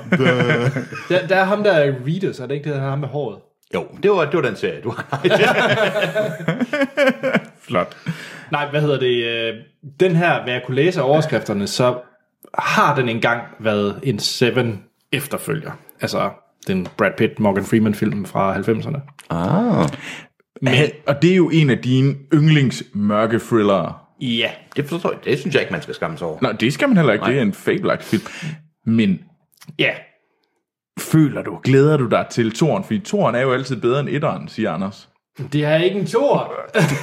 der, 1.10 1.28
der 1.28 1.36
er 1.36 1.44
ham, 1.44 1.64
der 1.64 1.72
er 1.72 1.94
Readers, 2.08 2.40
er 2.40 2.48
det 2.48 2.56
ikke 2.56 2.70
det, 2.70 2.76
der 2.76 2.82
er 2.84 2.90
ham 2.90 3.00
med 3.00 3.08
håret? 3.08 3.40
Jo, 3.74 3.86
det 4.04 4.12
var, 4.12 4.26
det 4.26 4.34
var 4.34 4.42
den 4.42 4.56
serie, 4.56 4.82
du 4.82 4.90
har. 4.90 5.22
Flot. 7.68 7.98
Nej, 8.52 8.70
hvad 8.70 8.82
hedder 8.82 9.00
det? 9.00 9.26
øh, 9.26 9.54
Den 10.00 10.16
her, 10.16 10.44
hvad 10.44 10.54
jeg 10.54 10.62
kunne 10.66 10.76
læse 10.76 11.02
af 11.02 11.10
overskrifterne, 11.10 11.68
så 11.68 12.00
har 12.54 12.96
den 12.96 13.10
engang 13.10 13.42
været 13.60 14.00
en 14.04 14.20
Seven 14.20 14.84
efterfølger. 15.12 15.72
Altså 16.02 16.30
den 16.68 16.88
Brad 16.98 17.12
Pitt, 17.18 17.40
Morgan 17.40 17.64
Freeman 17.66 17.94
film 17.94 18.26
fra 18.26 18.56
90'erne. 18.58 19.00
ah. 19.30 19.90
Men, 20.62 20.74
og 21.08 21.22
det 21.22 21.32
er 21.32 21.36
jo 21.36 21.50
en 21.50 21.70
af 21.70 21.78
dine 21.78 22.16
yndlings 22.34 22.84
mørke 22.94 23.40
thrillere. 23.40 23.94
Ja. 24.22 24.50
Det, 24.76 24.86
forstår 24.86 25.12
jeg, 25.12 25.20
det 25.26 25.40
synes 25.40 25.54
jeg 25.56 25.62
ikke, 25.62 25.72
man 25.74 25.82
skal 25.82 25.96
skamme 25.96 26.18
sig 26.18 26.28
over. 26.28 26.38
Nå, 26.42 26.52
det 26.52 26.74
skal 26.74 26.88
man 26.88 26.98
heller 26.98 27.14
ikke. 27.14 27.24
Nej. 27.24 27.32
Det 27.32 27.38
er 27.40 27.42
en 27.42 27.54
fabelagtig 27.54 28.08
film. 28.20 28.24
Men 28.86 29.20
Ja. 29.80 29.92
føler 31.00 31.42
du, 31.44 31.60
glæder 31.64 31.98
du 31.98 32.08
dig 32.08 32.26
til 32.32 32.52
toren? 32.52 32.84
Fordi 32.84 33.00
toren 33.00 33.36
er 33.36 33.42
jo 33.42 33.54
altid 33.54 33.76
bedre 33.82 34.00
end 34.00 34.10
etteren, 34.10 34.48
siger 34.48 34.72
Anders. 34.72 35.10
Det 35.54 35.66
er 35.66 35.76
ikke 35.76 36.00
en 36.00 36.08
tor. 36.08 36.54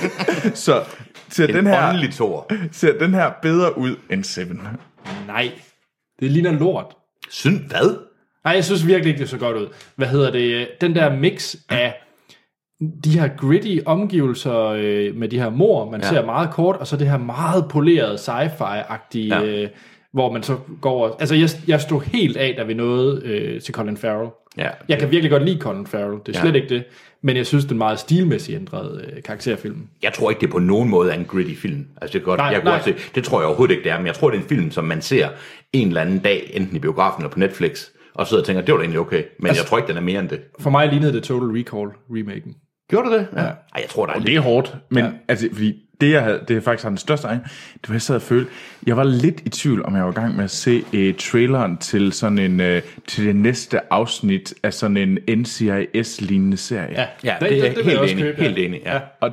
Så 0.64 0.82
ser, 1.28 1.46
En 1.46 1.54
den 1.54 1.66
her, 1.66 2.06
ser 2.72 2.98
den 2.98 3.14
her 3.14 3.30
bedre 3.42 3.78
ud 3.78 3.96
end 4.10 4.24
Seven? 4.24 4.60
Nej. 5.26 5.50
Det 6.20 6.30
ligner 6.30 6.52
lort. 6.52 6.96
Synes 7.30 7.60
hvad? 7.68 7.96
Nej, 8.44 8.54
jeg 8.54 8.64
synes 8.64 8.86
virkelig 8.86 9.10
ikke, 9.10 9.20
det 9.20 9.28
så 9.28 9.38
godt 9.38 9.56
ud. 9.56 9.66
Hvad 9.96 10.06
hedder 10.06 10.30
det? 10.30 10.68
Den 10.80 10.94
der 10.94 11.16
mix 11.16 11.56
af 11.68 11.94
de 13.04 13.10
her 13.10 13.28
gritty 13.36 13.78
omgivelser 13.86 14.58
øh, 14.64 15.14
med 15.16 15.28
de 15.28 15.40
her 15.40 15.50
mor, 15.50 15.90
man 15.90 16.00
ja. 16.00 16.08
ser 16.08 16.24
meget 16.24 16.50
kort, 16.50 16.76
og 16.76 16.86
så 16.86 16.96
det 16.96 17.10
her 17.10 17.18
meget 17.18 17.66
polerede 17.70 18.14
sci-fi-agtige, 18.14 19.34
ja. 19.34 19.44
øh, 19.44 19.68
hvor 20.12 20.32
man 20.32 20.42
så 20.42 20.56
går 20.80 20.90
over... 20.90 21.10
Altså, 21.20 21.34
jeg, 21.34 21.48
jeg 21.68 21.80
stod 21.80 22.00
helt 22.00 22.36
af, 22.36 22.54
da 22.58 22.62
vi 22.62 22.74
nåede 22.74 23.22
øh, 23.24 23.60
til 23.60 23.74
Colin 23.74 23.96
Farrell. 23.96 24.30
Ja. 24.58 24.68
Jeg 24.88 24.98
kan 24.98 25.10
virkelig 25.10 25.30
godt 25.30 25.44
lide 25.44 25.60
Colin 25.60 25.86
Farrell, 25.86 26.18
det 26.26 26.36
er 26.36 26.38
Ja. 26.38 26.40
slet 26.40 26.54
ikke 26.54 26.68
det. 26.68 26.84
Men 27.22 27.36
jeg 27.36 27.46
synes, 27.46 27.64
den 27.64 27.78
meget 27.78 27.98
stilmæssigt 27.98 28.56
ændrede 28.58 29.10
øh, 29.16 29.22
karakterfilm. 29.22 29.76
Jeg 30.02 30.12
tror 30.12 30.30
ikke, 30.30 30.40
det 30.40 30.50
på 30.50 30.58
nogen 30.58 30.88
måde 30.88 31.10
er 31.10 31.14
en 31.14 31.24
gritty 31.24 31.54
film. 31.54 31.86
Altså, 32.02 32.12
det, 32.12 32.20
kan 32.22 32.22
godt, 32.22 32.38
Nej, 32.38 32.46
jeg 32.46 32.54
kan 32.54 32.64
nej. 32.64 32.74
godt 32.74 32.84
se, 32.84 32.94
det 33.14 33.24
tror 33.24 33.40
jeg 33.40 33.46
overhovedet 33.46 33.74
ikke, 33.74 33.84
det 33.84 33.92
er. 33.92 33.96
Men 33.98 34.06
jeg 34.06 34.14
tror, 34.14 34.30
det 34.30 34.36
er 34.38 34.42
en 34.42 34.48
film, 34.48 34.70
som 34.70 34.84
man 34.84 35.02
ser 35.02 35.28
en 35.72 35.88
eller 35.88 36.00
anden 36.00 36.18
dag, 36.18 36.50
enten 36.54 36.76
i 36.76 36.78
biografen 36.78 37.22
eller 37.22 37.30
på 37.30 37.38
Netflix, 37.38 37.86
og 38.14 38.26
sidder 38.26 38.42
og 38.42 38.46
tænker, 38.46 38.62
det 38.62 38.72
var 38.72 38.78
da 38.78 38.82
egentlig 38.82 39.00
okay. 39.00 39.22
Men 39.38 39.46
altså, 39.46 39.62
jeg 39.62 39.68
tror 39.68 39.78
ikke, 39.78 39.88
den 39.88 39.96
er 39.96 40.00
mere 40.00 40.20
end 40.20 40.28
det. 40.28 40.40
For 40.60 40.70
mig 40.70 40.88
lignede 40.88 41.12
det 41.12 41.22
Total 41.22 41.48
Recall 41.48 41.88
remaken. 42.10 42.54
Gjorde 42.90 43.08
du 43.08 43.14
det? 43.14 43.26
Ja. 43.36 43.38
Ej, 43.40 43.52
jeg 43.76 43.84
tror, 43.88 44.06
der 44.06 44.12
er 44.12 44.16
Og 44.16 44.20
lidt. 44.20 44.26
det 44.30 44.36
er 44.36 44.40
hårdt, 44.40 44.76
men 44.90 45.04
ja. 45.04 45.10
altså, 45.28 45.48
fordi 45.52 45.74
det, 46.00 46.10
jeg 46.10 46.22
havde, 46.22 46.40
det 46.48 46.54
jeg 46.54 46.62
faktisk 46.62 46.82
har 46.82 46.90
den 46.90 46.98
største 46.98 47.26
egen, 47.26 47.40
det 47.74 47.88
var, 47.88 47.94
jeg 47.94 48.02
sad 48.02 48.16
og 48.16 48.22
følte, 48.22 48.50
jeg 48.86 48.96
var 48.96 49.04
lidt 49.04 49.40
i 49.44 49.48
tvivl, 49.48 49.84
om 49.84 49.94
jeg 49.96 50.04
var 50.04 50.10
i 50.10 50.14
gang 50.14 50.36
med 50.36 50.44
at 50.44 50.50
se 50.50 50.82
uh, 50.94 51.14
traileren 51.18 51.76
til 51.76 52.12
sådan 52.12 52.38
en, 52.38 52.60
uh, 52.60 52.66
til 53.08 53.26
det 53.26 53.36
næste 53.36 53.92
afsnit 53.92 54.54
af 54.62 54.74
sådan 54.74 54.96
en 54.96 55.18
NCIS-lignende 55.40 56.56
serie. 56.56 56.90
Ja, 57.00 57.06
Ja, 57.24 57.36
det, 57.40 57.50
den- 57.50 57.60
er 57.60 57.64
jeg 57.64 57.74
helt 57.84 57.98
også 57.98 58.12
enig. 58.14 58.24
købe, 58.24 58.42
helt 58.42 58.58
ja. 58.58 58.62
enig, 58.64 58.80
ja. 58.84 58.98
Og 59.20 59.32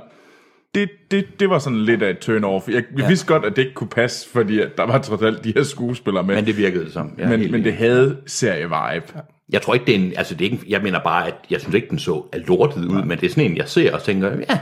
det, 0.75 0.89
det, 1.11 1.25
det 1.39 1.49
var 1.49 1.59
sådan 1.59 1.79
lidt 1.81 2.03
af 2.03 2.09
et 2.09 2.29
turn-off. 2.29 2.67
Jeg, 2.67 2.75
jeg 2.91 2.99
ja. 2.99 3.07
vidste 3.07 3.27
godt, 3.27 3.45
at 3.45 3.55
det 3.55 3.61
ikke 3.61 3.73
kunne 3.73 3.89
passe, 3.89 4.29
fordi 4.29 4.59
at 4.59 4.77
der 4.77 4.83
var 4.85 4.97
trods 5.01 5.21
alt 5.21 5.43
de 5.43 5.53
her 5.55 5.63
skuespillere 5.63 6.23
med. 6.23 6.35
Men 6.35 6.45
det 6.45 6.57
virkede 6.57 6.85
det 6.85 6.93
som. 6.93 7.13
Ja, 7.17 7.27
men, 7.29 7.51
men 7.51 7.63
det 7.63 7.73
havde 7.73 8.17
serie-vibe. 8.27 9.19
Jeg 9.51 9.61
tror 9.61 9.73
ikke, 9.73 9.85
det 9.85 9.95
er 9.95 9.99
en, 9.99 10.13
altså 10.17 10.35
det 10.35 10.47
er 10.47 10.51
ikke, 10.51 10.65
jeg 10.67 10.81
mener 10.81 10.99
bare, 10.99 11.27
at 11.27 11.33
jeg 11.49 11.61
synes 11.61 11.75
ikke, 11.75 11.87
den 11.89 11.99
så 11.99 12.23
lortet 12.47 12.85
ud, 12.85 13.03
men 13.03 13.19
det 13.19 13.25
er 13.25 13.29
sådan 13.29 13.51
en, 13.51 13.57
jeg 13.57 13.67
ser 13.67 13.93
og 13.93 14.03
tænker, 14.03 14.31
ja, 14.49 14.59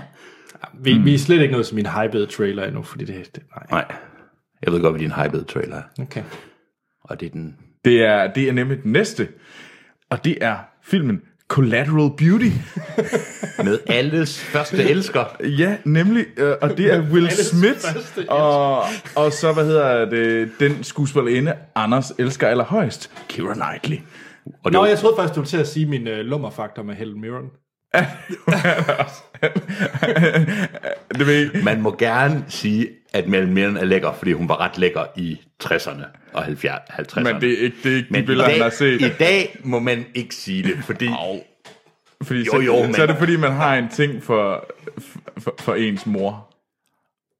Vi, 0.80 0.98
mm. 0.98 1.06
vi 1.06 1.14
er 1.14 1.18
slet 1.18 1.42
ikke 1.42 1.52
noget 1.52 1.66
som 1.66 1.76
min 1.76 1.86
hypede 1.86 2.26
trailer 2.26 2.66
endnu, 2.66 2.84
fordi 2.84 3.06
det, 3.06 3.36
det 3.36 3.44
nej. 3.56 3.66
nej. 3.72 3.96
Jeg 4.62 4.74
ved 4.74 4.82
godt, 4.82 4.94
hvad 4.94 5.00
din 5.00 5.12
hypede 5.12 5.44
trailer 5.44 5.76
er. 5.76 6.02
Okay. 6.02 6.24
Og 7.04 7.20
det 7.20 7.26
er 7.26 7.30
den... 7.30 7.58
Det 7.86 8.04
er, 8.04 8.34
det 8.34 8.50
er 8.50 8.54
nemlig 8.54 8.84
den 8.84 8.92
næste, 8.92 9.28
og 10.10 10.26
det 10.26 10.38
er 10.42 10.58
filmen 10.84 11.22
Collateral 11.50 12.12
Beauty. 12.18 12.50
Med 13.66 13.80
alles 13.88 14.40
første 14.40 14.84
elsker. 14.84 15.26
Ja, 15.44 15.78
nemlig, 15.86 16.26
øh, 16.38 16.56
og 16.62 16.78
det 16.78 16.94
er 16.94 17.02
Will 17.12 17.32
Smith, 17.32 17.86
og, 18.30 18.84
og 19.16 19.34
så, 19.34 19.54
hvad 19.54 19.66
hedder 19.66 20.10
det, 20.10 20.52
den 20.60 20.84
skuespillerinde, 20.84 21.54
Anders 21.76 22.12
elsker 22.20 22.48
allerhøjst, 22.48 23.12
Keira 23.30 23.54
Knightley. 23.54 23.98
Og 24.64 24.72
Nå, 24.72 24.80
var, 24.80 24.88
jeg 24.88 24.98
troede 24.98 25.16
faktisk, 25.16 25.36
du 25.36 25.40
ville 25.40 25.50
til 25.50 25.58
at 25.58 25.68
sige 25.68 25.86
min 25.86 26.08
øh, 26.08 26.20
lummerfaktor 26.20 26.84
med 26.84 26.96
Helen 26.96 27.22
Mirren. 27.22 27.50
Det 31.18 31.28
ved 31.28 31.52
jeg 31.54 31.64
man 31.64 31.82
må 31.82 31.96
gerne 32.00 32.46
sige, 32.48 32.90
at 33.14 33.28
Mellem 33.28 33.52
Mirren 33.54 33.78
er 33.78 33.86
lækker, 33.86 34.14
fordi 34.14 34.32
hun 34.32 34.50
var 34.50 34.60
ret 34.62 34.78
lækker 34.78 35.04
i 35.18 35.42
60'erne 35.64 36.04
og 36.34 36.46
70'erne. 36.46 37.00
50'erne. 37.00 37.24
men 37.24 37.42
det 37.42 37.54
er 37.54 37.58
ikke, 37.64 37.76
det 37.84 37.92
er 37.92 37.96
ikke 37.96 38.08
de 38.08 38.14
Men 38.14 38.24
i 38.24 38.26
billeder, 38.26 38.50
han 38.50 38.58
har 38.62 38.70
dag, 38.70 38.74
set. 38.78 39.02
i 39.02 39.10
dag 39.20 39.60
må 39.64 39.80
man 39.80 40.06
ikke 40.16 40.36
sige 40.36 40.64
det, 40.64 40.84
fordi 40.84 41.10
Fordi 42.24 42.40
Jo, 42.40 42.52
så, 42.52 42.60
jo, 42.60 42.82
men- 42.84 42.94
så 42.94 43.02
er 43.02 43.06
det 43.06 43.18
fordi, 43.18 43.36
man 43.38 43.52
har 43.52 43.76
en 43.76 43.90
ting 43.90 44.24
for, 44.24 44.66
for, 45.40 45.56
for 45.60 45.74
ens 45.76 46.06
mor. 46.06 46.46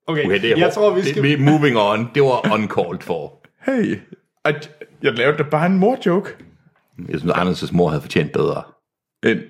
Okay, 0.08 0.26
okay, 0.26 0.42
det 0.42 0.52
er, 0.52 0.58
jeg 0.58 0.74
tror, 0.74 0.94
vi 0.94 1.02
skal... 1.02 1.16
det, 1.16 1.24
vi 1.24 1.44
moving 1.44 1.78
on. 1.78 2.10
Det 2.16 2.24
var 2.24 2.54
uncalled 2.54 3.02
for. 3.02 3.46
Hey, 3.66 4.00
at, 4.46 4.72
jeg 5.04 5.14
lavede 5.14 5.38
da 5.38 5.44
bare 5.44 5.66
en 5.66 5.78
mor-joke. 5.78 6.30
Jeg 7.10 7.20
synes, 7.20 7.34
Anders' 7.34 7.76
mor 7.76 7.90
havde 7.90 8.02
fortjent 8.02 8.32
bedre. 8.32 8.64
En, 9.26 9.42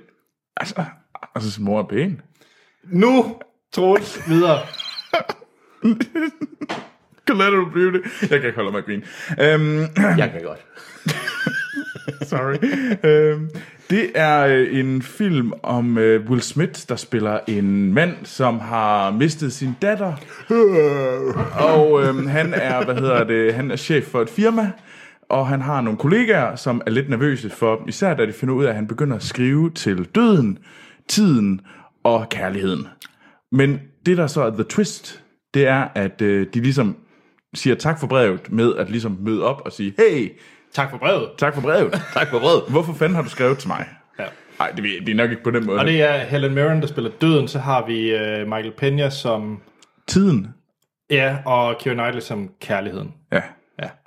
altså, 0.59 0.83
altså, 1.35 1.61
mor 1.61 1.79
er 1.79 1.83
pæn. 1.87 2.21
Nu, 2.83 3.35
Troels, 3.73 4.19
videre. 4.29 4.59
Collateral 7.27 7.71
Beauty. 7.73 8.07
Jeg 8.21 8.29
kan 8.29 8.43
ikke 8.47 8.55
holde 8.55 8.71
mig 8.71 8.83
grine. 8.83 9.01
Øhm, 9.41 9.79
Jeg 10.17 10.31
kan 10.31 10.41
godt. 10.43 10.59
sorry. 12.29 12.55
øhm, 13.03 13.49
det 13.89 14.11
er 14.15 14.39
øh, 14.45 14.79
en 14.79 15.01
film 15.01 15.53
om 15.63 15.97
øh, 15.97 16.29
Will 16.29 16.41
Smith, 16.41 16.81
der 16.89 16.95
spiller 16.95 17.39
en 17.47 17.93
mand, 17.93 18.13
som 18.23 18.59
har 18.59 19.11
mistet 19.11 19.53
sin 19.53 19.75
datter. 19.81 20.13
Og 21.75 22.03
øhm, 22.03 22.27
han 22.27 22.53
er, 22.53 22.85
hvad 22.85 22.95
hedder 22.95 23.23
det, 23.23 23.53
han 23.53 23.71
er 23.71 23.75
chef 23.75 24.05
for 24.05 24.21
et 24.21 24.29
firma. 24.29 24.71
Og 25.29 25.47
han 25.47 25.61
har 25.61 25.81
nogle 25.81 25.99
kollegaer, 25.99 26.55
som 26.55 26.81
er 26.85 26.91
lidt 26.91 27.09
nervøse 27.09 27.49
for, 27.49 27.83
især 27.87 28.13
da 28.13 28.25
de 28.25 28.33
finder 28.33 28.55
ud 28.55 28.65
af, 28.65 28.69
at 28.69 28.75
han 28.75 28.87
begynder 28.87 29.15
at 29.15 29.23
skrive 29.23 29.71
til 29.71 30.05
døden, 30.05 30.57
tiden 31.07 31.61
og 32.03 32.29
kærligheden. 32.29 32.87
Men 33.51 33.79
det, 34.05 34.17
der 34.17 34.27
så 34.27 34.41
er 34.41 34.49
the 34.49 34.63
twist, 34.63 35.23
det 35.53 35.67
er, 35.67 35.87
at 35.95 36.21
øh, 36.21 36.47
de 36.53 36.59
ligesom 36.59 36.97
siger 37.53 37.75
tak 37.75 37.99
for 37.99 38.07
brevet 38.07 38.51
med 38.51 38.75
at 38.75 38.89
ligesom 38.89 39.17
møde 39.21 39.43
op 39.45 39.61
og 39.65 39.71
sige, 39.71 39.93
hey, 39.97 40.31
Tak 40.73 40.89
for 40.89 40.97
brevet. 40.97 41.29
tak 41.37 41.53
for 41.55 41.61
brevet. 41.61 41.91
Tak 42.13 42.27
for 42.29 42.39
brevet. 42.39 42.63
Hvorfor 42.69 42.93
fanden 42.93 43.15
har 43.15 43.21
du 43.21 43.29
skrevet 43.29 43.57
til 43.57 43.67
mig? 43.67 43.85
Ja. 44.19 44.25
Nej, 44.59 44.71
det, 44.71 44.83
det 44.83 45.09
er 45.09 45.15
nok 45.15 45.29
ikke 45.29 45.43
på 45.43 45.51
den 45.51 45.65
måde. 45.65 45.79
Og 45.79 45.85
det 45.85 46.01
er 46.01 46.17
Helen 46.17 46.53
Mirren, 46.53 46.81
der 46.81 46.87
spiller 46.87 47.11
døden. 47.21 47.47
Så 47.47 47.59
har 47.59 47.85
vi 47.85 48.13
uh, 48.15 48.47
Michael 48.47 48.73
Pena 48.77 49.09
som... 49.09 49.61
Tiden. 50.07 50.47
Ja, 51.09 51.37
og 51.45 51.77
Keira 51.77 51.95
Knightley 51.95 52.21
som 52.21 52.49
kærligheden. 52.61 53.13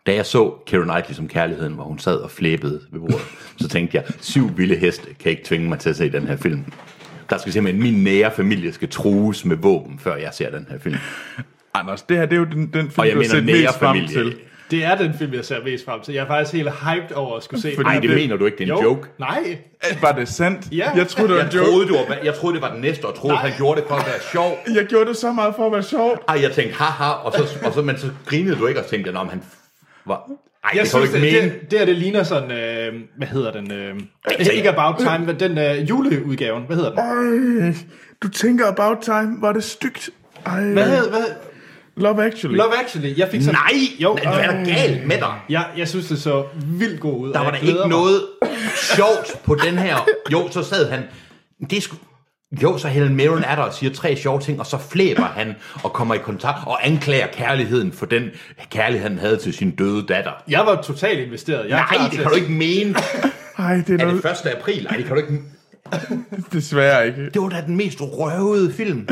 Da 0.07 0.15
jeg 0.15 0.27
så 0.27 0.55
Keira 0.67 0.85
Knightley 0.85 1.15
som 1.15 1.29
kærligheden, 1.29 1.73
hvor 1.73 1.85
hun 1.85 1.99
sad 1.99 2.17
og 2.17 2.31
flæbede 2.31 2.81
ved 2.93 3.01
bordet, 3.01 3.21
så 3.57 3.69
tænkte 3.69 3.97
jeg, 3.97 4.05
syv 4.21 4.51
vilde 4.57 4.77
heste 4.77 5.07
kan 5.21 5.31
ikke 5.31 5.45
tvinge 5.45 5.69
mig 5.69 5.79
til 5.79 5.91
at 5.91 5.97
se 5.97 6.13
den 6.13 6.27
her 6.27 6.37
film. 6.37 6.65
Der 7.31 7.39
skal 7.39 7.53
simpelthen, 7.53 7.83
min 7.83 8.05
nære 8.05 8.31
familie 8.31 8.73
skal 8.73 8.89
trues 8.89 9.45
med 9.45 9.57
våben, 9.57 9.99
før 9.99 10.17
jeg 10.17 10.31
ser 10.33 10.51
den 10.51 10.67
her 10.71 10.79
film. 10.79 10.97
Anders, 11.75 12.03
det 12.03 12.17
her 12.17 12.27
det 12.27 12.33
er 12.33 12.39
jo 12.41 12.45
den, 12.45 12.67
den 12.67 12.73
film, 12.73 12.91
Og 12.97 13.07
jeg 13.07 13.15
du 13.17 13.21
har 13.35 13.41
mener 13.43 13.63
mest 13.67 13.79
frem 13.79 14.07
til. 14.09 14.37
Det 14.71 14.85
er 14.85 14.95
den 14.97 15.15
film, 15.19 15.35
jeg 15.35 15.45
ser 15.45 15.65
mest 15.65 15.85
frem 15.85 16.01
til. 16.01 16.15
Jeg 16.15 16.23
er 16.23 16.27
faktisk 16.27 16.53
helt 16.53 16.71
hyped 16.71 17.17
over 17.17 17.37
at 17.37 17.43
skulle 17.43 17.63
se. 17.63 17.73
Fordi 17.77 17.87
Nej, 17.89 18.01
det 18.01 18.11
det- 18.11 18.17
mener 18.19 18.37
du 18.37 18.45
ikke, 18.47 18.59
det 18.59 18.69
er 18.69 18.75
en 18.77 18.83
jo, 18.83 18.89
joke. 18.89 19.09
Nej. 19.19 19.59
Var 20.01 20.13
det 20.13 20.29
sandt? 20.29 20.69
Ja. 20.73 20.91
Jeg 20.97 21.09
troede, 21.09 21.29
det 21.29 21.37
var 21.37 21.43
Jeg 21.43 21.53
en 21.53 21.57
joke. 21.59 21.71
troede, 21.71 21.89
du 21.89 21.95
var, 21.95 22.17
jeg 22.25 22.35
troede, 22.35 22.55
det 22.55 22.63
var 22.63 22.73
den 22.73 22.81
næste, 22.81 23.05
og 23.05 23.15
troede, 23.15 23.35
Nej. 23.35 23.43
han 23.49 23.57
gjorde 23.57 23.81
det 23.81 23.89
for 23.89 23.95
at 23.97 24.07
være 24.07 24.21
sjov. 24.33 24.59
Jeg 24.75 24.87
gjorde 24.87 25.09
det 25.09 25.17
så 25.17 25.33
meget 25.33 25.55
for 25.57 25.67
at 25.67 25.73
være 25.73 25.83
sjov. 25.83 26.19
Ej, 26.29 26.39
jeg 26.43 26.53
tænkte, 26.53 26.75
haha, 26.75 27.11
og 27.11 27.33
så, 27.33 27.59
og 27.65 27.73
så, 27.73 27.83
men 27.83 27.99
så 27.99 28.07
grinede 28.27 28.57
du 28.57 28.67
ikke, 28.67 28.81
og 28.81 28.87
tænkte, 28.87 29.15
om 29.17 29.29
han 29.29 29.43
var... 30.07 30.31
Ej, 30.65 30.71
Jeg 30.75 30.81
det 30.83 30.89
synes, 30.91 31.05
ikke 31.15 31.27
det, 31.27 31.43
mene. 31.43 31.55
det, 31.61 31.71
det, 31.71 31.79
her, 31.79 31.87
det 31.87 31.97
ligner 31.97 32.23
sådan, 32.23 32.51
øh, 32.51 33.01
hvad 33.17 33.27
hedder 33.29 33.53
den? 33.53 33.73
Øh, 33.73 34.01
ikke 34.53 34.69
About 34.71 34.95
Time, 34.99 35.19
men 35.27 35.41
den 35.41 35.59
øh, 35.59 35.89
juleudgaven. 35.89 36.63
Hvad 36.67 36.77
hedder 36.77 36.91
den? 36.91 36.99
Ej, 37.65 37.75
du 38.23 38.29
tænker 38.29 38.67
about 38.67 38.97
time. 39.03 39.37
Var 39.41 39.53
det 39.53 39.65
stygt? 39.65 40.11
Ej, 40.47 40.65
Hvad 40.65 40.85
hedder 40.87 41.11
hvad, 41.11 41.25
Love 41.97 42.25
Actually. 42.25 42.57
Love 42.57 42.79
Actually. 42.81 43.19
Jeg 43.19 43.29
fik 43.29 43.43
sådan, 43.43 43.55
Nej, 43.73 43.81
Jo, 44.01 44.13
hvad 44.13 44.33
er 44.33 44.47
der 44.51 44.65
galt 44.65 45.07
med 45.07 45.17
dig? 45.19 45.35
jeg, 45.49 45.67
jeg 45.77 45.89
synes, 45.89 46.07
det 46.07 46.23
så 46.23 46.45
vildt 46.67 47.01
god 47.01 47.21
ud. 47.21 47.33
Der 47.33 47.39
var 47.41 47.51
der 47.51 47.59
ikke 47.59 47.73
mig. 47.79 47.89
noget 47.89 48.23
sjovt 48.97 49.45
på 49.45 49.55
den 49.55 49.79
her. 49.79 49.97
Jo, 50.33 50.49
så 50.51 50.63
sad 50.63 50.91
han... 50.91 51.03
Det 51.71 51.77
er 51.77 51.81
sgu... 51.81 51.97
Jo, 52.63 52.79
så 52.79 52.89
Helen 52.89 53.17
Mirren 53.17 53.45
er 53.45 53.55
der 53.55 53.63
og 53.63 53.75
siger 53.75 53.93
tre 53.93 54.17
sjove 54.17 54.41
ting, 54.41 54.61
og 54.61 54.67
så 54.67 54.79
flæber 54.79 55.23
han 55.23 55.55
og 55.85 55.93
kommer 55.93 56.15
i 56.15 56.19
kontakt 56.19 56.59
og 56.67 56.87
anklager 56.87 57.27
kærligheden 57.27 57.93
for 57.93 58.07
den 58.07 58.31
kærlighed, 58.71 59.09
han 59.09 59.19
havde 59.19 59.37
til 59.37 59.53
sin 59.53 59.71
døde 59.71 60.07
datter. 60.07 60.33
Jeg 60.49 60.61
var 60.67 60.83
totalt 60.83 61.21
investeret. 61.21 61.69
Jeg 61.69 61.87
Nej, 61.91 62.09
det 62.11 62.19
kan 62.19 62.29
du 62.29 62.35
ikke 62.35 62.53
mene. 62.53 62.95
Ej, 63.59 63.75
det 63.75 63.91
er 63.91 64.05
Er 64.05 64.07
noget, 64.07 64.23
det 64.23 64.47
1. 64.47 64.53
april? 64.59 64.85
Nej, 64.85 64.97
det 64.97 65.07
kan 65.07 65.17
du 65.17 65.23
ikke... 65.23 65.43
desværre 66.53 67.07
ikke. 67.07 67.31
Det 67.31 67.43
var 67.43 67.49
da 67.49 67.63
den 67.67 67.77
mest 67.77 67.99
røvede 68.01 68.73
film. 68.73 69.09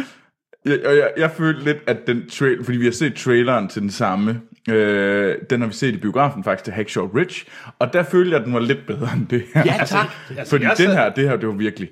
Jeg, 0.64 0.78
og 0.86 0.97
jeg, 0.97 1.11
jeg 1.16 1.30
følte 1.30 1.64
lidt, 1.64 1.78
at 1.86 1.97
den 2.07 2.28
trail, 2.30 2.64
fordi 2.64 2.78
vi 2.78 2.84
har 2.84 2.93
set 2.93 3.14
traileren 3.14 3.68
til 3.68 3.82
den 3.82 3.91
samme, 3.91 4.41
øh, 4.68 5.34
den 5.51 5.61
har 5.61 5.68
vi 5.68 5.74
set 5.74 5.95
i 5.95 5.97
biografen 5.97 6.45
faktisk 6.45 6.64
til 6.64 6.72
Hacksaw 6.72 7.07
Ridge, 7.16 7.45
og 7.78 7.93
der 7.93 8.03
følte 8.03 8.30
jeg, 8.30 8.41
at 8.41 8.45
den 8.45 8.55
var 8.55 8.61
lidt 8.61 8.86
bedre 8.86 9.09
end 9.16 9.26
det 9.28 9.43
her. 9.55 9.62
Ja, 9.66 9.84
tak. 9.86 10.07
Altså, 10.38 10.51
Fordi 10.51 10.64
jeg 10.64 10.74
den 10.78 10.91
her, 10.91 11.11
det 11.11 11.28
her, 11.28 11.36
det 11.36 11.49
var 11.49 11.55
virkelig... 11.55 11.88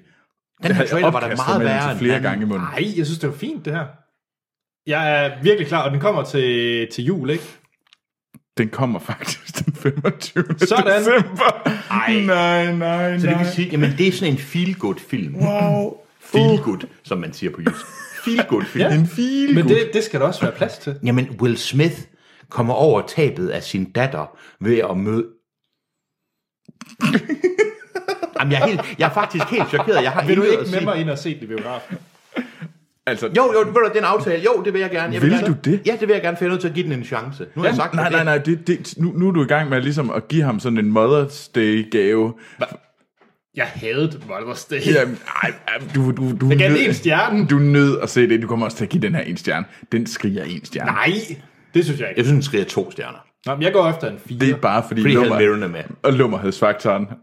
Den 0.63 0.73
her 0.73 0.87
trailer 0.87 1.11
var 1.11 1.21
da 1.21 1.35
meget 1.37 1.65
værre 1.65 1.91
end 1.91 1.99
flere 1.99 2.21
gange 2.21 2.43
i 2.43 2.47
munden. 2.47 2.67
Nej, 2.73 2.93
jeg 2.97 3.07
synes, 3.07 3.19
det 3.19 3.29
var 3.29 3.37
fint, 3.37 3.65
det 3.65 3.73
her. 3.73 3.87
Jeg 4.87 5.25
er 5.25 5.43
virkelig 5.43 5.69
klar, 5.69 5.83
og 5.85 5.91
den 5.91 6.01
kommer 6.01 6.23
til, 6.23 6.89
til 6.93 7.05
jul, 7.05 7.31
ikke? 7.31 7.45
Den 8.59 8.69
kommer 8.69 8.99
faktisk 8.99 9.65
den 9.65 9.75
25. 9.75 10.45
Sådan. 10.59 10.99
december. 10.99 11.69
Ej. 11.91 12.21
Nej, 12.21 12.73
nej, 12.73 13.19
Så 13.19 13.27
det 13.27 13.35
nej. 13.35 13.43
vil 13.43 13.53
sige, 13.53 13.69
jamen 13.69 13.95
det 13.99 14.09
er 14.09 14.13
sådan 14.13 14.33
en 14.33 14.39
feel-good 14.39 15.01
film. 15.09 15.35
Wow. 15.35 15.97
Feel-good, 16.35 16.87
som 17.03 17.19
man 17.19 17.33
siger 17.33 17.53
på 17.53 17.61
jysk. 17.61 17.87
Feel-good 18.25 18.65
film. 18.65 18.85
Ja. 18.85 18.95
En 18.95 19.07
fil. 19.07 19.55
Men 19.55 19.69
det, 19.69 19.91
det 19.93 20.05
skal 20.05 20.21
der 20.21 20.27
også 20.27 20.41
være 20.41 20.53
plads 20.53 20.79
til. 20.79 20.99
Jamen, 21.05 21.37
Will 21.41 21.57
Smith 21.59 22.01
kommer 22.49 22.75
over 22.75 23.07
tabet 23.07 23.49
af 23.49 23.63
sin 23.63 23.91
datter 23.93 24.39
ved 24.61 24.79
at 24.79 24.97
møde... 24.97 25.27
Jamen, 28.41 28.53
jeg 28.53 28.63
er, 28.63 28.67
helt, 28.67 28.81
jeg 28.99 29.07
er 29.09 29.13
faktisk 29.15 29.45
helt 29.45 29.69
chokeret. 29.69 30.03
Jeg 30.03 30.11
har 30.11 30.27
Vil 30.27 30.37
du 30.37 30.43
ikke 30.43 30.57
med 30.73 30.81
mig 30.81 30.97
ind 31.01 31.11
og 31.11 31.19
se 31.19 31.35
det 31.35 31.43
i 31.43 31.47
biografen? 31.47 31.97
Altså, 33.07 33.27
Jo, 33.37 33.53
jo, 33.53 33.59
ved 33.59 33.67
du, 33.75 33.81
det 33.89 33.95
er 33.95 33.99
en 33.99 34.05
aftale. 34.05 34.43
Jo, 34.45 34.63
det 34.65 34.73
vil 34.73 34.81
jeg 34.81 34.91
gerne. 34.91 35.13
Jeg 35.15 35.23
Vil 35.23 35.31
gerne, 35.31 35.47
du 35.47 35.55
det? 35.65 35.81
Ja, 35.87 35.93
det 36.01 36.09
vil 36.09 36.15
jeg 36.15 36.23
gerne, 36.23 36.37
er 36.41 36.49
nødt 36.49 36.61
til 36.61 36.69
at 36.69 36.75
give 36.75 36.85
den 36.85 36.93
en 36.93 37.05
chance. 37.05 37.47
Nu 37.55 37.63
har 37.63 37.69
jeg 37.69 37.77
sagt 37.77 37.95
nej, 37.95 38.05
det. 38.05 38.13
nej, 38.13 38.25
nej, 38.25 38.39
det, 38.39 38.67
det, 38.67 38.95
nu, 38.97 39.13
nu 39.17 39.29
er 39.29 39.33
du 39.33 39.43
i 39.43 39.47
gang 39.47 39.69
med 39.69 39.81
ligesom 39.83 40.11
at 40.11 40.29
give 40.29 40.43
ham 40.43 40.61
sådan 40.61 40.79
en 40.79 40.97
Mother's 40.97 41.51
Day 41.55 41.91
gave. 41.91 42.35
Jeg 43.55 43.67
havde 43.75 44.21
Mother's 44.31 44.69
Day. 44.71 44.95
Jamen, 44.95 45.19
ej, 45.43 45.53
du, 45.95 46.11
du, 46.11 46.33
du, 46.41 46.49
Jeg 46.49 46.59
gav 46.59 46.69
den 46.69 46.77
nød- 46.79 46.87
en 46.89 46.95
stjerne. 46.95 47.47
Du 47.47 47.57
er 47.57 47.61
nødt 47.63 47.99
at 48.03 48.11
se 48.11 48.29
det. 48.29 48.43
Du 48.43 48.47
kommer 48.47 48.67
også 48.67 48.77
til 48.77 48.85
at 48.85 48.91
give 48.91 49.03
den 49.03 49.15
her 49.15 49.23
en 49.23 49.37
stjerne. 49.37 49.65
Den 49.93 50.07
skriger 50.07 50.45
en 50.45 50.65
stjerne. 50.65 50.91
Nej, 50.91 51.13
det 51.75 51.85
synes 51.85 52.01
jeg 52.01 52.09
ikke. 52.09 52.19
Jeg 52.19 52.25
synes, 52.27 52.37
den 52.37 52.43
skriger 52.43 52.65
to 52.65 52.91
stjerner. 52.91 53.19
Nå, 53.47 53.55
men 53.55 53.63
jeg 53.63 53.73
går 53.73 53.89
efter 53.91 54.11
en 54.11 54.19
fire. 54.29 54.39
Det 54.39 54.51
er 54.51 54.57
bare 54.57 54.85
fordi, 54.89 55.01
Fordi 55.01 55.15
lummer, 55.15 55.37
er 55.37 55.69
med. 55.69 55.83
og 56.03 56.13
lummerhedsfaktoren. 56.13 57.03
Nej, 57.03 57.15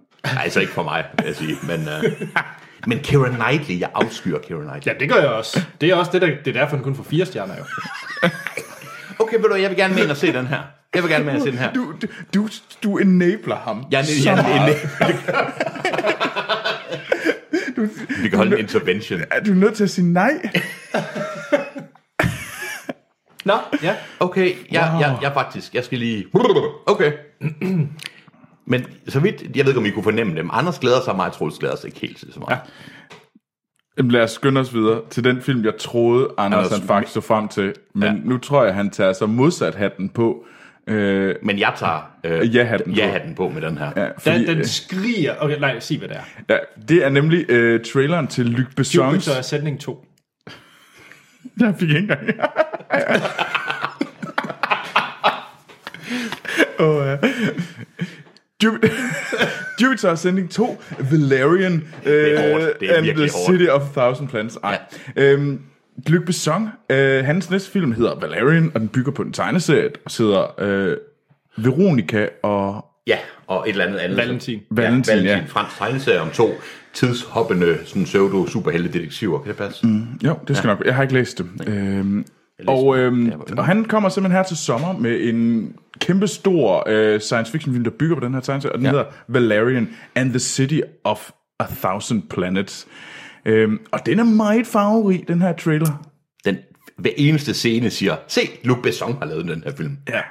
altså 0.43 0.59
ikke 0.59 0.73
for 0.73 0.83
mig, 0.83 1.05
vil 1.17 1.25
jeg 1.25 1.35
sige. 1.35 1.57
Men, 1.63 1.79
uh, 1.81 2.27
men 2.89 2.99
Keira 2.99 3.29
Knightley, 3.29 3.79
jeg 3.79 3.89
afskyr 3.93 4.39
Keira 4.39 4.61
Knightley. 4.61 4.93
Ja, 4.93 4.99
det 4.99 5.09
gør 5.09 5.15
jeg 5.19 5.29
også. 5.29 5.61
Det 5.81 5.89
er 5.89 5.95
også 5.95 6.11
det, 6.13 6.21
der, 6.21 6.27
det 6.45 6.47
er 6.55 6.59
derfor, 6.61 6.75
den 6.75 6.83
kun 6.83 6.95
får 6.95 7.03
fire 7.03 7.25
stjerner 7.25 7.53
jo. 7.57 7.63
Okay, 9.19 9.35
ved 9.37 9.43
du, 9.49 9.55
jeg 9.55 9.69
vil 9.69 9.77
gerne 9.77 9.93
med 9.93 10.03
ind 10.03 10.11
og 10.11 10.17
se 10.17 10.33
den 10.33 10.47
her. 10.47 10.59
Jeg 10.95 11.03
vil 11.03 11.11
gerne 11.11 11.25
med 11.25 11.33
ind 11.33 11.41
og 11.41 11.45
se 11.47 11.51
den 11.51 11.59
her. 11.59 11.73
Du, 11.73 11.93
du, 12.01 12.07
du, 12.33 12.47
du 12.83 12.97
enabler 12.97 13.55
ham. 13.55 13.85
Jeg 13.91 14.05
så 14.05 14.29
jeg, 14.29 14.35
meget. 14.35 14.89
jeg, 14.99 15.09
vi 18.23 18.29
kan 18.29 18.37
holde 18.37 18.53
en 18.53 18.59
intervention. 18.59 19.21
Er 19.31 19.39
du 19.43 19.51
nødt 19.51 19.73
til 19.75 19.83
at 19.83 19.89
sige 19.89 20.13
nej? 20.13 20.31
Nå, 23.45 23.53
ja. 23.83 23.95
Okay, 24.19 24.53
jeg, 24.71 24.89
Wow. 24.91 24.99
jeg, 25.01 25.17
jeg 25.21 25.33
faktisk, 25.33 25.75
jeg 25.75 25.83
skal 25.83 25.99
lige... 25.99 26.25
Okay. 26.85 27.11
Men 28.67 28.85
så 29.07 29.19
vidt, 29.19 29.41
jeg 29.55 29.65
ved 29.65 29.71
ikke, 29.71 29.79
om 29.79 29.85
I 29.85 29.89
kunne 29.89 30.03
fornemme 30.03 30.35
det, 30.35 30.45
men 30.45 30.51
Anders 30.53 30.79
glæder 30.79 31.01
sig 31.05 31.15
meget, 31.15 31.33
Troels 31.33 31.59
glæder 31.59 31.75
sig 31.75 31.87
ikke 31.87 31.99
helt 31.99 32.19
så 32.19 32.39
meget. 32.39 32.51
Ja. 32.51 32.57
Jamen, 33.97 34.11
lad 34.11 34.21
os 34.21 34.31
skynde 34.31 34.61
os 34.61 34.73
videre 34.73 35.01
til 35.09 35.23
den 35.23 35.41
film, 35.41 35.65
jeg 35.65 35.73
troede, 35.79 36.27
Anders 36.37 36.65
Anders, 36.65 36.79
han 36.79 36.87
faktisk 36.87 37.13
så 37.13 37.21
frem 37.21 37.47
til. 37.47 37.73
Men 37.93 38.03
Ja. 38.03 38.09
ja. 38.09 38.15
nu 38.23 38.37
tror 38.37 38.63
jeg, 38.65 38.73
han 38.75 38.89
tager 38.89 39.13
så 39.13 39.25
modsat 39.25 39.75
hatten 39.75 40.09
på. 40.09 40.45
Øh, 40.87 41.35
Men 41.43 41.59
jeg 41.59 41.73
tager 41.77 42.11
øh, 42.23 42.55
Ja-hatten 42.55 42.93
på. 42.93 42.97
ja-hatten 42.97 43.35
på 43.35 43.49
med 43.49 43.61
den 43.61 43.77
her. 43.77 43.91
ja, 43.95 44.03
Den, 44.05 44.11
fordi, 44.19 44.45
den 44.45 44.57
øh, 44.57 44.65
skriger... 44.65 45.35
Okay, 45.39 45.59
nej, 45.59 45.79
sig 45.79 45.97
hvad 45.97 46.07
det 46.09 46.17
er. 46.17 46.21
ja, 46.49 46.57
det 46.89 47.05
er 47.05 47.09
nemlig 47.09 47.45
øh, 47.49 47.83
traileren 47.93 48.27
til 48.27 48.45
Luc 48.45 48.67
Besson's... 48.79 48.95
Jupiter 49.05 49.31
er 49.37 49.41
sætning 49.41 49.79
2. 49.79 50.05
Jeg 51.59 51.75
fik 51.79 51.89
ikke 51.89 51.99
engang... 51.99 52.21
oh, 56.79 57.05
ja. 57.07 57.17
Jupiter, 59.81 60.09
Ascending 60.11 60.49
2, 60.49 60.83
Valerian 61.11 61.83
er 62.05 62.11
øh, 62.13 62.89
er 62.89 62.97
and 62.97 63.05
the 63.05 63.13
hårdt. 63.15 63.31
City 63.31 63.67
of 63.69 63.81
a 63.81 64.01
Thousand 64.01 64.27
Planets. 64.27 64.57
Ej. 64.63 64.79
Øhm, 65.15 65.61
Luc 66.07 66.25
Besson, 66.25 66.69
øh, 66.89 67.25
hans 67.25 67.49
næste 67.49 67.71
film 67.71 67.91
hedder 67.91 68.19
Valerian, 68.19 68.71
og 68.73 68.79
den 68.79 68.87
bygger 68.87 69.11
på 69.11 69.21
en 69.21 69.33
tegneserie, 69.33 69.89
og 70.05 70.11
sidder 70.11 70.61
øh, 70.61 70.97
Veronica 71.57 72.27
og... 72.43 72.85
Ja, 73.07 73.17
og 73.47 73.69
et 73.69 73.71
eller 73.71 73.85
andet 73.85 73.99
andet. 73.99 74.17
Valentin. 74.17 74.61
Valentin, 74.71 75.13
ja. 75.13 75.19
Valentin, 75.19 75.25
ja. 75.25 75.37
ja. 75.37 75.43
fransk 75.47 75.77
tegneserie 75.77 76.21
om 76.21 76.29
to 76.29 76.49
tidshoppende 76.93 77.77
sådan 77.85 78.03
pseudo 78.03 78.47
superhelte 78.47 78.93
detektiver. 78.93 79.39
Kan 79.39 79.47
det 79.47 79.57
passe? 79.57 79.87
Mm. 79.87 80.07
Jo, 80.23 80.35
det 80.47 80.57
skal 80.57 80.67
ja. 80.67 80.73
nok 80.73 80.85
Jeg 80.85 80.95
har 80.95 81.01
ikke 81.01 81.13
læst 81.13 81.37
det. 81.37 81.47
Øhm, 81.67 82.25
og, 82.67 82.97
øhm, 82.97 83.31
og 83.57 83.65
han 83.65 83.85
kommer 83.85 84.09
simpelthen 84.09 84.37
her 84.37 84.43
til 84.43 84.57
sommer 84.57 84.97
med 84.97 85.29
en 85.29 85.73
kæmpe 85.99 86.27
stor 86.27 86.83
øh, 86.87 87.19
science 87.19 87.51
fiction 87.51 87.73
film, 87.73 87.83
der 87.83 87.91
bygger 87.91 88.15
på 88.15 88.25
den 88.25 88.33
her 88.33 88.41
tegneserie, 88.41 88.73
og 88.73 88.77
den 88.77 88.85
ja. 88.85 88.91
hedder 88.91 89.05
Valerian 89.27 89.89
and 90.15 90.29
the 90.29 90.39
City 90.39 90.79
of 91.03 91.31
a 91.59 91.65
Thousand 91.65 92.23
Planets. 92.29 92.87
Øhm, 93.45 93.79
og 93.91 94.05
den 94.05 94.19
er 94.19 94.23
meget 94.23 94.67
farverig, 94.67 95.27
den 95.27 95.41
her 95.41 95.53
trailer. 95.53 96.09
Den 96.45 96.57
hver 96.97 97.11
eneste 97.17 97.53
scene 97.53 97.89
siger, 97.89 98.15
se, 98.27 98.41
Luc 98.63 98.77
Besson 98.83 99.17
har 99.17 99.25
lavet 99.25 99.45
den 99.45 99.63
her 99.63 99.75
film. 99.75 99.97
Ja. 100.09 100.21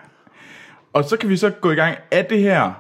Og 0.93 1.05
så 1.05 1.17
kan 1.17 1.29
vi 1.29 1.37
så 1.37 1.51
gå 1.51 1.71
i 1.71 1.75
gang. 1.75 1.97
Er 2.11 2.23
det 2.23 2.41
her 2.41 2.73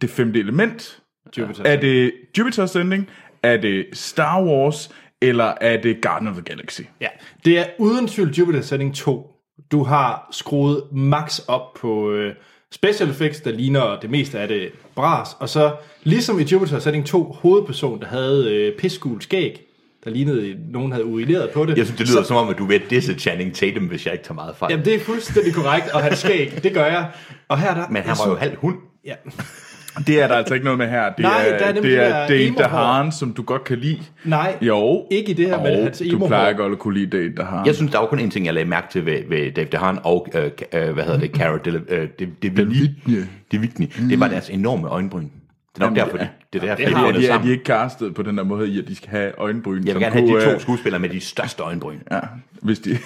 det 0.00 0.10
femte 0.10 0.40
element? 0.40 1.02
Jupiter. 1.38 1.64
Er 1.64 1.80
det 1.80 2.12
Jupiter 2.38 2.62
Ascending? 2.62 3.08
Er 3.42 3.56
det 3.56 3.86
Star 3.92 4.44
Wars? 4.44 4.90
Eller 5.22 5.54
er 5.60 5.80
det 5.80 6.00
Garden 6.00 6.28
of 6.28 6.34
the 6.34 6.42
Galaxy? 6.42 6.80
Ja, 7.00 7.08
det 7.44 7.58
er 7.58 7.64
uden 7.78 8.08
tvivl 8.08 8.30
Jupiter 8.30 8.60
Setting 8.60 8.94
2. 8.94 9.28
Du 9.72 9.82
har 9.82 10.28
skruet 10.30 10.82
max 10.92 11.38
op 11.48 11.74
på 11.80 12.10
øh, 12.10 12.34
special 12.72 13.10
effects, 13.10 13.40
der 13.40 13.50
ligner 13.50 14.00
det 14.00 14.10
meste 14.10 14.38
af 14.38 14.48
det 14.48 14.68
bras, 14.94 15.28
og 15.40 15.48
så 15.48 15.74
ligesom 16.02 16.40
i 16.40 16.42
Jupiter 16.42 16.78
Setting 16.78 17.06
2, 17.06 17.36
hovedperson, 17.40 18.00
der 18.00 18.06
havde 18.06 18.54
øh, 18.54 18.78
pissgul 18.78 19.22
skæg, 19.22 19.60
der 20.04 20.10
lignede, 20.10 20.50
at 20.50 20.56
nogen 20.68 20.92
havde 20.92 21.04
urineret 21.04 21.50
på 21.50 21.64
det. 21.64 21.78
Jeg 21.78 21.86
synes, 21.86 21.98
det 21.98 22.08
lyder 22.08 22.22
som 22.22 22.36
om, 22.36 22.48
at 22.48 22.58
du 22.58 22.64
ved 22.64 22.80
disse 22.90 23.14
Channing 23.14 23.54
Tatum, 23.54 23.84
hvis 23.86 24.06
jeg 24.06 24.12
ikke 24.12 24.24
tager 24.24 24.34
meget 24.34 24.56
fejl. 24.56 24.70
Jamen, 24.70 24.84
det 24.84 24.94
er 24.94 25.00
fuldstændig 25.00 25.54
korrekt, 25.54 25.88
og 25.88 26.02
han 26.02 26.16
skæg, 26.16 26.62
det 26.62 26.74
gør 26.74 26.86
jeg. 26.86 27.10
Og 27.48 27.58
her 27.58 27.70
er 27.70 27.74
der... 27.74 27.88
Men 27.88 28.02
han 28.02 28.16
var 28.24 28.30
jo 28.30 28.36
halv 28.36 28.56
hund. 28.56 28.76
Ja. 29.04 29.14
Det 30.06 30.22
er 30.22 30.28
der 30.28 30.34
altså 30.34 30.54
ikke 30.54 30.64
noget 30.64 30.78
med 30.78 30.88
her. 30.88 31.08
Det 31.12 31.18
Nej, 31.22 31.46
er, 31.48 31.58
der 31.58 31.64
er 31.64 31.72
nemlig 31.72 31.90
det 31.92 31.98
det 32.00 32.06
er 32.06 32.18
der 32.20 32.26
Date. 32.28 32.54
DeHaan, 32.58 33.12
som 33.12 33.32
du 33.32 33.42
godt 33.42 33.64
kan 33.64 33.78
lide. 33.78 33.98
Nej, 34.24 34.56
Jo. 34.60 35.06
ikke 35.10 35.30
i 35.30 35.34
det 35.34 35.46
her, 35.46 35.62
men 35.62 35.82
hans 35.82 35.98
du 35.98 36.04
emo 36.16 36.26
plejer 36.26 36.52
godt 36.52 36.72
at 36.72 36.78
kunne 36.78 36.94
lide 36.94 37.06
Date 37.18 37.34
DeHaan. 37.36 37.66
Jeg 37.66 37.74
synes, 37.74 37.92
der 37.92 37.98
var 37.98 38.06
kun 38.06 38.18
en 38.18 38.30
ting, 38.30 38.46
jeg 38.46 38.54
lagde 38.54 38.68
mærke 38.68 38.86
til 38.92 39.06
ved, 39.06 39.18
ved 39.28 39.52
Dave 39.52 39.66
DeHaan 39.72 39.98
og, 40.04 40.26
øh, 40.34 40.44
øh, 40.72 40.92
hvad 40.92 41.04
hedder 41.04 41.18
det, 41.20 41.30
Cara 41.30 41.56
Dele- 41.68 41.94
øh, 41.94 42.08
De, 42.18 42.26
De, 42.42 42.48
Delevingne. 42.48 43.28
Divigny. 43.52 43.86
Det 44.10 44.20
var 44.20 44.28
deres 44.28 44.50
enorme 44.50 44.88
øjenbryn. 44.88 45.22
Det 45.76 45.82
er 45.82 45.86
nok 45.86 45.96
derfor, 45.96 46.16
de, 46.16 46.28
det 46.52 46.62
er 46.62 46.66
derfor, 46.66 46.76
det 46.76 46.86
de 46.86 46.92
har 46.92 47.00
har 47.00 47.08
er, 47.08 47.12
det 47.12 47.20
de, 47.22 47.28
er, 47.28 47.38
er 47.38 47.50
ikke 47.50 47.64
castet 47.64 48.14
på 48.14 48.22
den 48.22 48.38
der 48.38 48.44
måde 48.44 48.68
i, 48.68 48.78
at 48.78 48.88
de 48.88 48.94
skal 48.96 49.08
have 49.10 49.38
øjenbryn. 49.38 49.84
Jeg 49.86 49.94
vil 49.94 50.02
gerne 50.02 50.14
have 50.16 50.40
de 50.50 50.52
to 50.54 50.58
skuespillere 50.58 51.00
med 51.00 51.08
de 51.08 51.20
største 51.20 51.62
øjenbryn. 51.62 51.98
Ja, 52.10 52.18
hvis 52.62 52.78
de... 52.78 52.90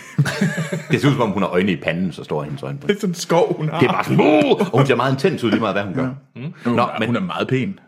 Det 0.91 1.01
ser 1.01 1.09
ud 1.09 1.13
som 1.13 1.21
om, 1.21 1.31
hun 1.31 1.43
har 1.43 1.49
øjne 1.51 1.73
i 1.73 1.77
panden, 1.77 2.13
så 2.13 2.25
står 2.25 2.43
hendes 2.43 2.63
øjenbryn. 2.63 2.89
det 2.89 2.97
er 2.97 3.01
sådan 3.01 3.11
en 3.11 3.15
skov, 3.15 3.57
hun 3.57 3.69
har. 3.69 3.79
Det 3.81 3.89
er 3.89 3.93
bare 3.93 4.05
sådan, 4.05 4.21
uh, 4.21 4.61
og 4.61 4.79
hun 4.79 4.87
ser 4.87 4.95
meget 4.97 5.13
intens 5.13 5.45
ud 5.45 5.51
lige 5.51 5.61
meget, 5.61 5.75
hvad 5.75 5.83
hun 5.85 5.95
gør. 5.95 6.15
Hun, 6.37 6.55
Nå, 6.65 6.73
Nå, 6.77 6.87
men- 6.99 7.07
hun 7.09 7.17
er 7.17 7.21
meget 7.21 7.49
pæn. 7.49 7.79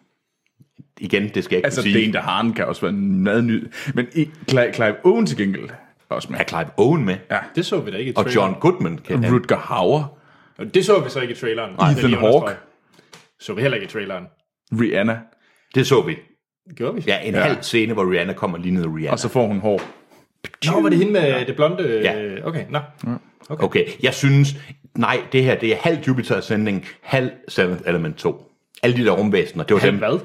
Igen, 1.00 1.28
det 1.34 1.44
skal 1.44 1.54
jeg 1.54 1.58
ikke 1.58 1.66
Altså, 1.66 1.82
sige. 1.82 2.00
Dane 2.00 2.12
DeHaan 2.12 2.52
kan 2.52 2.66
også 2.66 2.80
være 2.82 2.92
meget 2.92 3.44
ny. 3.44 3.66
Men 3.94 4.06
i, 4.14 4.30
Clive, 4.48 4.72
Clive 4.74 4.94
Owen 5.04 5.26
til 5.26 5.36
gengæld 5.36 5.68
også 6.08 6.28
med. 6.32 6.38
Er 6.40 6.44
Clive 6.44 6.66
Owen 6.76 7.04
med? 7.04 7.16
Ja. 7.30 7.38
Det 7.54 7.66
så 7.66 7.80
vi 7.80 7.90
da 7.90 7.96
ikke 7.96 8.10
i 8.10 8.14
Og 8.16 8.24
traileren. 8.24 8.50
John 8.50 8.60
Goodman 8.60 8.98
kan 8.98 9.32
Rutger 9.34 9.56
Hauer, 9.56 10.18
Det 10.74 10.84
så 10.84 11.00
vi 11.00 11.10
så 11.10 11.20
ikke 11.20 11.32
i 11.32 11.36
traileren. 11.36 11.74
Ethan 11.74 11.96
Det 11.96 12.04
er 12.04 12.08
lige 12.08 12.20
Hawke. 12.20 12.52
Så 13.40 13.54
vi 13.54 13.62
heller 13.62 13.76
ikke 13.76 13.84
i 13.84 13.88
traileren. 13.90 14.24
Rihanna, 14.80 15.18
Det 15.74 15.86
så 15.86 16.02
vi. 16.02 16.16
Gjorde 16.76 16.94
vi? 16.94 17.04
Ja, 17.06 17.18
en 17.22 17.34
ja. 17.34 17.40
halv 17.40 17.56
scene, 17.62 17.92
hvor 17.92 18.12
Rihanna 18.12 18.32
kommer 18.32 18.58
lige 18.58 18.74
ned 18.74 18.84
Rihanna. 18.86 19.10
og 19.12 19.18
så 19.18 19.28
får 19.28 19.46
hun 19.46 19.58
hår. 19.60 19.80
Nå, 20.66 20.80
var 20.80 20.88
det 20.88 20.98
hende 20.98 21.12
med 21.12 21.46
det 21.46 21.56
blonde? 21.56 22.00
Ja. 22.04 22.36
Okay, 22.48 22.64
nå. 22.70 22.78
Okay, 23.48 23.84
jeg 24.02 24.14
synes, 24.14 24.56
nej, 24.94 25.20
det 25.32 25.44
her, 25.44 25.54
det 25.58 25.72
er 25.72 25.76
halv 25.76 25.98
Jupiter 26.08 26.36
Ascending, 26.36 26.86
halv 27.02 27.30
Seventh 27.48 27.82
Element 27.86 28.16
2. 28.16 28.44
Alle 28.82 28.96
de 28.96 29.04
der 29.04 29.10
rumvæsener, 29.10 29.64
det 29.64 29.74
var 29.74 29.80
Han 29.80 29.88
dem. 29.88 29.98
hvad? 29.98 30.18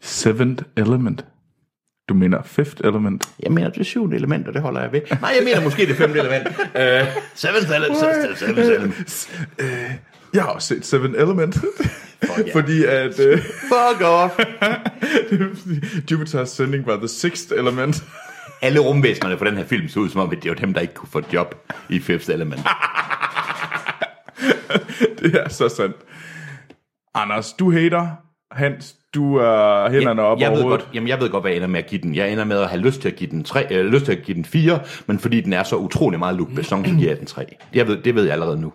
Seventh 0.00 0.64
Element. 0.76 1.24
Du 2.08 2.14
mener 2.14 2.42
Fifth 2.42 2.80
Element. 2.84 3.28
Jeg 3.42 3.52
mener, 3.52 3.70
det 3.70 3.80
er 3.80 3.84
syvende 3.84 4.16
element, 4.16 4.48
og 4.48 4.54
det 4.54 4.62
holder 4.62 4.80
jeg 4.80 4.92
ved. 4.92 5.00
Nej, 5.20 5.32
jeg 5.38 5.44
mener 5.44 5.60
måske 5.60 5.86
det 5.86 5.96
femte 5.96 6.18
element. 6.18 6.46
Uh, 6.48 6.52
seventh 7.34 7.70
element, 7.76 7.98
seventh, 7.98 8.38
seventh 8.38 8.60
element. 8.70 9.28
Jeg 10.34 10.42
har 10.42 10.50
også 10.50 10.68
set 10.68 10.86
Seven 10.86 11.14
Element. 11.14 11.56
yeah. 12.38 12.52
Fordi 12.56 12.84
at 12.84 13.20
uh, 13.20 13.38
Fuck 13.38 14.02
off. 14.04 14.32
Jupiter's 16.10 16.44
Sending 16.44 16.86
var 16.86 16.96
the 16.96 17.08
sixth 17.08 17.52
element. 17.56 18.04
Alle 18.62 18.80
rumvæsenerne 18.80 19.36
på 19.36 19.44
den 19.44 19.56
her 19.56 19.64
film 19.64 19.88
så 19.88 20.00
ud 20.00 20.08
som 20.08 20.20
om, 20.20 20.30
at 20.30 20.42
det 20.42 20.48
var 20.48 20.54
dem, 20.54 20.74
der 20.74 20.80
ikke 20.80 20.94
kunne 20.94 21.08
få 21.08 21.22
job 21.32 21.54
i 21.88 22.00
Fifth 22.00 22.30
Element. 22.30 22.60
det 25.18 25.34
er 25.34 25.48
så 25.48 25.68
sandt. 25.68 25.96
Anders, 27.14 27.52
du 27.52 27.72
hater. 27.72 28.08
Hans, 28.52 28.96
du 29.14 29.36
er 29.36 29.90
hænderne 29.90 30.22
op 30.22 30.40
jeg 30.40 30.52
ved 30.52 30.62
godt, 30.62 30.88
jamen, 30.94 31.08
jeg 31.08 31.20
ved 31.20 31.30
godt, 31.30 31.42
hvad 31.42 31.50
jeg 31.50 31.56
ender 31.56 31.68
med 31.68 31.78
at 31.78 31.86
give 31.86 32.00
den. 32.00 32.14
Jeg 32.14 32.32
ender 32.32 32.44
med 32.44 32.58
at 32.58 32.68
have 32.68 32.80
lyst 32.80 33.00
til 33.00 33.08
at 33.08 33.16
give 33.16 33.30
den, 33.30 33.44
3, 33.44 33.66
øh, 33.70 33.86
lyst 33.86 34.04
til 34.04 34.12
at 34.12 34.22
give 34.22 34.34
den 34.34 34.44
4, 34.44 34.80
men 35.06 35.18
fordi 35.18 35.40
den 35.40 35.52
er 35.52 35.62
så 35.62 35.76
utrolig 35.76 36.18
meget 36.18 36.36
Luc 36.36 36.48
Besson, 36.54 36.84
så 36.84 36.90
giver 36.90 37.10
jeg 37.10 37.18
den 37.18 37.26
3. 37.26 37.56
Jeg 37.74 37.86
ved, 37.86 38.02
det 38.02 38.14
ved 38.14 38.24
jeg 38.24 38.32
allerede 38.32 38.60
nu. 38.60 38.72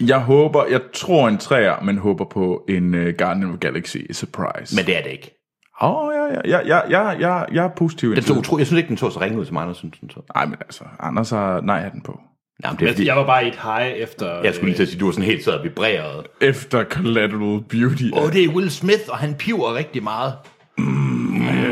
Jeg 0.00 0.18
håber, 0.18 0.64
jeg 0.70 0.80
tror 0.94 1.28
en 1.28 1.38
træer, 1.38 1.80
men 1.82 1.98
håber 1.98 2.24
på 2.24 2.64
en 2.68 2.94
uh, 2.94 3.08
Guardian 3.18 3.44
of 3.44 3.58
Galaxy 3.60 3.96
surprise. 4.12 4.76
Men 4.76 4.86
det 4.86 4.98
er 4.98 5.02
det 5.02 5.10
ikke. 5.10 5.35
Åh, 5.82 6.06
oh, 6.06 6.14
ja, 6.14 6.24
ja, 6.24 6.58
ja, 6.58 6.60
ja, 6.66 6.80
ja, 6.90 7.10
ja, 7.10 7.42
jeg 7.52 7.64
er 7.64 7.68
positiv. 7.68 8.14
Den 8.14 8.22
så 8.22 8.32
utro, 8.32 8.58
jeg 8.58 8.66
synes 8.66 8.78
ikke, 8.78 8.88
den 8.88 8.96
så 8.96 9.10
så 9.10 9.20
ringe 9.20 9.38
ud, 9.40 9.44
som 9.44 9.56
andre 9.56 9.74
synes. 9.74 9.98
Den 10.00 10.10
så. 10.10 10.20
Nej, 10.34 10.44
men 10.44 10.56
altså, 10.60 10.84
Anders 11.00 11.30
har 11.30 11.60
nej-hatten 11.60 12.02
på. 12.02 12.20
Jamen, 12.64 12.76
det 12.76 12.82
er 12.82 12.86
Men 12.86 12.94
fordi, 12.94 13.06
jeg 13.06 13.16
var 13.16 13.26
bare 13.26 13.44
i 13.44 13.48
et 13.48 13.58
high 13.62 13.92
efter... 13.92 14.42
jeg 14.42 14.54
skulle 14.54 14.68
lige 14.68 14.76
til 14.78 14.82
at 14.82 14.88
sige, 14.88 15.00
du 15.00 15.04
var 15.04 15.12
sådan 15.12 15.24
helt 15.24 15.44
sad 15.44 15.52
og 15.52 15.64
vibreret. 15.64 16.26
Efter 16.40 16.84
Collateral 16.84 17.62
Beauty. 17.68 18.04
Åh, 18.12 18.22
oh, 18.22 18.32
det 18.32 18.44
er 18.44 18.48
Will 18.48 18.70
Smith, 18.70 19.02
og 19.08 19.18
han 19.18 19.34
piver 19.34 19.74
rigtig 19.74 20.02
meget. 20.02 20.34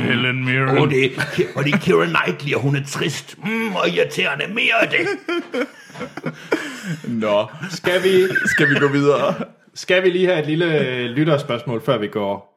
Helen 0.01 0.45
Mirren. 0.45 0.77
Åh, 0.77 0.83
oh, 0.83 0.91
det, 0.91 1.05
er, 1.05 1.09
og 1.57 1.65
det 1.65 1.75
er 1.75 1.79
Keira 1.79 2.05
Knightley, 2.05 2.55
og 2.55 2.61
hun 2.61 2.77
er 2.77 2.85
trist. 2.87 3.39
Mm, 3.45 3.75
og 3.77 3.89
irriterende 3.89 4.45
mere 4.55 4.83
af 4.83 4.89
det. 4.89 4.99
Nå, 7.23 7.47
Skal 7.71 8.03
vi, 8.03 8.23
skal 8.47 8.71
vi 8.71 8.75
gå 8.75 8.89
videre? 8.89 9.35
skal 9.75 10.03
vi 10.03 10.11
lige 10.11 10.27
have 10.27 10.41
et 10.41 10.47
lille 10.47 10.81
øh, 10.81 11.05
lytterspørgsmål, 11.05 11.83
før 11.85 11.99
vi 11.99 12.07
går 12.07 12.54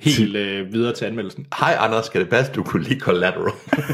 helt 0.00 0.36
øh, 0.36 0.72
videre 0.72 0.94
til 0.94 1.04
anmeldelsen? 1.04 1.46
Hej 1.60 1.76
Anders, 1.78 2.06
skal 2.06 2.20
det 2.20 2.28
passe, 2.30 2.52
du 2.52 2.62
kunne 2.62 2.82
lide 2.82 3.00
Collateral? 3.00 3.52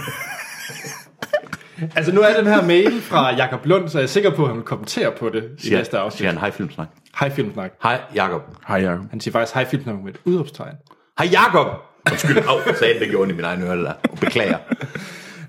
Altså, 1.97 2.13
nu 2.15 2.21
er 2.21 2.37
den 2.37 2.47
her 2.47 2.67
mail 2.67 3.01
fra 3.01 3.35
Jakob 3.35 3.67
Lund, 3.67 3.89
så 3.89 3.99
jeg 3.99 4.03
er 4.03 4.09
sikker 4.09 4.31
på, 4.31 4.43
at 4.43 4.49
han 4.49 4.57
vil 4.57 4.65
kommentere 4.65 5.13
på 5.19 5.29
det 5.29 5.51
i 5.59 5.63
Siger, 5.63 5.79
næste 5.79 5.99
afsnit. 5.99 6.19
siger 6.19 6.31
han 6.31 6.39
hej 6.39 6.51
filmsnak. 6.51 6.89
Hej 7.21 7.31
Filmsnak. 7.31 7.71
Hej 7.83 8.01
Jakob. 8.15 8.43
Hej, 8.69 8.77
Jacob. 8.77 9.05
Han 9.11 9.21
siger 9.21 9.33
faktisk 9.33 9.55
hej 9.55 9.65
Filmsnak 9.65 9.95
med 10.05 10.15
et 10.15 10.21
udråbstegn. 10.25 10.75
Hej 11.19 11.29
Jakob. 11.33 11.67
Undskyld, 12.11 12.37
af, 12.37 12.67
jeg 12.67 12.77
sagde, 12.79 13.01
det 13.01 13.09
gjorde 13.11 13.31
i 13.31 13.35
min 13.35 13.45
egen 13.45 13.63
øre, 13.63 13.77
der. 13.77 13.93
Beklager. 14.21 14.59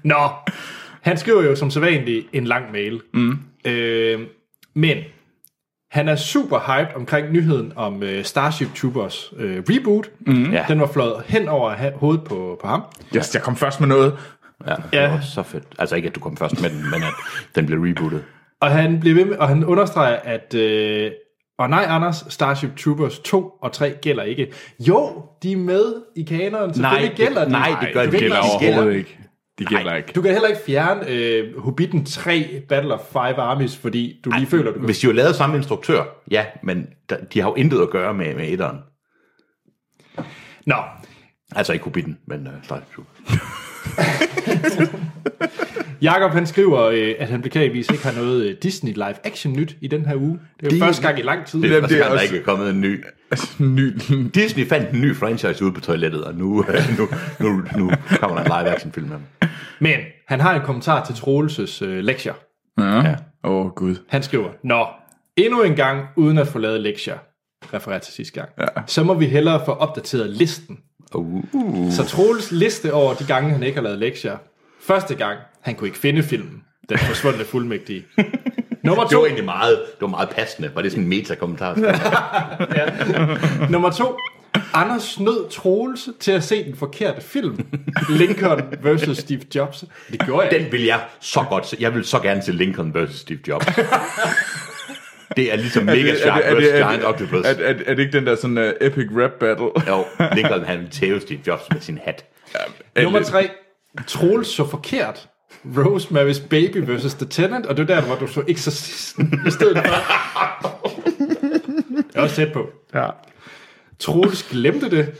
Nå, 0.03 0.29
han 1.01 1.17
skriver 1.17 1.43
jo 1.43 1.55
som 1.55 1.71
sædvanligt 1.71 2.27
en 2.33 2.45
lang 2.45 2.71
mail. 2.71 3.01
Mm. 3.13 3.37
Øh, 3.65 4.19
men 4.75 4.97
han 5.95 6.07
er 6.09 6.15
super 6.15 6.59
hyped 6.59 6.95
omkring 6.95 7.31
nyheden 7.31 7.73
om 7.75 8.03
øh, 8.03 8.23
Starship 8.23 8.67
Troopers 8.75 9.33
øh, 9.37 9.63
reboot. 9.69 10.09
Mm. 10.27 10.51
Ja. 10.51 10.65
Den 10.67 10.79
var 10.79 10.87
fløjet 10.87 11.23
hen 11.25 11.47
over 11.49 11.71
ha- 11.71 11.91
hovedet 11.95 12.23
på, 12.23 12.57
på 12.61 12.67
ham. 12.67 12.83
Yes, 13.15 13.33
jeg 13.35 13.41
kom 13.43 13.55
først 13.55 13.79
med 13.79 13.87
noget. 13.87 14.13
Ja, 14.67 14.71
det 14.75 14.83
Ja. 14.93 15.09
var 15.11 15.19
så 15.21 15.43
fedt. 15.43 15.63
Altså 15.79 15.95
ikke, 15.95 16.07
at 16.09 16.15
du 16.15 16.19
kom 16.19 16.37
først 16.37 16.61
med 16.61 16.69
den, 16.69 16.83
men 16.91 17.03
at 17.03 17.13
den 17.55 17.65
blev 17.65 17.79
rebootet. 17.79 18.23
Og 18.61 18.71
han 18.71 18.99
bliver 18.99 19.15
ved 19.15 19.25
med, 19.25 19.37
og 19.37 19.47
han 19.47 19.65
understreger, 19.65 20.15
at 20.23 20.53
øh, 20.53 21.11
og 21.59 21.69
nej, 21.69 21.85
Anders, 21.89 22.25
Starship 22.29 22.75
Troopers 22.77 23.19
2 23.19 23.49
og 23.61 23.71
3 23.71 23.89
gælder 24.01 24.23
ikke. 24.23 24.53
Jo, 24.79 25.23
de 25.43 25.51
er 25.51 25.57
med 25.57 25.93
i 26.15 26.23
kanonen, 26.23 26.73
selvfølgelig 26.73 27.09
det- 27.09 27.17
gælder 27.17 27.45
de. 27.45 27.51
nej, 27.51 27.75
det 27.81 27.89
gør 27.93 28.01
de 28.01 28.07
Det 28.07 28.13
ikke- 28.13 28.25
gælder. 28.25 28.37
overhovedet 28.39 28.97
ikke. 28.97 29.19
Det 29.57 29.67
gælder 29.67 29.95
ikke. 29.95 30.11
Du 30.15 30.21
kan 30.21 30.31
heller 30.31 30.47
ikke 30.47 30.61
fjerne 30.65 31.09
øh, 31.09 31.57
Hobbiten 31.57 32.05
3 32.05 32.61
Battle 32.69 32.93
of 32.93 32.99
Five 33.11 33.35
Armies, 33.35 33.77
fordi 33.77 34.21
du 34.25 34.31
lige 34.31 34.47
føler, 34.47 34.71
du 34.71 34.77
kan... 34.77 34.85
Hvis 34.85 34.99
de 34.99 35.07
jo 35.07 35.13
lavet 35.13 35.35
samme 35.35 35.57
instruktør, 35.57 36.03
ja, 36.31 36.45
men 36.63 36.87
de 37.33 37.41
har 37.41 37.49
jo 37.49 37.55
intet 37.55 37.81
at 37.81 37.89
gøre 37.89 38.13
med, 38.13 38.35
med 38.35 38.49
etteren. 38.49 38.77
Nå, 40.65 40.75
Altså 41.55 41.73
ikke 41.73 41.83
Hobbiten, 41.83 42.17
men 42.25 42.47
Starship 42.63 42.87
Troopers. 42.95 43.41
Jakob 46.05 46.31
han 46.31 46.45
skriver, 46.47 46.81
øh, 46.81 47.15
at 47.19 47.27
han 47.29 47.41
beklageligvis 47.41 47.89
ikke 47.89 48.03
har 48.03 48.13
noget 48.21 48.45
øh, 48.45 48.55
Disney 48.63 48.93
live 48.93 49.15
action 49.23 49.53
nyt 49.53 49.75
i 49.81 49.87
den 49.87 50.05
her 50.05 50.15
uge. 50.15 50.39
Det 50.59 50.65
er 50.65 50.67
jo 50.67 50.69
Det- 50.69 50.79
første 50.83 51.01
gang 51.07 51.19
i 51.19 51.21
lang 51.21 51.45
tid. 51.45 51.61
Det 51.61 51.71
er 51.71 51.79
første 51.81 51.95
det 51.95 52.01
er 52.01 52.03
gang, 52.05 52.13
der 52.15 52.21
også- 52.21 52.33
ikke 52.33 52.41
er 52.41 52.45
kommet 52.45 52.69
en 52.69 52.81
ny. 52.81 53.03
Ny. 53.59 53.93
Disney 54.33 54.67
fandt 54.67 54.89
en 54.89 55.01
ny 55.01 55.15
franchise 55.15 55.63
ude 55.65 55.73
på 55.73 55.81
toilettet, 55.81 56.23
og 56.23 56.35
nu, 56.35 56.65
øh, 56.69 56.75
nu, 56.99 57.07
nu, 57.39 57.61
nu 57.77 57.91
kommer 58.19 58.37
der 58.37 58.43
en 58.43 58.63
live-action 58.65 58.91
film 58.91 59.07
med 59.07 59.15
dem. 59.17 59.49
Men 59.79 59.99
han 60.27 60.39
har 60.39 60.55
en 60.55 60.61
kommentar 60.61 61.05
til 61.05 61.15
Troelses 61.15 61.81
øh, 61.81 61.97
lektier. 62.03 62.33
Ja. 62.79 63.15
Åh, 63.43 63.65
oh, 63.65 63.71
Gud. 63.71 63.95
Han 64.09 64.23
skriver, 64.23 64.49
Nå, 64.63 64.85
endnu 65.37 65.61
en 65.63 65.75
gang 65.75 66.05
uden 66.15 66.37
at 66.37 66.47
få 66.47 66.59
lavet 66.59 66.81
lektier, 66.81 67.15
refererer 67.73 67.99
til 67.99 68.13
sidste 68.13 68.33
gang, 68.39 68.49
ja. 68.59 68.65
så 68.85 69.03
må 69.03 69.13
vi 69.13 69.25
hellere 69.25 69.61
få 69.65 69.71
opdateret 69.71 70.29
listen. 70.29 70.77
Uh. 71.15 71.43
Så 71.91 72.03
Troels 72.07 72.51
liste 72.51 72.93
over 72.93 73.13
de 73.13 73.25
gange, 73.27 73.51
han 73.51 73.63
ikke 73.63 73.75
har 73.75 73.83
lavet 73.83 73.99
lektier. 73.99 74.37
Første 74.81 75.15
gang, 75.15 75.39
han 75.65 75.75
kunne 75.75 75.87
ikke 75.87 75.99
finde 75.99 76.23
filmen. 76.23 76.63
Den 76.89 76.97
forsvundne 76.97 77.45
fuldmægtige. 77.45 78.05
Nummer 78.83 79.03
Det 79.03 79.15
var 79.15 79.19
to, 79.19 79.25
egentlig 79.25 79.45
meget, 79.45 79.77
det 79.77 80.01
var 80.01 80.07
meget 80.07 80.29
passende. 80.29 80.71
Var 80.75 80.81
det 80.81 80.91
sådan 80.91 81.03
en 81.03 81.09
meta-kommentar? 81.09 81.75
nummer 83.71 83.89
to, 83.89 84.17
Anders 84.73 85.03
snød 85.03 85.49
Troels 85.49 86.09
til 86.19 86.31
at 86.31 86.43
se 86.43 86.63
den 86.63 86.75
forkerte 86.75 87.21
film. 87.21 87.65
Lincoln 88.09 88.61
versus 88.81 89.17
Steve 89.17 89.41
Jobs. 89.55 89.85
Det 90.11 90.25
gjorde 90.25 90.47
jeg 90.47 90.59
Den 90.59 90.71
vil 90.71 90.83
jeg 90.83 90.99
så 91.19 91.45
godt 91.49 91.67
se. 91.67 91.77
Jeg 91.79 91.95
vil 91.95 92.05
så 92.05 92.19
gerne 92.19 92.41
se 92.41 92.51
Lincoln 92.51 92.95
vs. 92.95 93.15
Steve 93.15 93.39
Jobs. 93.47 93.65
Det 95.35 95.53
er 95.53 95.55
ligesom 95.55 95.83
Mega 95.83 96.15
Shark 96.15 96.43
vs. 96.57 96.67
Giant 96.67 97.05
Octopus. 97.05 97.45
Er, 97.45 97.49
er, 97.49 97.73
er, 97.85 97.93
det 97.93 97.99
ikke 97.99 98.17
den 98.17 98.25
der 98.25 98.35
sådan 98.35 98.57
uh, 98.57 98.63
epic 98.81 99.07
rap 99.11 99.31
battle? 99.39 99.69
Jo, 99.87 100.05
Lincoln 100.35 100.63
han 100.65 100.79
vil 100.79 100.89
tæve 100.89 101.21
Steve 101.21 101.39
Jobs 101.47 101.63
med 101.71 101.81
sin 101.81 101.99
hat. 102.03 102.25
Nummer 103.03 103.23
tre. 103.23 103.49
Troels 104.07 104.47
så 104.47 104.67
forkert. 104.69 105.27
Rosemary's 105.77 106.47
Baby 106.49 106.77
versus 106.77 107.13
The 107.13 107.25
Tenant, 107.25 107.65
og 107.65 107.77
det 107.77 107.89
er 107.89 107.95
der, 107.95 108.01
hvor 108.01 108.15
du 108.15 108.27
så 108.27 108.43
Exorcisten 108.47 109.39
i 109.47 109.51
stedet 109.51 109.77
for. 109.77 109.93
Jeg 111.95 112.03
er 112.15 112.21
også 112.21 112.35
tæt 112.35 112.53
på. 112.53 112.69
Ja. 112.93 113.07
Troels 113.99 114.43
glemte 114.43 114.89
det. 114.89 115.13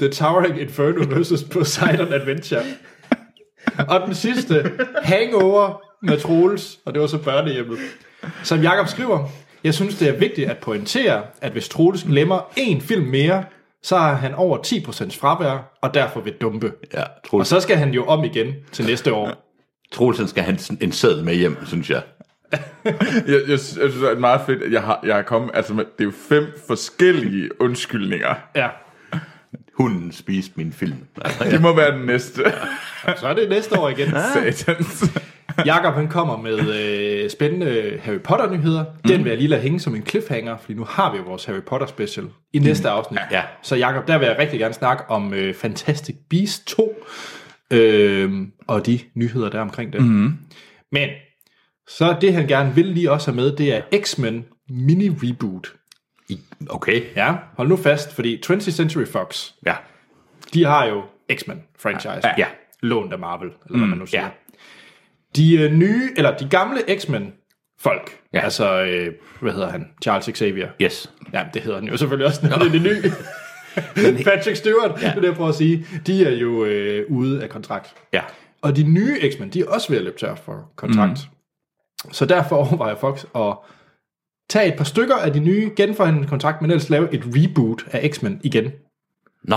The 0.00 0.08
Towering 0.10 0.60
Inferno 0.60 1.04
versus 1.16 1.42
Poseidon 1.42 2.12
Adventure. 2.12 2.62
Og 3.88 4.00
den 4.06 4.14
sidste, 4.14 4.72
Hangover 5.02 5.82
med 6.02 6.18
Troels, 6.20 6.78
og 6.84 6.94
det 6.94 7.00
var 7.00 7.06
så 7.06 7.18
børnehjemmet. 7.18 7.78
Som 8.42 8.60
Jakob 8.62 8.88
skriver, 8.88 9.28
jeg 9.64 9.74
synes, 9.74 9.98
det 9.98 10.08
er 10.08 10.18
vigtigt 10.18 10.50
at 10.50 10.58
pointere, 10.58 11.22
at 11.40 11.52
hvis 11.52 11.68
Troels 11.68 12.02
glemmer 12.04 12.38
én 12.58 12.80
film 12.80 13.06
mere, 13.06 13.44
så 13.82 13.96
har 13.96 14.14
han 14.14 14.34
over 14.34 14.58
10% 14.58 15.18
fravær, 15.20 15.78
og 15.82 15.94
derfor 15.94 16.20
vil 16.20 16.32
dumpe. 16.40 16.72
Ja, 16.94 17.02
Og 17.32 17.46
så 17.46 17.60
skal 17.60 17.76
han 17.76 17.90
jo 17.90 18.04
om 18.04 18.24
igen 18.24 18.54
til 18.72 18.86
næste 18.86 19.14
år. 19.14 19.51
Troelsen 19.92 20.28
skal 20.28 20.42
have 20.42 20.58
en- 20.70 20.78
en 20.80 20.92
sæd 20.92 21.22
med 21.22 21.34
hjem, 21.34 21.56
synes 21.66 21.90
jeg. 21.90 22.02
Jeg, 22.84 22.94
jeg, 23.26 23.40
jeg 23.48 23.58
synes, 23.60 23.94
det 23.94 24.02
er 24.10 24.18
meget 24.18 24.40
fedt, 24.46 24.62
at 24.62 24.72
jeg 24.72 24.82
har, 24.82 25.00
jeg 25.06 25.14
har 25.14 25.22
kommet... 25.22 25.50
Altså, 25.54 25.74
med- 25.74 25.84
det 25.84 26.00
er 26.00 26.04
jo 26.04 26.12
fem 26.28 26.46
forskellige 26.66 27.60
undskyldninger. 27.62 28.34
Ja, 28.56 28.68
Hunden 29.78 30.12
spiste 30.12 30.52
min 30.56 30.72
film. 30.72 30.96
Altså, 31.24 31.44
Det 31.44 31.60
må 31.60 31.76
være 31.76 31.96
den 31.98 32.06
næste. 32.06 32.42
så 33.20 33.26
er 33.28 33.34
det 33.34 33.48
næste 33.48 33.78
år 33.78 33.88
igen. 33.88 34.08
Satans. 34.34 35.04
Jakob 35.66 35.94
han 35.94 36.08
kommer 36.08 36.36
med 36.36 36.58
øh, 37.24 37.30
spændende 37.30 37.98
Harry 38.02 38.18
Potter-nyheder. 38.20 38.84
Den 39.08 39.24
vil 39.24 39.28
jeg 39.30 39.38
lige 39.38 39.48
lade 39.48 39.60
hænge 39.62 39.80
som 39.80 39.94
en 39.94 40.06
cliffhanger, 40.06 40.56
fordi 40.58 40.74
nu 40.74 40.84
har 40.84 41.12
vi 41.12 41.18
jo 41.18 41.24
vores 41.24 41.44
Harry 41.44 41.62
Potter 41.66 41.86
special 41.86 42.26
i 42.52 42.58
næste 42.58 42.88
afsnit. 42.90 43.20
Ja. 43.30 43.42
Så 43.62 43.76
Jakob, 43.76 44.08
der 44.08 44.18
vil 44.18 44.26
jeg 44.26 44.36
rigtig 44.38 44.58
gerne 44.60 44.74
snakke 44.74 45.04
om 45.08 45.34
øh, 45.34 45.54
Fantastic 45.54 46.16
Beasts 46.30 46.64
2, 46.76 47.04
øh, 47.72 48.32
og 48.66 48.86
de 48.86 48.98
nyheder 49.14 49.50
der 49.50 49.60
omkring 49.60 49.92
det. 49.92 50.02
Mm-hmm. 50.02 50.38
Men, 50.92 51.08
så 51.88 52.16
det 52.20 52.34
han 52.34 52.46
gerne 52.46 52.74
vil 52.74 52.86
lige 52.86 53.10
også 53.10 53.30
have 53.30 53.36
med, 53.36 53.56
det 53.56 53.74
er 53.76 53.82
X-Men 54.02 54.44
mini-reboot. 54.70 55.76
Okay. 56.70 57.02
Ja, 57.16 57.34
hold 57.56 57.68
nu 57.68 57.76
fast, 57.76 58.14
fordi 58.14 58.42
20th 58.46 58.60
Century 58.70 59.04
Fox, 59.04 59.50
Ja. 59.66 59.74
de 60.54 60.64
har 60.64 60.86
jo 60.86 61.02
X-Men 61.34 61.62
franchise. 61.78 62.28
Ja. 62.38 62.46
Lånt 62.82 63.12
af 63.12 63.18
Marvel, 63.18 63.48
eller 63.66 63.78
hvad 63.78 63.88
man 63.88 63.98
nu 63.98 64.06
siger. 64.06 64.22
Ja. 64.22 64.28
De 65.36 65.54
øh, 65.62 65.72
nye, 65.72 66.10
eller 66.16 66.36
de 66.36 66.48
gamle 66.48 66.80
X-Men 66.98 67.32
folk, 67.80 68.10
ja. 68.32 68.38
Ja. 68.38 68.44
altså, 68.44 68.82
øh, 68.84 69.14
hvad 69.40 69.52
hedder 69.52 69.70
han? 69.70 69.86
Charles 70.02 70.38
Xavier. 70.38 70.68
Yes. 70.82 71.12
Ja, 71.32 71.44
det 71.54 71.62
hedder 71.62 71.78
han 71.80 71.88
jo 71.88 71.96
selvfølgelig 71.96 72.26
også, 72.26 72.46
når 72.48 72.56
det 72.58 72.66
er 72.66 72.70
det 72.72 72.82
nye. 72.82 73.02
Patrick 74.24 74.56
Stewart, 74.56 75.02
ja. 75.02 75.06
det 75.06 75.16
er 75.16 75.20
det, 75.20 75.24
jeg 75.24 75.34
prøver 75.34 75.48
at 75.48 75.54
sige. 75.54 75.86
De 76.06 76.24
er 76.24 76.30
jo 76.30 76.64
øh, 76.64 77.06
ude 77.08 77.42
af 77.42 77.48
kontrakt. 77.48 77.94
Ja. 78.12 78.22
Og 78.62 78.76
de 78.76 78.82
nye 78.82 79.30
X-Men, 79.30 79.48
de 79.50 79.60
er 79.60 79.66
også 79.68 79.88
ved 79.88 79.98
at 79.98 80.04
løbe 80.04 80.18
tør 80.18 80.34
for 80.34 80.72
kontrakt. 80.76 81.28
Mm. 82.04 82.12
Så 82.12 82.26
derfor 82.26 82.56
overvejer 82.56 82.96
Fox 82.96 83.24
at 83.34 83.56
tage 84.50 84.68
et 84.68 84.74
par 84.76 84.84
stykker 84.84 85.16
af 85.16 85.32
de 85.32 85.40
nye, 85.40 85.70
genforhandle 85.76 86.26
kontrakt, 86.26 86.62
men 86.62 86.70
ellers 86.70 86.90
lave 86.90 87.14
et 87.14 87.22
reboot 87.26 87.84
af 87.90 88.10
X-Men 88.10 88.40
igen. 88.44 88.72
Nå. 89.44 89.56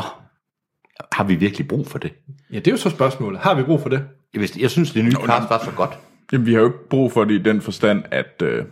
Har 1.11 1.23
vi 1.23 1.35
virkelig 1.35 1.67
brug 1.67 1.87
for 1.87 1.99
det? 1.99 2.13
Ja, 2.51 2.59
det 2.59 2.67
er 2.67 2.71
jo 2.71 2.77
så 2.77 2.89
spørgsmålet. 2.89 3.39
Har 3.39 3.55
vi 3.55 3.63
brug 3.63 3.81
for 3.81 3.89
det? 3.89 4.03
Jeg, 4.33 4.41
vidste, 4.41 4.61
jeg 4.61 4.71
synes, 4.71 4.91
det 4.91 5.05
nye 5.05 5.11
cast 5.11 5.49
var 5.49 5.61
så 5.65 5.71
godt. 5.75 5.97
Jamen, 6.31 6.47
vi 6.47 6.53
har 6.53 6.59
jo 6.59 6.65
ikke 6.65 6.89
brug 6.89 7.11
for 7.11 7.23
det 7.23 7.33
i 7.33 7.43
den 7.43 7.61
forstand, 7.61 8.03
at... 8.11 8.41
Øh, 8.43 8.65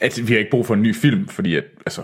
at 0.00 0.28
vi 0.28 0.32
har 0.32 0.38
ikke 0.38 0.50
brug 0.50 0.66
for 0.66 0.74
en 0.74 0.82
ny 0.82 0.94
film, 0.94 1.28
fordi 1.28 1.56
at, 1.56 1.64
altså, 1.86 2.02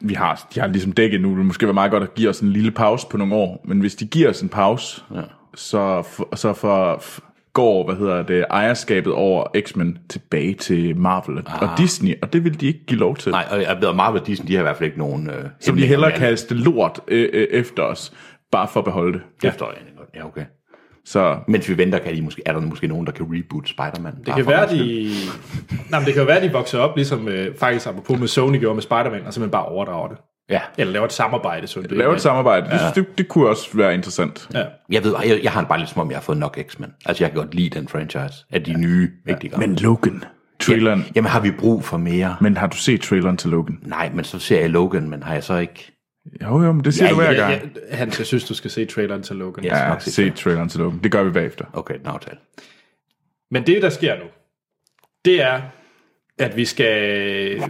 vi 0.00 0.14
har, 0.14 0.46
de 0.54 0.60
har 0.60 0.66
ligesom 0.66 0.92
dækket 0.92 1.20
nu. 1.20 1.36
Det 1.36 1.46
måske 1.46 1.66
være 1.66 1.74
meget 1.74 1.90
godt 1.90 2.02
at 2.02 2.14
give 2.14 2.28
os 2.28 2.40
en 2.40 2.52
lille 2.52 2.70
pause 2.70 3.06
på 3.10 3.16
nogle 3.16 3.34
år. 3.34 3.64
Men 3.64 3.80
hvis 3.80 3.94
de 3.94 4.06
giver 4.06 4.30
os 4.30 4.40
en 4.40 4.48
pause, 4.48 5.02
ja. 5.14 5.20
så, 5.54 6.02
for, 6.02 6.36
så 6.36 6.52
for, 6.52 7.02
går 7.52 7.84
hvad 7.84 7.96
hedder 7.96 8.22
det, 8.22 8.44
ejerskabet 8.50 9.12
over 9.12 9.44
X-Men 9.60 9.98
tilbage 10.08 10.54
til 10.54 10.96
Marvel 10.96 11.42
ah. 11.46 11.62
og 11.62 11.78
Disney, 11.78 12.14
og 12.22 12.32
det 12.32 12.44
vil 12.44 12.60
de 12.60 12.66
ikke 12.66 12.86
give 12.86 13.00
lov 13.00 13.16
til. 13.16 13.32
Nej, 13.32 13.46
og 13.50 13.62
jeg 13.62 13.78
ved, 13.80 13.92
Marvel 13.92 14.20
og 14.20 14.26
Disney, 14.26 14.48
de 14.48 14.54
har 14.54 14.60
i 14.60 14.62
hvert 14.62 14.76
fald 14.76 14.86
ikke 14.86 14.98
nogen... 14.98 15.30
Øh, 15.30 15.44
så 15.60 15.72
vil 15.72 15.82
de 15.82 15.88
hellere 15.88 16.12
kaste 16.12 16.54
lort 16.54 17.00
øh, 17.08 17.28
øh, 17.32 17.46
efter 17.50 17.82
os, 17.82 18.12
bare 18.52 18.68
for 18.72 18.80
at 18.80 18.84
beholde 18.84 19.12
det. 19.12 19.22
Ja. 19.42 19.48
Efter, 19.48 19.66
ja, 20.14 20.26
okay. 20.26 20.44
Så 21.08 21.38
Mens 21.48 21.68
vi 21.68 21.78
venter, 21.78 21.98
kan 21.98 22.14
de 22.14 22.22
måske, 22.22 22.42
er 22.46 22.52
der 22.52 22.60
måske 22.60 22.86
nogen, 22.86 23.06
der 23.06 23.12
kan 23.12 23.26
reboot 23.28 23.68
Spider-Man. 23.68 24.14
Det 24.26 24.34
kan 24.34 24.46
være, 24.46 24.68
de... 24.70 25.10
Nej, 25.90 26.00
men 26.00 26.06
det 26.06 26.14
kan 26.14 26.22
jo 26.22 26.26
være, 26.26 26.42
de 26.42 26.52
vokser 26.52 26.78
op, 26.78 26.96
ligesom 26.96 27.28
øh, 27.28 27.56
faktisk 27.56 27.86
apropos 27.86 28.18
med 28.18 28.28
Sony 28.28 28.58
gjorde 28.58 28.74
med 28.74 28.82
Spider-Man, 28.82 29.26
og 29.26 29.34
simpelthen 29.34 29.50
bare 29.50 29.64
overdrager 29.64 30.08
det. 30.08 30.16
Ja, 30.50 30.60
Eller 30.78 30.92
laver 30.92 31.06
et 31.06 31.12
samarbejde, 31.12 31.66
så 31.66 31.80
det 31.80 31.92
lave 31.92 32.14
et 32.14 32.20
samarbejde, 32.20 32.70
det, 32.70 32.80
det, 32.94 33.18
det 33.18 33.28
kunne 33.28 33.48
også 33.48 33.68
være 33.74 33.94
interessant. 33.94 34.48
Ja. 34.54 34.64
jeg 34.90 35.04
ved, 35.04 35.14
jeg, 35.24 35.40
jeg 35.42 35.52
har 35.52 35.64
bare 35.64 35.78
lidt 35.78 35.90
som 35.90 36.00
om, 36.00 36.10
jeg 36.10 36.16
har 36.16 36.22
fået 36.22 36.38
nok 36.38 36.58
X-Men. 36.68 36.90
Altså, 37.06 37.24
jeg 37.24 37.30
kan 37.30 37.40
godt 37.40 37.54
lide 37.54 37.78
den 37.78 37.88
franchise 37.88 38.44
af 38.50 38.62
de 38.62 38.80
nye, 38.80 39.10
ikke 39.28 39.40
de 39.42 39.48
gamle. 39.48 39.66
Men 39.66 39.76
Logan, 39.76 40.24
traileren, 40.60 41.00
ja. 41.00 41.04
Jamen, 41.16 41.30
har 41.30 41.40
vi 41.40 41.50
brug 41.50 41.84
for 41.84 41.96
mere? 41.96 42.36
men 42.40 42.56
har 42.56 42.66
du 42.66 42.76
set 42.76 43.00
traileren 43.00 43.36
til 43.36 43.50
Logan? 43.50 43.78
Nej, 43.82 44.10
men 44.14 44.24
så 44.24 44.38
ser 44.38 44.60
jeg 44.60 44.70
Logan, 44.70 45.10
men 45.10 45.22
har 45.22 45.34
jeg 45.34 45.44
så 45.44 45.56
ikke... 45.56 45.97
Jo, 46.42 46.62
jo, 46.62 46.72
men 46.72 46.84
det 46.84 46.94
siger 46.94 47.06
Ja, 47.06 47.10
du 47.10 47.16
hver 47.16 47.30
ja, 47.30 47.50
gang. 47.50 47.72
Ja, 47.90 47.96
han 47.96 48.12
jeg 48.18 48.26
synes, 48.26 48.44
du 48.44 48.54
skal 48.54 48.70
se 48.70 48.84
traileren 48.84 49.22
til 49.22 49.36
Logan. 49.36 49.64
Ja. 49.64 49.98
Se 49.98 50.30
traileren 50.30 50.68
til 50.68 50.80
Logan. 50.80 51.00
Det 51.02 51.12
gør 51.12 51.24
vi 51.24 51.30
bagefter. 51.30 51.64
Okay, 51.72 51.98
den 51.98 52.06
aftale. 52.06 52.38
Men 53.50 53.66
det, 53.66 53.82
der 53.82 53.90
sker 53.90 54.18
nu, 54.18 54.24
det 55.24 55.42
er, 55.42 55.60
at 56.38 56.56
vi 56.56 56.64
skal 56.64 57.60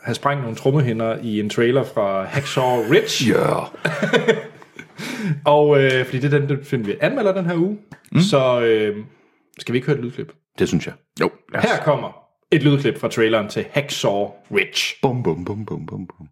have 0.00 0.14
sprængt 0.14 0.42
nogle 0.42 0.56
trommehinder 0.56 1.18
i 1.22 1.40
en 1.40 1.50
trailer 1.50 1.84
fra 1.84 2.24
Hacksaw 2.24 2.82
Ridge. 2.90 3.34
Ja. 3.34 3.64
Og 5.54 5.82
øh, 5.82 6.04
fordi 6.04 6.18
det 6.18 6.34
er 6.34 6.38
den, 6.38 6.48
den 6.48 6.64
film, 6.64 6.86
vi 6.86 6.94
anmelder 7.00 7.32
den 7.32 7.46
her 7.46 7.56
uge. 7.56 7.78
Mm. 8.12 8.20
Så 8.20 8.60
øh, 8.60 9.04
skal 9.58 9.72
vi 9.72 9.78
ikke 9.78 9.86
høre 9.86 9.98
et 9.98 10.04
lydklip? 10.04 10.32
Det 10.58 10.68
synes 10.68 10.86
jeg. 10.86 10.94
Jo. 11.20 11.30
Her 11.54 11.82
kommer 11.84 12.28
et 12.50 12.62
lydklip 12.62 12.98
fra 12.98 13.08
traileren 13.08 13.48
til 13.48 13.66
Hacksaw 13.70 14.30
Ridge. 14.50 14.96
Bum, 15.02 15.22
bum, 15.22 15.44
bum, 15.44 15.66
bum, 15.66 15.86
bum, 15.86 16.06
bum. 16.06 16.28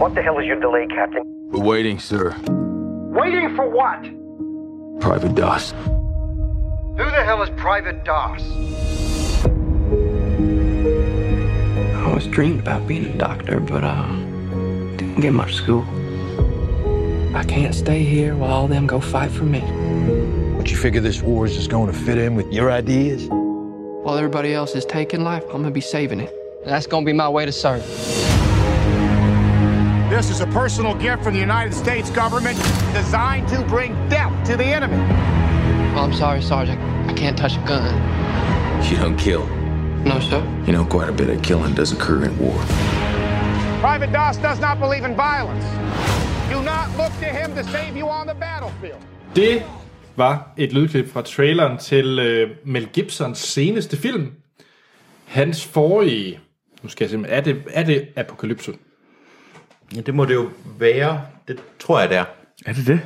What 0.00 0.14
the 0.14 0.22
hell 0.22 0.38
is 0.38 0.46
your 0.46 0.58
delay, 0.58 0.86
Captain? 0.86 1.22
We're 1.50 1.62
waiting, 1.62 1.98
sir. 1.98 2.34
Waiting 3.10 3.54
for 3.54 3.68
what? 3.68 4.02
Private 4.98 5.34
Doss. 5.34 5.72
Who 5.72 7.04
the 7.04 7.22
hell 7.22 7.42
is 7.42 7.50
Private 7.50 8.02
Doss? 8.02 8.40
I 11.94 12.02
always 12.06 12.26
dreamed 12.28 12.60
about 12.60 12.88
being 12.88 13.04
a 13.04 13.18
doctor, 13.18 13.60
but 13.60 13.84
uh, 13.84 14.06
didn't 14.96 15.20
get 15.20 15.34
much 15.34 15.52
school. 15.52 15.82
I 17.36 17.44
can't 17.44 17.74
stay 17.74 18.02
here 18.02 18.34
while 18.34 18.52
all 18.52 18.68
them 18.68 18.86
go 18.86 19.00
fight 19.00 19.30
for 19.30 19.44
me. 19.44 19.60
But 20.56 20.70
you 20.70 20.78
figure 20.78 21.02
this 21.02 21.20
war 21.20 21.44
is 21.44 21.54
just 21.54 21.68
going 21.68 21.92
to 21.92 21.98
fit 21.98 22.16
in 22.16 22.36
with 22.36 22.50
your 22.50 22.70
ideas? 22.70 23.28
While 23.28 24.16
everybody 24.16 24.54
else 24.54 24.74
is 24.74 24.86
taking 24.86 25.24
life, 25.24 25.44
I'm 25.48 25.60
gonna 25.60 25.70
be 25.70 25.82
saving 25.82 26.20
it. 26.20 26.34
That's 26.64 26.86
gonna 26.86 27.04
be 27.04 27.12
my 27.12 27.28
way 27.28 27.44
to 27.44 27.52
serve. 27.52 27.84
This 30.10 30.28
is 30.28 30.40
a 30.40 30.46
personal 30.46 30.96
gift 30.96 31.22
from 31.22 31.34
the 31.34 31.38
United 31.38 31.72
States 31.72 32.10
government 32.10 32.58
designed 32.92 33.46
to 33.50 33.62
bring 33.68 33.92
death 34.08 34.34
to 34.48 34.56
the 34.56 34.64
enemy. 34.64 34.96
Oh, 35.94 36.02
I'm 36.02 36.12
sorry, 36.12 36.42
Sergeant. 36.42 36.80
I 37.08 37.12
can't 37.12 37.38
touch 37.38 37.56
a 37.56 37.60
gun. 37.60 37.94
You 38.90 38.96
don't 38.96 39.16
kill. 39.16 39.46
No, 40.04 40.18
sir. 40.18 40.42
You 40.66 40.72
know, 40.72 40.84
quite 40.84 41.08
a 41.08 41.12
bit 41.12 41.30
of 41.30 41.40
killing 41.42 41.74
does 41.74 41.92
occur 41.92 42.24
in 42.24 42.36
war. 42.40 42.58
Private 43.80 44.12
Doss 44.12 44.36
does 44.38 44.58
not 44.58 44.80
believe 44.80 45.04
in 45.04 45.14
violence. 45.14 45.64
Do 46.50 46.60
not 46.60 46.88
look 46.98 47.12
to 47.20 47.26
him 47.26 47.54
to 47.54 47.62
save 47.62 47.96
you 47.96 48.08
on 48.08 48.26
the 48.26 48.34
battlefield. 48.34 49.00
Det 49.36 49.62
var 50.16 50.52
et 50.56 50.72
lydklip 50.72 51.12
fra 51.12 51.22
traileren 51.22 51.78
til 51.78 52.18
øh, 52.18 52.50
Mel 52.64 52.86
Gibsons 52.86 53.38
seneste 53.38 53.96
film. 53.96 54.32
Hans 55.26 55.66
forrige... 55.66 56.40
Nu 56.82 56.88
skal 56.88 57.04
jeg 57.04 57.10
simpelthen... 57.10 57.38
Er 57.38 57.42
det, 57.44 57.62
er 57.74 57.82
det 57.82 58.08
Apocalypse? 58.16 58.72
Ja, 59.96 60.00
det 60.00 60.14
må 60.14 60.24
det 60.24 60.34
jo 60.34 60.48
være. 60.78 61.22
Det 61.48 61.60
tror 61.78 62.00
jeg, 62.00 62.08
det 62.08 62.16
er. 62.16 62.24
Er 62.66 62.72
det 62.72 62.86
det? 62.86 63.00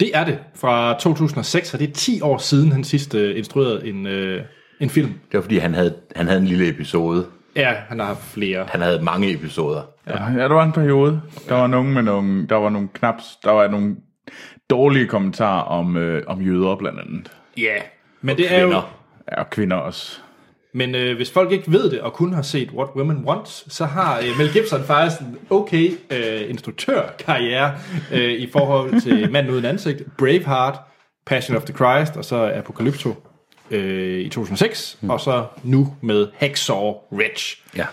Det 0.00 0.10
er 0.14 0.24
det. 0.24 0.38
Fra 0.54 0.98
2006, 0.98 1.74
og 1.74 1.80
det 1.80 1.88
er 1.88 1.92
10 1.92 2.20
år 2.20 2.38
siden, 2.38 2.72
han 2.72 2.84
sidst 2.84 3.14
øh, 3.14 3.38
instruerede 3.38 3.88
en, 3.88 4.06
øh, 4.06 4.42
en 4.80 4.90
film. 4.90 5.08
Det 5.08 5.34
var 5.34 5.40
fordi, 5.40 5.58
han 5.58 5.74
havde, 5.74 5.96
han 6.16 6.26
havde 6.26 6.40
en 6.40 6.46
lille 6.46 6.68
episode. 6.68 7.26
Ja, 7.56 7.72
han 7.88 7.98
har 7.98 8.06
haft 8.06 8.24
flere. 8.24 8.66
Han 8.68 8.80
havde 8.80 9.02
mange 9.02 9.34
episoder. 9.34 9.82
Ja, 10.06 10.32
ja, 10.32 10.42
der 10.48 10.54
var 10.54 10.64
en 10.64 10.72
periode. 10.72 11.20
Der 11.48 11.54
var 11.54 11.66
nogen 11.66 11.94
med 11.94 12.02
nogle, 12.02 12.46
der 12.48 12.56
var 12.56 12.70
nogle 12.70 12.88
knaps, 12.94 13.24
der 13.44 13.50
var 13.50 13.68
nogle 13.68 13.96
dårlige 14.70 15.06
kommentarer 15.06 15.62
om, 15.62 15.96
øh, 15.96 16.22
om 16.26 16.40
jøder 16.42 16.76
blandt 16.76 17.00
andet. 17.00 17.32
Ja, 17.56 17.76
men 18.20 18.36
det 18.36 18.54
er 18.54 18.60
jo... 18.60 18.66
Kvinder. 18.66 18.96
Ja, 19.30 19.40
og 19.40 19.50
kvinder 19.50 19.76
også. 19.76 20.20
Men 20.74 20.94
øh, 20.94 21.16
hvis 21.16 21.30
folk 21.30 21.52
ikke 21.52 21.72
ved 21.72 21.90
det, 21.90 22.00
og 22.00 22.12
kun 22.12 22.32
har 22.32 22.42
set 22.42 22.70
What 22.70 22.88
Women 22.96 23.24
Want, 23.26 23.48
så 23.48 23.84
har 23.84 24.18
øh, 24.18 24.38
Mel 24.38 24.52
Gibson 24.52 24.84
faktisk 24.84 25.20
en 25.20 25.38
okay 25.50 25.90
øh, 26.10 26.50
instruktørkarriere 26.50 27.74
øh, 28.12 28.32
i 28.32 28.50
forhold 28.52 29.00
til 29.00 29.28
Manden 29.32 29.52
Uden 29.52 29.64
Ansigt, 29.64 30.02
Braveheart, 30.18 30.78
Passion 31.26 31.56
of 31.56 31.62
the 31.62 31.74
Christ, 31.74 32.16
og 32.16 32.24
så 32.24 32.52
Apocalypto 32.54 33.14
øh, 33.70 34.20
i 34.20 34.28
2006, 34.28 34.98
mm. 35.00 35.10
og 35.10 35.20
så 35.20 35.44
nu 35.62 35.94
med 36.00 36.28
Hacksaw 36.34 36.94
Ridge. 37.12 37.56
Ja. 37.76 37.86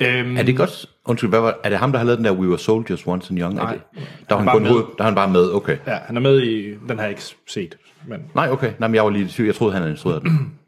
Øhm, 0.00 0.36
Er 0.36 0.42
det 0.42 0.56
godt? 0.56 0.86
Undskyld, 1.06 1.30
hvad 1.30 1.40
var, 1.40 1.58
er 1.64 1.68
det 1.68 1.78
ham, 1.78 1.92
der 1.92 1.98
har 1.98 2.06
lavet 2.06 2.18
den 2.18 2.24
der 2.24 2.32
We 2.32 2.48
Were 2.48 2.58
Soldiers 2.58 3.06
Once 3.06 3.30
and 3.30 3.40
Young? 3.40 3.58
Er 3.58 3.62
Nej. 3.62 3.72
det, 3.72 3.82
der, 4.28 4.36
han 4.36 4.46
bare 4.46 4.58
kun 4.58 4.66
der 4.66 4.82
er 4.98 5.04
han 5.04 5.14
bare 5.14 5.30
med, 5.30 5.52
okay. 5.52 5.76
Ja, 5.86 5.98
han 6.06 6.16
er 6.16 6.20
med 6.20 6.42
i... 6.42 6.74
Den 6.88 6.98
har 6.98 7.02
jeg 7.02 7.10
ikke 7.10 7.22
set. 7.46 7.76
Men, 8.08 8.20
Nej, 8.34 8.48
okay. 8.50 8.72
Nej, 8.78 8.88
men 8.88 8.94
jeg 8.94 9.04
var 9.04 9.10
lige. 9.10 9.46
Jeg 9.46 9.54
troede, 9.54 9.72
han 9.72 9.82
havde 9.82 9.92
instrueret 9.92 10.22
den. 10.22 10.52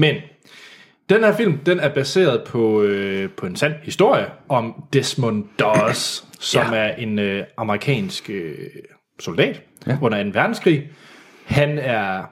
men 0.00 0.14
den 1.10 1.24
her 1.24 1.36
film, 1.36 1.58
den 1.58 1.80
er 1.80 1.88
baseret 1.94 2.44
på, 2.46 2.82
øh, 2.82 3.30
på 3.30 3.46
en 3.46 3.56
sand 3.56 3.74
historie 3.82 4.26
om 4.48 4.84
Desmond 4.92 5.44
Doss, 5.58 6.24
som 6.52 6.72
Ja. 6.72 6.78
er 6.78 6.94
en 6.94 7.18
øh, 7.18 7.44
amerikansk 7.56 8.30
øh, 8.30 8.54
soldat 9.20 9.62
ja. 9.86 9.98
under 10.02 10.22
2. 10.22 10.30
verdenskrig. 10.32 10.88
Han 11.44 11.78
er 11.78 12.22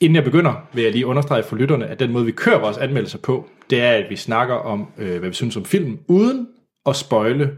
Inden 0.00 0.16
jeg 0.16 0.24
begynder, 0.24 0.68
vil 0.72 0.82
jeg 0.84 0.92
lige 0.92 1.06
understrege 1.06 1.42
for 1.42 1.56
lytterne, 1.56 1.86
at 1.86 1.98
den 2.00 2.12
måde, 2.12 2.24
vi 2.24 2.32
kører 2.32 2.58
vores 2.58 2.76
anmeldelser 2.76 3.18
på, 3.18 3.48
det 3.70 3.80
er, 3.80 3.90
at 3.92 4.06
vi 4.10 4.16
snakker 4.16 4.54
om, 4.54 4.86
øh, 4.98 5.18
hvad 5.18 5.28
vi 5.28 5.34
synes 5.34 5.56
om 5.56 5.64
filmen, 5.64 6.00
uden 6.08 6.48
at 6.86 6.96
spoile 6.96 7.50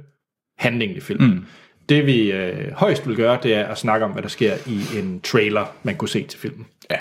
handlingen 0.58 0.96
i 0.96 1.00
filmen. 1.00 1.30
Mm. 1.30 1.44
Det 1.88 2.06
vi 2.06 2.32
øh, 2.32 2.72
højst 2.72 3.08
vil 3.08 3.16
gøre, 3.16 3.38
det 3.42 3.54
er 3.54 3.66
at 3.66 3.78
snakke 3.78 4.04
om, 4.04 4.12
hvad 4.12 4.22
der 4.22 4.28
sker 4.28 4.54
i 4.66 4.98
en 4.98 5.20
trailer, 5.20 5.66
man 5.82 5.96
kunne 5.96 6.08
se 6.08 6.22
til 6.24 6.40
filmen. 6.40 6.66
Ja. 6.90 6.96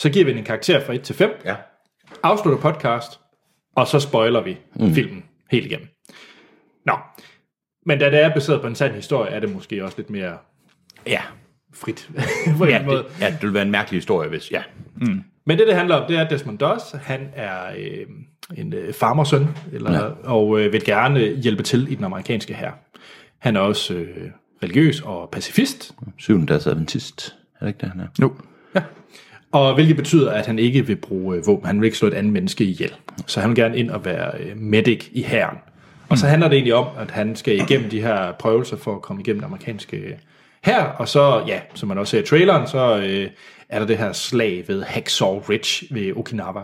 Så 0.00 0.10
giver 0.10 0.24
vi 0.24 0.30
den 0.30 0.38
en 0.38 0.44
karakter 0.44 0.84
fra 0.86 0.94
1 0.94 1.02
til 1.02 1.14
5, 1.14 1.30
Ja. 1.44 1.54
afslutter 2.22 2.60
podcast, 2.60 3.20
og 3.76 3.86
så 3.86 4.00
spoiler 4.00 4.42
vi 4.42 4.58
mm. 4.76 4.94
filmen 4.94 5.24
helt 5.50 5.66
igennem. 5.66 5.88
Nå, 6.86 6.92
men 7.86 7.98
da 7.98 8.10
det 8.10 8.20
er 8.22 8.34
baseret 8.34 8.60
på 8.60 8.66
en 8.66 8.74
sand 8.74 8.94
historie, 8.94 9.30
er 9.30 9.40
det 9.40 9.52
måske 9.52 9.84
også 9.84 9.96
lidt 9.96 10.10
mere 10.10 10.38
Ja. 11.06 11.20
frit 11.74 12.10
på 12.58 12.64
en 12.64 12.70
Ja, 12.70 12.84
måde. 12.84 12.96
det, 12.98 13.20
ja, 13.20 13.26
det 13.30 13.42
ville 13.42 13.54
være 13.54 13.62
en 13.64 13.70
mærkelig 13.70 13.98
historie, 13.98 14.28
hvis... 14.28 14.50
Ja. 14.50 14.62
Men 15.46 15.58
det, 15.58 15.66
det 15.66 15.74
handler 15.74 15.94
om, 15.96 16.06
det 16.08 16.16
er, 16.16 16.24
at 16.24 16.30
Desmond 16.30 16.58
Doss, 16.58 16.84
han 16.92 17.28
er 17.34 17.72
øh, 17.78 18.06
en 18.56 18.72
øh, 18.72 18.94
farmersøn, 18.94 19.46
eller, 19.72 19.92
ja. 19.92 20.08
og 20.24 20.60
øh, 20.60 20.72
vil 20.72 20.84
gerne 20.84 21.20
hjælpe 21.20 21.62
til 21.62 21.92
i 21.92 21.94
den 21.94 22.04
amerikanske 22.04 22.54
hær. 22.54 22.70
Han 23.38 23.56
er 23.56 23.60
også 23.60 23.94
øh, 23.94 24.30
religiøs 24.62 25.00
og 25.00 25.28
pacifist, 25.32 25.94
Syvende 26.18 26.46
dags 26.46 26.66
adventist. 26.66 27.36
Er 27.60 27.64
det 27.64 27.68
ikke 27.68 27.78
det, 27.80 27.88
han 27.90 28.00
er? 28.00 28.06
Jo. 28.22 28.34
Og 29.52 29.74
hvilket 29.74 29.96
betyder, 29.96 30.30
at 30.30 30.46
han 30.46 30.58
ikke 30.58 30.86
vil 30.86 30.96
bruge 30.96 31.36
øh, 31.36 31.46
våben. 31.46 31.66
Han 31.66 31.80
vil 31.80 31.86
ikke 31.86 31.98
slå 31.98 32.08
et 32.08 32.14
andet 32.14 32.32
menneske 32.32 32.64
ihjel. 32.64 32.94
Så 33.26 33.40
han 33.40 33.50
vil 33.50 33.56
gerne 33.56 33.76
ind 33.78 33.90
og 33.90 34.04
være 34.04 34.30
øh, 34.40 34.56
medic 34.56 35.08
i 35.12 35.22
hæren. 35.22 35.56
Og 36.08 36.18
så 36.18 36.26
handler 36.26 36.48
det 36.48 36.56
egentlig 36.56 36.74
om, 36.74 36.86
at 36.98 37.10
han 37.10 37.36
skal 37.36 37.56
igennem 37.56 37.90
de 37.90 38.00
her 38.00 38.32
prøvelser 38.32 38.76
for 38.76 38.94
at 38.94 39.02
komme 39.02 39.22
igennem 39.22 39.40
den 39.40 39.44
amerikanske 39.44 40.18
her, 40.64 40.84
og 40.84 41.08
så, 41.08 41.42
ja, 41.46 41.60
som 41.74 41.88
man 41.88 41.98
også 41.98 42.10
ser 42.10 42.22
i 42.22 42.26
traileren, 42.26 42.66
så 42.68 42.98
øh, 42.98 43.30
er 43.68 43.78
der 43.78 43.86
det 43.86 43.98
her 43.98 44.12
slag 44.12 44.64
ved 44.68 44.82
Hacksaw 44.82 45.38
Ridge 45.38 45.94
ved 45.94 46.16
Okinawa. 46.16 46.60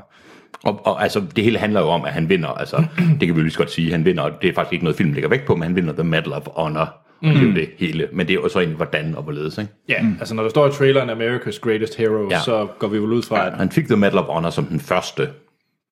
Og, 0.64 0.86
og 0.86 1.02
altså, 1.02 1.22
det 1.36 1.44
hele 1.44 1.58
handler 1.58 1.80
jo 1.80 1.86
om, 1.86 2.04
at 2.04 2.12
han 2.12 2.28
vinder. 2.28 2.48
Altså, 2.48 2.84
det 3.20 3.28
kan 3.28 3.34
vi 3.34 3.40
jo 3.40 3.42
lige 3.42 3.50
så 3.50 3.58
godt 3.58 3.70
sige. 3.70 3.90
Han 3.90 4.04
vinder, 4.04 4.22
og 4.22 4.32
det 4.42 4.50
er 4.50 4.54
faktisk 4.54 4.72
ikke 4.72 4.84
noget, 4.84 4.96
film 4.96 5.12
lægger 5.12 5.28
vægt 5.28 5.46
på, 5.46 5.54
men 5.54 5.62
han 5.62 5.76
vinder 5.76 5.92
The 5.92 6.04
Medal 6.04 6.32
of 6.32 6.42
Honor. 6.46 7.05
Mm. 7.22 7.28
Det 7.28 7.42
er 7.42 7.46
jo 7.46 7.54
det 7.54 7.68
hele. 7.78 8.08
Men 8.12 8.26
det 8.28 8.32
er 8.32 8.40
jo 8.40 8.48
så 8.48 8.58
egentlig, 8.58 8.76
hvordan 8.76 9.14
og 9.14 9.22
hvorledes. 9.22 9.58
Ikke? 9.58 9.72
Ja, 9.88 10.02
mm. 10.02 10.16
altså 10.20 10.34
når 10.34 10.42
der 10.42 10.50
står 10.50 10.66
i 10.68 10.70
traileren 10.70 11.10
America's 11.10 11.60
Greatest 11.60 11.96
Hero, 11.96 12.28
ja. 12.30 12.36
Ja. 12.36 12.40
så 12.40 12.66
går 12.78 12.88
vi 12.88 12.98
vel 12.98 13.12
ud 13.12 13.22
fra, 13.22 13.46
at... 13.46 13.52
Han 13.52 13.70
fik 13.70 13.86
The 13.86 13.96
Medal 13.96 14.18
of 14.18 14.24
Honor 14.24 14.50
som 14.50 14.64
den 14.64 14.80
første 14.80 15.28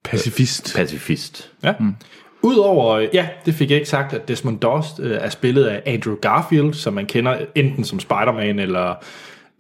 Pacifist. 0.04 0.76
pacifist. 0.76 1.52
Ja. 1.62 1.74
Mm. 1.80 1.94
Udover, 2.42 2.98
ja, 3.12 3.28
det 3.46 3.54
fik 3.54 3.70
jeg 3.70 3.76
ikke 3.76 3.88
sagt, 3.88 4.12
at 4.12 4.28
Desmond 4.28 4.60
Doss 4.60 4.88
øh, 5.00 5.16
er 5.20 5.28
spillet 5.28 5.64
af 5.64 5.82
Andrew 5.86 6.14
Garfield, 6.16 6.74
som 6.74 6.94
man 6.94 7.06
kender 7.06 7.38
enten 7.54 7.84
som 7.84 8.00
Spider-Man 8.00 8.58
eller 8.58 8.94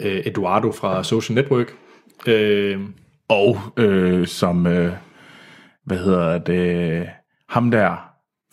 øh, 0.00 0.22
Eduardo 0.26 0.72
fra 0.72 1.04
Social 1.04 1.34
Network. 1.34 1.72
Øh, 2.26 2.80
Og 3.28 3.58
øh, 3.76 4.26
som, 4.26 4.66
øh, 4.66 4.92
hvad 5.84 5.98
hedder 5.98 6.38
det, 6.38 7.06
ham 7.48 7.70
der 7.70 7.96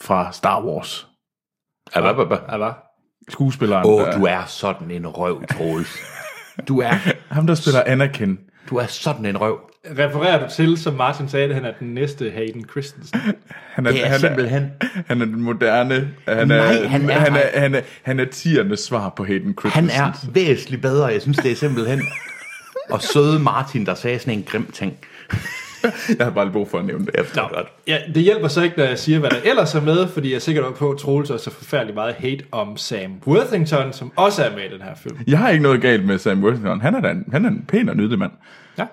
fra 0.01 0.31
Star 0.31 0.65
Wars. 0.65 1.07
Ja, 1.95 2.01
hvad, 2.01 2.13
hvad, 2.13 2.25
hvad? 2.25 2.37
ja, 2.51 2.57
hvad? 2.57 2.71
Skuespilleren. 3.29 3.85
Åh, 3.85 4.01
der, 4.01 4.17
du 4.17 4.25
er 4.25 4.43
sådan 4.47 4.91
en 4.91 5.07
røv, 5.07 5.43
Troels. 5.57 5.89
Du 6.67 6.79
er, 6.79 6.91
Ham 7.35 7.47
der 7.47 7.55
spiller 7.55 7.83
Anakin. 7.85 8.39
du 8.69 8.75
er 8.77 8.85
sådan 8.85 9.25
en 9.25 9.37
røv. 9.41 9.59
Refererer 9.99 10.47
du 10.47 10.53
til, 10.53 10.77
som 10.77 10.93
Martin 10.93 11.29
sagde, 11.29 11.45
at 11.49 11.55
han 11.55 11.65
er 11.65 11.71
den 11.79 11.93
næste 11.93 12.29
Hayden 12.31 12.65
Christensen? 12.71 13.19
Han 13.73 13.85
er, 13.85 13.91
Det 13.91 14.03
er 14.05 14.07
han 14.09 14.19
simpelthen- 14.19 14.71
Han 15.07 15.21
er 15.21 15.25
den 15.25 15.41
moderne. 15.41 16.09
Han 16.27 16.47
Nej, 16.47 16.57
er, 16.57 16.87
han 16.87 17.09
er- 17.09 17.13
han 17.19 17.35
er, 17.35 17.59
han 17.59 17.75
er, 17.75 17.81
han 18.01 18.19
er 18.19 18.25
tiernes 18.25 18.79
svar 18.79 19.09
på 19.09 19.23
Hayden 19.25 19.55
Han 19.63 19.89
Christensen. 19.89 20.29
er 20.29 20.31
væsentligt 20.33 20.81
bedre. 20.81 21.05
Jeg 21.05 21.21
synes, 21.21 21.37
det 21.37 21.51
er 21.51 21.55
simpelthen... 21.55 22.01
Og 22.91 23.01
søde 23.01 23.39
Martin, 23.39 23.85
der 23.85 23.95
sagde 23.95 24.19
sådan 24.19 24.33
en 24.33 24.43
grim 24.43 24.71
ting. 24.71 24.93
Jeg 26.17 26.25
har 26.25 26.31
bare 26.31 26.45
lige 26.45 26.53
brug 26.53 26.69
for 26.69 26.77
at 26.79 26.85
nævne 26.85 27.05
det. 27.05 27.13
Forstår 27.25 27.55
godt. 27.55 27.67
Ja, 27.87 27.97
det 28.15 28.23
hjælper 28.23 28.47
så 28.47 28.61
ikke, 28.63 28.77
når 28.77 28.83
jeg 28.85 28.99
siger, 28.99 29.19
hvad 29.19 29.29
der 29.29 29.49
ellers 29.49 29.75
er 29.75 29.81
med, 29.81 30.07
fordi 30.07 30.29
jeg 30.29 30.35
er 30.35 30.39
sikker 30.39 30.71
på, 30.71 30.91
at 30.91 30.97
Troels 30.97 31.29
også 31.29 31.43
så 31.43 31.51
forfærdelig 31.51 31.95
meget 31.95 32.13
hate 32.13 32.43
om 32.51 32.77
Sam 32.77 33.11
Worthington, 33.27 33.93
som 33.93 34.11
også 34.15 34.43
er 34.43 34.55
med 34.55 34.63
i 34.63 34.73
den 34.73 34.81
her 34.81 34.95
film. 34.95 35.17
Jeg 35.27 35.39
har 35.39 35.49
ikke 35.49 35.63
noget 35.63 35.81
galt 35.81 36.05
med 36.05 36.17
Sam 36.17 36.43
Worthington. 36.43 36.81
Han 36.81 36.95
er, 36.95 37.01
da 37.01 37.09
en, 37.09 37.25
han 37.31 37.45
er 37.45 37.49
en 37.49 37.65
pæn 37.67 37.89
og 37.89 37.97
nydelig 37.97 38.19
mand. 38.19 38.31
Ja. 38.77 38.85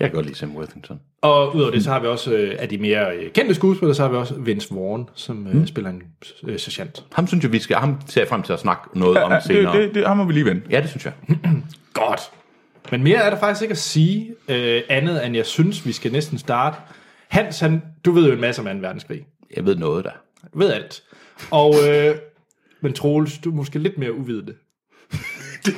Jeg 0.00 0.08
kan 0.08 0.14
godt 0.14 0.26
lide 0.26 0.38
Sam 0.38 0.56
Worthington. 0.56 1.00
Og 1.22 1.56
udover 1.56 1.70
det, 1.70 1.84
så 1.84 1.90
har 1.90 2.00
vi 2.00 2.06
også 2.06 2.32
øh, 2.32 2.56
af 2.58 2.68
de 2.68 2.78
mere 2.78 3.16
øh, 3.16 3.30
kendte 3.30 3.54
skuespillere, 3.54 3.94
så 3.94 4.02
har 4.02 4.10
vi 4.10 4.16
også 4.16 4.34
Vince 4.38 4.74
Vaughn, 4.74 5.08
som 5.14 5.46
øh, 5.46 5.54
mm. 5.54 5.66
spiller 5.66 5.90
en 5.90 6.02
øh, 6.48 6.58
sergeant. 6.58 7.04
Ham 7.12 7.26
synes 7.26 7.44
jeg, 7.44 7.52
vi 7.52 7.58
skal... 7.58 7.76
Ham 7.76 7.96
ser 8.06 8.20
jeg 8.20 8.28
frem 8.28 8.42
til 8.42 8.52
at 8.52 8.60
snakke 8.60 8.98
noget 8.98 9.18
om 9.18 9.32
Ja, 9.32 9.40
senere. 9.40 9.76
det, 9.76 9.88
det, 9.88 9.94
det, 9.94 10.06
ham 10.06 10.16
må 10.16 10.24
vi 10.24 10.32
lige 10.32 10.44
vende. 10.44 10.62
Ja, 10.70 10.80
det 10.80 10.88
synes 10.90 11.04
jeg. 11.04 11.12
Godt. 11.94 12.20
Men 12.92 13.02
mere 13.02 13.18
er 13.18 13.30
der 13.30 13.38
faktisk 13.38 13.62
ikke 13.62 13.72
at 13.72 13.78
sige, 13.78 14.34
øh, 14.48 14.82
andet 14.88 15.26
end 15.26 15.36
jeg 15.36 15.46
synes, 15.46 15.86
vi 15.86 15.92
skal 15.92 16.12
næsten 16.12 16.38
starte. 16.38 16.76
Hans, 17.28 17.60
han, 17.60 17.82
du 18.04 18.12
ved 18.12 18.26
jo 18.26 18.32
en 18.32 18.40
masse 18.40 18.60
om 18.60 18.66
2. 18.66 18.72
verdenskrig. 18.80 19.26
Jeg 19.56 19.64
ved 19.66 19.76
noget 19.76 20.04
der. 20.04 20.10
Du 20.54 20.58
ved 20.58 20.72
alt. 20.72 21.02
Og, 21.50 21.74
øh, 21.88 22.14
men 22.80 22.92
Troels, 22.92 23.38
du 23.38 23.50
er 23.50 23.54
måske 23.54 23.78
lidt 23.78 23.98
mere 23.98 24.12
uvidende. 24.14 24.54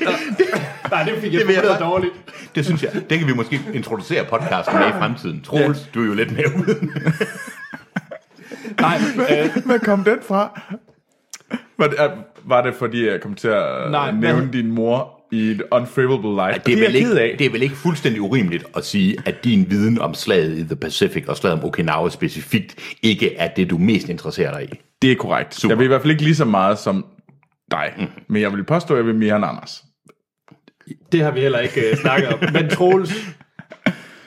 Nej, 0.90 1.03
det 1.03 1.14
fik 1.20 1.32
jeg 1.34 1.46
Det 1.46 1.55
jeg 1.55 1.76
dårligt. 1.80 2.12
Det 2.55 2.64
synes 2.64 2.82
jeg. 2.82 2.92
Det 3.11 3.18
kan 3.18 3.28
vi 3.28 3.32
måske 3.34 3.61
introducere 3.74 4.24
podcasten 4.24 4.78
med 4.78 4.88
i 4.88 4.92
fremtiden. 4.92 5.42
Troels, 5.42 5.78
ja. 5.78 5.84
du 5.94 6.03
er 6.03 6.07
jo 6.07 6.14
lidt 6.14 6.32
mere 6.32 6.46
ude. 6.59 6.78
Nej, 8.80 8.98
øh, 9.30 9.64
Hvad 9.66 9.78
kom 9.78 10.05
den 10.05 10.18
fra? 10.22 10.61
Var 11.78 11.86
det, 11.86 12.00
er- 12.00 12.16
var 12.44 12.62
det 12.62 12.74
fordi, 12.74 13.07
jeg 13.07 13.20
kom 13.20 13.34
til 13.34 13.48
at 13.48 13.90
Nej, 13.90 14.11
nævne 14.12 14.40
hvad- 14.42 14.53
din 14.53 14.70
mor 14.72 15.21
i 15.32 15.50
et 15.50 15.62
unfavorable 15.70 16.34
light? 16.34 16.66
Det 16.66 16.72
er, 16.72 16.78
vel 16.78 17.02
ked 17.02 17.16
af. 17.16 17.24
ikke, 17.24 17.38
det 17.38 17.46
er 17.46 17.50
vel 17.50 17.62
ikke 17.62 17.76
fuldstændig 17.76 18.22
urimeligt 18.22 18.64
at 18.76 18.84
sige, 18.84 19.16
at 19.24 19.44
din 19.44 19.66
viden 19.70 19.98
om 19.98 20.14
slaget 20.14 20.58
i 20.58 20.64
The 20.64 20.76
Pacific 20.76 21.24
og 21.28 21.36
slaget 21.36 21.58
om 21.58 21.64
Okinawa 21.64 22.10
specifikt 22.10 22.96
ikke 23.02 23.36
er 23.36 23.48
det, 23.48 23.70
du 23.70 23.78
mest 23.78 24.08
interesserer 24.08 24.58
dig 24.58 24.68
i. 24.72 24.80
Det 25.02 25.12
er 25.12 25.16
korrekt. 25.16 25.54
Super. 25.54 25.72
Jeg 25.72 25.78
vil 25.78 25.84
i 25.84 25.88
hvert 25.88 26.00
fald 26.00 26.10
ikke 26.10 26.22
lige 26.22 26.34
så 26.34 26.44
meget 26.44 26.78
som 26.78 27.06
dig. 27.70 27.92
Mm. 27.98 28.06
Men 28.28 28.42
jeg 28.42 28.52
vil 28.52 28.64
påstå, 28.64 28.94
at 28.94 28.98
jeg 28.98 29.06
vil 29.06 29.14
mere 29.14 29.36
end 29.36 29.44
Anders. 29.44 29.84
det 31.12 31.20
har 31.20 31.30
vi 31.30 31.40
heller 31.40 31.58
ikke 31.58 31.90
øh, 31.90 31.96
snakket 31.96 32.28
om. 32.28 32.38
Men 32.52 32.68
Troels, 32.70 33.14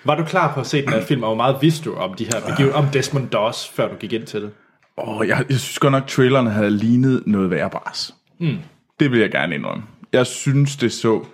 var 0.03 0.15
du 0.15 0.23
klar 0.23 0.53
på 0.53 0.59
at 0.59 0.67
se 0.67 0.81
den 0.81 0.89
her 0.89 1.01
film, 1.05 1.23
og 1.23 1.29
hvor 1.29 1.35
meget 1.35 1.57
vidste 1.61 1.89
du 1.89 1.95
om 1.95 2.13
de 2.13 2.25
her 2.25 2.41
begiven, 2.49 2.73
om 2.73 2.85
Desmond 2.93 3.29
Doss, 3.29 3.67
før 3.67 3.87
du 3.87 3.95
gik 3.95 4.13
ind 4.13 4.23
til 4.23 4.41
det? 4.41 4.51
Oh, 4.97 5.27
jeg, 5.27 5.45
jeg 5.49 5.59
synes 5.59 5.79
godt 5.79 5.91
nok, 5.91 6.07
traileren 6.07 6.47
havde 6.47 6.71
lignet 6.71 7.23
noget 7.25 7.49
værre 7.49 7.69
bras. 7.69 8.13
Mm. 8.39 8.57
Det 8.99 9.11
vil 9.11 9.19
jeg 9.19 9.31
gerne 9.31 9.55
indrømme. 9.55 9.83
Jeg 10.16 10.28
synes, 10.28 10.76
det 10.76 10.91
så 10.91 11.26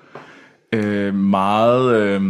øh, 0.74 1.16
meget... 1.16 2.02
Øh, 2.02 2.22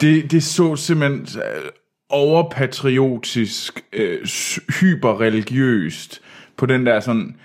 det, 0.00 0.30
det 0.30 0.42
så 0.42 0.76
simpelthen 0.76 1.42
øh, 1.42 1.70
overpatriotisk, 2.08 3.84
øh, 3.92 4.26
hyperreligiøst, 4.80 6.22
på 6.56 6.66
den 6.66 6.86
der 6.86 7.00
sådan 7.00 7.36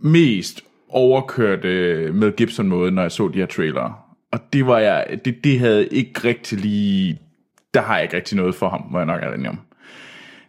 mest 0.00 0.64
overkørte 0.88 1.68
øh, 1.68 2.14
med 2.14 2.36
Gibson 2.36 2.68
måde, 2.68 2.90
når 2.90 3.02
jeg 3.02 3.12
så 3.12 3.28
de 3.28 3.38
her 3.38 3.46
trailere. 3.46 3.94
Og 4.32 4.38
det 4.52 4.66
var 4.66 4.78
jeg, 4.78 5.20
det, 5.24 5.44
det 5.44 5.58
havde 5.58 5.88
ikke 5.88 6.20
rigtig 6.24 6.58
lige, 6.58 7.20
der 7.74 7.80
har 7.80 7.94
jeg 7.94 8.02
ikke 8.02 8.16
rigtig 8.16 8.36
noget 8.36 8.54
for 8.54 8.68
ham, 8.68 8.86
må 8.90 8.98
jeg 8.98 9.06
nok 9.06 9.22
er 9.22 9.48
om. 9.48 9.60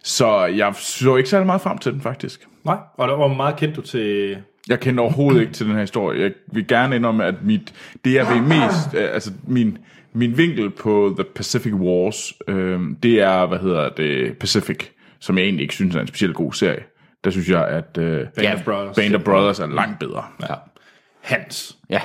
Så 0.04 0.46
jeg 0.46 0.76
så 0.76 1.16
ikke 1.16 1.30
særlig 1.30 1.46
meget 1.46 1.62
frem 1.62 1.78
til 1.78 1.94
den, 1.94 2.02
faktisk. 2.02 2.48
Nej. 2.64 2.78
Og 2.98 3.08
der, 3.08 3.16
hvor 3.16 3.28
meget 3.28 3.56
kendte 3.56 3.76
du 3.76 3.82
til... 3.82 4.38
Jeg 4.70 4.80
kender 4.80 5.04
overhovedet 5.04 5.42
ikke 5.42 5.54
til 5.54 5.66
den 5.66 5.74
her 5.74 5.82
historie. 5.82 6.22
Jeg 6.22 6.32
vil 6.52 6.68
gerne 6.68 6.96
indrømme, 6.96 7.26
at 7.26 7.36
mit, 7.44 7.74
det 8.06 8.14
jeg 8.14 8.28
ved 8.28 8.42
mest, 8.42 8.94
øh, 8.94 9.14
altså 9.14 9.32
min, 9.48 9.78
min 10.14 10.38
vinkel 10.38 10.70
på 10.70 11.16
The 11.20 11.24
Pacific 11.36 11.74
Wars, 11.74 12.34
øh, 12.48 12.80
det 13.04 13.22
er, 13.22 13.46
hvad 13.46 13.60
hedder 13.60 13.90
det, 13.90 14.38
Pacific, 14.38 14.88
som 15.20 15.38
jeg 15.38 15.44
egentlig 15.44 15.64
ikke 15.64 15.74
synes 15.74 15.96
er 15.96 16.00
en 16.00 16.08
specielt 16.08 16.36
god 16.36 16.54
serie. 16.54 16.84
Der 17.24 17.30
synes 17.30 17.50
jeg, 17.50 17.68
at 17.68 17.98
øh, 17.98 18.28
Band 18.36 18.60
of 18.60 18.64
Brothers. 18.64 18.96
Band 18.96 19.16
of 19.16 19.22
Brothers 19.22 19.60
er 19.60 19.68
langt 19.68 20.00
bedre. 20.00 20.24
Ja. 20.42 20.56
Hans. 21.22 21.78
ja. 21.90 22.02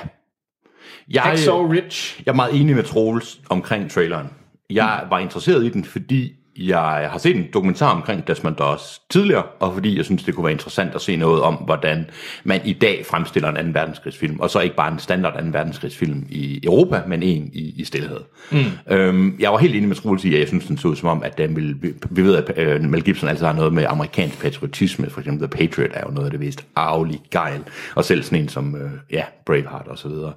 Jeg, 1.09 1.21
Hacksaw 1.21 1.67
Ridge. 1.67 2.23
jeg 2.25 2.31
er 2.31 2.35
meget 2.35 2.61
enig 2.61 2.75
med 2.75 2.83
Troels 2.83 3.41
omkring 3.49 3.91
traileren. 3.91 4.27
Jeg 4.69 5.03
var 5.09 5.19
interesseret 5.19 5.65
i 5.65 5.69
den, 5.69 5.85
fordi 5.85 6.33
jeg 6.57 7.09
har 7.11 7.17
set 7.17 7.35
en 7.35 7.45
dokumentar 7.53 7.95
omkring 7.95 8.27
Desmond 8.27 8.55
Doss 8.55 9.01
tidligere, 9.09 9.43
og 9.59 9.73
fordi 9.73 9.97
jeg 9.97 10.05
synes, 10.05 10.23
det 10.23 10.35
kunne 10.35 10.43
være 10.43 10.53
interessant 10.53 10.95
at 10.95 11.01
se 11.01 11.15
noget 11.15 11.41
om, 11.41 11.53
hvordan 11.53 12.05
man 12.43 12.61
i 12.65 12.73
dag 12.73 13.05
fremstiller 13.09 13.49
en 13.49 13.57
anden 13.57 13.73
verdenskrigsfilm, 13.73 14.39
og 14.39 14.49
så 14.49 14.59
ikke 14.59 14.75
bare 14.75 14.91
en 14.91 14.99
standard 14.99 15.37
anden 15.37 15.53
verdenskrigsfilm 15.53 16.25
i 16.29 16.59
Europa, 16.63 17.01
men 17.07 17.23
en 17.23 17.49
i, 17.53 17.73
i 17.77 17.83
stillhed. 17.83 18.19
Mm. 18.51 18.57
Øhm, 18.89 19.35
jeg 19.39 19.51
var 19.51 19.57
helt 19.57 19.75
enig 19.75 19.87
med 19.87 19.95
Troels 19.95 20.25
i, 20.25 20.33
at 20.33 20.39
jeg 20.39 20.47
synes, 20.47 20.65
den 20.65 20.77
så 20.77 20.87
ud 20.87 20.95
som 20.95 21.09
om, 21.09 21.23
at 21.23 21.37
den 21.37 21.55
ville, 21.55 21.75
vi, 22.09 22.21
ved, 22.21 22.35
at 22.35 22.57
øh, 22.57 22.83
Mel 22.83 23.03
Gibson 23.03 23.29
altid 23.29 23.45
har 23.45 23.53
noget 23.53 23.73
med 23.73 23.85
amerikansk 23.89 24.41
patriotisme, 24.41 25.09
for 25.09 25.19
eksempel 25.19 25.49
The 25.49 25.67
Patriot 25.67 25.91
er 25.93 26.01
jo 26.07 26.11
noget 26.11 26.25
af 26.25 26.31
det 26.31 26.39
mest 26.39 26.65
arvelige 26.75 27.21
gejl, 27.31 27.63
og 27.95 28.05
selv 28.05 28.23
sådan 28.23 28.41
en 28.41 28.49
som, 28.49 28.75
øh, 28.75 28.91
ja, 29.11 29.23
Braveheart 29.45 29.87
og 29.87 29.97
så 29.97 30.07
videre. 30.07 30.33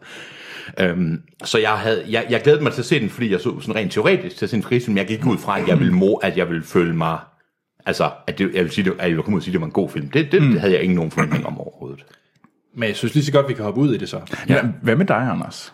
Øhm, 0.81 1.23
så 1.45 1.59
jeg, 1.59 1.71
havde, 1.71 2.05
jeg, 2.09 2.27
jeg 2.31 2.41
glædede 2.43 2.63
mig 2.63 2.73
til 2.73 2.81
at 2.81 2.87
se 2.87 3.01
den, 3.01 3.11
fordi 3.11 3.33
jeg 3.33 3.41
så 3.41 3.61
sådan 3.61 3.77
rent 3.77 3.93
teoretisk 3.93 4.37
til 4.37 4.47
at 4.47 4.51
se 4.51 4.57
en 4.57 4.63
krigsfilm. 4.63 4.97
Jeg 4.97 5.07
gik 5.07 5.27
ud 5.27 5.39
fra, 5.39 5.61
at 5.61 5.69
jeg 5.69 5.79
ville, 5.79 5.93
at 6.17 6.37
jeg 6.37 6.49
ville 6.49 6.63
føle 6.63 6.97
mig... 6.97 7.19
Altså, 7.87 8.11
at 8.27 8.39
det, 8.39 8.55
jeg 8.55 8.65
vil 8.65 8.71
sige, 8.71 8.85
det, 8.85 8.93
at 8.93 8.99
jeg 8.99 9.09
ville 9.09 9.23
komme 9.23 9.37
ud 9.37 9.41
og 9.41 9.45
sige, 9.45 9.53
at 9.53 9.53
det 9.53 9.61
var 9.61 9.67
en 9.67 9.73
god 9.73 9.89
film. 9.91 10.11
Det, 10.11 10.33
det, 10.33 10.43
mm. 10.43 10.51
det 10.51 10.61
havde 10.61 10.73
jeg 10.73 10.83
ikke 10.83 10.95
nogen 10.95 11.11
forventning 11.11 11.47
om 11.47 11.59
overhovedet. 11.59 12.05
Men 12.75 12.89
jeg 12.89 12.97
synes 12.97 13.15
lige 13.15 13.25
så 13.25 13.33
godt, 13.33 13.49
vi 13.49 13.55
kan 13.55 13.65
hoppe 13.65 13.81
ud 13.81 13.95
i 13.95 13.99
det 13.99 14.09
så. 14.09 14.21
Ja. 14.49 14.63
Hvad 14.83 14.97
med 14.97 15.07
dig, 15.07 15.17
Anders? 15.17 15.73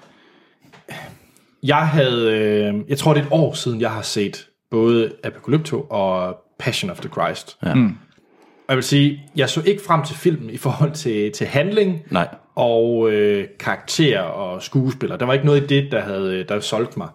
Jeg 1.62 1.88
havde, 1.88 2.32
øh, 2.32 2.74
jeg 2.88 2.98
tror 2.98 3.14
det 3.14 3.20
er 3.20 3.24
et 3.24 3.32
år 3.32 3.52
siden, 3.52 3.80
jeg 3.80 3.90
har 3.90 4.02
set 4.02 4.48
både 4.70 5.12
Apocalypto 5.24 5.80
og 5.80 6.36
Passion 6.58 6.90
of 6.90 7.00
the 7.00 7.08
Christ. 7.08 7.58
Ja. 7.64 7.70
Og 7.70 8.72
jeg 8.72 8.76
vil 8.76 8.84
sige, 8.84 9.22
jeg 9.36 9.48
så 9.48 9.62
ikke 9.66 9.82
frem 9.86 10.02
til 10.04 10.16
filmen 10.16 10.50
i 10.50 10.56
forhold 10.56 10.92
til, 10.92 11.32
til 11.32 11.46
handling 11.46 12.02
Nej. 12.10 12.28
og 12.54 13.10
øh, 13.12 13.48
karakter 13.60 14.20
og 14.20 14.62
skuespiller. 14.62 15.16
Der 15.16 15.26
var 15.26 15.32
ikke 15.32 15.46
noget 15.46 15.62
i 15.62 15.66
det, 15.66 15.92
der 15.92 16.00
havde 16.00 16.44
der 16.44 16.60
solgt 16.60 16.96
mig. 16.96 17.08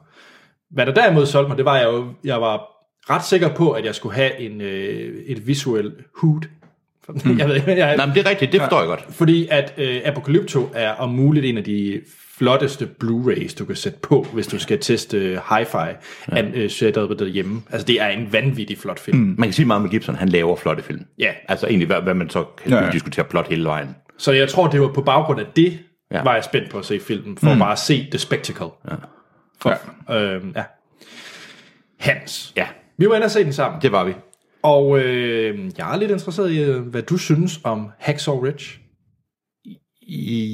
Hvad 0.72 0.86
der 0.86 0.94
derimod 0.94 1.26
solgte 1.26 1.48
mig, 1.48 1.58
det 1.58 1.66
var, 1.66 1.74
at 1.74 1.82
jeg, 1.82 1.88
jo, 1.88 2.06
jeg 2.24 2.42
var 2.42 2.62
ret 3.10 3.26
sikker 3.26 3.50
på, 3.56 3.72
at 3.72 3.86
jeg 3.86 3.96
skulle 3.96 4.16
have 4.16 4.40
en, 4.40 4.62
øh, 4.62 5.24
et 5.26 5.48
visuel 5.48 5.94
hood. 6.16 6.42
Jeg 7.38 7.48
ved 7.48 7.56
ikke, 7.56 7.72
jeg, 7.78 7.98
Nej, 7.98 8.06
men 8.06 8.16
det 8.16 8.26
er 8.26 8.30
rigtigt, 8.30 8.52
det 8.52 8.62
forstår 8.62 8.80
jeg 8.80 8.88
godt. 8.88 9.06
fordi 9.10 9.48
at 9.52 9.74
øh, 9.78 10.02
Apocalypto 10.06 10.70
er 10.74 10.92
om 10.92 11.10
muligt 11.10 11.46
en 11.46 11.58
af 11.58 11.64
de 11.64 12.02
flotteste 12.38 12.90
Blu-rays, 13.04 13.56
du 13.60 13.66
kan 13.66 13.76
sætte 13.76 14.00
på, 14.00 14.28
hvis 14.34 14.48
du 14.48 14.60
skal 14.60 14.80
teste 14.80 15.18
øh, 15.18 15.38
hi-fi 15.38 15.96
ja. 16.32 16.44
øh, 16.54 16.70
setup 16.70 17.20
derhjemme. 17.20 17.62
Altså, 17.72 17.86
det 17.88 18.02
er 18.02 18.08
en 18.08 18.34
vanvittig 18.34 18.78
flot 18.78 19.00
film. 19.00 19.18
Mm. 19.18 19.36
Man 19.38 19.48
kan 19.48 19.54
sige 19.54 19.66
meget 19.66 19.82
med 19.82 19.90
Gibson, 19.90 20.16
han 20.16 20.30
laver 20.30 20.56
flotte 20.56 20.84
film. 20.84 21.06
Ja. 21.20 21.32
Altså 21.48 21.68
egentlig, 21.68 21.88
hvad, 21.88 22.02
hvad 22.02 22.14
man 22.14 22.30
så 22.30 22.46
kan 22.64 22.72
Ja, 22.72 22.84
ja. 22.86 22.92
diskutere 22.92 23.26
plot 23.26 23.48
hele 23.48 23.66
vejen. 23.66 23.96
Så 24.18 24.32
jeg 24.32 24.50
tror, 24.50 24.68
det 24.68 24.82
var 24.82 24.88
på 24.94 25.02
baggrund 25.02 25.40
af 25.40 25.46
det, 25.56 25.80
ja. 26.12 26.24
var 26.24 26.34
jeg 26.34 26.44
spændt 26.44 26.70
på 26.70 26.80
at 26.80 26.86
se 26.86 27.00
filmen, 27.00 27.38
for 27.38 27.54
mm. 27.54 27.60
bare 27.60 27.72
at 27.72 27.80
se 27.80 28.08
the 28.12 28.20
spectacle. 28.20 28.68
Ja. 28.90 28.96
For, 29.62 29.78
ja. 30.10 30.22
Øh, 30.36 30.42
ja. 30.56 30.64
Hans. 32.00 32.54
Ja, 32.58 32.68
Vi 33.02 33.10
var 33.10 33.16
inde 33.16 33.26
og 33.26 33.32
se 33.32 33.44
den 33.44 33.54
sammen. 33.54 33.82
det 33.82 33.92
var 33.92 34.04
vi. 34.04 34.14
Og 34.64 35.00
øh, 35.00 35.72
jeg 35.78 35.94
er 35.94 35.98
lidt 35.98 36.12
interesseret 36.12 36.52
i, 36.52 36.62
øh, 36.64 36.82
hvad 36.82 37.02
du 37.02 37.18
synes 37.18 37.60
om 37.64 37.88
Hacksaw 38.00 38.40
Ridge. 38.40 38.66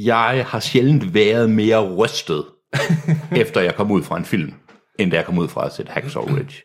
Jeg 0.06 0.46
har 0.48 0.60
sjældent 0.60 1.14
været 1.14 1.50
mere 1.50 1.96
rystet, 1.96 2.46
efter 3.42 3.62
jeg 3.62 3.76
kom 3.76 3.92
ud 3.92 4.04
fra 4.04 4.18
en 4.18 4.26
film, 4.26 4.54
end 5.00 5.12
da 5.12 5.18
jeg 5.18 5.26
kom 5.26 5.38
ud 5.38 5.48
fra 5.48 5.66
at 5.66 5.74
sætte 5.74 5.92
Hacksaw 5.92 6.24
Ridge. 6.24 6.62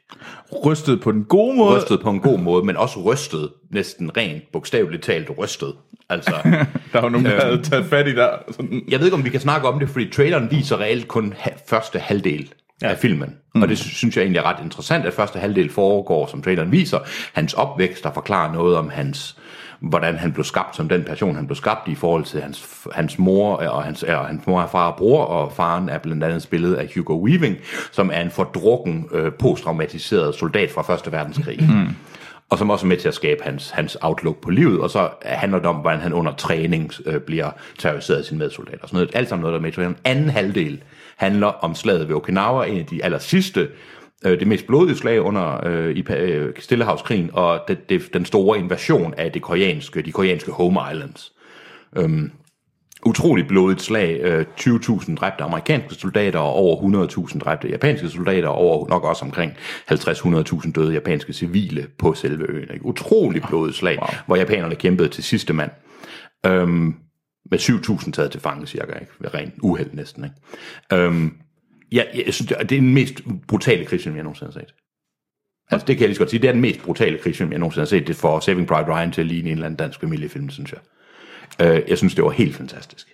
Rystet 0.66 1.00
på 1.00 1.12
den 1.12 1.24
gode 1.24 1.56
måde. 1.56 1.76
Rystet 1.76 2.00
på 2.00 2.10
en 2.10 2.20
god 2.20 2.38
måde, 2.38 2.64
men 2.64 2.76
også 2.76 3.00
rystet, 3.00 3.50
næsten 3.72 4.16
rent 4.16 4.42
bogstaveligt 4.52 5.02
talt 5.02 5.30
rystet. 5.38 5.74
Altså, 6.10 6.34
Der 6.92 7.00
var 7.00 7.08
nogen, 7.08 7.26
der 7.26 7.44
havde 7.44 7.62
taget 7.62 7.84
fat 7.86 8.08
i 8.08 8.14
der. 8.14 8.28
Sådan, 8.50 8.82
jeg 8.88 8.98
ved 8.98 9.06
ikke, 9.06 9.16
om 9.16 9.24
vi 9.24 9.30
kan 9.30 9.40
snakke 9.40 9.68
om 9.68 9.78
det, 9.78 9.88
fordi 9.88 10.10
traileren 10.10 10.50
viser 10.50 10.80
reelt 10.80 11.08
kun 11.08 11.34
ha- 11.38 11.50
første 11.66 11.98
halvdel 11.98 12.52
ja. 12.82 12.90
af 12.90 12.98
filmen. 12.98 13.34
Mm. 13.54 13.62
Og 13.62 13.68
det 13.68 13.78
sy- 13.78 13.94
synes 13.94 14.16
jeg 14.16 14.22
egentlig 14.22 14.38
er 14.38 14.42
ret 14.42 14.64
interessant, 14.64 15.06
at 15.06 15.12
første 15.12 15.38
halvdel 15.38 15.70
foregår, 15.70 16.26
som 16.26 16.42
traileren 16.42 16.72
viser, 16.72 16.98
hans 17.32 17.54
opvækst, 17.54 18.04
der 18.04 18.12
forklarer 18.12 18.52
noget 18.52 18.76
om 18.76 18.90
hans 18.90 19.36
hvordan 19.82 20.16
han 20.16 20.32
blev 20.32 20.44
skabt 20.44 20.76
som 20.76 20.88
den 20.88 21.04
person, 21.04 21.36
han 21.36 21.46
blev 21.46 21.56
skabt 21.56 21.88
i 21.88 21.94
forhold 21.94 22.24
til 22.24 22.40
hans, 22.40 22.86
hans 22.92 23.18
mor, 23.18 23.56
og 23.56 23.82
hans, 23.84 24.02
og 24.02 24.26
hans 24.26 24.46
mor 24.46 24.62
er 24.62 24.66
far 24.66 24.90
og 24.90 24.96
bror, 24.96 25.24
og 25.24 25.52
faren 25.52 25.88
er 25.88 25.98
blandt 25.98 26.24
andet 26.24 26.42
spillet 26.42 26.74
af 26.74 26.90
Hugo 26.94 27.24
Weaving, 27.24 27.56
som 27.92 28.10
er 28.12 28.20
en 28.20 28.30
fordrukken, 28.30 29.08
øh, 29.12 29.32
posttraumatiseret 29.32 30.34
soldat 30.34 30.70
fra 30.70 30.82
Første 30.82 31.12
Verdenskrig. 31.12 31.58
Mm. 31.62 31.88
Og 32.50 32.58
som 32.58 32.70
også 32.70 32.86
er 32.86 32.88
med 32.88 32.96
til 32.96 33.08
at 33.08 33.14
skabe 33.14 33.42
hans, 33.44 33.70
hans 33.70 33.96
outlook 34.00 34.40
på 34.40 34.50
livet, 34.50 34.80
og 34.80 34.90
så 34.90 35.08
handler 35.22 35.58
det 35.58 35.66
om, 35.66 35.76
hvordan 35.76 36.00
han 36.00 36.12
under 36.12 36.32
træning 36.32 36.92
øh, 37.06 37.20
bliver 37.20 37.50
terroriseret 37.78 38.18
af 38.18 38.24
sine 38.24 38.38
medsoldater. 38.38 38.82
og 38.82 38.88
Sådan 38.88 38.96
noget. 38.96 39.10
Alt 39.14 39.28
sammen 39.28 39.42
noget, 39.42 39.52
der 39.52 39.82
er 39.82 39.82
med 39.82 39.92
i. 39.92 39.96
Anden 40.04 40.30
halvdel 40.30 40.82
handler 41.22 41.46
om 41.46 41.74
slaget 41.74 42.08
ved 42.08 42.16
Okinawa, 42.16 42.64
en 42.64 42.78
af 42.78 42.86
de 42.86 43.04
aller 43.04 43.18
sidste 43.18 43.68
øh, 44.24 44.40
det 44.40 44.46
mest 44.46 44.66
blodige 44.66 44.96
slag 44.96 45.20
under 45.20 45.66
øh, 45.66 45.96
i 45.96 46.04
øh, 46.12 46.52
Stillehavskrigen, 46.58 47.30
og 47.32 47.60
det, 47.68 47.88
det, 47.88 48.14
den 48.14 48.24
store 48.24 48.58
invasion 48.58 49.14
af 49.16 49.32
det 49.32 49.42
koreanske, 49.42 50.02
de 50.02 50.12
koreanske 50.12 50.52
home 50.52 50.80
islands. 50.92 51.32
Øhm, 51.96 52.30
utroligt 53.06 53.48
blodigt 53.48 53.82
slag. 53.82 54.20
Øh, 54.22 54.44
20.000 54.60 55.14
dræbte 55.14 55.44
amerikanske 55.44 55.94
soldater, 55.94 56.38
og 56.38 56.52
over 56.52 57.06
100.000 57.08 57.38
dræbte 57.38 57.68
japanske 57.68 58.08
soldater, 58.08 58.48
og 58.48 58.54
over 58.54 58.88
nok 58.88 59.04
også 59.04 59.24
omkring 59.24 59.52
50-100.000 59.92 60.72
døde 60.72 60.92
japanske 60.92 61.32
civile 61.32 61.86
på 61.98 62.14
selve 62.14 62.50
øen. 62.50 62.68
Ikke? 62.74 62.86
Utroligt 62.86 63.48
blodigt 63.48 63.76
slag, 63.76 63.98
wow. 63.98 64.08
hvor 64.26 64.36
japanerne 64.36 64.74
kæmpede 64.74 65.08
til 65.08 65.24
sidste 65.24 65.52
mand. 65.52 65.70
Øhm, 66.46 66.94
med 67.50 67.58
7.000 67.58 68.10
taget 68.10 68.30
til 68.30 68.40
fange 68.40 68.66
cirka, 68.66 68.92
ikke? 68.92 69.12
ved 69.18 69.34
ren 69.34 69.52
uheld 69.62 69.90
næsten. 69.92 70.24
Ikke? 70.24 71.02
Øhm, 71.04 71.42
Ja, 71.92 72.02
jeg 72.14 72.34
synes, 72.34 72.48
det 72.48 72.56
er 72.58 72.64
den 72.64 72.94
mest 72.94 73.20
brutale 73.48 73.84
krigsfilm, 73.84 74.16
jeg 74.16 74.24
nogensinde 74.24 74.52
har 74.52 74.60
set. 74.60 74.74
Altså, 75.70 75.86
det 75.86 75.96
kan 75.96 76.00
jeg 76.00 76.08
lige 76.08 76.14
så 76.14 76.20
godt 76.20 76.30
sige. 76.30 76.42
Det 76.42 76.48
er 76.48 76.52
den 76.52 76.60
mest 76.60 76.82
brutale 76.82 77.18
krigsfilm, 77.18 77.50
jeg 77.50 77.58
nogensinde 77.58 77.80
har 77.80 77.86
set. 77.86 78.06
Det 78.06 78.16
får 78.16 78.40
Saving 78.40 78.66
Private 78.66 78.92
Ryan 78.92 79.12
til 79.12 79.20
at 79.20 79.26
ligne 79.26 79.48
en 79.48 79.52
eller 79.52 79.66
anden 79.66 79.76
dansk 79.76 80.00
familiefilm, 80.00 80.50
synes 80.50 80.72
jeg. 80.72 80.80
Øh, 81.66 81.82
jeg 81.88 81.98
synes, 81.98 82.14
det 82.14 82.24
var 82.24 82.30
helt 82.30 82.56
fantastisk. 82.56 83.08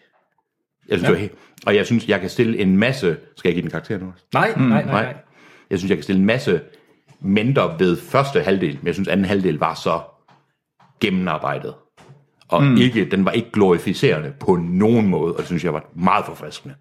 Jeg 0.88 0.98
synes, 0.98 1.02
ja. 1.02 1.06
det 1.06 1.14
var 1.14 1.20
helt, 1.20 1.32
og 1.66 1.74
jeg 1.74 1.86
synes, 1.86 2.08
jeg 2.08 2.20
kan 2.20 2.30
stille 2.30 2.58
en 2.58 2.76
masse... 2.76 3.16
Skal 3.36 3.48
jeg 3.48 3.54
give 3.54 3.62
den 3.62 3.70
karakter 3.70 3.98
nu? 3.98 4.12
Nej, 4.34 4.52
mm, 4.56 4.62
nej, 4.62 4.84
nej, 4.84 5.02
nej. 5.02 5.16
Jeg 5.70 5.78
synes, 5.78 5.90
jeg 5.90 5.96
kan 5.96 6.02
stille 6.02 6.20
en 6.20 6.26
masse 6.26 6.60
mindre 7.20 7.76
ved 7.78 7.96
første 7.96 8.42
halvdel, 8.42 8.74
men 8.74 8.86
jeg 8.86 8.94
synes, 8.94 9.08
anden 9.08 9.26
halvdel 9.26 9.58
var 9.58 9.74
så 9.74 10.00
gennemarbejdet. 11.00 11.74
Og 12.48 12.62
mm. 12.62 12.76
ikke, 12.76 13.10
den 13.10 13.24
var 13.24 13.30
ikke 13.30 13.50
glorificerende 13.52 14.32
på 14.40 14.56
nogen 14.56 15.06
måde, 15.06 15.32
og 15.32 15.38
det 15.38 15.46
synes 15.46 15.64
jeg 15.64 15.72
var 15.72 15.90
meget 15.94 16.24
forfriskende. 16.26 16.74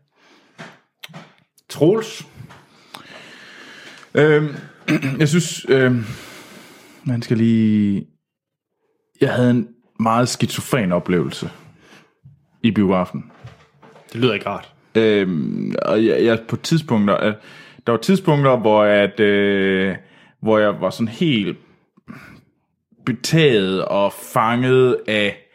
Troels. 1.69 2.27
Øhm, 4.13 4.55
jeg 5.19 5.29
synes, 5.29 5.65
øhm, 5.69 6.03
man 7.03 7.21
skal 7.21 7.37
lige... 7.37 8.07
Jeg 9.21 9.33
havde 9.33 9.51
en 9.51 9.67
meget 9.99 10.29
skizofren 10.29 10.91
oplevelse 10.91 11.49
i 12.63 12.71
biografen. 12.71 13.31
Det 14.13 14.21
lyder 14.21 14.33
ikke 14.33 14.49
rart. 14.49 14.73
Øhm, 14.95 15.75
og 15.85 16.05
jeg, 16.05 16.23
jeg 16.23 16.39
på 16.47 16.55
tidspunkter, 16.55 17.23
øh, 17.23 17.33
der 17.87 17.91
var 17.91 17.97
tidspunkter, 17.97 18.57
hvor, 18.57 18.83
at, 18.83 19.19
øh, 19.19 19.95
hvor 20.41 20.57
jeg 20.57 20.81
var 20.81 20.89
sådan 20.89 21.07
helt 21.07 21.57
betaget 23.05 23.85
og 23.85 24.13
fanget 24.13 24.97
af, 25.07 25.46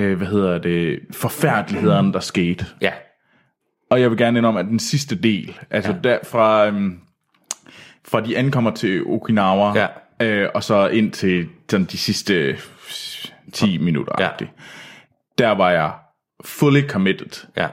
øh, 0.00 0.16
hvad 0.16 0.26
hedder 0.26 0.58
det, 0.58 1.00
forfærdelighederne, 1.12 2.12
der 2.12 2.20
skete. 2.20 2.66
Ja, 2.80 2.92
Og 3.90 4.00
jeg 4.00 4.10
vil 4.10 4.18
gerne 4.18 4.38
indrømme, 4.38 4.60
at 4.60 4.66
den 4.66 4.78
sidste 4.78 5.16
del, 5.16 5.58
altså 5.70 5.92
ja. 5.92 5.98
der 6.08 6.18
fra, 6.24 6.66
øhm, 6.66 6.98
fra 8.08 8.20
de 8.20 8.36
ankommer 8.38 8.70
til 8.70 9.02
Okinawa, 9.06 9.72
Ja. 9.74 9.86
øh, 10.26 10.48
og 10.54 10.62
så 10.64 10.88
ind 10.88 11.12
til 11.12 11.48
sådan, 11.70 11.86
de 11.86 11.98
sidste 11.98 12.56
10 13.52 13.78
minutter, 13.78 14.12
Ja. 14.18 14.28
der 15.38 15.50
var 15.50 15.70
jeg 15.70 15.92
fully 16.44 16.88
committed. 16.88 17.46
ja. 17.56 17.68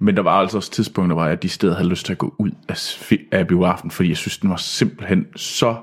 Men 0.00 0.16
der 0.16 0.22
var 0.22 0.32
altså 0.32 0.56
også 0.56 0.70
tidspunkter, 0.70 1.14
hvor 1.14 1.26
jeg 1.26 1.42
de 1.42 1.48
steder 1.48 1.74
havde 1.76 1.88
lyst 1.88 2.06
til 2.06 2.12
at 2.12 2.18
gå 2.18 2.34
ud 2.38 2.50
af, 2.68 3.12
af 3.32 3.46
biografen, 3.46 3.90
fordi 3.90 4.08
jeg 4.08 4.16
synes, 4.16 4.38
den 4.38 4.50
var 4.50 4.56
simpelthen 4.56 5.26
så 5.36 5.76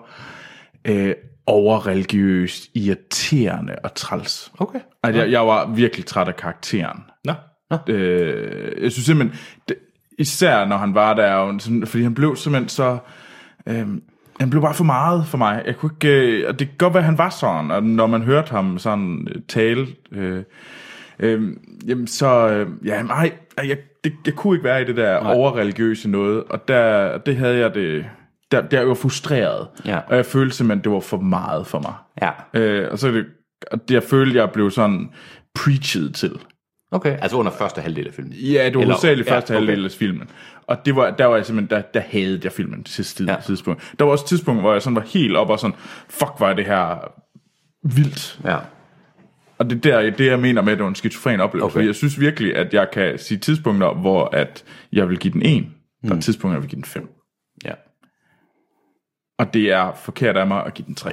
øh, 0.85 1.13
overreligiøst, 1.47 2.69
irriterende 2.73 3.75
og 3.83 3.95
træls. 3.95 4.51
Okay. 4.59 4.79
At 5.03 5.15
jeg, 5.15 5.31
jeg 5.31 5.47
var 5.47 5.67
virkelig 5.67 6.05
træt 6.05 6.27
af 6.27 6.35
karakteren. 6.35 6.99
Nå. 7.25 7.33
Øh, 7.89 8.83
jeg 8.83 8.91
synes 8.91 9.05
simpelthen, 9.05 9.39
det, 9.69 9.75
især 10.19 10.65
når 10.65 10.77
han 10.77 10.95
var 10.95 11.13
der, 11.13 11.59
fordi 11.85 12.03
han 12.03 12.13
blev 12.13 12.35
simpelthen 12.35 12.69
så... 12.69 12.97
Øh, 13.67 13.87
han 14.39 14.49
blev 14.49 14.61
bare 14.61 14.73
for 14.73 14.83
meget 14.83 15.25
for 15.27 15.37
mig. 15.37 15.63
Jeg 15.65 15.75
kunne 15.75 15.91
ikke, 15.95 16.41
øh, 16.41 16.49
og 16.49 16.59
det 16.59 16.67
kan 16.67 16.77
godt 16.77 16.93
være, 16.93 17.01
at 17.01 17.05
han 17.05 17.17
var 17.17 17.29
sådan, 17.29 17.71
og 17.71 17.83
når 17.83 18.07
man 18.07 18.21
hørte 18.21 18.51
ham 18.51 18.77
sådan 18.77 19.27
øh, 19.35 19.41
tale, 19.47 19.87
øh, 20.11 20.43
øh, 21.19 21.41
jamen 21.87 22.07
så, 22.07 22.49
øh, 22.49 22.67
ja, 22.85 23.01
nej, 23.01 23.31
jeg, 23.57 23.77
det, 24.03 24.13
jeg 24.25 24.33
kunne 24.33 24.55
ikke 24.55 24.63
være 24.63 24.81
i 24.81 24.85
det 24.85 24.97
der 24.97 25.23
nej. 25.23 25.33
overreligiøse 25.33 26.09
noget, 26.09 26.43
og 26.43 26.67
der, 26.67 27.17
det 27.17 27.35
havde 27.35 27.57
jeg 27.57 27.73
det, 27.73 28.05
der, 28.51 28.61
der 28.61 28.77
jeg 28.79 28.87
var 28.87 28.93
frustreret, 28.93 29.67
Ja. 29.85 29.99
og 30.07 30.15
jeg 30.15 30.25
følte 30.25 30.55
simpelthen, 30.55 30.83
det 30.83 30.91
var 30.91 30.99
for 30.99 31.17
meget 31.17 31.67
for 31.67 31.79
mig. 31.79 31.93
Ja. 32.21 32.59
Øh, 32.59 32.91
og 32.91 32.99
så 32.99 33.07
er 33.07 33.11
det, 33.11 33.25
og 33.71 33.79
jeg 33.89 34.03
følte, 34.03 34.37
jeg 34.37 34.51
blev 34.51 34.71
sådan 34.71 35.09
preached 35.55 36.11
til. 36.11 36.39
Okay. 36.91 37.17
Altså 37.21 37.37
under 37.37 37.51
første 37.51 37.81
halvdel 37.81 38.07
af 38.07 38.13
filmen. 38.13 38.33
Ja, 38.33 38.65
det 38.65 38.77
var 38.77 38.83
hovedsageligt 38.83 39.27
ja, 39.29 39.35
første 39.35 39.51
okay. 39.51 39.65
halvdel 39.65 39.85
af 39.85 39.91
filmen. 39.91 40.29
Og 40.67 40.77
det 40.85 40.95
var, 40.95 41.11
der 41.11 41.25
var 41.25 41.35
jeg 41.35 41.45
simpelthen, 41.45 41.77
der, 41.77 41.81
der 41.93 41.99
havde 41.99 42.39
jeg 42.43 42.51
filmen 42.51 42.83
til 42.83 42.93
sidste 42.95 43.23
Ja. 43.23 43.31
ja. 43.31 43.39
tidspunkt. 43.41 43.93
Der 43.99 44.05
var 44.05 44.11
også 44.11 44.23
et 44.23 44.27
tidspunkt, 44.29 44.61
hvor 44.61 44.73
jeg 44.73 44.81
sådan 44.81 44.95
var 44.95 45.01
helt 45.01 45.35
op 45.35 45.49
og 45.49 45.59
sådan, 45.59 45.75
fuck, 46.09 46.31
var 46.39 46.53
det 46.53 46.65
her 46.65 47.11
vildt. 47.83 48.39
Ja. 48.45 48.57
Og 49.57 49.69
det 49.69 49.85
er 49.85 50.01
der, 50.01 50.09
det 50.09 50.25
jeg 50.25 50.39
mener 50.39 50.61
med, 50.61 50.71
at 50.71 50.77
det 50.77 50.83
var 50.83 50.89
en 50.89 50.95
skizofren 50.95 51.39
oplevelse. 51.39 51.77
Okay. 51.77 51.87
Jeg 51.87 51.95
synes 51.95 52.19
virkelig, 52.19 52.55
at 52.55 52.73
jeg 52.73 52.87
kan 52.93 53.19
sige 53.19 53.37
tidspunkter, 53.37 53.93
hvor 53.93 54.29
at 54.33 54.63
jeg 54.91 55.09
vil 55.09 55.17
give 55.19 55.33
den 55.33 55.41
en, 55.41 55.73
mm. 56.03 56.11
og 56.11 56.21
tidspunkter, 56.21 56.55
jeg 56.55 56.61
vil 56.61 56.69
give 56.69 56.75
den 56.81 56.85
fem. 56.85 57.09
Og 59.39 59.53
det 59.53 59.71
er 59.71 59.93
forkert 59.93 60.37
af 60.37 60.47
mig 60.47 60.65
at 60.65 60.73
give 60.73 60.85
den 60.85 60.95
tre. 60.95 61.11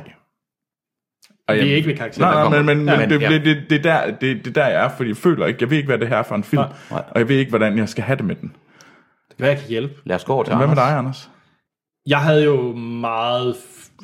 Og 1.49 1.55
Vi 1.55 1.61
jeg- 1.61 1.69
er 1.69 1.75
ikke 1.77 1.89
ved 1.89 1.97
karakteren. 1.97 2.35
Nej, 2.35 2.43
der 2.43 2.51
nej, 2.51 2.63
men, 2.63 2.77
men, 2.79 2.89
Ja, 2.89 3.01
men 3.01 3.11
det, 3.11 3.21
ja. 3.23 3.29
det, 3.31 3.45
det, 3.45 3.65
det, 3.71 3.79
er 3.79 3.83
der, 3.83 4.07
det, 4.11 4.21
det 4.45 4.47
er 4.47 4.53
der, 4.53 4.67
jeg 4.67 4.85
er, 4.85 4.89
fordi 4.89 5.09
jeg 5.09 5.17
føler 5.17 5.47
ikke, 5.47 5.59
jeg 5.61 5.71
ved 5.71 5.77
ikke, 5.77 5.87
hvad 5.87 5.99
det 5.99 6.09
her 6.09 6.17
er 6.17 6.23
for 6.23 6.35
en 6.35 6.45
film, 6.45 6.63
nej. 6.91 7.03
og 7.11 7.19
jeg 7.19 7.29
ved 7.29 7.37
ikke, 7.37 7.49
hvordan 7.51 7.79
jeg 7.79 7.89
skal 7.89 8.05
have 8.05 8.17
det 8.17 8.25
med 8.25 8.37
den. 8.37 8.57
Hvad 9.37 9.49
jeg 9.49 9.59
kan 9.59 9.69
hjælpe. 9.69 9.95
Lad 10.05 10.17
os 10.17 10.25
gå 10.25 10.33
over 10.33 10.45
til 10.45 10.55
Hvad 10.57 10.67
med 10.67 10.77
dig, 10.77 10.97
Anders? 10.99 11.31
Jeg 12.07 12.21
havde 12.21 12.45
jo 12.45 12.73
meget 12.77 13.57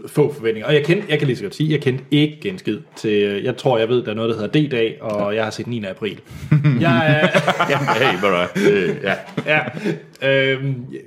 få 0.06 0.34
forventninger. 0.34 0.66
Og 0.66 0.74
jeg, 0.74 0.84
kendte, 0.84 1.06
jeg 1.10 1.18
kan 1.18 1.26
lige 1.26 1.36
så 1.36 1.42
godt 1.42 1.54
sige, 1.54 1.72
jeg 1.72 1.80
kendte 1.80 2.04
ikke 2.10 2.48
en 2.48 2.58
skid 2.58 2.78
til, 2.96 3.22
øh, 3.22 3.44
jeg 3.44 3.56
tror, 3.56 3.78
jeg 3.78 3.88
ved, 3.88 4.02
der 4.02 4.10
er 4.10 4.14
noget, 4.14 4.30
der 4.30 4.40
hedder 4.40 4.68
D-dag, 4.68 5.02
og 5.02 5.34
jeg 5.34 5.44
har 5.44 5.50
set 5.50 5.66
9. 5.66 5.84
april. 5.84 6.20
jeg, 6.80 7.30
Ja, 7.70 7.78
hey, 7.78 8.18
hvad, 8.18 8.70
øh, 8.72 8.96
ja. 9.02 9.14
ja, 9.46 9.60
øh, 10.30 10.64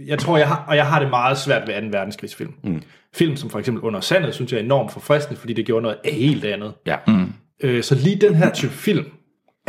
jeg 0.08 0.20
tror, 0.20 0.38
jeg 0.38 0.48
har, 0.48 0.66
og 0.68 0.76
jeg 0.76 0.86
har 0.86 1.00
det 1.00 1.10
meget 1.10 1.38
svært 1.38 1.68
ved 1.68 1.82
2. 1.82 1.88
verdenskrigsfilm. 1.98 2.54
Mm. 2.64 2.82
Film 3.14 3.36
som 3.36 3.50
for 3.50 3.60
eksempel 3.60 3.84
Under 3.84 4.00
Sandet, 4.00 4.34
synes 4.34 4.52
jeg 4.52 4.60
er 4.60 4.64
enormt 4.64 4.94
forfriskende, 4.94 5.40
fordi 5.40 5.54
det 5.54 5.66
gjorde 5.66 5.84
noget 5.84 5.98
helt 6.06 6.46
andet. 6.46 6.74
ja. 6.86 6.96
Mm. 7.08 7.34
Øh, 7.64 7.84
så 7.84 7.96
lige 7.96 8.16
den 8.16 8.36
her 8.36 8.52
type 8.54 8.72
film 8.72 9.06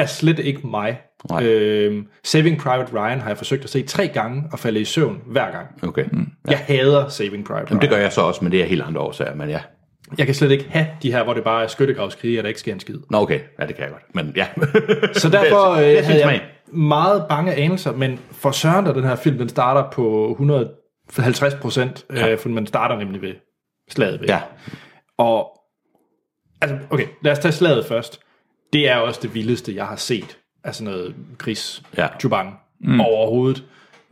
er 0.03 0.07
slet 0.07 0.39
ikke 0.39 0.67
mig. 0.67 1.01
Nej. 1.31 1.45
Øh, 1.45 2.05
Saving 2.25 2.59
Private 2.59 2.93
Ryan 2.93 3.21
har 3.21 3.29
jeg 3.29 3.37
forsøgt 3.37 3.65
at 3.65 3.71
se 3.71 3.83
tre 3.83 4.09
gange 4.09 4.45
og 4.53 4.59
falde 4.59 4.81
i 4.81 4.85
søvn 4.85 5.23
hver 5.27 5.51
gang. 5.51 5.67
Okay. 5.83 6.05
Mm. 6.13 6.27
Jeg 6.49 6.59
hader 6.59 7.09
Saving 7.09 7.45
Private 7.45 7.71
Ryan. 7.71 7.81
Det 7.81 7.91
gør 7.91 7.97
jeg 7.97 8.13
så 8.13 8.21
også, 8.21 8.45
men 8.45 8.53
det 8.53 8.63
er 8.63 8.65
helt 8.65 8.83
andre 8.83 9.01
årsager, 9.01 9.35
men 9.35 9.49
ja. 9.49 9.61
Jeg 10.19 10.27
kan 10.27 10.35
slet 10.35 10.51
ikke 10.51 10.67
have 10.71 10.87
de 11.03 11.13
her, 11.13 11.25
hvor 11.25 11.35
det 11.35 11.45
bare 11.45 11.63
er 11.65 11.67
skyttegravskrige, 11.67 12.41
og 12.41 12.43
der 12.43 12.49
ikke 12.49 12.61
sker 12.61 12.73
en 12.73 12.81
skid. 12.81 12.99
Nå, 13.11 13.19
okay. 13.19 13.41
Ja, 13.61 13.67
det 13.67 13.75
kan 13.75 13.85
jeg 13.85 13.93
godt. 13.93 14.15
Men 14.15 14.33
ja. 14.37 14.47
Så 15.21 15.29
derfor 15.29 15.71
øh, 15.71 15.83
det 15.83 15.99
er 15.99 16.03
havde 16.03 16.27
jeg 16.27 16.43
meget 16.73 17.25
bange 17.29 17.55
anelser, 17.55 17.93
men 17.93 18.19
for 18.33 18.51
Søren, 18.51 18.87
der 18.87 18.93
den 18.93 19.05
her 19.05 19.17
film, 19.17 19.39
den 19.39 19.49
starter 19.49 19.91
på 19.91 20.31
150 20.31 21.55
procent, 21.55 22.05
øh, 22.11 22.39
for 22.39 22.49
man 22.49 22.67
starter 22.67 22.97
nemlig 22.97 23.23
ved 23.23 23.35
slaget 23.91 24.21
ved. 24.21 24.29
Ja. 24.29 24.41
Og, 25.19 25.59
altså, 26.61 26.79
okay, 26.91 27.07
lad 27.23 27.33
os 27.33 27.39
tage 27.39 27.53
slaget 27.53 27.87
først. 27.87 28.21
Det 28.73 28.89
er 28.91 28.97
også 28.97 29.21
det 29.23 29.35
vildeste, 29.35 29.75
jeg 29.77 29.87
har 29.87 29.97
set 29.97 30.39
af 30.65 30.75
sådan 30.75 30.93
noget 30.93 31.15
krigs 31.39 31.83
Ja. 31.99 32.07
Chubang 32.21 32.55
mm. 32.81 33.01
overhovedet. 33.01 33.65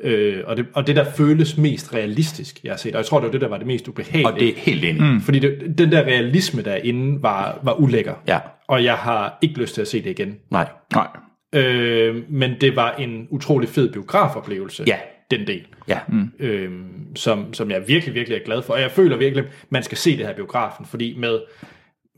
Øh, 0.03 0.43
og, 0.47 0.57
det, 0.57 0.67
og 0.75 0.87
det, 0.87 0.97
der 0.97 1.05
føles 1.13 1.57
mest 1.59 1.95
realistisk, 1.95 2.61
jeg 2.65 2.73
har 2.73 2.77
set, 2.77 2.95
og 2.95 2.99
jeg 2.99 3.07
tror, 3.07 3.19
det 3.19 3.27
var 3.27 3.33
det, 3.33 3.41
der 3.41 3.49
var 3.49 3.59
det 3.59 3.67
mest 3.67 3.89
ubehagelige. 3.89 4.27
Og 4.29 4.35
det 4.41 4.49
er 4.49 4.53
helt 4.57 4.85
enig. 4.85 5.03
Mm. 5.03 5.21
Fordi 5.21 5.39
det, 5.39 5.75
den 5.79 5.93
der 5.93 6.03
realisme 6.03 6.63
derinde 6.63 7.23
var, 7.23 7.59
var 7.63 7.73
ulækker. 7.75 8.15
Ja. 8.29 8.39
Og 8.69 8.85
jeg 8.85 8.95
har 8.95 9.39
ikke 9.43 9.61
lyst 9.61 9.75
til 9.75 9.81
at 9.81 9.89
se 9.89 10.03
det 10.03 10.11
igen. 10.11 10.37
Nej. 10.51 10.69
Nej. 10.95 11.07
Øh, 11.53 12.23
men 12.29 12.55
det 12.61 12.77
var 12.77 12.93
en 12.93 13.27
utrolig 13.31 13.69
fed 13.69 13.93
biografoplevelse, 13.93 14.85
Ja. 14.87 14.97
den 15.31 15.47
del, 15.47 15.67
Ja. 15.89 15.99
Mm. 16.09 16.31
øh, 16.39 16.71
som, 17.17 17.55
som 17.55 17.71
jeg 17.71 17.89
virkelig, 17.89 18.15
virkelig 18.15 18.37
er 18.39 18.45
glad 18.45 18.63
for. 18.63 18.73
Og 18.73 18.81
jeg 18.81 18.91
føler 18.91 19.17
virkelig, 19.17 19.45
man 19.71 19.83
skal 19.83 19.99
se 19.99 20.17
det 20.19 20.27
her 20.27 20.35
biografen, 20.35 20.87
fordi 20.87 21.15
med, 21.19 21.39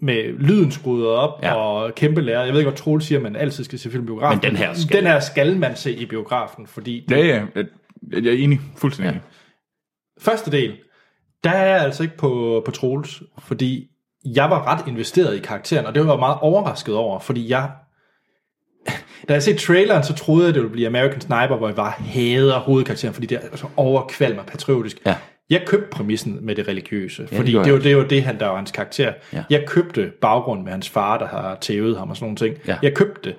med 0.02 0.38
lyden 0.38 0.70
skruet 0.72 1.06
op 1.06 1.30
Ja. 1.42 1.48
ja. 1.48 1.54
og 1.54 1.94
kæmpe 1.94 2.20
lærer, 2.20 2.44
jeg 2.44 2.52
ved 2.52 2.60
ikke, 2.60 2.70
hvad 2.70 2.78
Troel 2.78 3.02
siger, 3.02 3.20
man 3.20 3.36
altid 3.36 3.64
skal 3.64 3.78
se 3.78 3.90
film 3.90 4.02
i 4.04 4.06
biografen. 4.06 4.40
Men 4.42 4.50
den 4.50 4.56
her 4.56 4.74
skal. 4.74 4.96
Den 4.96 5.06
her 5.06 5.20
skal 5.20 5.56
man 5.56 5.76
se 5.76 5.92
i 5.92 6.06
biografen, 6.06 6.66
fordi 6.66 7.06
Ja, 7.10 7.16
ja. 7.16 7.42
Jeg, 7.54 7.64
jeg 8.12 8.26
er 8.26 8.32
enig. 8.36 8.60
Fuldstændig 8.76 9.10
enig. 9.10 9.22
Første 10.20 10.50
del, 10.50 10.72
der 11.44 11.50
er 11.50 11.66
jeg 11.74 11.82
altså 11.84 12.02
ikke 12.02 12.16
på, 12.16 12.62
på 12.64 12.70
Troels, 12.70 13.22
fordi 13.38 13.88
jeg 14.24 14.50
var 14.50 14.66
ret 14.66 14.88
investeret 14.88 15.36
i 15.36 15.38
karakteren, 15.40 15.86
og 15.86 15.94
det 15.94 16.06
var 16.06 16.12
jeg 16.12 16.18
meget 16.18 16.38
overrasket 16.40 16.94
over, 16.94 17.18
fordi 17.18 17.48
jeg... 17.50 17.70
Da 19.28 19.32
jeg 19.32 19.42
set 19.42 19.58
traileren, 19.58 20.02
så 20.04 20.14
troede 20.14 20.46
jeg, 20.46 20.54
det 20.54 20.62
ville 20.62 20.72
blive 20.72 20.86
American 20.86 21.20
Sniper, 21.20 21.56
hvor 21.56 21.66
jeg 21.68 21.76
bare 21.76 21.90
hader 21.90 22.58
hovedkarakteren, 22.58 23.14
fordi 23.14 23.26
det 23.26 23.38
er 23.52 23.56
så 23.56 23.66
overkvalm 23.76 24.38
og 24.38 24.46
patriotisk. 24.46 25.00
Ja. 25.06 25.16
Jeg 25.50 25.62
købte 25.66 25.88
præmissen 25.90 26.38
med 26.42 26.54
det 26.54 26.68
religiøse, 26.68 27.22
det 27.22 27.30
fordi 27.36 27.52
det, 27.52 27.66
jeg 27.66 27.72
var, 27.72 27.78
det 27.78 27.96
var 27.96 28.04
det, 28.04 28.22
han 28.22 28.40
der 28.40 28.46
var 28.46 28.56
hans 28.56 28.70
karakter. 28.70 29.12
Ja. 29.32 29.44
Jeg 29.50 29.64
købte 29.66 30.12
baggrund 30.20 30.62
med 30.62 30.72
hans 30.72 30.88
far, 30.88 31.18
der 31.18 31.26
har 31.26 31.58
tævet 31.60 31.98
ham 31.98 32.10
og 32.10 32.16
sådan 32.16 32.24
nogle 32.24 32.36
ting. 32.36 32.56
Ja. 32.68 32.76
Jeg 32.82 32.94
købte 32.94 33.30
det. 33.30 33.36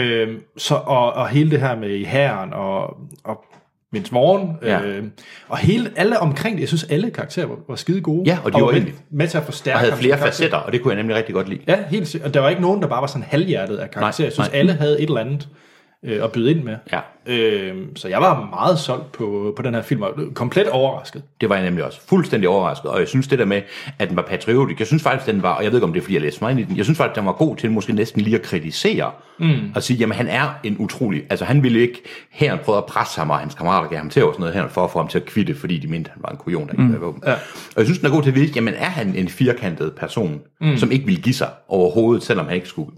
Øhm, 0.00 0.40
så, 0.58 0.74
og, 0.74 1.12
og 1.12 1.28
hele 1.28 1.50
det 1.50 1.60
her 1.60 1.76
med 1.76 1.90
i 1.90 2.04
hæren 2.04 2.52
og, 2.52 2.96
og 3.24 3.44
Vince 3.92 4.12
Vaughn, 4.12 4.56
Ja. 4.62 4.82
øh, 4.82 5.04
og 5.48 5.58
hele, 5.58 5.90
alle 5.96 6.18
omkring 6.18 6.54
det, 6.56 6.60
jeg 6.60 6.68
synes 6.68 6.84
alle 6.84 7.10
karakterer 7.10 7.46
var, 7.46 7.56
var 7.68 7.76
skide 7.76 8.00
gode. 8.00 8.22
Ja, 8.30 8.38
og 8.44 8.52
de 8.52 8.60
var 8.60 8.66
med, 8.66 8.74
egentlig- 8.74 8.94
med 9.10 9.28
til 9.28 9.38
at 9.38 9.44
forstærke 9.44 9.76
Og 9.76 9.80
havde 9.80 9.92
flere 9.96 10.16
karakter. 10.16 10.26
facetter, 10.32 10.56
og 10.58 10.72
det 10.72 10.82
kunne 10.82 10.94
jeg 10.94 11.02
nemlig 11.02 11.16
rigtig 11.16 11.34
godt 11.34 11.48
lide. 11.48 11.60
Ja, 11.68 11.78
helt. 11.90 12.16
Og 12.24 12.34
der 12.34 12.40
var 12.40 12.48
ikke 12.48 12.62
nogen, 12.62 12.82
der 12.82 12.88
bare 12.88 13.00
var 13.00 13.06
sådan 13.06 13.26
halvhjertet 13.28 13.76
af 13.76 13.90
karakter. 13.90 14.00
Nej, 14.22 14.26
jeg 14.26 14.32
synes, 14.32 14.50
nej. 14.50 14.58
alle 14.58 14.72
havde 14.72 15.00
et 15.02 15.06
eller 15.06 15.20
andet 15.20 15.48
øh, 16.04 16.24
at 16.24 16.32
byde 16.32 16.50
ind 16.50 16.62
med. 16.62 16.76
Ja. 16.92 17.00
Øh, 17.26 17.74
så 17.96 18.08
jeg 18.08 18.20
var 18.20 18.48
meget 18.50 18.78
solgt 18.78 19.12
på, 19.12 19.52
på 19.56 19.62
den 19.62 19.74
her 19.74 19.82
film, 19.82 20.02
og 20.02 20.14
komplet 20.34 20.68
overrasket. 20.68 21.22
Det 21.40 21.48
var 21.48 21.54
jeg 21.54 21.64
nemlig 21.64 21.84
også 21.84 22.00
fuldstændig 22.08 22.48
overrasket, 22.48 22.90
og 22.90 23.00
jeg 23.00 23.08
synes 23.08 23.28
det 23.28 23.38
der 23.38 23.44
med, 23.44 23.62
at 23.98 24.08
den 24.08 24.16
var 24.16 24.22
patriotisk, 24.22 24.78
jeg 24.78 24.86
synes 24.86 25.02
faktisk, 25.02 25.30
den 25.30 25.42
var, 25.42 25.54
og 25.54 25.64
jeg 25.64 25.72
ved 25.72 25.78
ikke 25.78 25.86
om 25.86 25.92
det 25.92 26.00
er, 26.00 26.02
fordi 26.02 26.14
jeg 26.14 26.22
læste 26.22 26.44
mig 26.44 26.50
ind 26.50 26.60
i 26.60 26.64
den, 26.64 26.76
jeg 26.76 26.84
synes 26.84 26.98
faktisk, 26.98 27.16
den 27.16 27.26
var 27.26 27.32
god 27.32 27.56
til 27.56 27.70
måske 27.70 27.92
næsten 27.92 28.20
lige 28.20 28.36
at 28.36 28.42
kritisere, 28.42 29.10
mm. 29.38 29.54
og 29.74 29.82
sige, 29.82 29.96
jamen 29.96 30.16
han 30.16 30.28
er 30.28 30.48
en 30.64 30.76
utrolig, 30.78 31.22
altså 31.30 31.44
han 31.44 31.62
ville 31.62 31.80
ikke, 31.80 32.02
her 32.30 32.56
prøve 32.56 32.78
at 32.78 32.86
presse 32.86 33.18
ham, 33.18 33.30
og 33.30 33.38
hans 33.38 33.54
kammerater 33.54 33.88
gav 33.88 33.98
ham 33.98 34.10
til 34.10 34.24
og 34.24 34.34
sådan 34.34 34.40
noget 34.40 34.54
her, 34.54 34.68
for 34.68 34.84
at 34.84 34.90
få 34.90 34.98
ham 34.98 35.08
til 35.08 35.18
at 35.18 35.24
kvitte, 35.24 35.54
fordi 35.54 35.78
de 35.78 35.86
mente, 35.86 36.10
han 36.14 36.22
var 36.22 36.28
en 36.28 36.36
kujon, 36.36 36.66
der 36.66 36.72
ikke 36.72 36.84
mm. 36.84 37.00
våben. 37.00 37.22
Ja. 37.26 37.32
Og 37.32 37.38
jeg 37.76 37.84
synes, 37.84 37.98
den 37.98 38.06
er 38.06 38.10
god 38.10 38.22
til 38.22 38.30
at 38.30 38.36
vise, 38.36 38.52
jamen 38.56 38.74
er 38.74 38.90
han 38.90 39.14
en 39.16 39.28
firkantet 39.28 39.92
person, 39.94 40.40
mm. 40.60 40.76
som 40.76 40.92
ikke 40.92 41.06
vil 41.06 41.22
give 41.22 41.34
sig 41.34 41.48
overhovedet, 41.68 42.22
selvom 42.22 42.46
han 42.46 42.54
ikke 42.54 42.68
skulle 42.68 42.90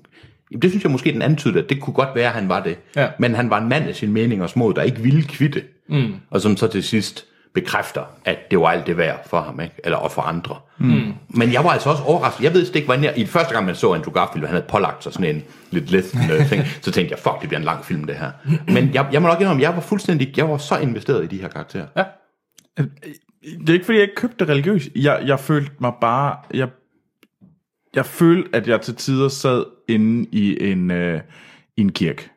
Jamen, 0.51 0.63
det 0.63 0.71
synes 0.71 0.85
jeg 0.85 0.93
måske, 0.93 1.13
den 1.13 1.23
antydede, 1.23 1.59
at 1.59 1.71
det 1.71 1.81
kunne 1.81 1.95
godt 1.95 2.09
være, 2.15 2.27
at 2.27 2.35
han 2.35 2.49
var 2.49 2.63
det. 2.63 2.77
Ja. 2.97 3.09
Men 3.19 3.35
han 3.35 3.51
var 3.51 3.59
en 3.59 3.69
mand 3.69 3.89
af 3.89 3.95
sin 3.95 4.13
mening 4.13 4.43
og 4.43 4.51
små, 4.51 4.73
der 4.73 4.83
ikke 4.83 5.01
ville 5.01 5.23
kvitte. 5.23 5.63
Mm. 5.89 6.15
Og 6.31 6.41
som 6.41 6.57
så 6.57 6.67
til 6.67 6.83
sidst 6.83 7.25
bekræfter, 7.55 8.03
at 8.25 8.51
det 8.51 8.61
var 8.61 8.67
alt 8.67 8.87
det 8.87 8.97
værd 8.97 9.29
for 9.29 9.41
ham, 9.41 9.61
ikke? 9.61 9.75
eller 9.85 9.99
og 9.99 10.13
for 10.13 10.23
andre. 10.23 10.57
Mm. 10.79 11.13
Men 11.29 11.53
jeg 11.53 11.65
var 11.65 11.71
altså 11.71 11.91
også 11.91 12.03
overrasket. 12.03 12.45
Jeg 12.45 12.55
ved 12.55 12.75
ikke, 12.75 12.87
hvordan 12.87 13.05
jeg... 13.05 13.19
I 13.19 13.27
første 13.27 13.55
gang, 13.55 13.67
man 13.67 13.75
så 13.75 13.93
Andrew 13.93 14.13
Garfield, 14.13 14.47
han 14.47 14.55
havde 14.55 14.67
pålagt 14.69 15.05
sig 15.05 15.13
sådan 15.13 15.37
en 15.37 15.43
lidt 15.71 15.91
læsende 15.91 16.45
ting, 16.51 16.63
så 16.83 16.91
tænkte 16.91 17.13
jeg, 17.13 17.19
fuck, 17.19 17.41
det 17.41 17.49
bliver 17.49 17.59
en 17.59 17.65
lang 17.65 17.85
film, 17.85 18.05
det 18.05 18.17
her. 18.17 18.31
Men 18.67 18.95
jeg, 18.95 19.07
jeg 19.13 19.23
må 19.23 19.29
nok 19.29 19.41
indrømme, 19.41 19.63
jeg 19.63 19.75
var 19.75 19.81
fuldstændig... 19.81 20.37
Jeg 20.37 20.49
var 20.49 20.57
så 20.57 20.77
investeret 20.77 21.25
i 21.25 21.27
de 21.27 21.41
her 21.41 21.49
karakterer. 21.49 21.87
Ja. 21.97 22.05
Det 23.43 23.69
er 23.69 23.73
ikke, 23.73 23.85
fordi 23.85 23.99
jeg 23.99 24.03
ikke 24.03 24.15
købte 24.15 24.37
det 24.39 24.49
religiøst. 24.49 24.89
Jeg, 24.97 25.23
jeg 25.27 25.41
følte 25.41 25.73
mig 25.81 25.93
bare... 26.01 26.37
Jeg, 26.55 26.69
jeg 27.95 28.07
følte, 28.07 28.49
at 28.53 28.69
jeg 28.69 28.81
til 28.81 28.95
tider 28.95 29.29
sad 29.29 29.65
inde 29.89 30.29
i 30.33 30.71
en, 30.71 30.91
øh, 30.91 31.21
i 31.77 31.81
en 31.81 31.93
kirke. 31.93 32.31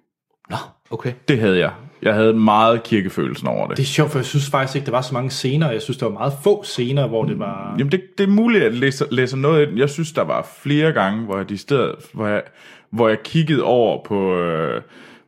Nå, 0.50 0.58
okay. 0.92 1.14
Det 1.28 1.40
havde 1.40 1.60
jeg. 1.60 1.72
Jeg 2.02 2.14
havde 2.14 2.34
meget 2.34 2.84
kirkefølelsen 2.84 3.48
over 3.48 3.68
det. 3.68 3.78
Det 3.78 3.84
er 3.84 3.88
sjovt, 3.88 4.12
for 4.12 4.20
jeg 4.20 4.26
synes 4.26 4.50
faktisk 4.50 4.76
ikke, 4.76 4.86
der 4.86 4.92
var 4.92 5.02
så 5.02 5.14
mange 5.14 5.30
scener. 5.30 5.72
Jeg 5.72 5.82
synes, 5.82 5.98
der 5.98 6.06
var 6.06 6.14
meget 6.14 6.34
få 6.44 6.64
scener, 6.64 7.08
hvor 7.08 7.26
det 7.26 7.40
var... 7.40 7.76
Jamen, 7.80 7.92
det, 7.92 8.02
det 8.18 8.24
er 8.24 8.28
muligt, 8.28 8.64
at 8.64 8.72
jeg 8.72 8.80
læser, 8.80 9.06
læser 9.12 9.38
noget 9.38 9.68
af. 9.68 9.72
Jeg 9.76 9.90
synes, 9.90 10.12
der 10.12 10.22
var 10.22 10.48
flere 10.62 10.92
gange, 10.92 11.26
hvor 11.26 11.38
jeg, 11.38 11.50
de 11.50 11.58
steder, 11.58 11.92
hvor 12.14 12.28
jeg, 12.28 12.44
hvor 12.92 13.08
jeg 13.08 13.24
kiggede 13.24 13.64
over 13.64 14.04
på, 14.06 14.38
øh, 14.38 14.82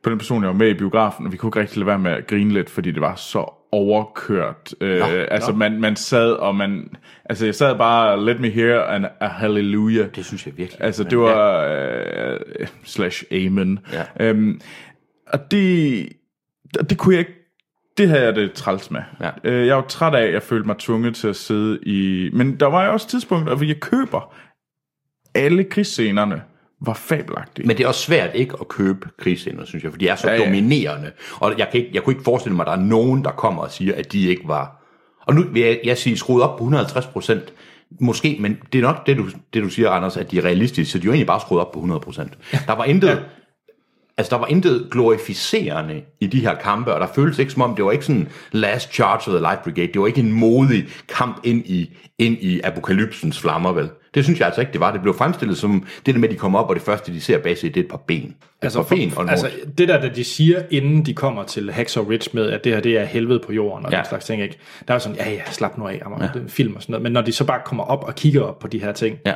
på 0.03 0.09
den 0.09 0.17
person, 0.17 0.41
jeg 0.41 0.47
var 0.47 0.55
med 0.55 0.69
i 0.69 0.73
biografen, 0.73 1.25
og 1.25 1.31
vi 1.31 1.37
kunne 1.37 1.47
ikke 1.47 1.59
rigtig 1.59 1.77
lade 1.77 1.87
være 1.87 1.99
med 1.99 2.11
at 2.11 2.27
grine 2.27 2.53
lidt, 2.53 2.69
fordi 2.69 2.91
det 2.91 3.01
var 3.01 3.15
så 3.15 3.58
overkørt. 3.71 4.73
Øh, 4.81 5.01
altså, 5.31 5.51
Man, 5.53 5.79
man 5.81 5.95
sad, 5.95 6.31
og 6.31 6.55
man... 6.55 6.89
Altså, 7.25 7.45
jeg 7.45 7.55
sad 7.55 7.77
bare, 7.77 8.25
let 8.25 8.39
me 8.39 8.49
hear 8.49 8.83
an, 8.83 9.05
a 9.19 9.27
hallelujah. 9.27 10.07
Det 10.15 10.25
synes 10.25 10.45
jeg 10.45 10.57
virkelig. 10.57 10.81
Altså, 10.83 11.03
det 11.03 11.17
var... 11.17 11.65
Øh, 11.65 12.67
slash 12.83 13.23
amen. 13.31 13.79
Ja. 13.93 14.03
Øhm, 14.19 14.61
og 15.27 15.51
det, 15.51 16.09
det 16.89 16.97
kunne 16.97 17.15
jeg 17.15 17.19
ikke... 17.19 17.33
Det 17.97 18.09
havde 18.09 18.23
jeg 18.23 18.35
det 18.35 18.53
træls 18.53 18.91
med. 18.91 19.01
Ja. 19.21 19.29
Øh, 19.43 19.67
jeg 19.67 19.75
var 19.75 19.81
træt 19.81 20.15
af, 20.15 20.23
at 20.23 20.33
jeg 20.33 20.43
følte 20.43 20.67
mig 20.67 20.77
tvunget 20.77 21.15
til 21.15 21.27
at 21.27 21.35
sidde 21.35 21.79
i... 21.83 22.29
Men 22.33 22.59
der 22.59 22.65
var 22.65 22.85
jo 22.85 22.91
også 22.91 23.07
tidspunkter, 23.07 23.55
hvor 23.55 23.65
jeg 23.65 23.79
køber 23.79 24.35
alle 25.35 25.63
krigsscenerne 25.63 26.41
var 26.81 26.93
fabelagtige. 26.93 27.67
Men 27.67 27.77
det 27.77 27.83
er 27.83 27.87
også 27.87 28.01
svært 28.01 28.29
ikke 28.33 28.55
at 28.61 28.67
købe 28.67 29.07
krigsscener, 29.17 29.65
synes 29.65 29.83
jeg, 29.83 29.91
for 29.91 29.97
de 29.97 30.07
er 30.07 30.15
så 30.15 30.27
Ja, 30.27 30.33
ja, 30.33 30.39
ja. 30.39 30.43
ja. 30.43 30.55
dominerende. 30.55 31.11
Og 31.39 31.53
jeg, 31.57 31.67
kan 31.71 31.79
ikke, 31.79 31.91
jeg 31.93 32.03
kunne 32.03 32.13
ikke 32.13 32.23
forestille 32.23 32.55
mig, 32.55 32.63
at 32.63 32.67
der 32.67 32.73
er 32.73 32.87
nogen, 32.87 33.23
der 33.23 33.31
kommer 33.31 33.61
og 33.61 33.71
siger, 33.71 33.95
at 33.95 34.11
de 34.11 34.27
ikke 34.27 34.47
var... 34.47 34.75
Og 35.27 35.35
nu 35.35 35.43
vil 35.51 35.61
jeg, 35.61 35.79
jeg 35.83 35.97
sige, 35.97 36.17
skruet 36.17 36.43
op 36.43 36.57
på 36.57 36.63
150 36.63 37.05
procent. 37.05 37.53
Måske, 37.99 38.37
men 38.39 38.57
det 38.73 38.79
er 38.79 38.81
nok 38.81 39.07
det 39.07 39.17
du, 39.17 39.29
det, 39.53 39.63
du 39.63 39.69
siger, 39.69 39.89
Anders, 39.89 40.17
at 40.17 40.31
de 40.31 40.37
er 40.37 40.45
realistiske, 40.45 40.91
så 40.91 40.97
de 40.97 41.01
er 41.01 41.05
jo 41.05 41.11
egentlig 41.11 41.27
bare 41.27 41.39
skruet 41.39 41.61
op 41.61 41.71
på 41.71 41.79
100 41.79 41.99
procent. 42.01 42.37
Der 42.67 42.73
var 42.73 42.83
intet... 42.85 43.07
Ja. 43.07 43.15
Altså, 44.17 44.35
der 44.35 44.39
var 44.39 44.47
intet 44.47 44.87
glorificerende 44.91 46.01
i 46.19 46.27
de 46.27 46.39
her 46.39 46.55
kampe, 46.55 46.93
og 46.93 46.99
der 46.99 47.07
føltes 47.15 47.39
ikke 47.39 47.51
som 47.51 47.61
om, 47.61 47.75
det 47.75 47.85
var 47.85 47.91
ikke 47.91 48.05
sådan 48.05 48.27
last 48.51 48.93
charge 48.93 49.15
of 49.15 49.33
the 49.33 49.39
light 49.39 49.63
brigade, 49.63 49.87
det 49.87 50.01
var 50.01 50.07
ikke 50.07 50.19
en 50.19 50.31
modig 50.31 50.87
kamp 51.07 51.39
ind 51.43 51.65
i, 51.65 51.97
ind 52.17 52.37
i 52.41 52.61
apokalypsens 52.63 53.39
flammer, 53.39 53.71
vel? 53.71 53.89
Det 54.13 54.23
synes 54.23 54.39
jeg 54.39 54.45
altså 54.45 54.61
ikke, 54.61 54.73
det 54.73 54.81
var. 54.81 54.91
Det 54.91 55.01
blev 55.01 55.13
fremstillet 55.17 55.57
som 55.57 55.85
det 56.05 56.15
der 56.15 56.19
med, 56.19 56.29
at 56.29 56.33
de 56.33 56.39
kommer 56.39 56.59
op, 56.59 56.69
og 56.69 56.75
det 56.75 56.83
første, 56.83 57.13
de 57.13 57.21
ser 57.21 57.37
bag 57.37 57.57
sig, 57.57 57.75
det 57.75 57.79
er 57.79 57.83
et 57.83 57.89
par 57.89 57.97
ben. 58.07 58.23
Et 58.23 58.33
Altså, 58.61 58.83
par 58.83 58.95
ben 58.95 59.13
og 59.15 59.29
altså 59.31 59.45
altså, 59.45 59.61
det 59.77 59.87
der, 59.87 60.01
da 60.01 60.07
de 60.09 60.23
siger, 60.23 60.61
inden 60.71 61.05
de 61.05 61.13
kommer 61.13 61.43
til 61.43 61.71
Hacksaw 61.71 62.03
Ridge 62.09 62.29
med, 62.33 62.49
at 62.49 62.63
det 62.63 62.73
her 62.73 62.79
det 62.79 62.97
er 62.97 63.05
helvede 63.05 63.39
på 63.45 63.53
jorden 63.53 63.85
og 63.85 63.91
ja. 63.91 63.97
Ja. 63.97 64.01
den 64.03 64.09
slags 64.09 64.25
ting, 64.25 64.41
ikke? 64.41 64.57
Der 64.87 64.93
er 64.93 64.95
jo 64.95 64.99
sådan, 64.99 65.17
ja 65.17 65.31
ja, 65.31 65.41
slap 65.51 65.77
nu 65.77 65.87
af, 65.87 66.01
ja. 66.19 66.25
er 66.25 66.33
en 66.33 66.49
film 66.49 66.75
og 66.75 66.81
sådan 66.81 66.91
noget. 66.93 67.03
Men 67.03 67.11
når 67.11 67.21
de 67.21 67.31
så 67.31 67.45
bare 67.45 67.61
kommer 67.65 67.83
op 67.83 68.03
og 68.03 68.15
kigger 68.15 68.41
op 68.41 68.59
på 68.59 68.67
de 68.67 68.79
her 68.79 68.91
ting, 68.91 69.17
Ja. 69.25 69.33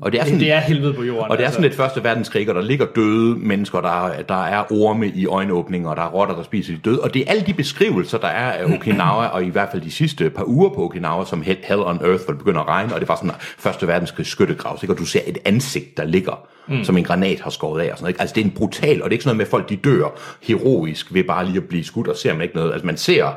Og 0.00 0.12
det 0.12 0.20
er 0.20 0.24
sådan, 0.24 0.40
det 0.40 0.52
er 0.52 0.60
helvede 0.60 0.94
på 0.94 1.02
jorden. 1.02 1.30
og 1.30 1.36
det 1.36 1.42
er 1.42 1.46
altså. 1.46 1.56
sådan 1.56 1.70
et 1.70 1.76
første 1.76 2.04
verdenskrig, 2.04 2.48
og 2.48 2.54
der 2.54 2.62
ligger 2.62 2.86
døde 2.96 3.36
mennesker, 3.36 3.80
der 3.80 4.06
er, 4.06 4.22
der 4.22 4.44
er 4.44 4.72
orme 4.72 5.08
i 5.08 5.26
øjenåbninger, 5.26 5.90
og 5.90 5.96
der 5.96 6.02
er 6.02 6.08
rotter, 6.08 6.34
der 6.34 6.42
spiser 6.42 6.72
de 6.74 6.80
døde. 6.84 7.00
Og 7.00 7.14
det 7.14 7.22
er 7.22 7.30
alle 7.30 7.42
de 7.46 7.54
beskrivelser, 7.54 8.18
der 8.18 8.28
er 8.28 8.52
af 8.52 8.64
Okinawa, 8.64 9.26
og 9.26 9.44
i 9.44 9.48
hvert 9.48 9.68
fald 9.70 9.82
de 9.82 9.90
sidste 9.90 10.30
par 10.30 10.44
uger 10.44 10.68
på 10.68 10.84
Okinawa, 10.84 11.24
som 11.24 11.42
Hell 11.42 11.58
Hell 11.62 11.80
on 11.80 12.00
Earth, 12.04 12.24
hvor 12.24 12.32
det 12.32 12.38
begynder 12.38 12.60
at 12.60 12.68
regne, 12.68 12.94
og 12.94 13.00
det 13.00 13.08
var 13.08 13.16
sådan 13.16 13.30
første 13.58 13.86
verdenskrig 13.86 14.26
skyttegravs, 14.26 14.82
ikke? 14.82 14.94
og 14.94 14.98
du 14.98 15.04
ser 15.04 15.20
et 15.26 15.38
ansigt, 15.44 15.96
der 15.96 16.04
ligger, 16.04 16.46
mm. 16.68 16.84
som 16.84 16.96
en 16.96 17.04
granat 17.04 17.40
har 17.40 17.50
skåret 17.50 17.80
af. 17.80 17.92
Og 17.92 17.98
sådan 17.98 18.02
noget, 18.04 18.10
ikke? 18.10 18.20
Altså 18.20 18.34
det 18.34 18.40
er 18.40 18.44
en 18.44 18.50
brutal, 18.50 19.02
og 19.02 19.10
det 19.10 19.12
er 19.12 19.12
ikke 19.12 19.24
sådan 19.24 19.36
noget 19.36 19.36
med, 19.36 19.46
at 19.46 19.50
folk 19.50 19.68
de 19.68 19.76
dør 19.76 20.18
heroisk 20.42 21.14
ved 21.14 21.24
bare 21.24 21.46
lige 21.46 21.56
at 21.56 21.64
blive 21.64 21.84
skudt, 21.84 22.08
og 22.08 22.16
ser 22.16 22.32
man 22.32 22.42
ikke 22.42 22.56
noget. 22.56 22.72
Altså 22.72 22.86
man 22.86 22.96
ser 22.96 23.32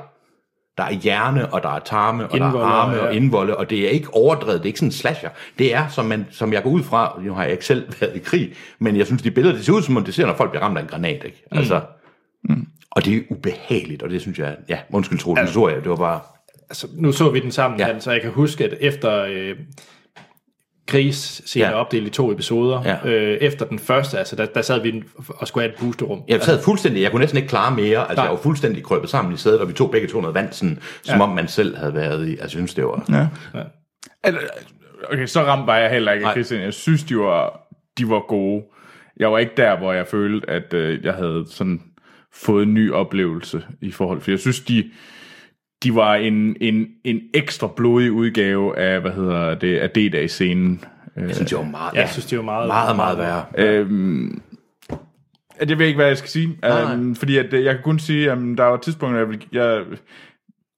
Der 0.77 0.83
er 0.83 0.91
hjerne, 0.91 1.53
og 1.53 1.63
der 1.63 1.69
er 1.69 1.79
tarme, 1.79 2.27
og 2.27 2.35
Indvolde, 2.35 2.57
der 2.57 2.63
er 2.65 2.69
arme 2.69 2.95
ja. 2.95 3.01
og 3.01 3.15
indvolde, 3.15 3.57
og 3.57 3.69
det 3.69 3.85
er 3.85 3.89
ikke 3.89 4.13
overdrevet, 4.13 4.59
det 4.59 4.65
er 4.65 4.67
ikke 4.67 4.79
sådan 4.79 4.87
en 4.87 4.91
slasher. 4.91 5.29
Det 5.59 5.75
er, 5.75 5.87
som, 5.87 6.05
man, 6.05 6.25
som 6.31 6.53
jeg 6.53 6.63
går 6.63 6.69
ud 6.69 6.83
fra, 6.83 7.19
nu 7.23 7.33
har 7.33 7.43
jeg 7.43 7.51
ikke 7.51 7.65
selv 7.65 7.93
været 7.99 8.15
i 8.15 8.19
krig, 8.19 8.53
men 8.79 8.97
jeg 8.97 9.05
synes, 9.05 9.21
de 9.21 9.31
billeder, 9.31 9.55
det 9.55 9.65
ser 9.65 9.73
ud 9.73 9.81
som 9.81 9.97
om, 9.97 10.03
det 10.03 10.13
ser, 10.13 10.25
når 10.25 10.35
folk 10.35 10.49
bliver 10.51 10.63
ramt 10.63 10.77
af 10.77 10.81
en 10.81 10.87
granat, 10.87 11.23
ikke? 11.25 11.43
Altså, 11.51 11.81
mm. 12.49 12.67
Og 12.91 13.05
det 13.05 13.17
er 13.17 13.21
ubehageligt, 13.29 14.03
og 14.03 14.09
det 14.09 14.21
synes 14.21 14.39
jeg, 14.39 14.55
ja, 14.69 14.79
undskyld 14.89 15.19
Troels, 15.19 15.39
altså, 15.39 15.53
så 15.53 15.69
jeg, 15.69 15.81
det 15.81 15.89
var 15.89 15.95
bare, 15.95 16.19
altså, 16.69 16.87
nu 16.93 17.11
så 17.11 17.29
vi 17.29 17.39
den 17.39 17.51
sammen, 17.51 17.79
Ja. 17.79 17.87
ja. 17.87 17.99
så 17.99 18.11
jeg 18.11 18.21
kan 18.21 18.31
huske, 18.31 18.63
at 18.63 18.73
efter 18.79 19.23
øh, 19.29 19.55
krigsscenen 20.87 21.63
Ja. 21.65 21.69
ja. 21.69 21.75
opdelt 21.79 22.07
i 22.07 22.09
to 22.09 22.31
episoder, 22.31 22.81
Ja. 22.85 23.09
øh, 23.09 23.37
efter 23.37 23.65
den 23.65 23.79
første, 23.79 24.17
altså 24.19 24.35
der, 24.35 24.45
der 24.45 24.61
sad 24.61 24.81
vi 24.81 25.03
og 25.29 25.47
skulle 25.47 25.63
have 25.63 25.73
et 25.73 25.79
boosterum. 25.79 26.21
Jeg 26.27 26.41
sad 26.41 26.63
fuldstændig, 26.63 27.01
jeg 27.01 27.11
kunne 27.11 27.19
næsten 27.19 27.37
ikke 27.37 27.49
klare 27.49 27.75
mere, 27.75 27.99
altså 27.99 28.15
Nej. 28.15 28.23
jeg 28.23 28.31
var 28.31 28.37
fuldstændig 28.41 28.83
krøbet 28.83 29.09
sammen 29.09 29.33
i 29.33 29.37
sædet, 29.37 29.59
og 29.59 29.67
vi 29.67 29.73
tog 29.73 29.91
begge 29.91 30.07
to 30.07 30.21
noget 30.21 30.35
vand, 30.35 30.51
sådan, 30.51 30.79
som 31.03 31.17
Ja. 31.17 31.23
om 31.23 31.29
man 31.29 31.47
selv 31.47 31.77
havde 31.77 31.93
været 31.93 32.27
i, 32.27 32.31
altså 32.31 32.41
jeg 32.43 32.49
synes 32.49 32.73
det 32.73 32.85
var, 32.85 33.05
Ja. 33.53 33.61
Altså, 34.23 34.41
Okay, 35.13 35.25
så 35.25 35.41
ramt 35.41 35.67
var 35.67 35.77
jeg 35.77 35.89
heller 35.89 36.11
ikke. 36.11 36.27
Christian. 36.31 36.61
Jeg 36.61 36.73
synes, 36.73 37.03
de 37.03 37.17
var, 37.17 37.59
de 37.97 38.09
var 38.09 38.27
gode. 38.27 38.63
Jeg 39.19 39.31
var 39.31 39.37
ikke 39.37 39.51
der, 39.57 39.77
hvor 39.77 39.93
jeg 39.93 40.07
følte, 40.07 40.49
at 40.49 40.73
øh, 40.73 41.05
jeg 41.05 41.13
havde 41.13 41.45
sådan 41.49 41.81
fået 42.33 42.63
en 42.63 42.73
ny 42.73 42.91
oplevelse 42.91 43.61
i 43.81 43.91
forhold. 43.91 44.21
For 44.21 44.31
jeg 44.31 44.39
synes, 44.39 44.59
de, 44.59 44.83
de 45.83 45.95
var 45.95 46.15
en, 46.15 46.55
en, 46.61 46.87
en 47.03 47.19
ekstra 47.33 47.67
blodig 47.75 48.11
udgave 48.11 48.77
af, 48.77 49.01
hvad 49.01 49.11
hedder 49.11 49.55
det, 49.55 49.77
af 49.77 49.89
D-dag-scenen. 49.89 50.83
jeg 51.15 51.35
synes 51.35 51.49
det 51.49 51.57
var 51.57 51.63
meget, 51.63 51.93
Jeg 51.93 52.09
synes, 52.09 52.25
det 52.25 52.37
var 52.37 52.43
meget... 52.43 52.67
meget, 52.67 52.95
meget 52.95 53.17
værre. 53.17 53.45
Øhm, 53.57 54.41
at 55.59 55.69
jeg 55.69 55.79
ved 55.79 55.85
ikke, 55.85 55.97
hvad 55.97 56.07
jeg 56.07 56.17
skal 56.17 56.29
sige. 56.29 56.57
Nej, 56.61 56.93
Øhm, 56.93 57.15
fordi 57.15 57.37
at, 57.37 57.53
øh, 57.53 57.65
jeg 57.65 57.73
kan 57.75 57.83
kun 57.83 57.99
sige, 57.99 58.31
at 58.31 58.37
der 58.57 58.63
var 58.63 58.77
tidspunkter, 58.77 59.19
jeg, 59.27 59.37
jeg 59.53 59.83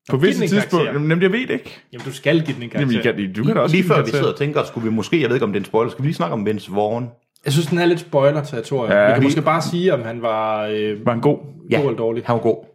på 0.09 0.17
visse 0.17 0.47
tidspunkter... 0.47 0.93
Jamen, 0.93 1.21
jeg 1.21 1.31
ved 1.31 1.39
det 1.47 1.49
ikke. 1.53 1.79
Jamen, 1.93 2.05
du 2.05 2.13
skal 2.13 2.41
give 2.45 2.55
den 2.55 2.63
en 2.63 2.69
Jamen, 2.73 2.89
karakter. 2.89 3.13
I 3.13 3.25
kan, 3.25 3.33
du 3.33 3.43
kan 3.43 3.55
da 3.55 3.61
også 3.61 3.75
Lige 3.75 3.87
før 3.87 4.03
vi 4.03 4.09
sidder 4.09 4.31
og 4.31 4.37
tænker, 4.37 4.63
skulle 4.63 4.89
vi 4.89 4.95
måske, 4.95 5.21
jeg 5.21 5.29
ved 5.29 5.35
ikke 5.35 5.43
om 5.45 5.51
det 5.53 5.59
er 5.59 5.61
en 5.61 5.65
spoiler, 5.65 5.91
skal 5.91 6.01
vi 6.03 6.07
lige 6.07 6.15
snakke 6.15 6.33
om 6.33 6.45
Vince 6.45 6.71
Vaughn? 6.71 7.09
Jeg 7.45 7.53
synes, 7.53 7.67
den 7.67 7.77
er 7.79 7.85
lidt 7.85 7.99
spoiler-territorium. 7.99 8.91
Ja, 8.91 8.97
Ja, 8.99 9.07
vi 9.07 9.13
kan 9.13 9.21
vi- 9.21 9.25
måske 9.25 9.41
bare 9.41 9.61
sige, 9.61 9.93
om 9.93 10.01
han 10.03 10.21
var 10.21 10.65
øh, 10.65 11.05
Var 11.05 11.11
han 11.11 11.21
god? 11.21 11.37
god 11.37 11.79
eller 11.79 11.93
dårlig. 11.97 12.23
han 12.25 12.33
var 12.33 12.41
god. 12.41 12.65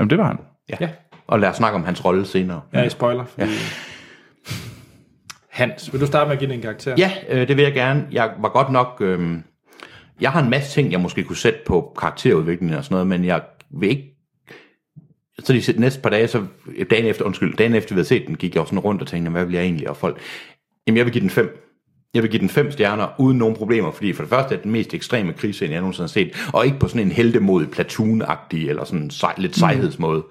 Jamen, 0.00 0.10
det 0.10 0.18
var 0.18 0.26
han. 0.26 0.36
Ja. 0.70 0.76
Ja. 0.80 0.88
Og 1.28 1.40
lad 1.40 1.48
os 1.48 1.56
snakke 1.56 1.76
om 1.76 1.84
hans 1.84 2.04
rolle 2.04 2.26
senere. 2.26 2.60
Ja, 2.74 2.82
i 2.82 2.90
spoiler. 2.90 3.24
Fordi... 3.24 3.46
Hans, 5.50 5.92
vil 5.92 6.00
du 6.00 6.06
starte 6.06 6.28
med 6.28 6.32
at 6.32 6.38
give 6.38 6.50
den 6.50 6.56
en 6.56 6.62
karakter? 6.62 6.94
Ja, 6.98 7.12
øh, 7.28 7.48
det 7.48 7.56
vil 7.56 7.62
jeg 7.62 7.72
gerne. 7.74 8.06
Jeg 8.12 8.30
var 8.38 8.48
godt 8.48 8.70
nok... 8.70 8.96
Øh, 9.00 9.38
jeg 10.20 10.32
har 10.32 10.42
en 10.42 10.50
masse 10.50 10.70
ting, 10.70 10.92
jeg 10.92 11.00
måske 11.00 11.24
kunne 11.24 11.36
sætte 11.36 11.58
på 11.66 11.96
karakterudviklingen 11.98 12.78
og 12.78 12.84
sådan 12.84 12.94
noget, 12.94 13.06
men 13.06 13.24
jeg 13.24 13.42
vil 13.70 13.88
ikke... 13.88 14.14
Så 15.44 15.52
de 15.52 15.80
næste 15.80 16.00
par 16.00 16.10
dage, 16.10 16.28
så 16.28 16.46
dagen 16.90 17.06
efter, 17.06 17.24
undskyld, 17.24 17.56
dagen 17.56 17.74
efter 17.74 17.94
vi 17.94 17.98
havde 17.98 18.08
set 18.08 18.26
den, 18.26 18.36
gik 18.36 18.54
jeg 18.54 18.60
også 18.60 18.70
sådan 18.70 18.78
rundt 18.78 19.02
og 19.02 19.08
tænkte, 19.08 19.30
hvad 19.30 19.46
bliver 19.46 19.60
jeg 19.60 19.66
egentlig? 19.66 19.90
Og 19.90 19.96
folk, 19.96 20.18
jamen 20.86 20.96
jeg 20.96 21.04
vil 21.04 21.12
give 21.12 21.22
den 21.22 21.30
fem. 21.30 21.67
Jeg 22.14 22.22
vil 22.22 22.30
give 22.30 22.40
den 22.40 22.48
fem 22.48 22.70
stjerner, 22.70 23.06
uden 23.18 23.38
nogen 23.38 23.56
problemer, 23.56 23.90
fordi 23.90 24.12
for 24.12 24.22
det 24.22 24.30
første 24.30 24.54
er 24.54 24.56
det 24.56 24.64
den 24.64 24.72
mest 24.72 24.94
ekstreme 24.94 25.32
krigsscene, 25.32 25.72
jeg 25.72 25.80
nogensinde 25.80 26.02
har 26.02 26.08
set, 26.08 26.50
og 26.52 26.66
ikke 26.66 26.78
på 26.78 26.88
sådan 26.88 27.06
en 27.06 27.12
heldemodig, 27.12 27.68
platoon-agtig, 27.68 28.68
eller 28.68 28.84
sådan 28.84 29.10
sej, 29.10 29.34
lidt 29.38 29.56
sejhedsmåde. 29.56 30.24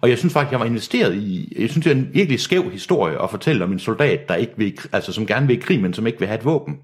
Og 0.00 0.10
jeg 0.10 0.18
synes 0.18 0.32
faktisk, 0.32 0.52
jeg 0.52 0.60
var 0.60 0.66
investeret 0.66 1.14
i, 1.14 1.52
jeg 1.58 1.70
synes, 1.70 1.84
det 1.84 1.92
er 1.92 1.96
en 1.96 2.08
virkelig 2.12 2.40
skæv 2.40 2.70
historie 2.70 3.22
at 3.22 3.30
fortælle 3.30 3.64
om 3.64 3.72
en 3.72 3.78
soldat, 3.78 4.28
der 4.28 4.34
ikke 4.34 4.52
vil, 4.56 4.78
altså 4.92 5.12
som 5.12 5.26
gerne 5.26 5.46
vil 5.46 5.56
i 5.56 5.60
krig, 5.60 5.80
men 5.80 5.94
som 5.94 6.06
ikke 6.06 6.18
vil 6.18 6.28
have 6.28 6.38
et 6.38 6.44
våben. 6.44 6.76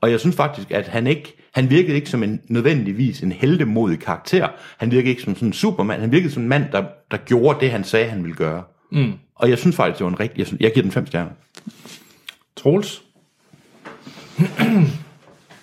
Og 0.00 0.10
jeg 0.10 0.20
synes 0.20 0.36
faktisk, 0.36 0.70
at 0.70 0.88
han 0.88 1.06
ikke, 1.06 1.36
han 1.54 1.70
virkede 1.70 1.96
ikke 1.96 2.10
som 2.10 2.22
en 2.22 2.40
nødvendigvis 2.48 3.20
en 3.20 3.32
heldemodig 3.32 3.98
karakter. 3.98 4.48
Han 4.78 4.90
virkede 4.90 5.10
ikke 5.10 5.22
som 5.22 5.34
sådan 5.34 5.48
en 5.48 5.52
supermand. 5.52 6.00
Han 6.00 6.12
virkede 6.12 6.32
som 6.32 6.42
en 6.42 6.48
mand, 6.48 6.64
der, 6.72 6.84
der 7.10 7.16
gjorde 7.16 7.60
det, 7.60 7.70
han 7.70 7.84
sagde, 7.84 8.06
han 8.06 8.22
ville 8.22 8.36
gøre. 8.36 8.62
Mm. 8.92 9.12
Og 9.34 9.50
jeg 9.50 9.58
synes 9.58 9.76
faktisk, 9.76 9.98
det 9.98 10.04
var 10.04 10.10
en 10.10 10.20
rigtig... 10.20 10.38
Jeg, 10.38 10.46
synes, 10.46 10.60
jeg 10.60 10.72
giver 10.72 10.82
den 10.82 10.92
fem 10.92 11.06
stjerner. 11.06 11.30
Troels? 12.56 13.02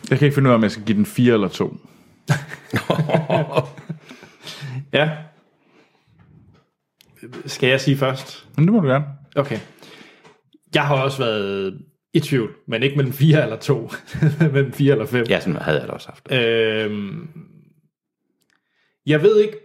Jeg 0.09 0.17
kan 0.17 0.25
ikke 0.25 0.35
finde 0.35 0.47
ud 0.47 0.51
af, 0.51 0.57
om 0.57 0.63
jeg 0.63 0.71
skal 0.71 0.85
give 0.85 0.97
den 0.97 1.05
4 1.05 1.33
eller 1.33 1.47
2. 1.47 1.77
Ja. 4.93 5.09
Skal 7.45 7.69
jeg 7.69 7.81
sige 7.81 7.97
først? 7.97 8.47
Men 8.55 8.65
det 8.65 8.73
må 8.73 8.79
du 8.79 8.87
gerne. 8.87 9.05
Okay. 9.35 9.59
Jeg 10.75 10.87
har 10.87 10.95
også 10.95 11.17
været 11.17 11.81
i 12.13 12.19
tvivl, 12.19 12.51
men 12.67 12.83
ikke 12.83 12.95
mellem 12.95 13.13
4 13.13 13.43
eller 13.43 13.57
2. 13.57 13.91
mellem 14.53 14.73
4 14.73 14.91
eller 14.91 15.05
5. 15.05 15.25
Ja, 15.29 15.39
sådan 15.39 15.55
havde 15.55 15.77
jeg 15.77 15.87
det 15.87 15.93
også 15.93 16.07
haft. 16.09 16.31
Øhm, 16.31 17.29
jeg 19.05 19.21
ved 19.21 19.39
ikke... 19.39 19.57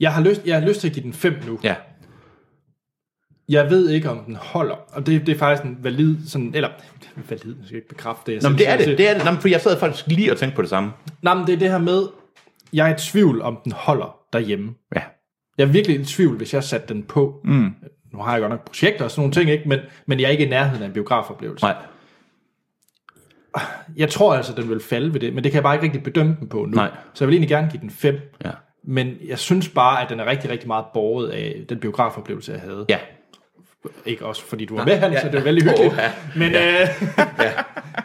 Jeg 0.00 0.14
har, 0.14 0.22
lyst, 0.22 0.46
jeg 0.46 0.60
har 0.60 0.68
lyst 0.68 0.80
til 0.80 0.88
at 0.88 0.94
give 0.94 1.04
den 1.04 1.12
5 1.12 1.34
nu. 1.46 1.60
Ja. 1.62 1.74
Jeg 3.48 3.70
ved 3.70 3.90
ikke, 3.90 4.10
om 4.10 4.18
den 4.18 4.36
holder. 4.36 4.74
Og 4.74 5.06
det, 5.06 5.26
det 5.26 5.34
er 5.34 5.38
faktisk 5.38 5.64
en 5.64 5.78
valid... 5.82 6.16
Sådan, 6.26 6.52
eller, 6.54 6.68
valid, 7.28 7.54
jeg 7.58 7.66
skal 7.66 7.76
ikke 7.76 7.88
bekræfte 7.88 8.22
det. 8.26 8.32
jeg 8.32 8.42
Nå, 8.42 8.48
men 8.48 8.58
det 8.58 8.68
er 8.68 8.76
det. 8.76 8.98
det, 8.98 9.10
er 9.10 9.14
det. 9.14 9.24
Nå, 9.24 9.32
for 9.40 9.48
jeg 9.48 9.60
sad 9.60 9.78
faktisk 9.78 10.06
lige 10.06 10.32
og 10.32 10.38
tænkte 10.38 10.56
på 10.56 10.62
det 10.62 10.70
samme. 10.70 10.92
Nej, 11.22 11.34
men 11.34 11.46
det 11.46 11.52
er 11.52 11.58
det 11.58 11.70
her 11.70 11.78
med... 11.78 12.02
Jeg 12.72 12.90
er 12.90 12.94
i 12.94 12.98
tvivl, 12.98 13.42
om 13.42 13.58
den 13.64 13.72
holder 13.72 14.16
derhjemme. 14.32 14.74
Ja. 14.94 15.02
Jeg 15.58 15.64
er 15.64 15.68
virkelig 15.68 16.00
i 16.00 16.04
tvivl, 16.04 16.36
hvis 16.36 16.54
jeg 16.54 16.64
satte 16.64 16.94
den 16.94 17.02
på. 17.02 17.40
Mm. 17.44 17.74
Nu 18.12 18.18
har 18.18 18.32
jeg 18.32 18.40
godt 18.40 18.50
nok 18.50 18.64
projekter 18.64 19.04
og 19.04 19.10
sådan 19.10 19.20
nogle 19.20 19.32
ting, 19.32 19.50
ikke? 19.50 19.68
Men, 19.68 19.78
men 20.06 20.20
jeg 20.20 20.26
er 20.26 20.30
ikke 20.30 20.46
i 20.46 20.48
nærheden 20.48 20.82
af 20.82 20.86
en 20.86 20.92
biografoplevelse. 20.92 21.64
Nej. 21.64 21.76
Jeg 23.96 24.10
tror 24.10 24.34
altså, 24.34 24.52
den 24.52 24.68
vil 24.70 24.80
falde 24.80 25.14
ved 25.14 25.20
det, 25.20 25.34
men 25.34 25.44
det 25.44 25.52
kan 25.52 25.56
jeg 25.56 25.62
bare 25.62 25.74
ikke 25.74 25.84
rigtig 25.84 26.02
bedømme 26.02 26.36
den 26.40 26.48
på 26.48 26.56
nu. 26.58 26.74
Nej. 26.74 26.90
Så 27.14 27.24
jeg 27.24 27.28
vil 27.28 27.34
egentlig 27.34 27.48
gerne 27.48 27.70
give 27.70 27.80
den 27.80 27.90
5. 27.90 28.20
Ja. 28.44 28.50
Men 28.84 29.16
jeg 29.28 29.38
synes 29.38 29.68
bare, 29.68 30.02
at 30.02 30.10
den 30.10 30.20
er 30.20 30.26
rigtig, 30.26 30.50
rigtig 30.50 30.68
meget 30.68 30.84
borget 30.94 31.28
af 31.28 31.64
den 31.68 31.80
biografoplevelse, 31.80 32.52
jeg 32.52 32.60
havde. 32.60 32.86
Ja. 32.88 32.98
Ikke 34.06 34.26
også 34.26 34.44
fordi 34.44 34.64
du 34.64 34.76
var 34.76 34.84
med, 34.84 34.96
Hans, 34.96 35.20
så 35.20 35.26
det 35.26 35.34
var 35.34 35.40
vældig 35.40 35.62
hyggeligt. 35.62 35.92
Åh, 35.92 35.98
ja. 36.04 36.10
Men, 36.36 36.52
øh, 36.54 36.88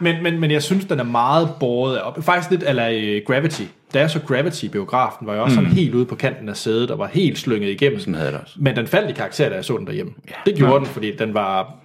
men, 0.00 0.22
men, 0.22 0.40
men 0.40 0.50
jeg 0.50 0.62
synes, 0.62 0.84
den 0.84 1.00
er 1.00 1.04
meget 1.04 1.48
båret 1.60 1.96
af. 1.96 2.24
Faktisk 2.24 2.50
lidt 2.50 2.62
eller 2.66 2.88
uh, 2.88 3.26
Gravity. 3.26 3.62
Da 3.94 3.98
jeg 3.98 4.10
så 4.10 4.20
Gravity 4.20 4.66
biografen, 4.66 5.26
var 5.26 5.32
jeg 5.32 5.42
også 5.42 5.60
mm. 5.60 5.64
sådan 5.66 5.76
helt 5.76 5.94
ude 5.94 6.06
på 6.06 6.14
kanten 6.14 6.48
af 6.48 6.56
sædet 6.56 6.90
og 6.90 6.98
var 6.98 7.06
helt 7.06 7.38
slynget 7.38 7.70
igennem. 7.70 8.00
Sådan 8.00 8.14
havde 8.14 8.32
det 8.32 8.40
også. 8.40 8.54
Men 8.58 8.76
den 8.76 8.86
faldt 8.86 9.10
i 9.10 9.12
karakter, 9.12 9.48
da 9.48 9.54
jeg 9.54 9.64
så 9.64 9.76
den 9.76 9.86
derhjemme. 9.86 10.12
Ja. 10.30 10.34
Det 10.46 10.54
gjorde 10.54 10.78
den, 10.78 10.86
fordi 10.86 11.16
den 11.16 11.34
var 11.34 11.80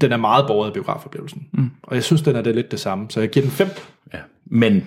den 0.00 0.12
er 0.12 0.16
meget 0.16 0.46
båret 0.46 0.66
af 0.66 0.72
biografoplevelsen. 0.72 1.46
Mm. 1.52 1.70
Og 1.82 1.94
jeg 1.94 2.04
synes, 2.04 2.22
den 2.22 2.36
er 2.36 2.42
det 2.42 2.54
lidt 2.54 2.70
det 2.70 2.80
samme. 2.80 3.06
Så 3.10 3.20
jeg 3.20 3.30
giver 3.30 3.46
den 3.46 3.52
5. 3.52 3.68
ja. 4.14 4.18
Men 4.46 4.86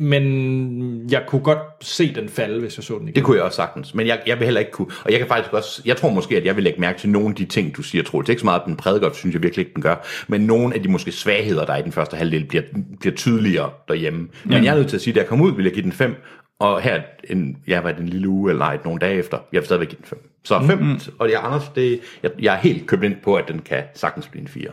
Men 0.00 1.10
jeg 1.10 1.24
kunne 1.26 1.42
godt 1.42 1.58
se 1.80 2.14
den 2.14 2.28
falde, 2.28 2.60
hvis 2.60 2.76
jeg 2.76 2.84
så 2.84 2.98
den 2.98 3.02
igen. 3.02 3.14
det 3.14 3.24
kunne 3.24 3.36
jeg 3.36 3.44
også 3.44 3.56
sagtens. 3.56 3.94
Men 3.94 4.06
jeg, 4.06 4.20
jeg 4.26 4.38
vil 4.38 4.44
heller 4.44 4.60
ikke 4.60 4.72
kunne. 4.72 4.88
Og 5.04 5.10
jeg 5.10 5.18
kan 5.18 5.28
faktisk 5.28 5.52
også... 5.52 5.82
Jeg 5.84 5.96
tror 5.96 6.10
måske, 6.10 6.36
at 6.36 6.44
jeg 6.44 6.56
vil 6.56 6.64
lægge 6.64 6.80
mærke 6.80 6.98
til 6.98 7.10
nogle 7.10 7.28
af 7.28 7.34
de 7.34 7.44
ting, 7.44 7.76
du 7.76 7.82
siger, 7.82 8.04
Troels. 8.04 8.26
Det 8.26 8.28
er 8.28 8.34
ikke 8.34 8.40
så 8.40 8.46
meget, 8.46 8.60
at 8.60 8.66
den 8.66 8.76
prædiker, 8.76 9.12
synes 9.12 9.34
jeg 9.34 9.42
virkelig 9.42 9.62
ikke, 9.62 9.74
den 9.74 9.82
gør. 9.82 10.06
Men 10.28 10.40
nogle 10.40 10.74
af 10.74 10.82
de 10.82 10.88
måske 10.88 11.12
svagheder, 11.12 11.64
der 11.64 11.72
er 11.72 11.78
i 11.78 11.82
den 11.82 11.92
første 11.92 12.16
halvdel, 12.16 12.44
bliver, 12.44 12.62
bliver 13.00 13.14
tydeligere 13.14 13.70
derhjemme. 13.88 14.28
Men 14.44 14.64
jeg 14.64 14.70
er 14.70 14.76
nødt 14.76 14.88
til 14.88 14.96
at 14.96 15.02
sige, 15.02 15.12
at 15.12 15.14
da 15.14 15.20
jeg 15.20 15.28
kom 15.28 15.40
ud, 15.40 15.52
vil 15.54 15.64
jeg 15.64 15.72
give 15.72 15.84
den 15.84 15.92
5. 15.92 16.14
Og 16.60 16.80
her, 16.80 17.02
en, 17.30 17.56
jeg 17.66 17.84
var 17.84 17.90
en 17.90 18.08
lille 18.08 18.28
uge, 18.28 18.50
eller 18.50 18.64
nej, 18.64 18.78
nogle 18.84 18.98
dage 19.00 19.14
efter, 19.14 19.38
jeg 19.52 19.60
vil 19.60 19.66
stadigvæk 19.66 19.88
give 19.88 19.98
den 19.98 20.06
5. 20.06 20.30
Så 20.44 20.60
5, 20.66 20.78
mm-hmm. 20.78 21.00
og 21.18 21.30
jeg, 21.30 21.40
Anders, 21.44 21.68
det, 21.74 22.00
jeg, 22.22 22.30
jeg 22.38 22.54
er 22.54 22.58
helt 22.58 22.86
købt 22.86 23.04
ind 23.04 23.16
på, 23.22 23.34
at 23.34 23.48
den 23.48 23.58
kan 23.58 23.82
sagtens 23.94 24.28
blive 24.28 24.42
en 24.42 24.48
4. 24.48 24.68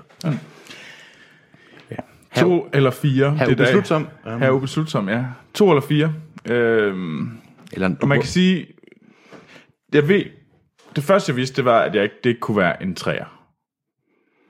To 2.41 2.69
eller 2.73 2.91
fire. 2.91 3.31
Her 3.31 3.45
det 3.45 3.59
er 3.59 3.63
ubeslutsom. 3.63 4.07
dag. 4.25 4.39
Her 4.39 4.51
ubeslutsom, 4.51 5.09
ja. 5.09 5.23
To 5.53 5.69
eller 5.69 5.81
fire. 5.81 6.13
Øhm, 6.49 7.29
Eller, 7.73 7.95
og 8.01 8.07
man 8.07 8.19
kan 8.19 8.27
sige, 8.27 8.67
jeg 9.93 10.07
ved, 10.07 10.23
det 10.95 11.03
første 11.03 11.29
jeg 11.29 11.35
vidste, 11.37 11.55
det 11.55 11.65
var, 11.65 11.79
at 11.81 11.95
jeg 11.95 12.03
ikke, 12.03 12.15
det 12.23 12.29
ikke 12.29 12.39
kunne 12.41 12.57
være 12.57 12.83
en 12.83 12.95
træer. 12.95 13.41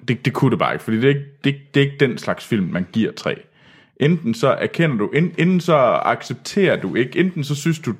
Det, 0.08 0.26
det 0.26 0.34
kunne 0.34 0.52
det 0.52 0.60
bare 0.60 0.74
ikke, 0.74 0.84
fordi 0.84 0.98
det 0.98 1.04
er 1.06 1.10
ikke, 1.10 1.26
det, 1.44 1.56
det 1.74 1.82
er 1.82 1.86
ikke 1.86 2.06
den 2.06 2.18
slags 2.18 2.46
film, 2.48 2.66
man 2.66 2.86
giver 2.94 3.12
tre. 3.12 3.36
Enten 4.00 4.34
så 4.34 4.48
erkender 4.48 4.98
du, 4.98 5.08
en- 5.10 5.34
enten 5.38 5.60
så 5.60 5.76
accepterer 6.06 6.82
du 6.82 6.96
ikke, 6.96 7.20
enten 7.20 7.44
så 7.44 7.56
synes 7.56 7.80
du, 7.80 7.94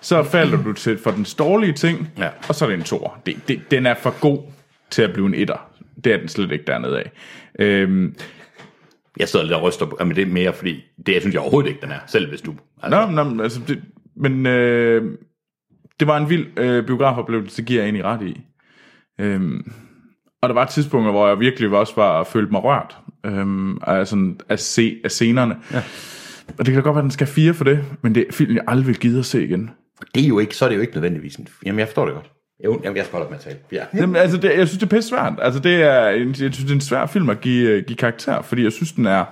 så 0.00 0.22
falder 0.22 0.62
du 0.62 0.72
til 0.72 0.98
for 0.98 1.10
den 1.10 1.26
dårlige 1.38 1.72
ting, 1.72 2.08
Ja. 2.18 2.28
og 2.48 2.54
så 2.54 2.64
er 2.64 2.68
det 2.68 2.78
en 2.78 2.84
toer. 2.84 3.20
Det, 3.26 3.36
det, 3.48 3.70
den 3.70 3.86
er 3.86 3.94
for 3.94 4.20
god 4.20 4.42
til 4.90 5.02
at 5.02 5.12
blive 5.12 5.26
en 5.26 5.34
etter. 5.34 5.70
Det 6.04 6.12
er 6.12 6.16
den 6.16 6.28
slet 6.28 6.52
ikke 6.52 6.64
dernede 6.66 6.98
af. 6.98 7.10
Øhm, 7.58 8.14
Jeg 9.18 9.28
sidder 9.28 9.46
lidt 9.46 9.54
og 9.54 9.62
ryster 9.62 9.86
på, 9.86 9.96
men 10.00 10.16
det 10.16 10.22
er 10.22 10.32
mere, 10.32 10.52
fordi 10.52 10.80
det 11.06 11.12
jeg 11.12 11.20
synes 11.20 11.34
jeg 11.34 11.42
overhovedet 11.42 11.68
ikke, 11.68 11.80
den 11.80 11.90
er, 11.90 12.00
selv 12.06 12.28
hvis 12.28 12.40
du... 12.40 12.54
Altså, 12.82 13.06
Nå, 13.06 13.24
nå, 13.24 13.42
altså 13.42 13.60
det, 13.68 13.82
men 14.16 14.46
øh, 14.46 15.18
det 16.00 16.08
var 16.08 16.16
en 16.16 16.30
vild 16.30 16.46
øh, 16.58 16.86
biografoplevelse, 16.86 17.56
det 17.56 17.64
giver 17.66 17.80
jeg 17.80 17.86
egentlig 17.86 18.04
ret 18.04 18.22
i. 18.22 18.40
Øhm, 19.20 19.72
og 20.42 20.48
der 20.48 20.54
var 20.54 20.64
tidspunkter, 20.66 21.10
hvor 21.10 21.28
jeg 21.28 21.40
virkelig 21.40 21.70
også 21.70 21.92
var 21.96 22.24
følt 22.24 22.50
mig 22.50 22.64
rørt 22.64 22.96
øhm, 23.26 23.78
af, 23.82 24.06
sådan, 24.06 24.40
af, 24.48 24.58
se, 24.58 25.00
af 25.04 25.10
scenerne. 25.10 25.56
Ja. 25.72 25.82
Og 26.58 26.66
det 26.66 26.66
kan 26.66 26.74
da 26.74 26.80
godt 26.80 26.94
være, 26.94 27.00
at 27.00 27.04
den 27.04 27.10
skal 27.10 27.26
fire 27.26 27.54
for 27.54 27.64
det, 27.64 27.84
men 28.02 28.14
det 28.14 28.26
er 28.28 28.32
film, 28.32 28.54
jeg 28.54 28.64
aldrig 28.66 28.86
vil 28.86 28.98
gide 28.98 29.18
at 29.18 29.24
se 29.24 29.44
igen. 29.44 29.70
det 30.14 30.24
er 30.24 30.28
jo 30.28 30.38
ikke, 30.38 30.56
så 30.56 30.64
er 30.64 30.68
det 30.68 30.76
jo 30.76 30.80
ikke 30.80 30.94
nødvendigvis 30.94 31.36
en... 31.36 31.48
Jamen, 31.66 31.78
jeg 31.78 31.88
forstår 31.88 32.04
det 32.04 32.14
godt. 32.14 32.30
Jo, 32.64 32.80
jamen, 32.84 32.96
jeg 32.96 33.04
skal 33.04 33.12
holde 33.12 33.24
op 33.24 33.30
med 33.30 33.38
at 33.38 33.44
tale. 33.44 33.58
Ja. 33.72 33.84
Jamen, 33.94 34.16
altså, 34.16 34.36
det, 34.36 34.44
jeg 34.58 34.68
synes, 34.68 34.78
det 34.80 34.92
er 34.92 34.96
pisse 34.96 35.08
svært. 35.10 35.32
Altså, 35.42 35.60
det 35.60 35.82
er, 35.82 36.08
en, 36.08 36.28
jeg 36.28 36.34
synes, 36.36 36.56
det 36.56 36.70
er 36.70 36.74
en 36.74 36.80
svær 36.80 37.06
film 37.06 37.30
at 37.30 37.40
give, 37.40 37.68
øh, 37.70 37.84
give 37.86 37.96
karakter, 37.96 38.42
fordi 38.42 38.62
jeg 38.64 38.72
synes, 38.72 38.92
den 38.92 39.06
er, 39.06 39.24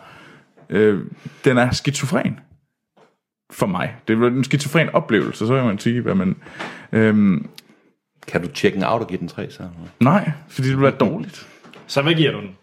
øh, 0.70 1.00
den 1.44 1.58
er 1.58 1.70
skizofren. 1.70 2.40
For 3.52 3.66
mig. 3.66 3.94
Det 4.08 4.18
er 4.22 4.26
en 4.26 4.44
skizofren 4.44 4.88
oplevelse, 4.88 5.46
så 5.46 5.54
kan 5.54 5.64
man 5.64 5.78
sige, 5.78 6.00
hvad 6.00 6.14
man... 6.14 6.36
Øhm, 6.92 7.46
Kan 8.26 8.42
du 8.42 8.48
tjekke 8.48 8.76
den 8.76 8.84
out 8.84 9.00
og 9.02 9.08
give 9.08 9.18
den 9.20 9.28
3 9.28 9.50
så? 9.50 9.62
Nej, 10.00 10.30
fordi 10.48 10.68
det 10.68 10.76
ville 10.76 10.82
være 10.90 10.96
dårligt. 11.00 11.46
Så 11.86 12.02
hvad 12.02 12.14
giver 12.14 12.32
du 12.32 12.40
den? 12.40 12.56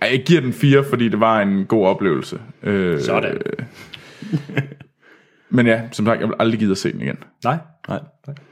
Jeg 0.00 0.22
giver 0.26 0.40
den 0.40 0.52
4, 0.52 0.84
fordi 0.84 1.08
det 1.08 1.20
var 1.20 1.40
en 1.40 1.64
god 1.66 1.86
oplevelse. 1.86 2.40
Øh, 2.62 3.00
Sådan. 3.00 3.38
Men 5.50 5.66
ja, 5.66 5.82
som 5.92 6.06
sagt, 6.06 6.20
jeg 6.20 6.28
vil 6.28 6.36
aldrig 6.38 6.58
gide 6.58 6.70
at 6.70 6.78
se 6.78 6.92
den 6.92 7.00
igen. 7.00 7.18
Nej. 7.44 7.58
Nej. 7.88 8.00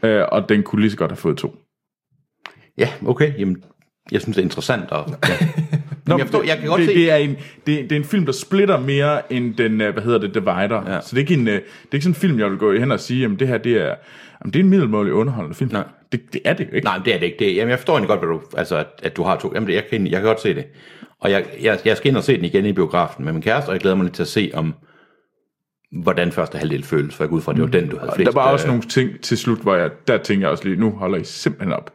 Øh, 0.03 0.25
og 0.33 0.49
den 0.49 0.63
kunne 0.63 0.81
lige 0.81 0.91
så 0.91 0.97
godt 0.97 1.11
have 1.11 1.17
fået 1.17 1.39
to. 1.39 1.57
Ja, 2.79 2.89
okay. 3.07 3.39
Jamen, 3.39 3.65
jeg 4.13 4.21
synes, 4.21 4.37
det 4.37 4.43
er 4.43 4.45
interessant. 4.45 4.91
Og, 4.91 5.09
ja. 5.29 5.47
Nå, 6.07 6.19
jeg, 6.19 6.27
forstår, 6.27 6.43
jeg 6.43 6.59
kan 6.59 6.69
godt 6.69 6.79
det, 6.79 6.89
se... 6.89 6.95
det, 6.95 7.11
er 7.11 7.17
en, 7.17 7.31
det, 7.67 7.91
det 7.91 7.93
er 7.93 7.97
en 7.97 8.05
film, 8.05 8.27
der 8.27 8.33
splitter 8.33 8.81
mere 8.81 9.33
end 9.33 9.55
den, 9.55 9.81
øh, 9.81 9.93
hvad 9.93 10.03
hedder 10.03 10.19
det, 10.19 10.35
divider. 10.35 10.93
Ja. 10.93 11.01
Så 11.01 11.09
det 11.11 11.17
er, 11.17 11.19
ikke 11.19 11.35
en, 11.35 11.49
øh, 11.49 11.55
det 11.55 11.61
er 11.61 11.95
ikke 11.95 12.05
sådan 12.05 12.11
en 12.11 12.21
film, 12.21 12.39
jeg 12.39 12.51
vil 12.51 12.59
gå 12.59 12.73
hen 12.73 12.93
og 12.93 13.01
sige, 13.01 13.25
at 13.25 13.31
det 13.39 13.49
her, 13.49 13.59
det 13.59 13.73
er, 13.73 13.95
jamen, 14.41 14.53
det 14.53 14.57
er 14.57 14.61
en 14.61 14.71
middelmålig 14.71 15.13
underholdende 15.13 15.57
film. 15.57 15.73
Nej. 15.73 15.85
Det, 16.13 16.33
det 16.33 16.41
er 16.45 16.53
det 16.53 16.67
jo 16.71 16.75
ikke. 16.75 16.85
Nej, 16.85 16.99
men 16.99 17.05
det 17.05 17.15
er 17.15 17.19
det 17.19 17.27
ikke. 17.27 17.39
Det, 17.39 17.57
jamen, 17.57 17.71
jeg 17.71 17.79
forstår 17.79 17.93
egentlig 17.93 18.09
godt, 18.09 18.21
hvad 18.21 18.29
du, 18.29 18.41
altså, 18.57 18.77
at, 18.77 18.87
at 19.03 19.17
du 19.17 19.23
har 19.23 19.37
to. 19.37 19.53
Jamen, 19.55 19.67
det, 19.67 19.75
jeg, 19.75 19.85
kan, 19.91 20.07
jeg 20.07 20.21
kan 20.21 20.29
godt 20.29 20.41
se 20.41 20.55
det. 20.55 20.65
Og 21.21 21.31
jeg, 21.31 21.45
jeg, 21.63 21.79
jeg 21.85 21.97
skal 21.97 22.09
ind 22.09 22.17
og 22.17 22.25
se 22.25 22.37
den 22.37 22.45
igen 22.45 22.67
i 22.67 22.73
biografen 22.73 23.25
med 23.25 23.33
min 23.33 23.43
kæreste, 23.43 23.69
og 23.69 23.73
jeg 23.73 23.81
glæder 23.81 23.97
mig 23.97 24.05
lidt 24.05 24.15
til 24.15 24.23
at 24.23 24.29
se, 24.29 24.51
om 24.55 24.75
hvordan 25.95 26.33
første 26.33 26.59
halvdel 26.59 26.85
føles, 26.85 27.15
for 27.15 27.25
jeg 27.25 27.29
går 27.29 27.37
ud 27.37 27.41
fra, 27.41 27.53
at 27.53 27.57
det 27.57 27.65
var 27.65 27.71
den, 27.71 27.89
du 27.89 27.99
havde 27.99 28.13
flest. 28.17 28.33
der 28.33 28.41
var 28.41 28.53
også 28.53 28.67
øh, 28.67 28.71
nogle 28.71 28.83
ting 28.83 29.21
til 29.21 29.39
slut, 29.39 29.59
hvor 29.59 29.75
jeg, 29.75 29.91
der 30.09 30.19
tænker 30.19 30.47
jeg 30.47 30.53
også 30.53 30.65
lige, 30.65 30.77
nu 30.81 30.91
holder 30.91 31.19
I 31.19 31.25
simpelthen 31.25 31.73
op. 31.73 31.93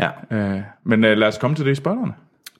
Ja. 0.00 0.08
Øh, 0.30 0.60
men 0.84 1.04
øh, 1.04 1.16
lad 1.16 1.28
os 1.28 1.38
komme 1.38 1.56
til 1.56 1.64
det 1.64 1.72
i 1.72 1.74
spørgerne. 1.74 2.12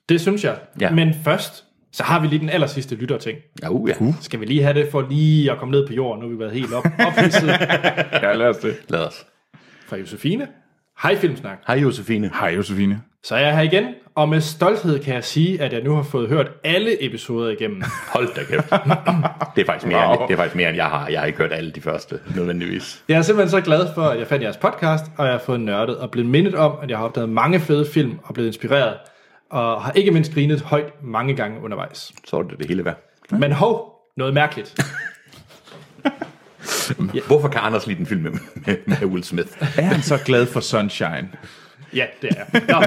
Det 0.08 0.20
synes 0.20 0.44
jeg. 0.44 0.56
Ja. 0.80 0.90
Men 0.90 1.14
først, 1.24 1.64
så 1.92 2.02
har 2.02 2.20
vi 2.20 2.26
lige 2.26 2.38
den 2.38 2.50
aller 2.50 2.66
sidste 2.66 2.94
lytterting. 2.94 3.38
Ja, 3.62 3.68
uh, 3.68 3.88
ja. 3.90 3.94
Uh. 4.00 4.14
Skal 4.20 4.40
vi 4.40 4.44
lige 4.46 4.62
have 4.62 4.74
det 4.74 4.88
for 4.90 5.06
lige 5.10 5.52
at 5.52 5.58
komme 5.58 5.72
ned 5.72 5.86
på 5.86 5.92
jorden? 5.92 6.22
Nu 6.22 6.28
har 6.28 6.34
vi 6.34 6.38
været 6.38 6.52
helt 6.52 6.72
op, 6.72 6.84
ophidset 7.06 7.48
Ja, 8.22 8.34
lad 8.34 8.46
os 8.46 8.56
det. 8.56 8.76
Lad 8.88 9.00
os. 9.00 9.26
fra 9.86 9.96
Josefine. 9.96 10.48
Hej 11.02 11.16
Filmsnak. 11.16 11.58
Hej 11.66 11.76
Josefine. 11.76 12.30
Hej 12.40 12.48
Josefine. 12.48 13.00
Så 13.24 13.34
er 13.34 13.38
jeg 13.38 13.56
her 13.56 13.62
igen, 13.62 13.84
og 14.14 14.28
med 14.28 14.40
stolthed 14.40 14.98
kan 14.98 15.14
jeg 15.14 15.24
sige, 15.24 15.62
at 15.62 15.72
jeg 15.72 15.82
nu 15.82 15.94
har 15.94 16.02
fået 16.02 16.28
hørt 16.28 16.50
alle 16.64 17.04
episoder 17.04 17.50
igennem. 17.50 17.82
Hold 18.14 18.34
da 18.34 18.44
kæft. 18.44 18.70
det, 19.56 19.62
er 19.62 19.66
faktisk 19.66 19.86
mere, 19.86 20.08
wow. 20.08 20.26
det 20.26 20.32
er 20.32 20.36
faktisk 20.36 20.56
mere, 20.56 20.68
end 20.68 20.76
jeg 20.76 20.86
har. 20.86 21.08
Jeg 21.08 21.20
har 21.20 21.26
ikke 21.26 21.38
hørt 21.38 21.52
alle 21.52 21.70
de 21.70 21.80
første, 21.80 22.20
nødvendigvis. 22.36 23.02
Jeg 23.08 23.18
er 23.18 23.22
simpelthen 23.22 23.50
så 23.50 23.60
glad 23.60 23.94
for, 23.94 24.02
at 24.02 24.18
jeg 24.18 24.26
fandt 24.26 24.44
jeres 24.44 24.56
podcast, 24.56 25.04
og 25.16 25.24
jeg 25.24 25.32
har 25.32 25.38
fået 25.38 25.60
nørdet 25.60 25.96
og 25.96 26.10
blevet 26.10 26.30
mindet 26.30 26.54
om, 26.54 26.76
at 26.82 26.90
jeg 26.90 26.98
har 26.98 27.04
opdaget 27.04 27.28
mange 27.28 27.60
fede 27.60 27.86
film 27.86 28.18
og 28.24 28.34
blevet 28.34 28.48
inspireret, 28.48 28.96
og 29.50 29.82
har 29.82 29.92
ikke 29.92 30.10
mindst 30.10 30.34
grinet 30.34 30.60
højt 30.60 31.04
mange 31.04 31.36
gange 31.36 31.60
undervejs. 31.62 32.12
Så 32.24 32.36
er 32.36 32.42
det 32.42 32.58
det 32.58 32.68
hele 32.68 32.84
værd. 32.84 32.98
Men 33.30 33.52
hov, 33.52 33.94
noget 34.16 34.34
mærkeligt. 34.34 34.80
Hvorfor 37.26 37.48
kan 37.48 37.60
Anders 37.60 37.86
lide 37.86 37.98
den 37.98 38.06
film 38.06 38.22
med, 38.22 38.32
med, 38.54 38.76
med 38.86 39.04
Will 39.04 39.24
Smith? 39.24 39.48
Er 39.78 39.82
han 39.82 40.02
så 40.02 40.18
glad 40.24 40.46
for 40.46 40.60
Sunshine? 40.60 41.28
Ja, 41.94 42.06
det 42.22 42.30
er 42.30 42.44
jeg. 42.52 42.62
Nå. 42.68 42.82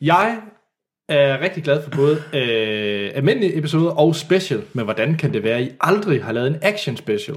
Jeg 0.00 0.38
er 1.08 1.40
rigtig 1.40 1.64
glad 1.64 1.82
for 1.82 1.90
både 1.90 2.22
øh, 2.34 3.10
almindelige 3.14 3.58
episoder 3.58 3.90
og 3.90 4.14
special, 4.16 4.62
men 4.72 4.84
hvordan 4.84 5.14
kan 5.16 5.32
det 5.32 5.42
være, 5.42 5.56
at 5.56 5.62
I 5.62 5.70
aldrig 5.80 6.24
har 6.24 6.32
lavet 6.32 6.46
en 6.48 6.56
action 6.62 6.96
special? 6.96 7.36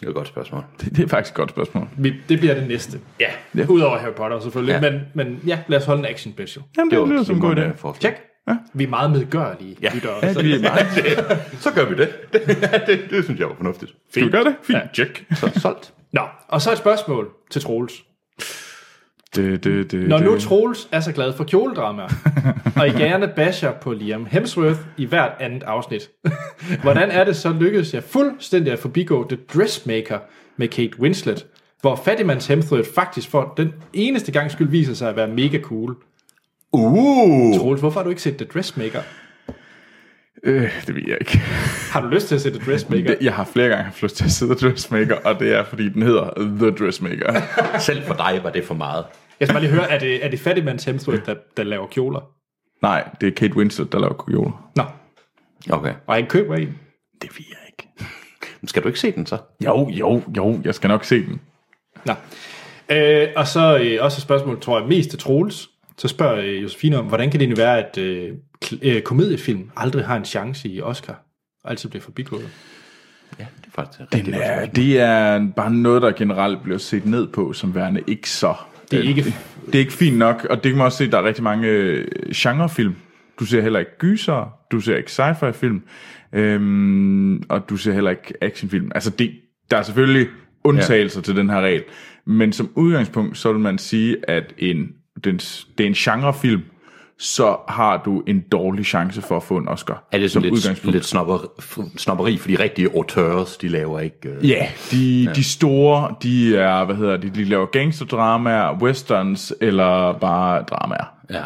Det 0.00 0.06
er 0.06 0.08
et 0.10 0.14
godt 0.14 0.28
spørgsmål. 0.28 0.64
Det, 0.80 0.96
det 0.96 1.04
er 1.04 1.08
faktisk 1.08 1.32
et 1.32 1.36
godt 1.36 1.50
spørgsmål. 1.50 1.88
Vi, 1.98 2.14
det 2.28 2.38
bliver 2.38 2.54
det 2.54 2.68
næste. 2.68 3.00
Ja. 3.20 3.26
Ja. 3.56 3.66
Udover 3.68 3.98
Harry 3.98 4.12
Potter 4.12 4.40
selvfølgelig, 4.40 4.72
Ja. 4.82 4.90
men, 4.90 5.00
men 5.14 5.40
ja, 5.46 5.58
lad 5.68 5.78
os 5.78 5.84
holde 5.84 5.98
en 6.00 6.06
action 6.06 6.32
special. 6.34 6.64
Jamen, 6.78 6.90
det, 6.90 6.98
det 7.00 7.08
lyder 7.08 7.22
som 7.22 7.34
en 7.34 7.40
god 7.40 7.56
idé. 7.56 7.98
Tjek. 8.00 8.14
Ja. 8.48 8.56
Vi 8.74 8.84
er 8.84 8.88
meget 8.88 9.10
medgørlige. 9.10 9.76
Ja. 9.82 9.90
lyttere. 9.94 10.14
Ja, 10.22 10.32
det 10.32 10.54
er 10.54 10.60
meget. 10.60 10.82
Så 11.64 11.72
gør 11.74 11.84
vi 11.88 11.94
det. 11.96 12.08
Det, 12.32 12.42
det, 12.86 13.00
det 13.10 13.24
synes 13.24 13.40
jeg 13.40 13.48
var 13.48 13.54
fornuftigt. 13.54 13.92
Skal 14.10 14.24
vi 14.26 14.30
gøre 14.30 14.44
det? 14.44 14.54
Fint, 14.62 14.78
ja. 14.78 14.82
check. 14.94 15.24
Så 15.34 15.50
solgt. 15.60 15.92
Nå, 16.12 16.22
og 16.48 16.62
så 16.62 16.72
et 16.72 16.78
spørgsmål 16.78 17.28
til 17.50 17.62
Troels. 17.62 17.92
Det, 19.36 19.64
det, 19.64 19.92
det, 19.92 20.08
Når 20.08 20.18
nu. 20.18 20.38
Troels 20.38 20.88
er 20.92 21.00
så 21.00 21.12
glad 21.12 21.32
for 21.32 21.44
kjoledramaer, 21.44 22.08
og 22.80 22.88
I 22.88 22.90
gerne 22.90 23.32
basher 23.36 23.72
på 23.72 23.92
Liam 23.92 24.26
Hemsworth 24.26 24.80
i 24.96 25.04
hvert 25.04 25.32
andet 25.40 25.62
afsnit, 25.62 26.10
hvordan 26.82 27.10
er 27.10 27.24
det 27.24 27.36
så 27.36 27.52
lykkedes 27.52 27.94
jeg 27.94 28.02
fuldstændig 28.02 28.72
at 28.72 28.78
forbigå 28.78 29.28
The 29.28 29.38
Dressmaker 29.54 30.18
med 30.56 30.68
Kate 30.68 31.00
Winslet, 31.00 31.46
hvor 31.80 31.96
Fattigmans 32.04 32.46
Hemsworth 32.46 32.88
faktisk 32.94 33.30
for 33.30 33.54
den 33.56 33.72
eneste 33.92 34.32
gang 34.32 34.50
skyld 34.50 34.68
viser 34.68 34.94
sig 34.94 35.08
at 35.08 35.16
være 35.16 35.28
mega 35.28 35.58
cool. 35.60 35.96
Uh! 36.72 37.58
Troels, 37.58 37.80
hvorfor 37.80 38.00
har 38.00 38.04
du 38.04 38.10
ikke 38.10 38.22
set 38.22 38.36
The 38.36 38.46
Dressmaker? 38.46 39.00
Øh, 40.44 40.70
det 40.86 40.94
ved 40.94 41.02
jeg 41.06 41.16
ikke. 41.20 41.38
Har 41.92 42.00
du 42.00 42.08
lyst 42.08 42.28
til 42.28 42.34
at 42.34 42.40
se 42.40 42.50
The 42.50 42.70
Dressmaker? 42.70 43.06
Det, 43.06 43.18
jeg 43.20 43.34
har 43.34 43.44
flere 43.52 43.68
gange 43.68 43.84
haft 43.84 44.02
lyst 44.02 44.16
til 44.16 44.24
at 44.24 44.30
sidde 44.30 44.54
dressmaker, 44.54 45.16
og 45.24 45.40
det 45.40 45.54
er, 45.54 45.64
fordi 45.64 45.88
den 45.88 46.02
hedder 46.02 46.30
The 46.36 46.70
Dressmaker. 46.70 47.42
Selv 47.78 48.02
for 48.02 48.14
dig 48.14 48.40
var 48.42 48.50
det 48.50 48.64
for 48.64 48.74
meget. 48.74 49.04
Jeg 49.42 49.48
skal 49.48 49.54
bare 49.54 49.62
lige 49.62 49.72
høre, 49.72 49.90
er 49.90 49.98
det, 49.98 50.24
er 50.24 50.28
det 50.28 50.40
Fattigmans 50.40 50.84
Hemsworth, 50.84 51.26
der, 51.26 51.34
der 51.56 51.62
laver 51.62 51.86
kjoler? 51.86 52.20
Nej, 52.82 53.08
det 53.20 53.26
er 53.26 53.30
Kate 53.32 53.56
Winslet, 53.56 53.92
der 53.92 53.98
laver 53.98 54.24
kjoler. 54.28 54.70
Nå, 54.76 54.82
Okay. 55.70 55.94
og 56.06 56.14
han 56.14 56.26
køber 56.26 56.54
en. 56.54 56.78
Det 57.22 57.30
ved 57.38 57.44
jeg 57.50 57.58
ikke. 57.68 57.88
Men 58.60 58.68
Skal 58.68 58.82
du 58.82 58.88
ikke 58.88 59.00
se 59.00 59.12
den 59.12 59.26
så? 59.26 59.38
Jo, 59.64 59.88
jo, 59.90 60.22
jo, 60.36 60.60
jeg 60.64 60.74
skal 60.74 60.88
nok 60.88 61.04
se 61.04 61.26
den. 61.26 61.40
Nå. 62.06 62.12
Øh, 62.88 63.28
og 63.36 63.46
så 63.46 63.78
øh, 63.78 64.04
også 64.04 64.18
et 64.18 64.22
spørgsmål, 64.22 64.60
tror 64.60 64.80
jeg, 64.80 64.88
mest 64.88 65.10
til 65.10 65.18
Troels. 65.18 65.68
Så 65.98 66.08
spørger 66.08 66.36
øh, 66.36 66.62
Josefine 66.62 66.98
om, 66.98 67.04
hvordan 67.06 67.30
kan 67.30 67.40
det 67.40 67.44
egentlig 67.46 67.64
være, 67.64 67.78
at 67.88 67.98
øh, 67.98 68.32
øh, 68.82 69.02
komediefilm 69.02 69.70
aldrig 69.76 70.04
har 70.04 70.16
en 70.16 70.24
chance 70.24 70.68
i 70.68 70.80
Oscar? 70.80 71.22
Og 71.64 71.70
altid 71.70 71.88
bliver 71.88 72.02
forbigået. 72.02 72.48
Ja, 73.38 73.46
det 73.60 73.66
er 73.66 73.70
faktisk 73.74 74.00
rigtig 74.00 74.26
Den 74.26 74.34
er, 74.34 74.66
det 74.66 75.00
er 75.00 75.46
bare 75.56 75.70
noget, 75.70 76.02
der 76.02 76.12
generelt 76.12 76.62
bliver 76.62 76.78
set 76.78 77.06
ned 77.06 77.28
på, 77.28 77.52
som 77.52 77.74
værende 77.74 78.02
ikke 78.06 78.30
så... 78.30 78.54
Det 78.92 79.04
er 79.04 79.08
ikke- 79.08 79.34
Det 79.66 79.74
er 79.74 79.78
ikke 79.78 79.92
fint 79.92 80.18
nok, 80.18 80.46
og 80.50 80.56
det 80.64 80.70
kan 80.70 80.76
man 80.78 80.84
også 80.86 80.98
se, 80.98 81.10
der 81.10 81.18
er 81.18 81.24
rigtig 81.24 81.44
mange 81.44 81.68
øh, 81.68 82.04
genrefilm. 82.36 82.94
Du 83.40 83.44
ser 83.44 83.60
heller 83.62 83.78
ikke 83.78 83.98
gyser, 83.98 84.54
du 84.72 84.80
ser 84.80 84.96
ikke 84.96 85.10
sci-fi 85.10 85.50
film, 85.52 85.82
øhm, 86.32 87.42
og 87.48 87.68
du 87.68 87.76
ser 87.76 87.92
heller 87.92 88.10
ikke 88.10 88.34
actionfilm. 88.40 88.90
Altså, 88.94 89.10
det, 89.10 89.30
der 89.70 89.76
er 89.76 89.82
selvfølgelig 89.82 90.28
undtagelser 90.64 91.20
ja. 91.20 91.22
til 91.22 91.36
den 91.36 91.50
her 91.50 91.60
regel, 91.60 91.82
men 92.26 92.52
som 92.52 92.70
udgangspunkt, 92.74 93.38
så 93.38 93.52
vil 93.52 93.60
man 93.60 93.78
sige, 93.78 94.16
at 94.30 94.54
en, 94.58 94.88
den, 95.24 95.36
det 95.78 95.80
er 95.80 95.86
en 95.86 95.92
genrefilm, 95.94 96.60
så 97.18 97.56
har 97.68 98.02
du 98.04 98.22
en 98.26 98.40
dårlig 98.52 98.84
chance 98.86 99.22
for 99.22 99.36
at 99.36 99.42
få 99.42 99.56
en 99.56 99.68
Oscar. 99.68 100.04
Er 100.12 100.18
det 100.18 100.30
som 100.30 100.42
sådan 100.42 100.74
lidt, 100.82 100.84
lidt 100.92 101.04
snobber, 101.04 101.38
snobberi, 101.96 102.38
fordi 102.38 102.56
rigtige 102.56 102.88
auteurs, 102.94 103.56
de 103.56 103.68
laver 103.68 104.00
ikke... 104.00 104.28
Øh, 104.28 104.48
Ja, 104.48 104.66
de, 104.90 105.22
ja. 105.22 105.32
de 105.32 105.44
store, 105.44 106.14
de 106.22 106.56
er, 106.56 106.84
hvad 106.84 106.96
hedder 106.96 107.16
de, 107.16 107.30
de 107.30 107.44
laver 107.44 107.66
gangsterdramaer, 107.66 108.78
westerns, 108.82 109.54
eller 109.60 110.12
bare 110.18 110.62
dramaer. 110.62 111.14
ja. 111.30 111.44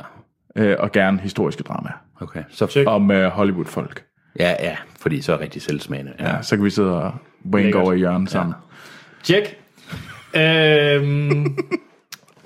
Øh, 0.59 0.77
og 0.79 0.93
gerne 0.93 1.21
historiske 1.21 1.63
dramaer. 1.63 1.93
Okay. 2.21 2.43
Så, 2.51 2.85
Om 2.87 3.11
uh, 3.11 3.17
Hollywood-folk. 3.25 4.03
ja, 4.39 4.55
ja, 4.61 4.77
fordi 5.01 5.21
så 5.21 5.33
er 5.33 5.41
rigtig 5.41 5.63
selvsmagende. 5.63 6.13
Ja. 6.19 6.29
Ja, 6.37 6.43
så 6.43 6.57
kan 6.57 6.65
vi 6.65 6.71
sidde 6.71 7.03
og 7.03 7.13
wank 7.53 7.65
Lækkert. 7.65 7.83
over 7.83 7.93
i 7.93 7.97
hjørnet 7.99 8.31
sammen. 8.31 8.55
Tjek. 9.23 9.57
Øhm, 10.37 11.57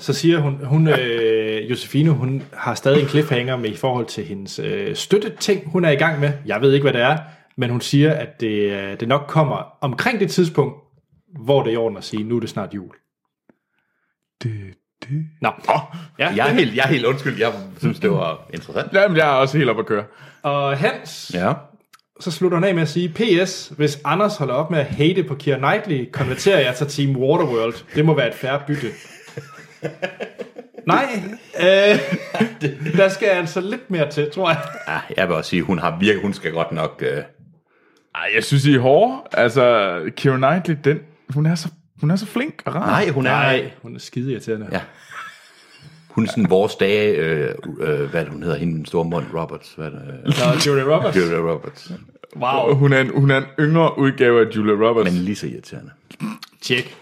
så 0.01 0.13
siger 0.13 0.39
hun, 0.39 0.65
hun 0.65 0.89
øh, 0.89 1.71
Josefine, 1.71 2.11
hun 2.11 2.43
har 2.53 2.75
stadig 2.75 3.03
en 3.03 3.09
cliffhanger 3.09 3.57
med 3.57 3.71
i 3.71 3.77
forhold 3.77 4.07
til 4.07 4.25
hendes 4.25 4.59
øh, 4.59 4.97
støtteting, 4.97 5.71
hun 5.71 5.85
er 5.85 5.91
i 5.91 5.95
gang 5.97 6.21
med. 6.21 6.33
Jeg 6.47 6.61
ved 6.61 6.73
ikke, 6.73 6.83
hvad 6.85 6.93
det 6.93 7.01
er, 7.01 7.19
men 7.57 7.71
hun 7.71 7.81
siger, 7.81 8.13
at 8.13 8.41
det, 8.41 8.71
øh, 8.71 9.01
det 9.01 9.09
nok 9.09 9.25
kommer 9.29 9.79
omkring 9.81 10.21
det 10.21 10.31
tidspunkt, 10.31 10.75
hvor 11.45 11.63
det 11.63 11.71
er 11.71 11.75
i 11.75 11.77
orden 11.77 11.99
at 11.99 12.05
sige, 12.05 12.25
nu 12.25 12.37
er 12.37 12.41
det 12.41 12.49
snart 12.49 12.75
jul. 12.75 12.91
Det, 14.43 14.53
det. 15.03 15.25
Nå, 15.41 15.51
ja, 16.19 16.33
Jeg 16.37 16.49
er 16.49 16.53
helt, 16.53 16.77
jeg 16.77 16.83
er 16.85 16.89
helt 16.89 17.05
undskyld, 17.07 17.39
jeg 17.39 17.53
synes, 17.79 18.01
det 18.01 18.11
var 18.11 18.49
interessant. 18.55 18.93
Jamen, 18.93 19.17
jeg 19.17 19.29
er 19.29 19.33
også 19.33 19.59
helt 19.59 19.71
oppe 19.71 19.81
at 19.83 19.87
køre. 19.87 20.05
og 20.43 20.79
Hans, 20.79 21.31
Ja. 21.35 21.53
så 22.21 22.31
slutter 22.31 22.57
hun 22.57 22.65
af 22.65 22.75
med 22.75 22.83
at 22.83 22.89
sige, 22.89 23.09
PS, 23.09 23.73
hvis 23.77 24.01
Anders 24.05 24.37
holder 24.37 24.55
op 24.55 24.71
med 24.71 24.79
at 24.79 24.87
hate 24.87 25.23
på 25.23 25.35
Keira 25.35 25.59
Knightley, 25.59 26.11
konverterer 26.13 26.61
jeg 26.61 26.75
til 26.75 26.87
Team 26.87 27.17
Waterworld. 27.17 27.75
Det 27.95 28.05
må 28.05 28.15
være 28.15 28.29
et 28.29 28.35
færre 28.35 28.61
bytte. 28.67 28.87
Nej, 30.87 31.23
øh, 31.61 31.99
der 32.99 33.09
skal 33.09 33.27
altså 33.29 33.61
lidt 33.61 33.91
mere 33.91 34.11
til, 34.11 34.31
tror 34.31 34.49
jeg. 34.51 34.61
ja. 34.89 35.01
Jeg 35.17 35.29
vil 35.29 35.37
også 35.37 35.51
sige, 35.51 35.63
hun 35.63 35.79
har 35.79 35.99
virket, 36.01 36.23
hun 36.23 36.35
skal 36.35 36.53
godt 36.53 36.73
nok... 36.73 37.03
Øh, 37.07 37.23
Ej, 38.15 38.31
jeg 38.35 38.45
synes, 38.45 38.65
I 38.67 38.75
er 38.75 38.81
hårde. 38.81 39.21
Altså, 39.33 40.01
Keira 40.17 40.37
Knightley, 40.37 40.77
den, 40.85 40.99
hun, 41.29 41.47
er 41.47 41.55
så, 41.55 41.69
hun 42.01 42.11
er 42.11 42.17
så 42.17 42.27
flink 42.27 42.63
og 42.65 42.75
rar. 42.75 42.87
nej, 42.87 43.09
hun 43.09 43.27
er... 43.27 43.31
Nej, 43.31 43.71
hun 43.83 43.95
er 43.95 43.99
skide 43.99 44.33
irriterende. 44.33 44.69
Ja. 44.73 44.81
Hun 46.09 46.25
er 46.25 46.29
sådan 46.31 46.51
vores 46.51 46.75
dage, 46.77 47.17
øh, 47.17 47.55
øh, 47.81 48.11
hvad 48.11 48.21
det, 48.25 48.29
hun 48.33 48.43
hedder, 48.43 48.57
hende 48.59 48.75
den 48.77 48.87
store 48.87 49.05
mund, 49.05 49.25
Roberts, 49.35 49.73
hvad 49.77 49.87
er 49.87 49.91
det? 49.91 50.35
Så 50.35 50.71
Julia 50.71 50.85
Roberts. 50.97 51.17
Julia 51.17 51.39
Roberts. 51.39 51.91
Wow, 52.37 52.75
Hun 52.75 52.93
er, 52.93 53.01
en, 53.01 53.11
hun 53.21 53.31
er 53.31 53.37
en 53.37 53.45
yngre 53.61 53.99
udgave 53.99 54.41
af 54.47 54.57
Julia 54.57 54.89
Roberts. 54.89 55.13
Men 55.13 55.23
lige 55.23 55.37
så 55.37 55.47
irriterende. 55.47 55.91
tjek. 56.63 56.97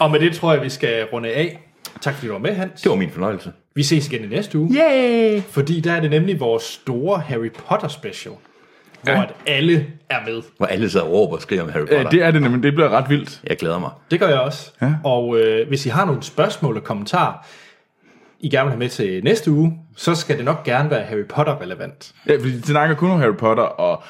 Og 0.00 0.10
med 0.10 0.20
det 0.20 0.34
tror 0.34 0.52
jeg, 0.52 0.62
vi 0.62 0.68
skal 0.70 1.04
runde 1.04 1.28
af. 1.32 1.71
Tak 2.02 2.14
fordi 2.14 2.26
du 2.26 2.32
var 2.32 2.38
med, 2.40 2.54
Hans. 2.54 2.82
Det 2.82 2.90
var 2.90 2.96
min 2.96 3.10
fornøjelse. 3.10 3.52
Vi 3.74 3.82
ses 3.82 4.08
igen 4.08 4.24
i 4.24 4.26
næste 4.26 4.58
uge. 4.58 4.76
Yay! 4.76 5.40
Fordi 5.40 5.80
der 5.80 5.92
er 5.92 6.00
det 6.00 6.10
nemlig 6.10 6.40
vores 6.40 6.62
store 6.62 7.18
Harry 7.20 7.50
Potter 7.68 7.88
special. 7.88 8.34
hvor 9.02 9.12
at 9.12 9.34
alle 9.46 9.86
er 10.10 10.18
med. 10.26 10.42
Hvor 10.56 10.66
alle 10.66 10.90
sidder 10.90 11.06
og 11.06 11.12
råber 11.12 11.36
og 11.36 11.42
skriger 11.42 11.62
om 11.62 11.68
Harry 11.68 11.80
Potter. 11.82 11.98
Ja, 11.98 12.08
det 12.10 12.22
er 12.22 12.30
det 12.30 12.42
nemlig. 12.42 12.62
Det 12.62 12.74
bliver 12.74 12.88
ret 12.88 13.08
vildt. 13.10 13.40
Jeg 13.46 13.56
glæder 13.56 13.78
mig. 13.78 13.90
Det 14.10 14.20
gør 14.20 14.28
jeg 14.28 14.40
også. 14.40 14.70
Ja. 14.82 14.94
Og 15.04 15.38
øh, 15.40 15.68
hvis 15.68 15.86
I 15.86 15.88
har 15.88 16.04
nogle 16.06 16.22
spørgsmål 16.22 16.76
og 16.76 16.84
kommentarer, 16.84 17.46
I 18.40 18.48
gerne 18.48 18.64
vil 18.64 18.70
have 18.70 18.78
med 18.78 18.88
til 18.88 19.24
næste 19.24 19.50
uge, 19.50 19.78
så 19.96 20.14
skal 20.14 20.36
det 20.36 20.44
nok 20.44 20.64
gerne 20.64 20.90
være 20.90 21.02
Harry 21.02 21.24
Potter-relevant. 21.28 22.12
Ja, 22.28 22.36
fordi 22.36 22.56
de 22.56 22.62
snakker 22.66 22.96
kun 22.96 23.10
om 23.10 23.18
Harry 23.20 23.36
Potter, 23.36 23.62
og 23.62 24.02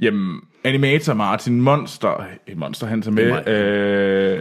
jamen, 0.00 0.40
animator 0.64 1.14
Martin 1.14 1.60
Monster, 1.60 2.24
eh, 2.46 2.58
Monster 2.58 2.86
han 2.86 3.02
tager 3.02 3.14
med, 3.14 3.48
øh, 3.48 4.40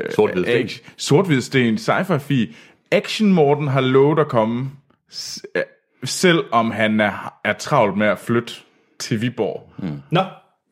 Sort-hvid 0.97 1.41
sten. 1.41 1.75
sci-fi 1.77 2.17
fi, 2.17 2.55
Action 2.94 3.34
Morten 3.34 3.68
har 3.68 3.82
lovet 3.82 4.20
at 4.20 4.28
komme, 4.28 4.72
s- 5.14 5.45
øh, 5.56 5.64
selv 6.03 6.44
om 6.52 6.72
han 6.72 6.99
er, 6.99 7.34
er 7.44 7.53
travlt 7.53 7.98
med 7.98 8.07
at 8.07 8.20
flytte 8.20 8.53
til 8.99 9.22
Viborg. 9.22 9.70
Mm. 9.78 10.02
Nå, 10.11 10.24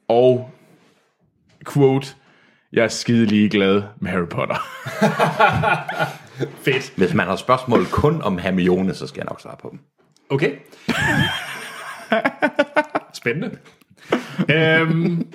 Og, 0.07 0.49
quote, 1.73 2.07
jeg 2.73 2.83
er 2.83 2.87
skide 2.87 3.25
ligeglad 3.25 3.83
med 3.99 4.11
Harry 4.11 4.27
Potter. 4.27 4.55
fedt. 6.65 6.93
Hvis 6.97 7.13
man 7.13 7.27
har 7.27 7.35
spørgsmål 7.35 7.85
kun 7.85 8.21
om 8.21 8.37
Hermione, 8.37 8.93
så 8.93 9.07
skal 9.07 9.19
jeg 9.19 9.25
nok 9.25 9.41
svare 9.41 9.57
på 9.61 9.69
dem. 9.71 9.79
Okay. 10.29 10.55
Spændende. 13.13 13.57
Øhm, 14.49 15.27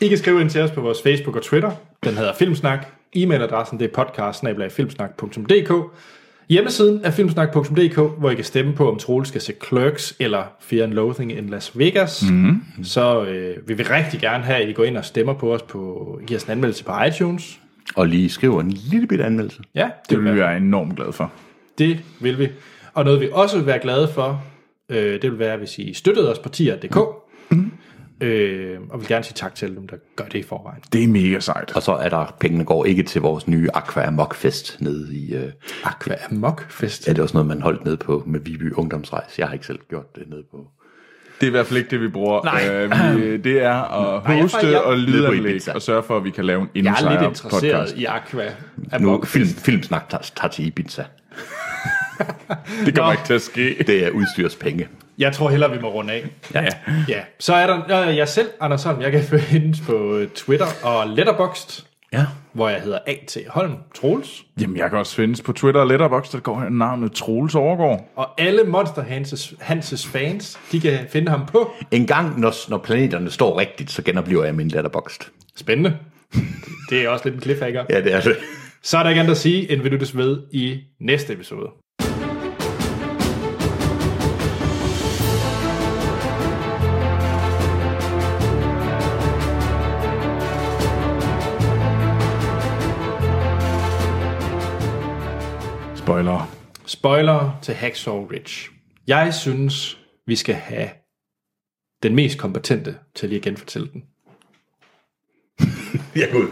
I 0.00 0.08
kan 0.08 0.18
skrive 0.18 0.40
ind 0.40 0.50
til 0.50 0.60
os 0.62 0.70
på 0.70 0.80
vores 0.80 1.02
Facebook 1.02 1.36
og 1.36 1.42
Twitter. 1.42 1.70
Den 2.04 2.14
hedder 2.16 2.34
Filmsnak. 2.34 2.86
E-mailadressen 3.16 3.78
det 3.78 3.84
er 3.84 4.04
podcast 4.04 4.44
Hjemmesiden 6.48 7.00
er 7.04 7.10
filmsnak.dk, 7.10 7.96
hvor 8.18 8.30
I 8.30 8.34
kan 8.34 8.44
stemme 8.44 8.74
på, 8.74 8.90
om 8.90 8.98
Troel 8.98 9.26
skal 9.26 9.40
se 9.40 9.52
Clerks 9.68 10.16
eller 10.20 10.42
Fear 10.60 10.84
and 10.84 10.92
Loathing 10.92 11.32
in 11.38 11.48
Las 11.48 11.78
Vegas. 11.78 12.24
Mm-hmm. 12.30 12.84
Så 12.84 13.24
øh, 13.24 13.68
vi 13.68 13.74
vil 13.74 13.86
rigtig 13.86 14.20
gerne 14.20 14.44
have, 14.44 14.62
at 14.62 14.68
I 14.68 14.72
går 14.72 14.84
ind 14.84 14.96
og 14.96 15.04
stemmer 15.04 15.34
på 15.34 15.54
os 15.54 15.62
på, 15.62 16.20
giver 16.26 16.40
os 16.40 16.44
en 16.44 16.50
anmeldelse 16.50 16.84
på 16.84 16.92
iTunes. 17.08 17.60
Og 17.96 18.06
lige 18.06 18.30
skriver 18.30 18.60
en 18.60 18.70
lille 18.70 19.06
bitte 19.06 19.24
anmeldelse. 19.24 19.62
Ja, 19.74 19.82
det, 19.82 20.10
Det 20.10 20.24
vil 20.24 20.34
vi 20.34 20.38
være 20.38 20.56
enormt 20.56 20.96
glade 20.96 21.12
for. 21.12 21.32
Det 21.78 22.00
vil 22.20 22.38
vi. 22.38 22.48
Og 22.94 23.04
noget 23.04 23.20
vi 23.20 23.28
også 23.32 23.56
vil 23.56 23.66
være 23.66 23.78
glade 23.78 24.08
for, 24.14 24.44
øh, 24.88 25.22
det 25.22 25.30
vil 25.30 25.38
være, 25.38 25.56
hvis 25.56 25.78
I 25.78 25.94
støttede 25.94 26.32
os 26.32 26.38
på 26.38 26.48
tier.dk. 26.48 26.98
Mm. 27.50 27.72
Øh, 28.20 28.78
og 28.90 29.00
vil 29.00 29.08
gerne 29.08 29.24
sige 29.24 29.34
tak 29.34 29.54
til 29.54 29.76
dem, 29.76 29.88
der 29.88 29.96
gør 30.16 30.24
det 30.24 30.38
i 30.38 30.42
forvejen. 30.42 30.82
Det 30.92 31.04
er 31.04 31.08
mega 31.08 31.40
sejt. 31.40 31.72
Og 31.76 31.82
så 31.82 31.92
er 31.92 32.08
der, 32.08 32.36
pengene 32.40 32.64
går 32.64 32.84
ikke 32.84 33.02
til 33.02 33.20
vores 33.20 33.48
nye 33.48 33.68
Aqua 33.74 34.06
Amok 34.06 34.34
Fest 34.34 34.76
nede 34.80 35.16
i... 35.16 35.34
Øh, 35.34 35.52
Aqua 35.84 36.14
Amok 36.30 36.70
Fest. 36.70 37.06
ja, 37.06 37.12
det 37.12 37.18
er 37.18 37.22
også 37.22 37.34
noget, 37.36 37.46
man 37.46 37.62
holdt 37.62 37.84
nede 37.84 37.96
på 37.96 38.22
med 38.26 38.40
Viby 38.40 38.72
Ungdomsrejs. 38.74 39.38
Jeg 39.38 39.46
har 39.46 39.52
ikke 39.54 39.66
selv 39.66 39.78
gjort 39.88 40.14
det 40.16 40.22
nede 40.28 40.42
på... 40.50 40.66
Det 41.40 41.46
er 41.46 41.48
i 41.48 41.50
hvert 41.50 41.66
fald 41.66 41.78
ikke 41.78 41.90
det, 41.90 42.00
vi 42.00 42.08
bruger. 42.08 42.44
Nej. 42.44 42.68
Øh, 42.74 43.16
vi, 43.22 43.36
det 43.36 43.62
er 43.62 43.72
at 43.72 44.24
Nej, 44.24 44.32
jeg- 44.34 44.42
hoste 44.42 44.66
jeg- 44.66 44.80
og 44.82 44.96
Nede 44.96 45.26
på 45.26 45.32
lydanlæg 45.32 45.60
og 45.74 45.82
sørge 45.82 46.02
for, 46.02 46.16
at 46.16 46.24
vi 46.24 46.30
kan 46.30 46.44
lave 46.44 46.60
en 46.62 46.68
endnu 46.74 46.92
Jeg 46.92 47.04
er 47.06 47.10
lidt 47.10 47.22
interesseret 47.28 47.72
podcast. 47.74 47.96
i 47.96 48.04
Aqua 48.04 48.44
Nu 49.00 49.08
Amok 49.10 49.26
film, 49.26 49.44
Fest. 49.46 49.60
filmsnak 49.64 50.08
tager, 50.08 50.22
tager 50.36 50.48
til 50.50 50.66
Ibiza. 50.66 51.02
Det 52.86 52.94
kommer 52.94 53.06
Nå. 53.06 53.10
ikke 53.12 53.24
til 53.26 53.34
at 53.34 53.42
ske. 53.42 53.84
Det 53.86 54.04
er 54.06 54.10
udstyrspenge. 54.10 54.88
Jeg 55.18 55.32
tror 55.32 55.50
hellere, 55.50 55.70
vi 55.70 55.78
må 55.80 55.88
runde 55.88 56.12
af. 56.12 56.26
Ja. 56.54 56.62
ja. 56.62 56.68
Ja, 57.08 57.20
så 57.38 57.54
er 57.54 57.66
der 57.66 58.08
øh, 58.08 58.16
jeg 58.16 58.28
selv, 58.28 58.48
Anders 58.60 58.82
Holm. 58.82 59.00
Jeg 59.00 59.12
kan 59.12 59.22
findes 59.40 59.80
på 59.80 60.20
Twitter 60.34 60.66
og 60.82 61.08
Letterboxd, 61.08 61.84
ja. 62.12 62.26
hvor 62.52 62.68
jeg 62.68 62.80
hedder 62.80 62.98
A.T. 63.06 63.36
Holm 63.48 63.72
Troels. 63.94 64.44
Jamen, 64.60 64.76
jeg 64.76 64.90
kan 64.90 64.98
også 64.98 65.14
findes 65.14 65.40
på 65.42 65.52
Twitter 65.52 65.80
og 65.80 65.86
Letterboxd, 65.86 66.32
der 66.32 66.40
går 66.40 66.68
navnet 66.70 67.12
Troels 67.12 67.54
Overgaard. 67.54 68.12
Og 68.16 68.40
alle 68.40 68.64
Monster 68.64 69.02
Hanses, 69.02 69.54
Hanses 69.60 70.06
fans, 70.06 70.58
de 70.72 70.80
kan 70.80 70.98
finde 71.08 71.30
ham 71.30 71.46
på. 71.46 71.70
En 71.90 72.06
gang, 72.06 72.40
når, 72.40 72.70
når 72.70 72.78
planeterne 72.78 73.30
står 73.30 73.58
rigtigt, 73.58 73.90
så 73.90 74.02
genoplever 74.02 74.44
jeg 74.44 74.54
min 74.54 74.68
letterboxd. 74.68 75.22
Spændende. 75.56 75.96
Det 76.90 77.04
er 77.04 77.08
også 77.08 77.24
lidt 77.24 77.34
en 77.34 77.42
cliffhanger. 77.42 77.84
Ja, 77.90 78.00
det 78.00 78.14
er 78.14 78.20
det. 78.20 78.36
Så 78.82 78.98
er 78.98 79.02
der 79.02 79.10
ikke 79.10 79.20
andet 79.20 79.32
at 79.32 79.38
sige, 79.38 79.72
end 79.72 79.82
vi 79.82 79.88
lyttes 79.88 80.16
ved 80.16 80.42
i 80.52 80.80
næste 81.00 81.32
episode. 81.32 81.68
Spoiler. 96.98 97.58
Til 97.62 97.74
Hacksaw 97.74 98.26
Ridge. 98.26 98.70
Jeg 99.06 99.34
synes, 99.34 99.98
vi 100.26 100.36
skal 100.36 100.54
have 100.54 100.88
den 102.02 102.14
mest 102.14 102.38
kompetente 102.38 102.98
til 103.14 103.28
lige 103.28 103.36
at 103.36 103.42
genfortælle 103.44 103.88
den. 103.92 104.04
Ja, 106.16 106.26
gud. 106.32 106.48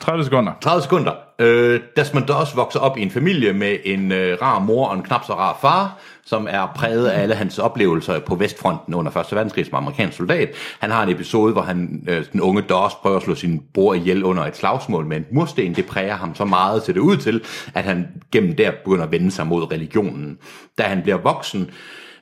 30 0.00 0.24
sekunder. 0.24 0.52
30 0.62 0.82
sekunder. 0.82 1.23
Øh, 1.38 1.80
Desmond 1.96 2.30
også 2.30 2.54
vokser 2.54 2.80
op 2.80 2.98
i 2.98 3.02
en 3.02 3.10
familie 3.10 3.52
med 3.52 3.76
en 3.84 4.12
øh, 4.12 4.38
rar 4.42 4.58
mor 4.58 4.86
og 4.88 4.96
en 4.96 5.02
knap 5.02 5.24
så 5.26 5.32
rar 5.32 5.58
far, 5.60 5.98
som 6.24 6.46
er 6.50 6.72
præget 6.76 7.06
af 7.06 7.22
alle 7.22 7.34
hans 7.34 7.58
oplevelser 7.58 8.18
på 8.18 8.34
Vestfronten 8.34 8.94
under 8.94 9.16
1. 9.16 9.26
verdenskrig 9.32 9.66
som 9.66 9.74
amerikansk 9.74 10.16
soldat. 10.16 10.54
Han 10.78 10.90
har 10.90 11.02
en 11.02 11.08
episode, 11.08 11.52
hvor 11.52 11.62
han, 11.62 12.04
øh, 12.08 12.24
den 12.32 12.40
unge 12.40 12.62
Doss 12.62 12.94
prøver 12.94 13.16
at 13.16 13.22
slå 13.22 13.34
sin 13.34 13.62
bror 13.74 13.94
ihjel 13.94 14.24
under 14.24 14.44
et 14.44 14.56
slagsmål 14.56 15.06
med 15.06 15.16
en 15.16 15.26
mursten. 15.32 15.74
Det 15.74 15.86
præger 15.86 16.16
ham 16.16 16.34
så 16.34 16.44
meget 16.44 16.82
til 16.82 16.94
det 16.94 17.00
ud 17.00 17.16
til, 17.16 17.42
at 17.74 17.84
han 17.84 18.08
gennem 18.32 18.56
der 18.56 18.70
begynder 18.84 19.04
at 19.04 19.12
vende 19.12 19.30
sig 19.30 19.46
mod 19.46 19.72
religionen. 19.72 20.38
Da 20.78 20.82
han 20.82 21.02
bliver 21.02 21.18
voksen, 21.18 21.70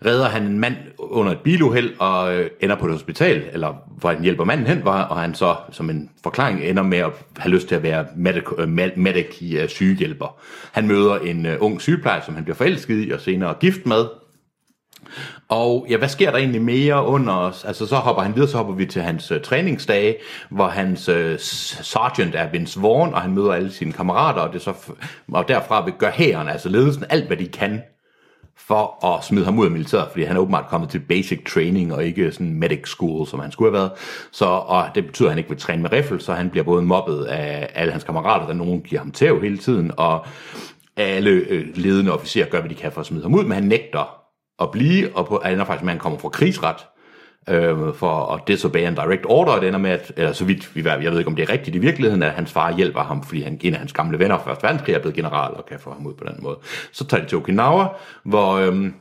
redder 0.06 0.28
han 0.28 0.42
en 0.42 0.58
mand 0.58 0.76
under 0.98 1.32
et 1.32 1.38
biluheld 1.38 1.92
og 1.98 2.34
øh, 2.34 2.50
ender 2.60 2.76
på 2.76 2.86
et 2.86 2.92
hospital, 2.92 3.42
eller 3.52 3.74
hvor 3.98 4.10
han 4.10 4.22
hjælper 4.22 4.44
manden 4.44 4.66
hen, 4.66 4.84
var, 4.84 5.02
og 5.02 5.20
han 5.20 5.34
så 5.34 5.56
som 5.70 5.90
en 5.90 6.10
forklaring 6.22 6.64
ender 6.64 6.82
med 6.82 6.98
at 6.98 7.10
have 7.38 7.54
lyst 7.54 7.68
til 7.68 7.74
at 7.74 7.82
være 7.82 8.06
medic, 8.16 8.44
øh, 8.58 8.68
medic 8.96 9.42
i 9.42 9.58
øh, 9.58 9.68
sygehjælper. 9.68 10.36
Han 10.72 10.88
møder 10.88 11.18
en 11.18 11.46
øh, 11.46 11.56
ung 11.60 11.80
sygeplejer, 11.80 12.20
som 12.20 12.34
han 12.34 12.44
bliver 12.44 12.56
forelsket 12.56 13.08
i 13.08 13.10
og 13.10 13.20
senere 13.20 13.54
gift 13.60 13.86
med, 13.86 14.04
og 15.48 15.86
ja, 15.90 15.96
hvad 15.96 16.08
sker 16.08 16.30
der 16.30 16.38
egentlig 16.38 16.62
mere 16.62 17.06
under 17.06 17.34
os? 17.34 17.64
Altså 17.64 17.86
så 17.86 17.96
hopper 17.96 18.22
han 18.22 18.34
videre, 18.34 18.48
så 18.48 18.56
hopper 18.56 18.74
vi 18.74 18.86
til 18.86 19.02
hans 19.02 19.32
uh, 19.32 19.40
træningsdage, 19.40 20.16
hvor 20.50 20.66
hans 20.66 21.08
uh, 21.08 21.34
sergeant 21.38 22.34
er 22.34 22.50
Vince 22.50 22.80
Vaughn, 22.80 23.14
og 23.14 23.20
han 23.20 23.34
møder 23.34 23.52
alle 23.52 23.72
sine 23.72 23.92
kammerater, 23.92 24.40
og, 24.40 24.52
det 24.52 24.62
så 24.62 24.70
f- 24.70 24.92
og 25.32 25.48
derfra 25.48 25.84
vil 25.84 25.94
gøre 25.98 26.10
hæren, 26.10 26.48
altså 26.48 26.68
ledelsen, 26.68 27.04
alt 27.10 27.26
hvad 27.26 27.36
de 27.36 27.48
kan, 27.48 27.82
for 28.56 29.06
at 29.06 29.24
smide 29.24 29.44
ham 29.44 29.58
ud 29.58 29.64
af 29.64 29.70
militæret, 29.70 30.08
fordi 30.10 30.24
han 30.24 30.36
er 30.36 30.40
åbenbart 30.40 30.66
kommet 30.68 30.90
til 30.90 30.98
basic 30.98 31.44
training, 31.44 31.94
og 31.94 32.04
ikke 32.04 32.32
sådan 32.32 32.54
medic 32.54 32.88
school, 32.88 33.26
som 33.26 33.40
han 33.40 33.52
skulle 33.52 33.70
have 33.72 33.80
været. 33.80 33.92
Så, 34.32 34.44
og 34.44 34.88
det 34.94 35.06
betyder, 35.06 35.28
at 35.28 35.32
han 35.32 35.38
ikke 35.38 35.50
vil 35.50 35.58
træne 35.58 35.82
med 35.82 35.92
riffel, 35.92 36.20
så 36.20 36.34
han 36.34 36.50
bliver 36.50 36.64
både 36.64 36.82
mobbet 36.82 37.24
af 37.24 37.70
alle 37.74 37.92
hans 37.92 38.04
kammerater, 38.04 38.46
der 38.46 38.54
nogen 38.54 38.80
giver 38.80 39.00
ham 39.00 39.10
tæv 39.10 39.40
hele 39.40 39.58
tiden, 39.58 39.92
og 39.96 40.26
alle 40.96 41.30
øh, 41.30 41.76
ledende 41.76 42.12
officerer 42.12 42.48
gør, 42.48 42.60
hvad 42.60 42.70
de 42.70 42.74
kan 42.74 42.92
for 42.92 43.00
at 43.00 43.06
smide 43.06 43.22
ham 43.22 43.34
ud, 43.34 43.44
men 43.44 43.52
han 43.52 43.64
nægter 43.64 44.22
at 44.62 44.70
blive, 44.70 45.16
og 45.16 45.26
på, 45.26 45.40
han 45.44 45.58
faktisk 45.58 45.82
med, 45.82 45.92
at 45.92 45.94
han 45.94 45.98
kommer 45.98 46.18
fra 46.18 46.28
krigsret, 46.28 46.76
øh, 47.48 47.94
for 47.94 48.34
at 48.34 48.40
disobey 48.48 48.86
en 48.88 48.94
direct 48.94 49.26
order, 49.26 49.52
og 49.52 49.60
det 49.60 49.66
ender 49.66 49.80
med, 49.80 49.90
at, 49.90 50.12
eller 50.16 50.32
så 50.32 50.44
vidt 50.44 50.76
vi 50.76 50.82
jeg 50.84 51.10
ved 51.10 51.18
ikke, 51.18 51.28
om 51.28 51.36
det 51.36 51.42
er 51.42 51.52
rigtigt 51.52 51.76
i 51.76 51.78
virkeligheden, 51.78 52.22
at 52.22 52.32
hans 52.32 52.52
far 52.52 52.76
hjælper 52.76 53.00
ham, 53.00 53.22
fordi 53.22 53.42
han, 53.42 53.58
en 53.60 53.72
af 53.72 53.78
hans 53.78 53.92
gamle 53.92 54.18
venner 54.18 54.38
fra 54.38 54.50
Første 54.50 54.62
Verdenskrig 54.62 54.94
er 54.94 54.98
blevet 54.98 55.16
general, 55.16 55.54
og 55.54 55.66
kan 55.66 55.78
få 55.78 55.92
ham 55.92 56.06
ud 56.06 56.14
på 56.14 56.24
den 56.24 56.36
måde. 56.38 56.58
Så 56.92 57.04
tager 57.04 57.22
de 57.22 57.28
til 57.28 57.38
Okinawa, 57.38 57.86
hvor 58.24 58.56
Øh, 58.56 58.92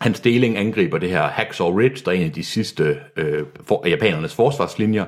hans 0.00 0.20
deling 0.20 0.56
angriber 0.56 0.98
det 0.98 1.10
her 1.10 1.22
Hacksaw 1.22 1.78
Ridge, 1.78 2.02
der 2.04 2.10
er 2.10 2.16
en 2.16 2.26
af 2.26 2.32
de 2.32 2.44
sidste 2.44 2.98
øh, 3.16 3.44
for, 3.64 3.88
japanernes 3.88 4.34
forsvarslinjer, 4.34 5.04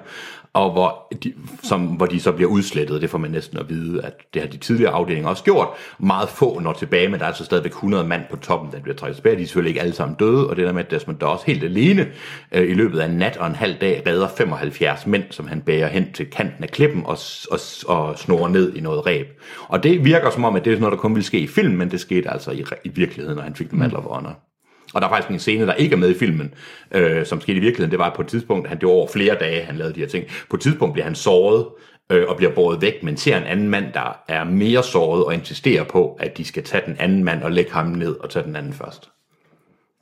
og 0.55 0.73
hvor 0.73 1.13
de, 1.23 1.33
som, 1.63 1.87
hvor 1.87 2.07
de 2.07 2.21
så 2.21 2.33
bliver 2.33 2.51
udslettet. 2.51 3.03
Det 3.03 3.11
får 3.11 3.19
man 3.19 3.31
næsten 3.31 3.59
at 3.59 3.69
vide, 3.69 4.05
at 4.05 4.35
det 4.35 4.43
har 4.43 4.49
de 4.49 4.57
tidligere 4.57 4.93
afdelinger 4.93 5.29
også 5.29 5.45
gjort. 5.45 5.69
Meget 5.99 6.29
få 6.29 6.61
når 6.61 6.73
tilbage, 6.73 7.09
men 7.09 7.19
der 7.19 7.25
er 7.25 7.29
altså 7.29 7.45
stadigvæk 7.45 7.71
100 7.71 8.05
mand 8.05 8.23
på 8.31 8.37
toppen, 8.37 8.73
der 8.73 8.81
bliver 8.81 8.97
trækket 8.97 9.17
tilbage. 9.17 9.37
De 9.37 9.43
er 9.43 9.47
selvfølgelig 9.47 9.71
ikke 9.71 9.81
alle 9.81 9.95
sammen 9.95 10.17
døde, 10.17 10.51
og 10.51 10.57
det 10.57 10.67
der 10.67 10.73
med, 10.73 10.85
at 10.85 10.91
Desmond 10.91 11.19
Doss 11.19 11.45
helt 11.45 11.65
alene 11.65 12.07
øh, 12.53 12.71
i 12.71 12.75
løbet 12.75 13.01
af 13.01 13.07
en 13.07 13.17
nat 13.17 13.37
og 13.37 13.47
en 13.47 13.55
halv 13.55 13.75
dag 13.81 14.03
redder 14.07 14.29
75 14.29 15.07
mænd, 15.07 15.25
som 15.31 15.47
han 15.47 15.61
bærer 15.61 15.89
hen 15.89 16.13
til 16.13 16.27
kanten 16.27 16.65
af 16.65 16.71
klippen 16.71 17.03
og, 17.07 17.19
og, 17.51 17.59
og 17.87 18.19
snorer 18.19 18.49
ned 18.49 18.75
i 18.77 18.81
noget 18.81 19.07
ræb. 19.07 19.27
Og 19.69 19.83
det 19.83 20.05
virker 20.05 20.31
som 20.31 20.45
om, 20.45 20.57
at 20.57 20.65
det 20.65 20.71
er 20.71 20.75
sådan 20.75 20.81
noget, 20.81 20.93
der 20.93 20.99
kun 21.01 21.15
ville 21.15 21.27
ske 21.27 21.41
i 21.41 21.47
film, 21.47 21.75
men 21.75 21.91
det 21.91 22.01
skete 22.01 22.31
altså 22.31 22.51
i, 22.51 22.65
i 22.85 22.89
virkeligheden, 22.89 23.37
når 23.37 23.43
han 23.43 23.55
fik 23.55 23.71
den 23.71 23.79
Medal 23.79 23.97
of 23.97 24.05
Honor. 24.05 24.52
Og 24.95 25.01
der 25.01 25.07
er 25.07 25.11
faktisk 25.11 25.31
en 25.31 25.39
scene, 25.39 25.67
der 25.67 25.75
ikke 25.75 25.93
er 25.95 25.99
med 25.99 26.11
i 26.11 26.19
filmen, 26.19 26.55
øh, 26.95 27.27
som 27.27 27.41
skete 27.41 27.57
i 27.57 27.61
virkeligheden. 27.61 27.91
Det 27.91 27.99
var 27.99 28.13
på 28.17 28.23
et 28.23 28.29
tidspunkt, 28.29 28.69
han 28.69 28.79
det 28.79 28.89
var 28.89 28.95
over 28.95 29.09
flere 29.09 29.35
dage, 29.35 29.63
han 29.63 29.77
lavede 29.77 29.95
de 29.95 30.01
her 30.01 30.07
ting. 30.07 30.25
På 30.51 30.57
et 30.57 30.63
tidspunkt 30.63 30.93
bliver 30.93 31.05
han 31.05 31.15
såret 31.15 31.67
øh, 32.13 32.25
og 32.29 32.37
bliver 32.37 32.53
båret 32.55 32.83
væk, 32.83 33.03
men 33.03 33.17
ser 33.17 33.37
en 33.37 33.45
anden 33.45 33.69
mand, 33.69 33.93
der 33.95 34.23
er 34.29 34.45
mere 34.45 34.83
såret 34.83 35.25
og 35.25 35.35
insisterer 35.35 35.85
på, 35.85 36.17
at 36.21 36.39
de 36.39 36.45
skal 36.45 36.65
tage 36.65 36.83
den 36.87 36.97
anden 36.99 37.25
mand 37.25 37.43
og 37.43 37.53
lægge 37.53 37.73
ham 37.73 37.87
ned 37.87 38.17
og 38.17 38.31
tage 38.31 38.45
den 38.45 38.57
anden 38.57 38.73
først. 38.73 39.11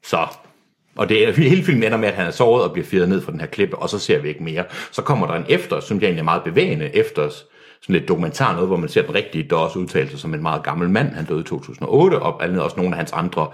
Så, 0.05 0.27
og 0.97 1.09
det 1.09 1.29
er, 1.29 1.33
hele 1.33 1.63
filmen 1.63 1.83
ender 1.83 1.99
med, 1.99 2.09
at 2.09 2.15
han 2.15 2.27
er 2.27 2.31
såret 2.31 2.65
og 2.65 2.73
bliver 2.73 2.87
firet 2.87 3.09
ned 3.09 3.21
fra 3.21 3.33
den 3.33 3.41
her 3.41 3.47
klippe, 3.47 3.77
og 3.77 3.89
så 3.89 3.99
ser 3.99 4.19
vi 4.19 4.29
ikke 4.29 4.43
mere. 4.43 4.65
Så 4.91 5.03
kommer 5.03 5.27
der 5.27 5.35
en 5.35 5.45
efter, 5.49 5.81
som 5.81 5.97
jeg 5.97 6.07
egentlig 6.07 6.21
er 6.21 6.25
meget 6.25 6.45
bevægende, 6.45 6.97
efter 6.97 7.31
sådan 7.83 7.93
lidt 7.93 8.09
dokumentar 8.09 8.53
noget, 8.53 8.69
hvor 8.69 8.77
man 8.77 8.89
ser 8.89 9.03
den 9.03 9.15
rigtige 9.15 9.49
Dawes 9.49 9.77
udtalelse 9.77 10.19
som 10.19 10.35
en 10.35 10.43
meget 10.43 10.63
gammel 10.63 10.91
mand. 10.91 11.09
Han 11.15 11.25
døde 11.25 11.41
i 11.41 11.45
2008, 11.45 12.15
og 12.15 12.45
andet 12.45 12.63
også 12.63 12.77
nogle 12.77 12.93
af 12.93 12.97
hans 12.97 13.13
andre 13.13 13.49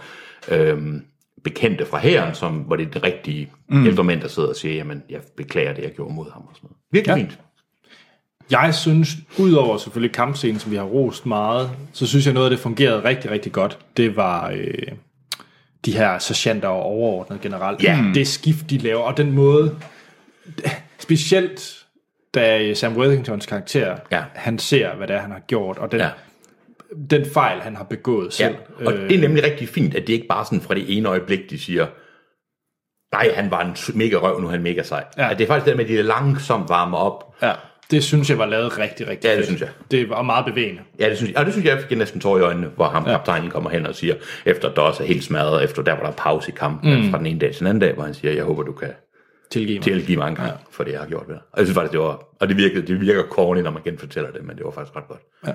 øhm, 0.49 1.03
bekendte 1.47 1.87
fra 1.87 1.99
hæren, 1.99 2.35
som, 2.35 2.55
hvor 2.55 2.77
det 2.77 2.87
er 2.87 2.91
den 2.91 3.03
rigtige 3.05 3.51
mm. 3.69 3.87
ældre 3.87 4.05
mænd, 4.05 4.21
der 4.21 4.29
sidder 4.29 4.49
og 4.49 4.57
siger, 4.57 4.75
jamen, 4.75 5.03
jeg 5.11 5.21
beklager 5.37 5.73
det, 5.75 5.83
jeg 5.83 5.91
gjorde 5.93 6.15
mod 6.15 6.33
ham 6.33 6.43
og 6.43 6.51
sådan 6.55 6.69
noget. 6.69 6.77
Virkelig 6.93 7.13
Ja. 7.13 7.17
ja. 7.17 7.23
fint. 7.25 7.39
Jeg 8.51 8.75
synes, 8.75 9.09
udover 9.39 9.77
selvfølgelig 9.79 10.15
kampscenen, 10.15 10.59
som 10.59 10.71
vi 10.71 10.77
har 10.77 10.85
rost 10.85 11.27
meget, 11.27 11.71
så 11.93 12.07
synes 12.07 12.27
jeg 12.27 12.35
noget 12.35 12.47
af 12.47 12.51
det 12.51 12.59
fungerede 12.59 13.05
rigtig, 13.05 13.31
rigtig 13.31 13.53
godt. 13.53 13.79
Det 13.97 14.17
var 14.17 14.51
øh, 14.57 14.89
de 15.85 15.93
her 15.93 16.19
sergeanter 16.19 16.69
og 16.69 16.83
overordnet 16.83 17.41
generelt. 17.41 17.83
Ja. 17.83 18.05
Det 18.15 18.29
skift, 18.29 18.71
de 18.71 18.79
laver, 18.79 19.01
og 19.01 19.17
den 19.17 19.33
måde, 19.33 19.75
specielt 20.99 21.85
da 22.35 22.75
Sam 22.75 22.97
Worthingtons 22.97 23.47
karakter, 23.47 23.97
Ja. 24.13 24.25
han 24.35 24.59
ser, 24.59 24.95
hvad 24.97 25.07
det 25.09 25.17
er, 25.17 25.21
han 25.21 25.31
har 25.31 25.41
gjort, 25.41 25.79
og 25.79 25.93
den, 25.93 26.01
Ja. 26.01 26.11
Ja. 26.91 27.17
den 27.17 27.27
fejl, 27.35 27.61
han 27.61 27.77
har 27.77 27.85
begået 27.85 28.41
Ja, 28.41 28.47
selv. 28.47 28.55
og 28.87 28.93
Øh, 28.93 29.09
det 29.09 29.17
er 29.17 29.21
nemlig 29.21 29.45
rigtig 29.45 29.69
fint, 29.69 29.95
at 29.95 30.07
det 30.07 30.13
ikke 30.13 30.27
bare 30.29 30.45
sådan 30.45 30.61
fra 30.61 30.75
det 30.75 30.97
ene 30.97 31.09
øjeblik, 31.09 31.51
de 31.51 31.59
siger, 31.59 31.87
nej, 33.13 33.35
han 33.35 33.51
var 33.51 33.61
en 33.61 33.99
mega 33.99 34.17
røv, 34.17 34.41
nu 34.41 34.47
er 34.47 34.51
han 34.51 34.63
mega 34.63 34.83
sej. 34.83 35.05
Ja. 35.17 35.25
Ja. 35.25 35.31
At 35.31 35.39
det 35.39 35.45
er 35.45 35.49
faktisk 35.49 35.67
det 35.67 35.77
med, 35.77 35.85
at 35.85 35.91
de 35.91 36.03
langsomt 36.03 36.69
varmer 36.69 36.99
op. 36.99 37.35
ja, 37.43 37.53
det 37.91 38.05
synes 38.05 38.31
jeg 38.31 38.39
var 38.39 38.47
lavet 38.47 38.79
rigtig, 38.79 39.09
rigtig 39.09 39.29
Ja, 39.29 39.37
det 39.37 39.45
synes 39.45 39.61
jeg. 39.61 39.69
Det 39.91 40.11
var 40.11 40.23
meget 40.23 40.45
bevægende. 40.45 40.83
Ja, 41.01 41.09
det 41.09 41.17
synes 41.17 41.31
jeg. 41.33 41.39
Og 41.39 41.45
det 41.45 41.55
synes 41.55 41.67
jeg, 41.67 41.75
jeg 41.77 41.85
fik 41.89 41.99
næsten 41.99 42.21
tår 42.21 42.39
i 42.39 42.41
øjnene, 42.41 42.67
hvor 42.67 42.85
ham, 42.89 43.05
ja. 43.07 43.11
kaptajnen, 43.11 43.51
kommer 43.51 43.71
hen 43.71 43.87
og 43.87 43.95
siger, 43.95 44.15
efter 44.45 44.75
Doss 44.75 45.01
er 45.01 45.05
helt 45.05 45.25
smadret, 45.25 45.65
efter 45.65 45.83
der 45.83 45.93
var 45.93 46.03
der 46.03 46.13
pause 46.13 46.49
i 46.51 46.55
kampen 46.59 47.03
mm. 47.05 47.11
fra 47.11 47.19
den 47.19 47.27
ene 47.27 47.39
dag 47.39 47.51
til 47.53 47.59
den 47.59 47.67
anden 47.67 47.81
dag, 47.81 47.95
hvor 47.95 48.05
han 48.05 48.15
siger, 48.15 48.33
jeg 48.33 48.45
håber, 48.45 48.63
du 48.63 48.73
kan 48.73 48.89
Tilgive 49.51 49.77
mig. 49.77 49.83
tilgive 49.85 50.19
mig 50.19 50.29
en 50.29 50.35
gang, 50.35 50.49
ja. 50.49 50.55
for 50.71 50.85
det, 50.85 50.93
jeg 50.93 51.01
har 51.01 51.07
gjort 51.07 51.25
ved 51.29 51.35
dig. 51.35 51.43
Og 51.53 51.59
jeg 51.59 51.67
synes 51.67 51.75
faktisk, 51.75 51.93
det 51.93 52.01
var, 52.01 52.23
og 52.41 52.49
det, 52.49 52.57
virkede, 52.57 52.87
det 52.87 53.01
virker 53.01 53.23
corny, 53.23 53.61
når 53.61 53.71
man 53.71 53.83
genfortæller 53.83 54.31
det, 54.31 54.45
men 54.45 54.57
det 54.57 54.65
var 54.65 54.71
faktisk 54.71 54.97
ret 54.97 55.09
godt. 55.09 55.21
Ja. 55.47 55.53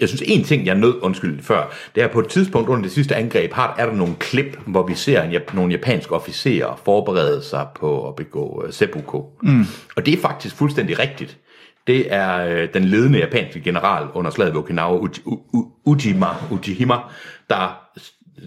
Jeg 0.00 0.08
synes, 0.08 0.22
en 0.26 0.44
ting, 0.44 0.66
jeg 0.66 0.74
nød, 0.74 0.94
undskyld 1.02 1.42
før, 1.42 1.74
det 1.94 2.02
er 2.02 2.08
på 2.08 2.20
et 2.20 2.28
tidspunkt 2.28 2.68
under 2.68 2.82
det 2.82 2.92
sidste 2.92 3.16
angreb, 3.16 3.52
har, 3.52 3.74
er 3.78 3.86
der 3.86 3.92
nogle 3.92 4.14
klip, 4.18 4.58
hvor 4.66 4.86
vi 4.86 4.94
ser 4.94 5.22
en, 5.22 5.40
nogle 5.54 5.72
japanske 5.72 6.14
officerer 6.14 6.80
forberede 6.84 7.42
sig 7.42 7.66
på 7.76 8.08
at 8.08 8.16
begå 8.16 8.62
uh, 8.64 8.70
seppuku. 8.70 9.22
Mm. 9.42 9.64
Og 9.96 10.06
det 10.06 10.14
er 10.14 10.20
faktisk 10.20 10.56
fuldstændig 10.56 10.98
rigtigt. 10.98 11.38
Det 11.86 12.12
er 12.14 12.46
øh, 12.46 12.68
den 12.74 12.84
ledende 12.84 13.18
japanske 13.18 13.60
general 13.60 14.06
under 14.14 14.30
slaget 14.30 14.54
ved 14.54 14.60
Okinawa, 14.60 14.98
Uji, 14.98 15.22
U, 15.24 15.38
U, 15.52 15.64
Ujima, 15.84 16.26
Ujihima, 16.50 16.94
der 17.50 17.80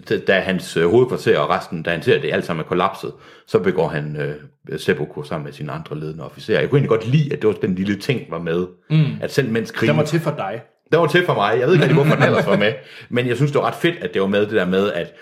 da- 0.08 0.18
da 0.18 0.40
hans 0.40 0.76
øh, 0.76 0.90
hovedkvarter 0.90 1.38
og 1.38 1.50
resten, 1.50 1.82
da 1.82 1.90
han 1.90 2.02
ser, 2.02 2.16
at 2.16 2.22
det 2.22 2.32
alt 2.32 2.44
sammen 2.44 2.64
er 2.64 2.68
kollapset, 2.68 3.12
så 3.46 3.58
begår 3.58 3.88
han 3.88 4.16
øh, 4.16 4.78
seppuku 4.78 5.22
sammen 5.22 5.44
med 5.44 5.52
sine 5.52 5.72
andre 5.72 6.00
ledende 6.00 6.24
officerer. 6.24 6.60
Jeg 6.60 6.70
kunne 6.70 6.78
egentlig 6.78 7.00
godt 7.00 7.06
lide, 7.06 7.32
at 7.32 7.42
det 7.42 7.48
var 7.48 7.54
den 7.54 7.74
lille 7.74 7.96
ting 7.96 8.20
var 8.30 8.38
med, 8.38 8.66
mm. 8.90 9.04
at 9.20 9.32
selv 9.32 9.50
mens 9.50 9.70
krigen... 9.70 9.88
Den 9.88 9.98
var 9.98 10.04
til 10.04 10.20
for 10.20 10.34
dig. 10.36 10.60
Den 10.92 11.00
var 11.00 11.06
til 11.06 11.26
for 11.26 11.34
mig. 11.34 11.56
Jeg 11.58 11.66
ved 11.66 11.74
ikke 11.74 11.84
rigtig, 11.84 12.02
hvorfor 12.02 12.14
den 12.14 12.24
ellers 12.24 12.46
var 12.46 12.56
med. 12.56 12.72
Men 13.08 13.26
jeg 13.26 13.36
synes, 13.36 13.52
det 13.52 13.60
var 13.60 13.66
ret 13.66 13.74
fedt, 13.74 13.96
at 14.00 14.14
det 14.14 14.22
var 14.22 14.28
med 14.28 14.40
det 14.40 14.50
der 14.50 14.64
med, 14.64 14.92
at, 14.92 15.14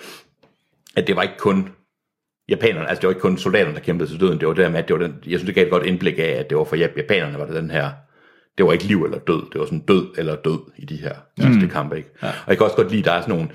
at 0.97 1.07
det 1.07 1.17
var 1.17 1.23
ikke 1.23 1.39
kun 1.39 1.69
japanerne, 2.49 2.89
altså 2.89 3.01
det 3.01 3.07
var 3.07 3.13
ikke 3.13 3.21
kun 3.21 3.39
soldaterne, 3.39 3.75
der 3.75 3.81
kæmpede 3.81 4.11
til 4.11 4.21
døden. 4.21 4.41
Det 4.41 4.49
var 4.49 4.55
det 4.55 4.65
der 4.65 4.71
med, 4.71 4.79
at 4.79 4.89
det 4.89 5.01
var 5.01 5.07
den, 5.07 5.15
jeg 5.27 5.39
synes, 5.39 5.47
det 5.47 5.55
gav 5.55 5.65
et 5.65 5.71
godt 5.71 5.87
indblik 5.87 6.19
af, 6.19 6.37
at 6.39 6.51
det 6.51 6.59
var 6.59 6.65
for 6.65 6.77
jap- 6.77 6.97
japanerne, 6.97 7.39
var 7.39 7.47
det 7.47 7.55
den 7.55 7.71
her, 7.71 7.91
det 8.59 8.67
var 8.67 8.73
ikke 8.73 8.85
liv 8.85 9.05
eller 9.05 9.19
død, 9.19 9.43
det 9.53 9.61
var 9.61 9.65
sådan 9.65 9.85
død 9.89 10.07
eller 10.19 10.37
død 10.37 10.59
i 10.77 10.85
de 10.85 10.97
her 10.97 11.15
sidste 11.41 11.67
mm. 11.67 11.71
kampe. 11.71 11.97
Ikke? 11.97 12.11
Ja. 12.23 12.29
Og 12.29 12.49
jeg 12.49 12.57
kan 12.57 12.65
også 12.65 12.77
godt 12.77 12.91
lide, 12.91 13.01
at 13.01 13.05
der 13.05 13.13
er 13.13 13.21
sådan 13.21 13.35
nogle, 13.35 13.51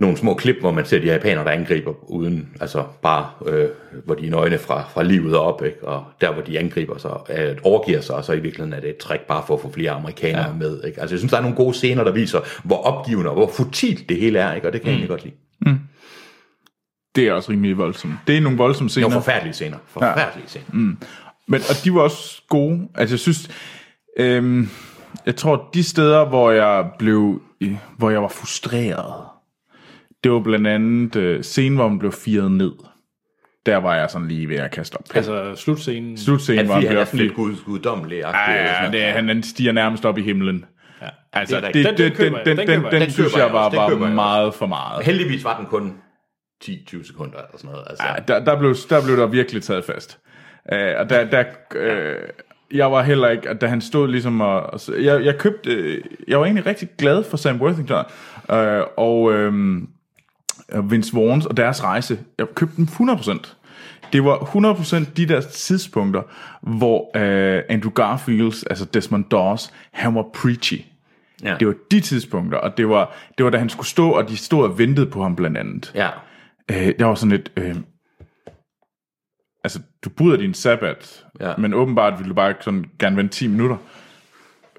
nogle 0.00 0.16
små 0.16 0.34
klip, 0.34 0.56
hvor 0.60 0.70
man 0.70 0.86
ser 0.86 0.98
de 1.00 1.06
japanere, 1.06 1.44
der 1.44 1.50
angriber 1.50 2.10
uden, 2.10 2.48
altså 2.60 2.84
bare, 3.02 3.28
øh, 3.46 3.68
hvor 4.04 4.14
de 4.14 4.26
er 4.26 4.30
nøgne 4.30 4.58
fra, 4.58 4.84
fra 4.94 5.02
livet 5.02 5.36
op, 5.36 5.64
ikke? 5.64 5.88
og 5.88 6.04
der, 6.20 6.32
hvor 6.32 6.42
de 6.42 6.58
angriber 6.58 6.98
sig, 6.98 7.10
øh, 7.38 7.56
overgiver 7.62 8.00
sig, 8.00 8.14
og 8.14 8.24
så 8.24 8.32
i 8.32 8.40
virkeligheden 8.40 8.72
er 8.72 8.80
det 8.80 8.90
et 8.90 8.96
trick 8.96 9.22
bare 9.22 9.42
for 9.46 9.54
at 9.54 9.60
få 9.60 9.72
flere 9.72 9.90
amerikanere 9.90 10.46
ja. 10.46 10.52
med. 10.52 10.84
Ikke? 10.84 11.00
Altså 11.00 11.14
jeg 11.14 11.18
synes, 11.18 11.30
der 11.30 11.38
er 11.38 11.42
nogle 11.42 11.56
gode 11.56 11.74
scener, 11.74 12.04
der 12.04 12.12
viser, 12.12 12.40
hvor 12.64 12.76
opgivende 12.82 13.30
og 13.30 13.36
hvor 13.36 13.50
futilt 13.56 14.08
det 14.08 14.16
hele 14.16 14.38
er, 14.38 14.54
ikke? 14.54 14.66
og 14.68 14.72
det 14.72 14.80
kan 14.80 14.88
jeg 14.88 14.94
egentlig 14.94 15.08
godt 15.08 15.24
lide. 15.24 15.34
Det 17.14 17.28
er 17.28 17.32
også 17.32 17.52
rimelig 17.52 17.78
voldsomt. 17.78 18.14
Det 18.26 18.36
er 18.36 18.40
nogle 18.40 18.58
voldsomme 18.58 18.86
Det 18.86 18.90
scener. 18.92 19.08
var 19.08 19.14
forfærdelige 19.14 19.52
scener. 19.54 19.76
Forfærdelige 19.86 20.48
scener. 20.48 20.64
Mm. 20.72 20.98
Men, 21.48 21.60
og 21.70 21.84
de 21.84 21.94
var 21.94 22.00
også 22.00 22.42
gode. 22.48 22.88
Altså, 22.94 23.14
jeg 23.14 23.20
synes... 23.20 23.50
Øhm, 24.16 24.68
jeg 25.26 25.36
tror, 25.36 25.68
de 25.74 25.82
steder, 25.84 26.24
hvor 26.24 26.50
jeg 26.50 26.90
blev... 26.98 27.42
øh, 27.60 27.76
Hvor 27.98 28.10
jeg 28.10 28.22
var 28.22 28.28
frustreret, 28.28 29.14
det 30.24 30.32
var 30.32 30.40
blandt 30.40 30.66
andet 30.66 31.16
øh, 31.16 31.42
scenen, 31.42 31.76
hvor 31.76 31.88
man 31.88 31.98
blev 31.98 32.12
firet 32.12 32.50
ned. 32.52 32.72
Der 33.66 33.76
var 33.76 33.94
jeg 33.96 34.10
sådan 34.10 34.28
lige 34.28 34.48
ved 34.48 34.56
at 34.56 34.70
kaste 34.70 34.94
op. 34.96 35.04
Altså 35.14 35.54
slutscenen. 35.56 36.18
Slutscenen, 36.18 36.66
hvor 36.66 36.74
han 36.74 36.96
er 36.96 37.04
sådan 37.04 37.20
lidt 37.20 37.34
gud, 37.34 37.56
guddommelig. 37.66 38.18
Ja, 38.18 38.50
ja, 38.52 38.90
det, 38.92 39.02
han, 39.02 39.28
han 39.28 39.42
stiger 39.42 39.72
nærmest 39.72 40.04
op 40.04 40.18
i 40.18 40.22
himlen. 40.22 40.64
Ja, 41.02 41.08
altså, 41.32 41.60
det 41.60 41.74
det, 41.74 41.84
Den- 41.84 41.96
den 41.96 42.12
den, 42.16 42.32
den, 42.32 42.56
Den 42.56 42.68
den, 42.68 42.82
den, 42.84 42.92
Den 43.00 43.10
synes 43.10 43.36
jeg 43.36 43.52
var, 43.52 43.70
var 43.70 43.90
jeg 43.90 44.14
meget 44.14 44.54
for 44.54 44.66
meget. 44.66 45.04
Heldigvis 45.04 45.44
var 45.44 45.56
den 45.56 45.66
kun 45.66 45.94
10-20 46.64 47.06
sekunder 47.06 47.36
eller 47.38 47.48
sådan 47.58 47.70
noget. 47.70 47.84
Altså, 47.90 48.04
Ja, 48.06 48.14
der, 48.28 48.44
der, 48.44 48.58
blev, 48.58 48.74
der 48.90 49.04
blev 49.04 49.16
der 49.16 49.26
virkelig 49.26 49.62
taget 49.62 49.84
fast. 49.84 50.18
Uh, 50.72 50.78
og 51.00 51.10
der, 51.10 51.24
der, 51.24 51.44
uh, 51.76 52.28
jeg 52.78 52.92
var 52.92 53.02
heller 53.02 53.28
ikke, 53.28 53.54
da 53.54 53.66
han 53.66 53.80
stod 53.80 54.08
ligesom 54.08 54.40
og, 54.40 54.60
og 54.62 54.80
jeg, 55.04 55.24
jeg 55.24 55.38
købte, 55.38 55.70
øh, 55.70 56.04
jeg 56.28 56.38
var 56.38 56.44
egentlig 56.44 56.66
rigtig 56.66 56.88
glad 56.98 57.24
for 57.24 57.36
Sam 57.36 57.60
Worthington, 57.60 58.04
uh, 58.48 58.56
og 58.96 59.32
um, 60.74 60.90
Vince 60.90 61.14
Vaughn 61.14 61.42
og 61.50 61.56
deres 61.56 61.84
rejse, 61.84 62.18
jeg 62.38 62.46
købte 62.54 62.76
dem 62.76 62.84
100%. 62.84 63.56
Det 64.12 64.24
var 64.24 64.36
100% 64.36 65.04
de 65.16 65.26
der 65.28 65.40
tidspunkter, 65.40 66.22
hvor 66.62 67.00
uh, 67.00 67.62
Andrew 67.74 67.90
Garfield, 67.92 68.66
altså 68.70 68.84
Desmond 68.84 69.24
Dawes, 69.30 69.72
han 69.92 70.14
var 70.14 70.24
preachy. 70.34 70.80
Ja. 71.42 71.56
Det 71.60 71.66
var 71.66 71.74
de 71.90 72.00
tidspunkter, 72.00 72.58
og 72.58 72.76
det 72.76 72.88
var, 72.88 73.14
det 73.38 73.44
var 73.44 73.50
da 73.50 73.58
han 73.58 73.68
skulle 73.68 73.86
stå, 73.88 74.10
og 74.10 74.28
de 74.28 74.36
stod 74.36 74.64
og 74.64 74.78
ventede 74.78 75.06
på 75.06 75.22
ham 75.22 75.36
blandt 75.36 75.56
andet. 75.58 75.92
ja. 75.94 76.08
Øh, 76.70 76.94
der 76.98 77.04
var 77.04 77.14
sådan 77.14 77.30
lidt... 77.30 77.52
Øh, 77.56 77.76
altså, 79.64 79.80
du 80.04 80.10
bryder 80.10 80.36
din 80.36 80.54
sabbat, 80.54 81.24
Ja. 81.40 81.52
men 81.58 81.74
åbenbart 81.74 82.18
ville 82.18 82.28
du 82.28 82.34
bare 82.34 82.54
sådan 82.60 82.84
gerne 82.98 83.16
vente 83.16 83.34
10 83.34 83.46
minutter, 83.46 83.76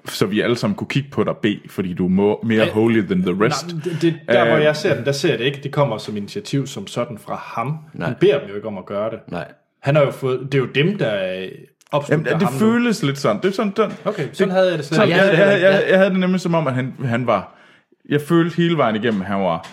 så 0.08 0.26
vi 0.26 0.40
alle 0.40 0.56
sammen 0.56 0.76
kunne 0.76 0.88
kigge 0.88 1.08
på 1.10 1.24
dig 1.24 1.36
bede, 1.42 1.60
fordi 1.70 1.94
du 1.94 2.06
er 2.06 2.44
mere 2.46 2.66
holy 2.70 3.02
than 3.06 3.22
the 3.22 3.44
rest. 3.46 3.66
Nej, 3.74 3.80
det, 3.84 3.98
det, 4.02 4.14
der 4.28 4.44
hvor 4.46 4.56
Øh, 4.56 4.62
jeg 4.64 4.76
ser 4.76 4.94
den, 4.94 5.04
der 5.04 5.12
ser 5.12 5.28
jeg 5.28 5.38
det 5.38 5.44
ikke. 5.44 5.60
Det 5.62 5.72
kommer 5.72 5.98
som 5.98 6.16
initiativ 6.16 6.66
som 6.66 6.86
sådan 6.86 7.18
fra 7.18 7.34
ham. 7.44 7.78
Nej. 7.94 8.06
Han 8.06 8.16
beder 8.20 8.38
dem 8.40 8.48
jo 8.48 8.54
ikke 8.54 8.68
om 8.68 8.78
at 8.78 8.86
gøre 8.86 9.10
det. 9.10 9.18
Nej. 9.28 9.44
Han 9.80 9.96
har 9.96 10.02
jo 10.02 10.10
fået, 10.10 10.40
det 10.42 10.54
er 10.54 10.58
jo 10.58 10.66
dem, 10.74 10.98
der 10.98 11.08
Jamen, 12.10 12.24
det 12.24 12.32
ham 12.32 12.52
nu. 12.52 12.58
føles 12.58 13.02
lidt 13.02 13.18
sådan. 13.18 13.36
Det 13.42 13.48
er 13.48 13.52
sådan, 13.52 13.72
den, 13.76 13.92
Okay, 14.04 14.28
sådan 14.32 14.52
havde 14.54 14.68
jeg 14.70 14.78
det 14.78 14.86
slet 14.86 14.96
sådan, 14.96 15.08
ikke. 15.08 15.20
jeg, 15.22 15.38
jeg, 15.38 15.60
jeg, 15.62 15.84
jeg 15.90 15.98
havde 15.98 16.10
det 16.10 16.18
nemlig 16.20 16.40
som 16.40 16.54
om, 16.54 16.66
at 16.66 16.74
han, 16.74 16.94
han 17.04 17.26
var... 17.26 17.54
Jeg 18.08 18.20
følte 18.20 18.56
hele 18.56 18.76
vejen 18.76 18.96
igennem, 18.96 19.20
at 19.20 19.26
han 19.26 19.40
var, 19.40 19.68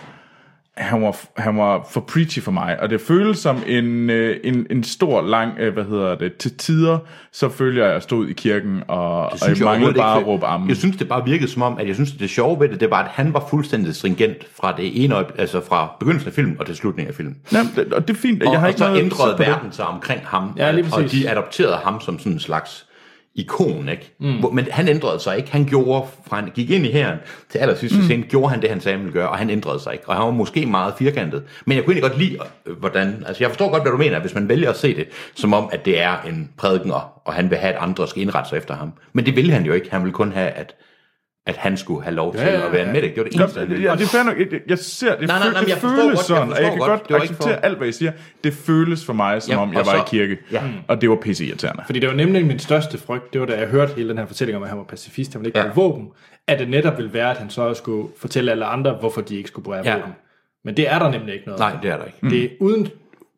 han 0.76 1.02
var, 1.02 1.16
han 1.36 1.56
var 1.58 1.86
for 1.90 2.00
preachy 2.00 2.38
for 2.38 2.50
mig, 2.50 2.80
og 2.80 2.90
det 2.90 3.00
føles 3.00 3.38
som 3.38 3.62
en, 3.66 4.10
øh, 4.10 4.36
en, 4.44 4.66
en 4.70 4.84
stor, 4.84 5.22
lang, 5.22 5.58
øh, 5.58 5.72
hvad 5.74 5.84
hedder 5.84 6.14
det, 6.14 6.36
til 6.36 6.56
tider, 6.56 6.98
så 7.32 7.48
følger 7.48 7.82
jeg, 7.82 7.90
at 7.90 7.94
jeg 7.94 8.02
stod 8.02 8.28
i 8.28 8.32
kirken, 8.32 8.82
og, 8.88 9.24
og 9.24 9.32
jeg 9.42 9.48
manglede 9.48 9.64
overhovedet 9.64 9.96
bare 9.96 10.18
ikke, 10.18 10.26
at 10.26 10.32
råbe 10.34 10.46
amen. 10.46 10.68
Jeg 10.68 10.76
synes, 10.76 10.96
det 10.96 11.08
bare 11.08 11.24
virkede 11.24 11.50
som 11.50 11.62
om, 11.62 11.78
at 11.78 11.86
jeg 11.86 11.94
synes, 11.94 12.12
det 12.12 12.30
sjove 12.30 12.60
ved 12.60 12.68
det, 12.68 12.80
det 12.80 12.90
var, 12.90 13.02
at 13.02 13.08
han 13.08 13.34
var 13.34 13.46
fuldstændig 13.50 13.94
stringent 13.94 14.46
fra 14.60 14.76
det 14.76 15.04
ene 15.04 15.14
øjeblik, 15.14 15.40
altså 15.40 15.60
fra 15.68 15.96
begyndelsen 16.00 16.28
af 16.28 16.34
filmen 16.34 16.56
og 16.60 16.66
til 16.66 16.76
slutningen 16.76 17.08
af 17.08 17.14
filmen. 17.14 17.36
Jamen, 17.52 17.72
det, 17.76 17.92
og 17.92 18.08
det 18.08 18.16
er 18.16 18.20
fint. 18.20 18.42
Og, 18.42 18.52
jeg 18.52 18.60
har 18.60 18.66
og 18.66 18.70
ikke 18.70 18.78
så 18.78 18.88
noget 18.88 19.02
ændrede 19.02 19.38
verden 19.38 19.72
sig 19.72 19.86
omkring 19.86 20.20
ham, 20.24 20.52
Ja, 20.56 20.70
lige 20.70 20.86
og 20.92 21.12
de 21.12 21.30
adopterede 21.30 21.76
ham 21.84 22.00
som 22.00 22.18
sådan 22.18 22.32
en 22.32 22.40
slags 22.40 22.86
ikon, 23.34 23.88
ikke? 23.88 24.14
Mm. 24.18 24.38
Hvor, 24.38 24.50
men 24.50 24.66
han 24.70 24.88
ændrede 24.88 25.20
sig 25.20 25.36
ikke. 25.36 25.52
Han 25.52 25.64
gjorde, 25.64 26.08
fra 26.26 26.36
han 26.36 26.50
gik 26.54 26.70
ind 26.70 26.86
i 26.86 26.90
herren 26.90 27.18
til 27.50 27.58
allersidste 27.58 27.98
mm. 27.98 28.04
scene, 28.04 28.22
gjorde 28.22 28.50
han 28.50 28.62
det, 28.62 28.70
han 28.70 28.80
sagde, 28.80 28.98
han 28.98 29.06
ville 29.06 29.20
gøre, 29.20 29.28
og 29.28 29.38
han 29.38 29.50
ændrede 29.50 29.80
sig 29.80 29.92
ikke. 29.92 30.08
Og 30.08 30.14
han 30.14 30.24
var 30.24 30.30
måske 30.30 30.66
meget 30.66 30.94
firkantet. 30.98 31.42
Men 31.64 31.76
jeg 31.76 31.84
kunne 31.84 31.94
egentlig 31.94 32.10
godt 32.10 32.22
lide, 32.22 32.38
øh, 32.66 32.76
hvordan... 32.78 33.24
Altså, 33.26 33.44
jeg 33.44 33.50
forstår 33.50 33.70
godt, 33.70 33.82
hvad 33.82 33.92
du 33.92 33.98
mener, 33.98 34.20
hvis 34.20 34.34
man 34.34 34.48
vælger 34.48 34.70
at 34.70 34.76
se 34.76 34.96
det, 34.96 35.08
som 35.34 35.52
om, 35.52 35.68
at 35.72 35.84
det 35.84 36.02
er 36.02 36.22
en 36.22 36.50
prædikener, 36.56 37.20
og 37.24 37.32
han 37.32 37.50
vil 37.50 37.58
have, 37.58 37.74
at 37.74 37.82
andre 37.82 38.08
skal 38.08 38.22
indrette 38.22 38.48
sig 38.48 38.56
efter 38.56 38.76
ham. 38.76 38.92
Men 39.12 39.26
det 39.26 39.36
ville 39.36 39.52
han 39.52 39.64
jo 39.64 39.72
ikke. 39.72 39.90
Han 39.90 40.00
ville 40.00 40.14
kun 40.14 40.32
have, 40.32 40.48
at, 40.48 40.74
at 41.46 41.56
han 41.56 41.76
skulle 41.76 42.02
have 42.02 42.14
lov 42.14 42.32
til 42.34 42.40
ja, 42.40 42.58
ja. 42.58 42.66
at 42.66 42.72
være 42.72 42.86
en 42.86 42.92
med 42.92 43.02
det. 43.02 43.10
Det 43.10 43.16
var 43.16 43.24
det 43.24 43.34
eneste, 43.40 43.60
han 43.60 43.68
Ja, 43.68 43.74
ville. 43.74 43.90
ja, 43.90 43.96
det 43.96 44.02
er 44.02 44.06
fair 44.06 44.22
nok. 44.22 44.38
Jeg, 44.38 44.60
jeg 44.68 44.78
ser, 44.78 45.16
det, 45.18 45.28
Nej, 45.28 45.38
nej, 45.38 45.48
nej, 45.48 45.60
men 45.60 45.64
det 45.64 45.68
jeg 45.68 45.78
føles 45.78 45.96
godt, 46.04 46.12
jeg 46.14 46.18
sådan, 46.18 46.52
og 46.52 46.62
jeg 46.62 46.70
kan 46.70 46.78
godt. 46.78 47.08
godt 47.08 47.22
acceptere 47.22 47.52
for- 47.54 47.60
alt, 47.60 47.78
hvad 47.78 47.88
I 47.88 47.92
siger. 47.92 48.12
Det 48.44 48.52
føles 48.54 49.04
for 49.04 49.12
mig, 49.12 49.42
som 49.42 49.52
Ja, 49.52 49.58
om 49.62 49.72
jeg 49.72 49.86
var 49.86 49.94
i 49.94 49.98
så- 49.98 50.04
kirke, 50.10 50.38
ja. 50.52 50.62
og 50.88 51.00
det 51.00 51.10
var 51.10 51.16
pisse 51.16 51.44
irriterende. 51.46 51.82
Fordi 51.86 51.98
det 51.98 52.08
var 52.08 52.14
nemlig 52.14 52.46
min 52.46 52.58
største 52.58 52.98
frygt, 52.98 53.32
det 53.32 53.40
var 53.40 53.46
da 53.46 53.58
jeg 53.58 53.68
hørte 53.68 53.92
hele 53.96 54.08
den 54.08 54.18
her 54.18 54.26
fortælling 54.26 54.56
om, 54.56 54.62
at 54.62 54.68
han 54.68 54.78
var 54.78 54.84
pacifist, 54.84 55.32
han 55.32 55.40
ville 55.40 55.48
ikke 55.48 55.58
Ja. 55.58 55.72
bruge 55.72 55.88
våben, 55.90 56.08
at 56.48 56.58
det 56.58 56.68
netop 56.70 56.96
ville 56.96 57.12
være, 57.12 57.30
at 57.30 57.36
han 57.36 57.50
så 57.50 57.74
skulle 57.74 58.08
fortælle 58.18 58.50
alle 58.50 58.64
andre, 58.64 58.92
hvorfor 59.00 59.20
de 59.20 59.36
ikke 59.36 59.48
skulle 59.48 59.64
bruge 59.64 59.76
Ja. 59.84 59.94
våben. 59.94 60.12
Men 60.64 60.76
det 60.76 60.90
er 60.92 60.98
der 60.98 61.10
nemlig 61.10 61.34
ikke 61.34 61.46
noget. 61.46 61.58
Nej, 61.60 61.76
det 61.82 61.90
er 61.90 61.96
der 61.96 62.04
ikke. 62.04 62.18
Det 62.36 62.44
er 62.44 62.48
uden 62.60 62.88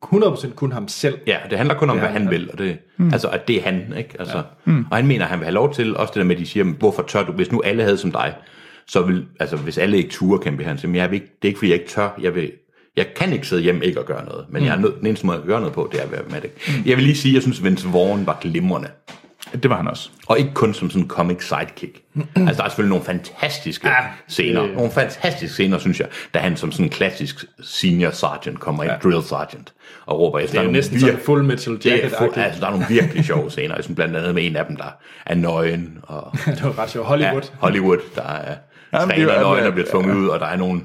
100% 0.05 0.55
kun 0.55 0.73
ham 0.73 0.89
selv. 0.89 1.19
Ja, 1.27 1.37
det 1.51 1.59
handler 1.59 1.75
kun 1.75 1.91
om, 1.91 1.99
hvad 1.99 2.09
han 2.09 2.31
vil, 2.31 2.51
og 2.53 2.59
det, 2.59 2.79
mm. 2.97 3.13
altså, 3.13 3.29
at 3.29 3.49
det 3.49 3.57
er 3.57 3.63
han, 3.63 3.95
ikke? 3.99 4.11
Altså, 4.19 4.37
ja. 4.37 4.43
mm. 4.65 4.87
Og 4.91 4.97
han 4.97 5.07
mener, 5.07 5.25
at 5.25 5.31
han 5.31 5.39
vil 5.39 5.45
have 5.45 5.55
lov 5.55 5.75
til, 5.75 5.97
også 5.97 6.11
det 6.11 6.19
der 6.21 6.25
med, 6.25 6.37
at 6.37 6.41
de 6.41 6.47
siger, 6.47 6.65
"Men 6.65 6.77
hvorfor 6.79 7.03
tør 7.03 7.25
du, 7.25 7.33
hvis 7.33 7.53
nu 7.53 7.61
alle 7.65 7.83
havde 7.83 7.99
som 7.99 8.13
dig, 8.13 8.35
så 8.87 9.03
vil, 9.03 9.27
altså 9.41 9.57
hvis 9.57 9.79
alle 9.79 9.97
ikke 9.97 10.11
turde 10.11 10.43
kæmpe, 10.43 10.65
han 10.65 10.79
siger, 10.79 10.89
"Men 10.89 10.97
jeg 10.97 11.11
vil 11.11 11.15
ikke, 11.15 11.27
det 11.43 11.49
er 11.49 11.49
ikke, 11.49 11.59
fordi 11.59 11.71
jeg 11.71 11.79
ikke 11.81 11.91
tør, 11.91 12.19
jeg 12.21 12.35
vil, 12.35 12.53
jeg 12.97 13.07
kan 13.17 13.33
ikke 13.33 13.47
sidde 13.47 13.63
hjemme 13.63 13.85
ikke 13.85 14.01
og 14.01 14.07
gøre 14.07 14.25
noget, 14.25 14.47
men 14.51 14.63
mm. 14.63 14.67
jeg 14.67 14.77
er 14.77 14.81
nødt, 14.81 14.99
den 14.99 15.07
eneste 15.07 15.27
måde 15.27 15.39
at 15.39 15.45
gøre 15.45 15.61
noget 15.61 15.75
på, 15.75 15.89
det 15.93 16.01
er 16.01 16.05
at 16.05 16.13
være 16.13 16.23
med 16.31 16.41
det. 16.41 16.51
Mm. 16.69 16.73
Jeg 16.87 16.97
vil 16.97 17.05
lige 17.05 17.17
sige, 17.17 17.31
at 17.33 17.35
jeg 17.35 17.43
synes, 17.43 17.65
Vince 17.65 17.89
Vaughn 17.93 18.27
var 18.27 18.39
glimrende. 18.41 18.89
Det 19.53 19.71
var 19.71 19.77
han 19.77 19.89
også. 19.89 20.11
Og 20.27 20.39
ikke 20.39 20.51
kun 20.55 20.75
som 20.75 20.91
sådan 20.91 21.03
en 21.03 21.09
comic 21.09 21.45
sidekick. 21.49 21.99
altså, 22.37 22.55
der 22.57 22.65
er 22.65 22.69
selvfølgelig 22.69 22.89
nogle 22.91 23.05
fantastiske 23.05 23.89
Ja, 23.89 23.95
scener. 24.29 24.63
det- 24.63 24.75
Nogle 24.77 24.91
fantastiske 24.93 25.49
scener, 25.55 25.79
synes 25.79 26.01
jeg, 26.01 26.09
da 26.35 26.39
han 26.39 26.57
som 26.57 26.73
sådan 26.73 26.87
en 26.87 26.91
klassisk 26.91 27.45
senior 27.63 28.11
sergeant 28.11 28.61
kommer 28.61 28.85
ind, 28.85 28.93
drill 29.03 29.23
sergeant, 29.23 29.73
og 30.07 30.19
råber 30.21 30.39
efter 30.39 30.53
Det 30.53 30.59
er 30.59 30.63
nogle 30.63 30.73
næsten 30.79 31.01
sådan 31.01 31.15
vir- 31.17 31.25
full 31.25 31.45
metal 31.45 31.73
det 31.75 31.87
er 31.87 31.91
jacket 31.97 32.13
fuld, 32.19 32.37
altså, 32.37 32.61
der 32.61 32.67
er 32.67 32.71
nogle 32.71 32.87
virkelig 32.89 33.25
sjove 33.25 33.51
scener. 33.57 33.75
Jeg 33.75 33.85
synes 33.85 33.97
blandt 33.97 34.17
andet 34.17 34.35
med 34.35 34.47
en 34.47 34.57
af 34.57 34.67
dem, 34.67 34.77
der 34.77 34.97
er 35.27 35.35
nøgen, 35.35 35.99
og 36.03 36.33
Det 36.47 36.65
var 36.65 36.79
ret 36.79 36.91
sjovt. 36.91 37.07
Hollywood. 37.07 37.43
Ja, 37.43 37.49
Hollywood, 37.59 37.99
der 38.15 38.23
er 38.23 38.55
Jamen, 38.93 39.09
træner 39.09 39.33
er- 39.33 39.41
nøgen, 39.41 39.65
der 39.65 39.71
bliver 39.71 39.87
tvunget 39.91 40.15
ud, 40.17 40.29
og 40.29 40.41
der 40.41 40.47
er 40.47 40.57
nogle... 40.57 40.81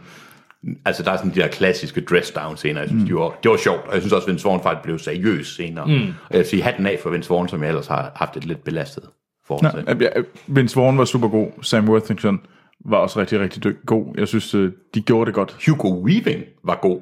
Altså, 0.86 1.04
der 1.04 1.12
er 1.12 1.18
sådan 1.18 1.32
de 1.32 1.40
der 1.40 1.48
klassiske 1.48 2.02
dress-down 2.02 2.56
scener, 2.56 2.80
jeg 2.80 2.90
synes, 2.90 3.02
mm. 3.04 3.08
de 3.08 3.16
var, 3.16 3.30
det 3.44 3.52
var 3.52 3.58
sjovt, 3.58 3.82
og 3.88 3.94
jeg 3.94 4.02
synes 4.02 4.14
også, 4.14 4.26
at 4.26 4.32
Vince 4.32 4.46
Vaughn 4.46 4.64
faktisk 4.64 4.84
blev 4.84 5.00
seriøs 5.00 5.48
senere. 5.56 5.86
Mm. 5.86 5.94
Og 5.94 6.32
jeg 6.32 6.38
vil 6.38 6.46
sige 6.46 6.64
hatten 6.64 6.86
af 6.86 7.00
for 7.04 7.10
Vince 7.10 7.30
Vaughn, 7.30 7.48
som 7.50 7.62
jeg 7.62 7.68
ellers 7.70 7.88
har 7.88 8.12
haft 8.16 8.38
et 8.38 8.46
lidt 8.46 8.64
belastet 8.64 9.04
forhold 9.48 9.72
til. 9.72 9.84
Ja, 10.06 10.10
ja, 10.16 10.22
Vince 10.48 10.76
Vaughn 10.76 10.98
var 10.98 11.06
super 11.06 11.28
god. 11.28 11.52
Sam 11.62 11.90
Worthington 11.90 12.40
var 12.86 12.98
også 12.98 13.20
rigtig, 13.20 13.40
rigtig 13.40 13.64
dyg- 13.66 13.86
god. 13.86 14.06
Jeg 14.18 14.28
synes, 14.28 14.56
øh, 14.56 14.72
de 14.94 15.02
gjorde 15.02 15.26
det 15.26 15.34
godt. 15.34 15.58
Hugo 15.68 16.02
Weaving 16.04 16.44
var 16.64 16.76
god. 16.82 17.02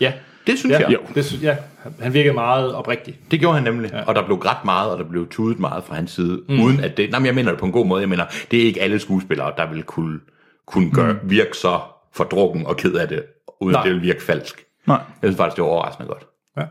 Ja. 0.00 0.12
Det 0.46 0.58
synes 0.58 0.72
Ja, 0.72 0.78
jeg. 0.80 0.92
Jo. 0.92 0.98
det, 1.14 1.24
sy- 1.24 1.42
ja, 1.42 1.56
han 2.00 2.14
virkede 2.14 2.34
meget 2.34 2.74
oprigtig. 2.74 3.18
Det 3.30 3.40
gjorde 3.40 3.54
han 3.54 3.64
nemlig, 3.64 3.90
ja. 3.92 4.02
og 4.04 4.14
der 4.14 4.24
blev 4.26 4.38
grædt 4.38 4.64
meget, 4.64 4.90
og 4.90 4.98
der 4.98 5.04
blev 5.04 5.28
tudet 5.28 5.58
meget 5.58 5.84
fra 5.84 5.94
hans 5.94 6.10
side, 6.10 6.40
mm. 6.48 6.60
uden 6.60 6.80
at 6.80 6.96
det, 6.96 7.10
nej, 7.10 7.18
men 7.20 7.26
jeg 7.26 7.34
mener 7.34 7.50
det 7.50 7.60
på 7.60 7.66
en 7.66 7.72
god 7.72 7.86
måde, 7.86 8.00
jeg 8.00 8.08
mener, 8.08 8.24
det 8.50 8.62
er 8.62 8.64
ikke 8.64 8.80
alle 8.82 8.98
skuespillere, 8.98 9.52
der 9.56 9.70
vil 9.72 9.82
kunne, 9.82 10.18
kunne 10.66 10.90
gøre, 10.90 11.12
mm. 11.12 11.30
virke 11.30 11.56
så 11.56 11.80
fordrukken 12.14 12.66
og 12.66 12.76
ked 12.76 12.94
af 12.94 13.08
det, 13.08 13.24
uden 13.60 13.72
Nej. 13.72 13.80
at 13.80 13.84
det 13.86 13.94
vil 13.94 14.02
virke 14.02 14.22
falsk. 14.22 14.64
Nej. 14.86 14.96
Jeg 14.96 15.28
synes 15.28 15.36
faktisk, 15.36 15.56
det 15.56 15.64
var 15.64 15.70
overraskende 15.70 16.08
godt. 16.08 16.26
Ja. 16.56 16.62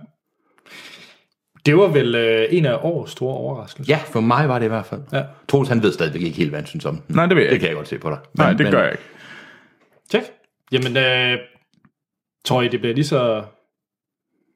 Det 1.66 1.78
var 1.78 1.88
vel 1.88 2.16
øh, 2.16 2.48
en 2.52 2.66
af 2.66 2.78
årets 2.82 3.12
store 3.12 3.34
overraskelser. 3.36 3.94
Ja, 3.96 4.00
for 4.06 4.20
mig 4.20 4.50
var 4.50 4.60
det 4.60 4.66
i 4.66 4.70
hvert 4.70 4.86
fald. 4.86 5.02
Ja. 5.14 5.24
Troels, 5.48 5.70
han 5.70 5.84
ved 5.84 5.92
stadigvæk 5.94 6.22
ikke 6.22 6.38
helt, 6.38 6.50
hvad 6.50 6.60
han 6.60 6.68
synes 6.68 6.86
om 6.86 6.98
den. 6.98 7.16
Nej, 7.16 7.26
det 7.26 7.36
ved 7.36 7.44
jeg 7.44 7.50
Det 7.50 7.54
ikke. 7.56 7.62
kan 7.64 7.70
jeg 7.70 7.76
godt 7.76 7.88
se 7.88 7.98
på 8.00 8.10
dig. 8.10 8.18
Nej, 8.34 8.48
Men- 8.50 8.58
det 8.58 8.64
men- 8.66 8.72
gør 8.74 8.82
jeg 8.84 8.92
ikke. 8.92 9.04
Tjek. 10.12 10.24
Jamen, 10.72 10.98
øh, 10.98 11.38
tror 12.46 12.62
I, 12.62 12.68
det 12.68 12.80
bliver 12.80 12.96
lige 12.96 13.06
så, 13.06 13.44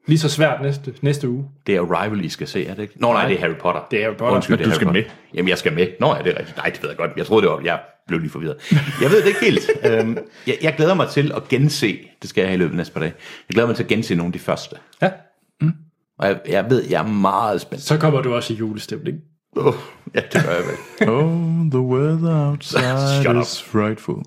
lige 0.06 0.18
så 0.18 0.28
svært 0.28 0.62
næste, 0.62 0.94
næste 1.02 1.28
uge? 1.28 1.48
Det 1.66 1.76
er 1.76 1.80
Arrival, 1.82 2.24
I 2.24 2.28
skal 2.28 2.46
se, 2.48 2.66
er 2.66 2.74
det 2.74 2.82
ikke? 2.82 2.94
Nå, 3.00 3.06
nej, 3.12 3.22
Nej. 3.22 3.28
det 3.28 3.36
er 3.36 3.40
Harry 3.40 3.54
Potter. 3.60 3.86
Det 3.90 3.98
er 3.98 4.04
Harry 4.04 4.16
Potter. 4.16 4.34
Undskyld, 4.34 4.56
Men 4.56 4.64
er 4.64 4.68
du 4.68 4.74
skal 4.74 4.86
Harry 4.86 4.96
Potter. 5.02 5.10
Jamen, 5.34 5.48
jeg 5.48 5.58
skal 5.58 5.72
med. 5.72 5.86
Nå, 6.00 6.14
ja, 6.14 6.22
det 6.22 6.34
er 6.34 6.38
rigtigt. 6.38 6.56
Nej, 6.56 6.66
det 6.70 6.82
ved 6.82 6.90
jeg 6.90 6.96
godt. 6.96 7.10
Jeg 7.16 7.26
troede, 7.26 7.42
det 7.42 7.50
var... 7.52 7.60
Jeg 7.64 7.80
blev 8.06 8.20
lige 8.20 8.30
forvirret. 8.30 8.56
Jeg 9.02 9.10
ved 9.10 9.22
det 9.22 9.26
ikke 9.26 9.40
helt. 9.40 9.70
øhm, 9.86 10.18
jeg, 10.46 10.58
jeg 10.62 10.74
glæder 10.76 10.94
mig 10.94 11.08
til 11.08 11.32
at 11.36 11.48
gense, 11.48 11.98
det 12.22 12.30
skal 12.30 12.40
jeg 12.40 12.48
have 12.48 12.54
i 12.54 12.58
løbet 12.58 12.72
af 12.72 12.76
næste 12.76 12.92
par 12.92 13.00
dage, 13.00 13.14
jeg 13.48 13.54
glæder 13.54 13.66
mig 13.66 13.76
til 13.76 13.82
at 13.82 13.88
gense 13.88 14.14
nogle 14.14 14.28
af 14.28 14.32
de 14.32 14.38
første. 14.38 14.76
Ja. 15.02 15.10
Og 16.18 16.28
jeg, 16.28 16.40
jeg 16.48 16.66
ved, 16.70 16.84
jeg 16.90 17.02
er 17.02 17.08
meget 17.08 17.60
spændt. 17.60 17.84
Så 17.84 17.98
kommer 17.98 18.22
du 18.22 18.34
også 18.34 18.52
i 18.52 18.56
julestemning. 18.56 19.18
Oh, 19.56 19.74
ja, 20.14 20.20
det 20.32 20.44
gør 20.44 20.52
jeg 20.52 20.64
vel. 20.64 21.08
Oh, 21.14 21.70
the 21.70 21.80
weather 21.80 22.50
outside 22.50 23.40
is 23.42 23.62
frightful. 23.62 24.22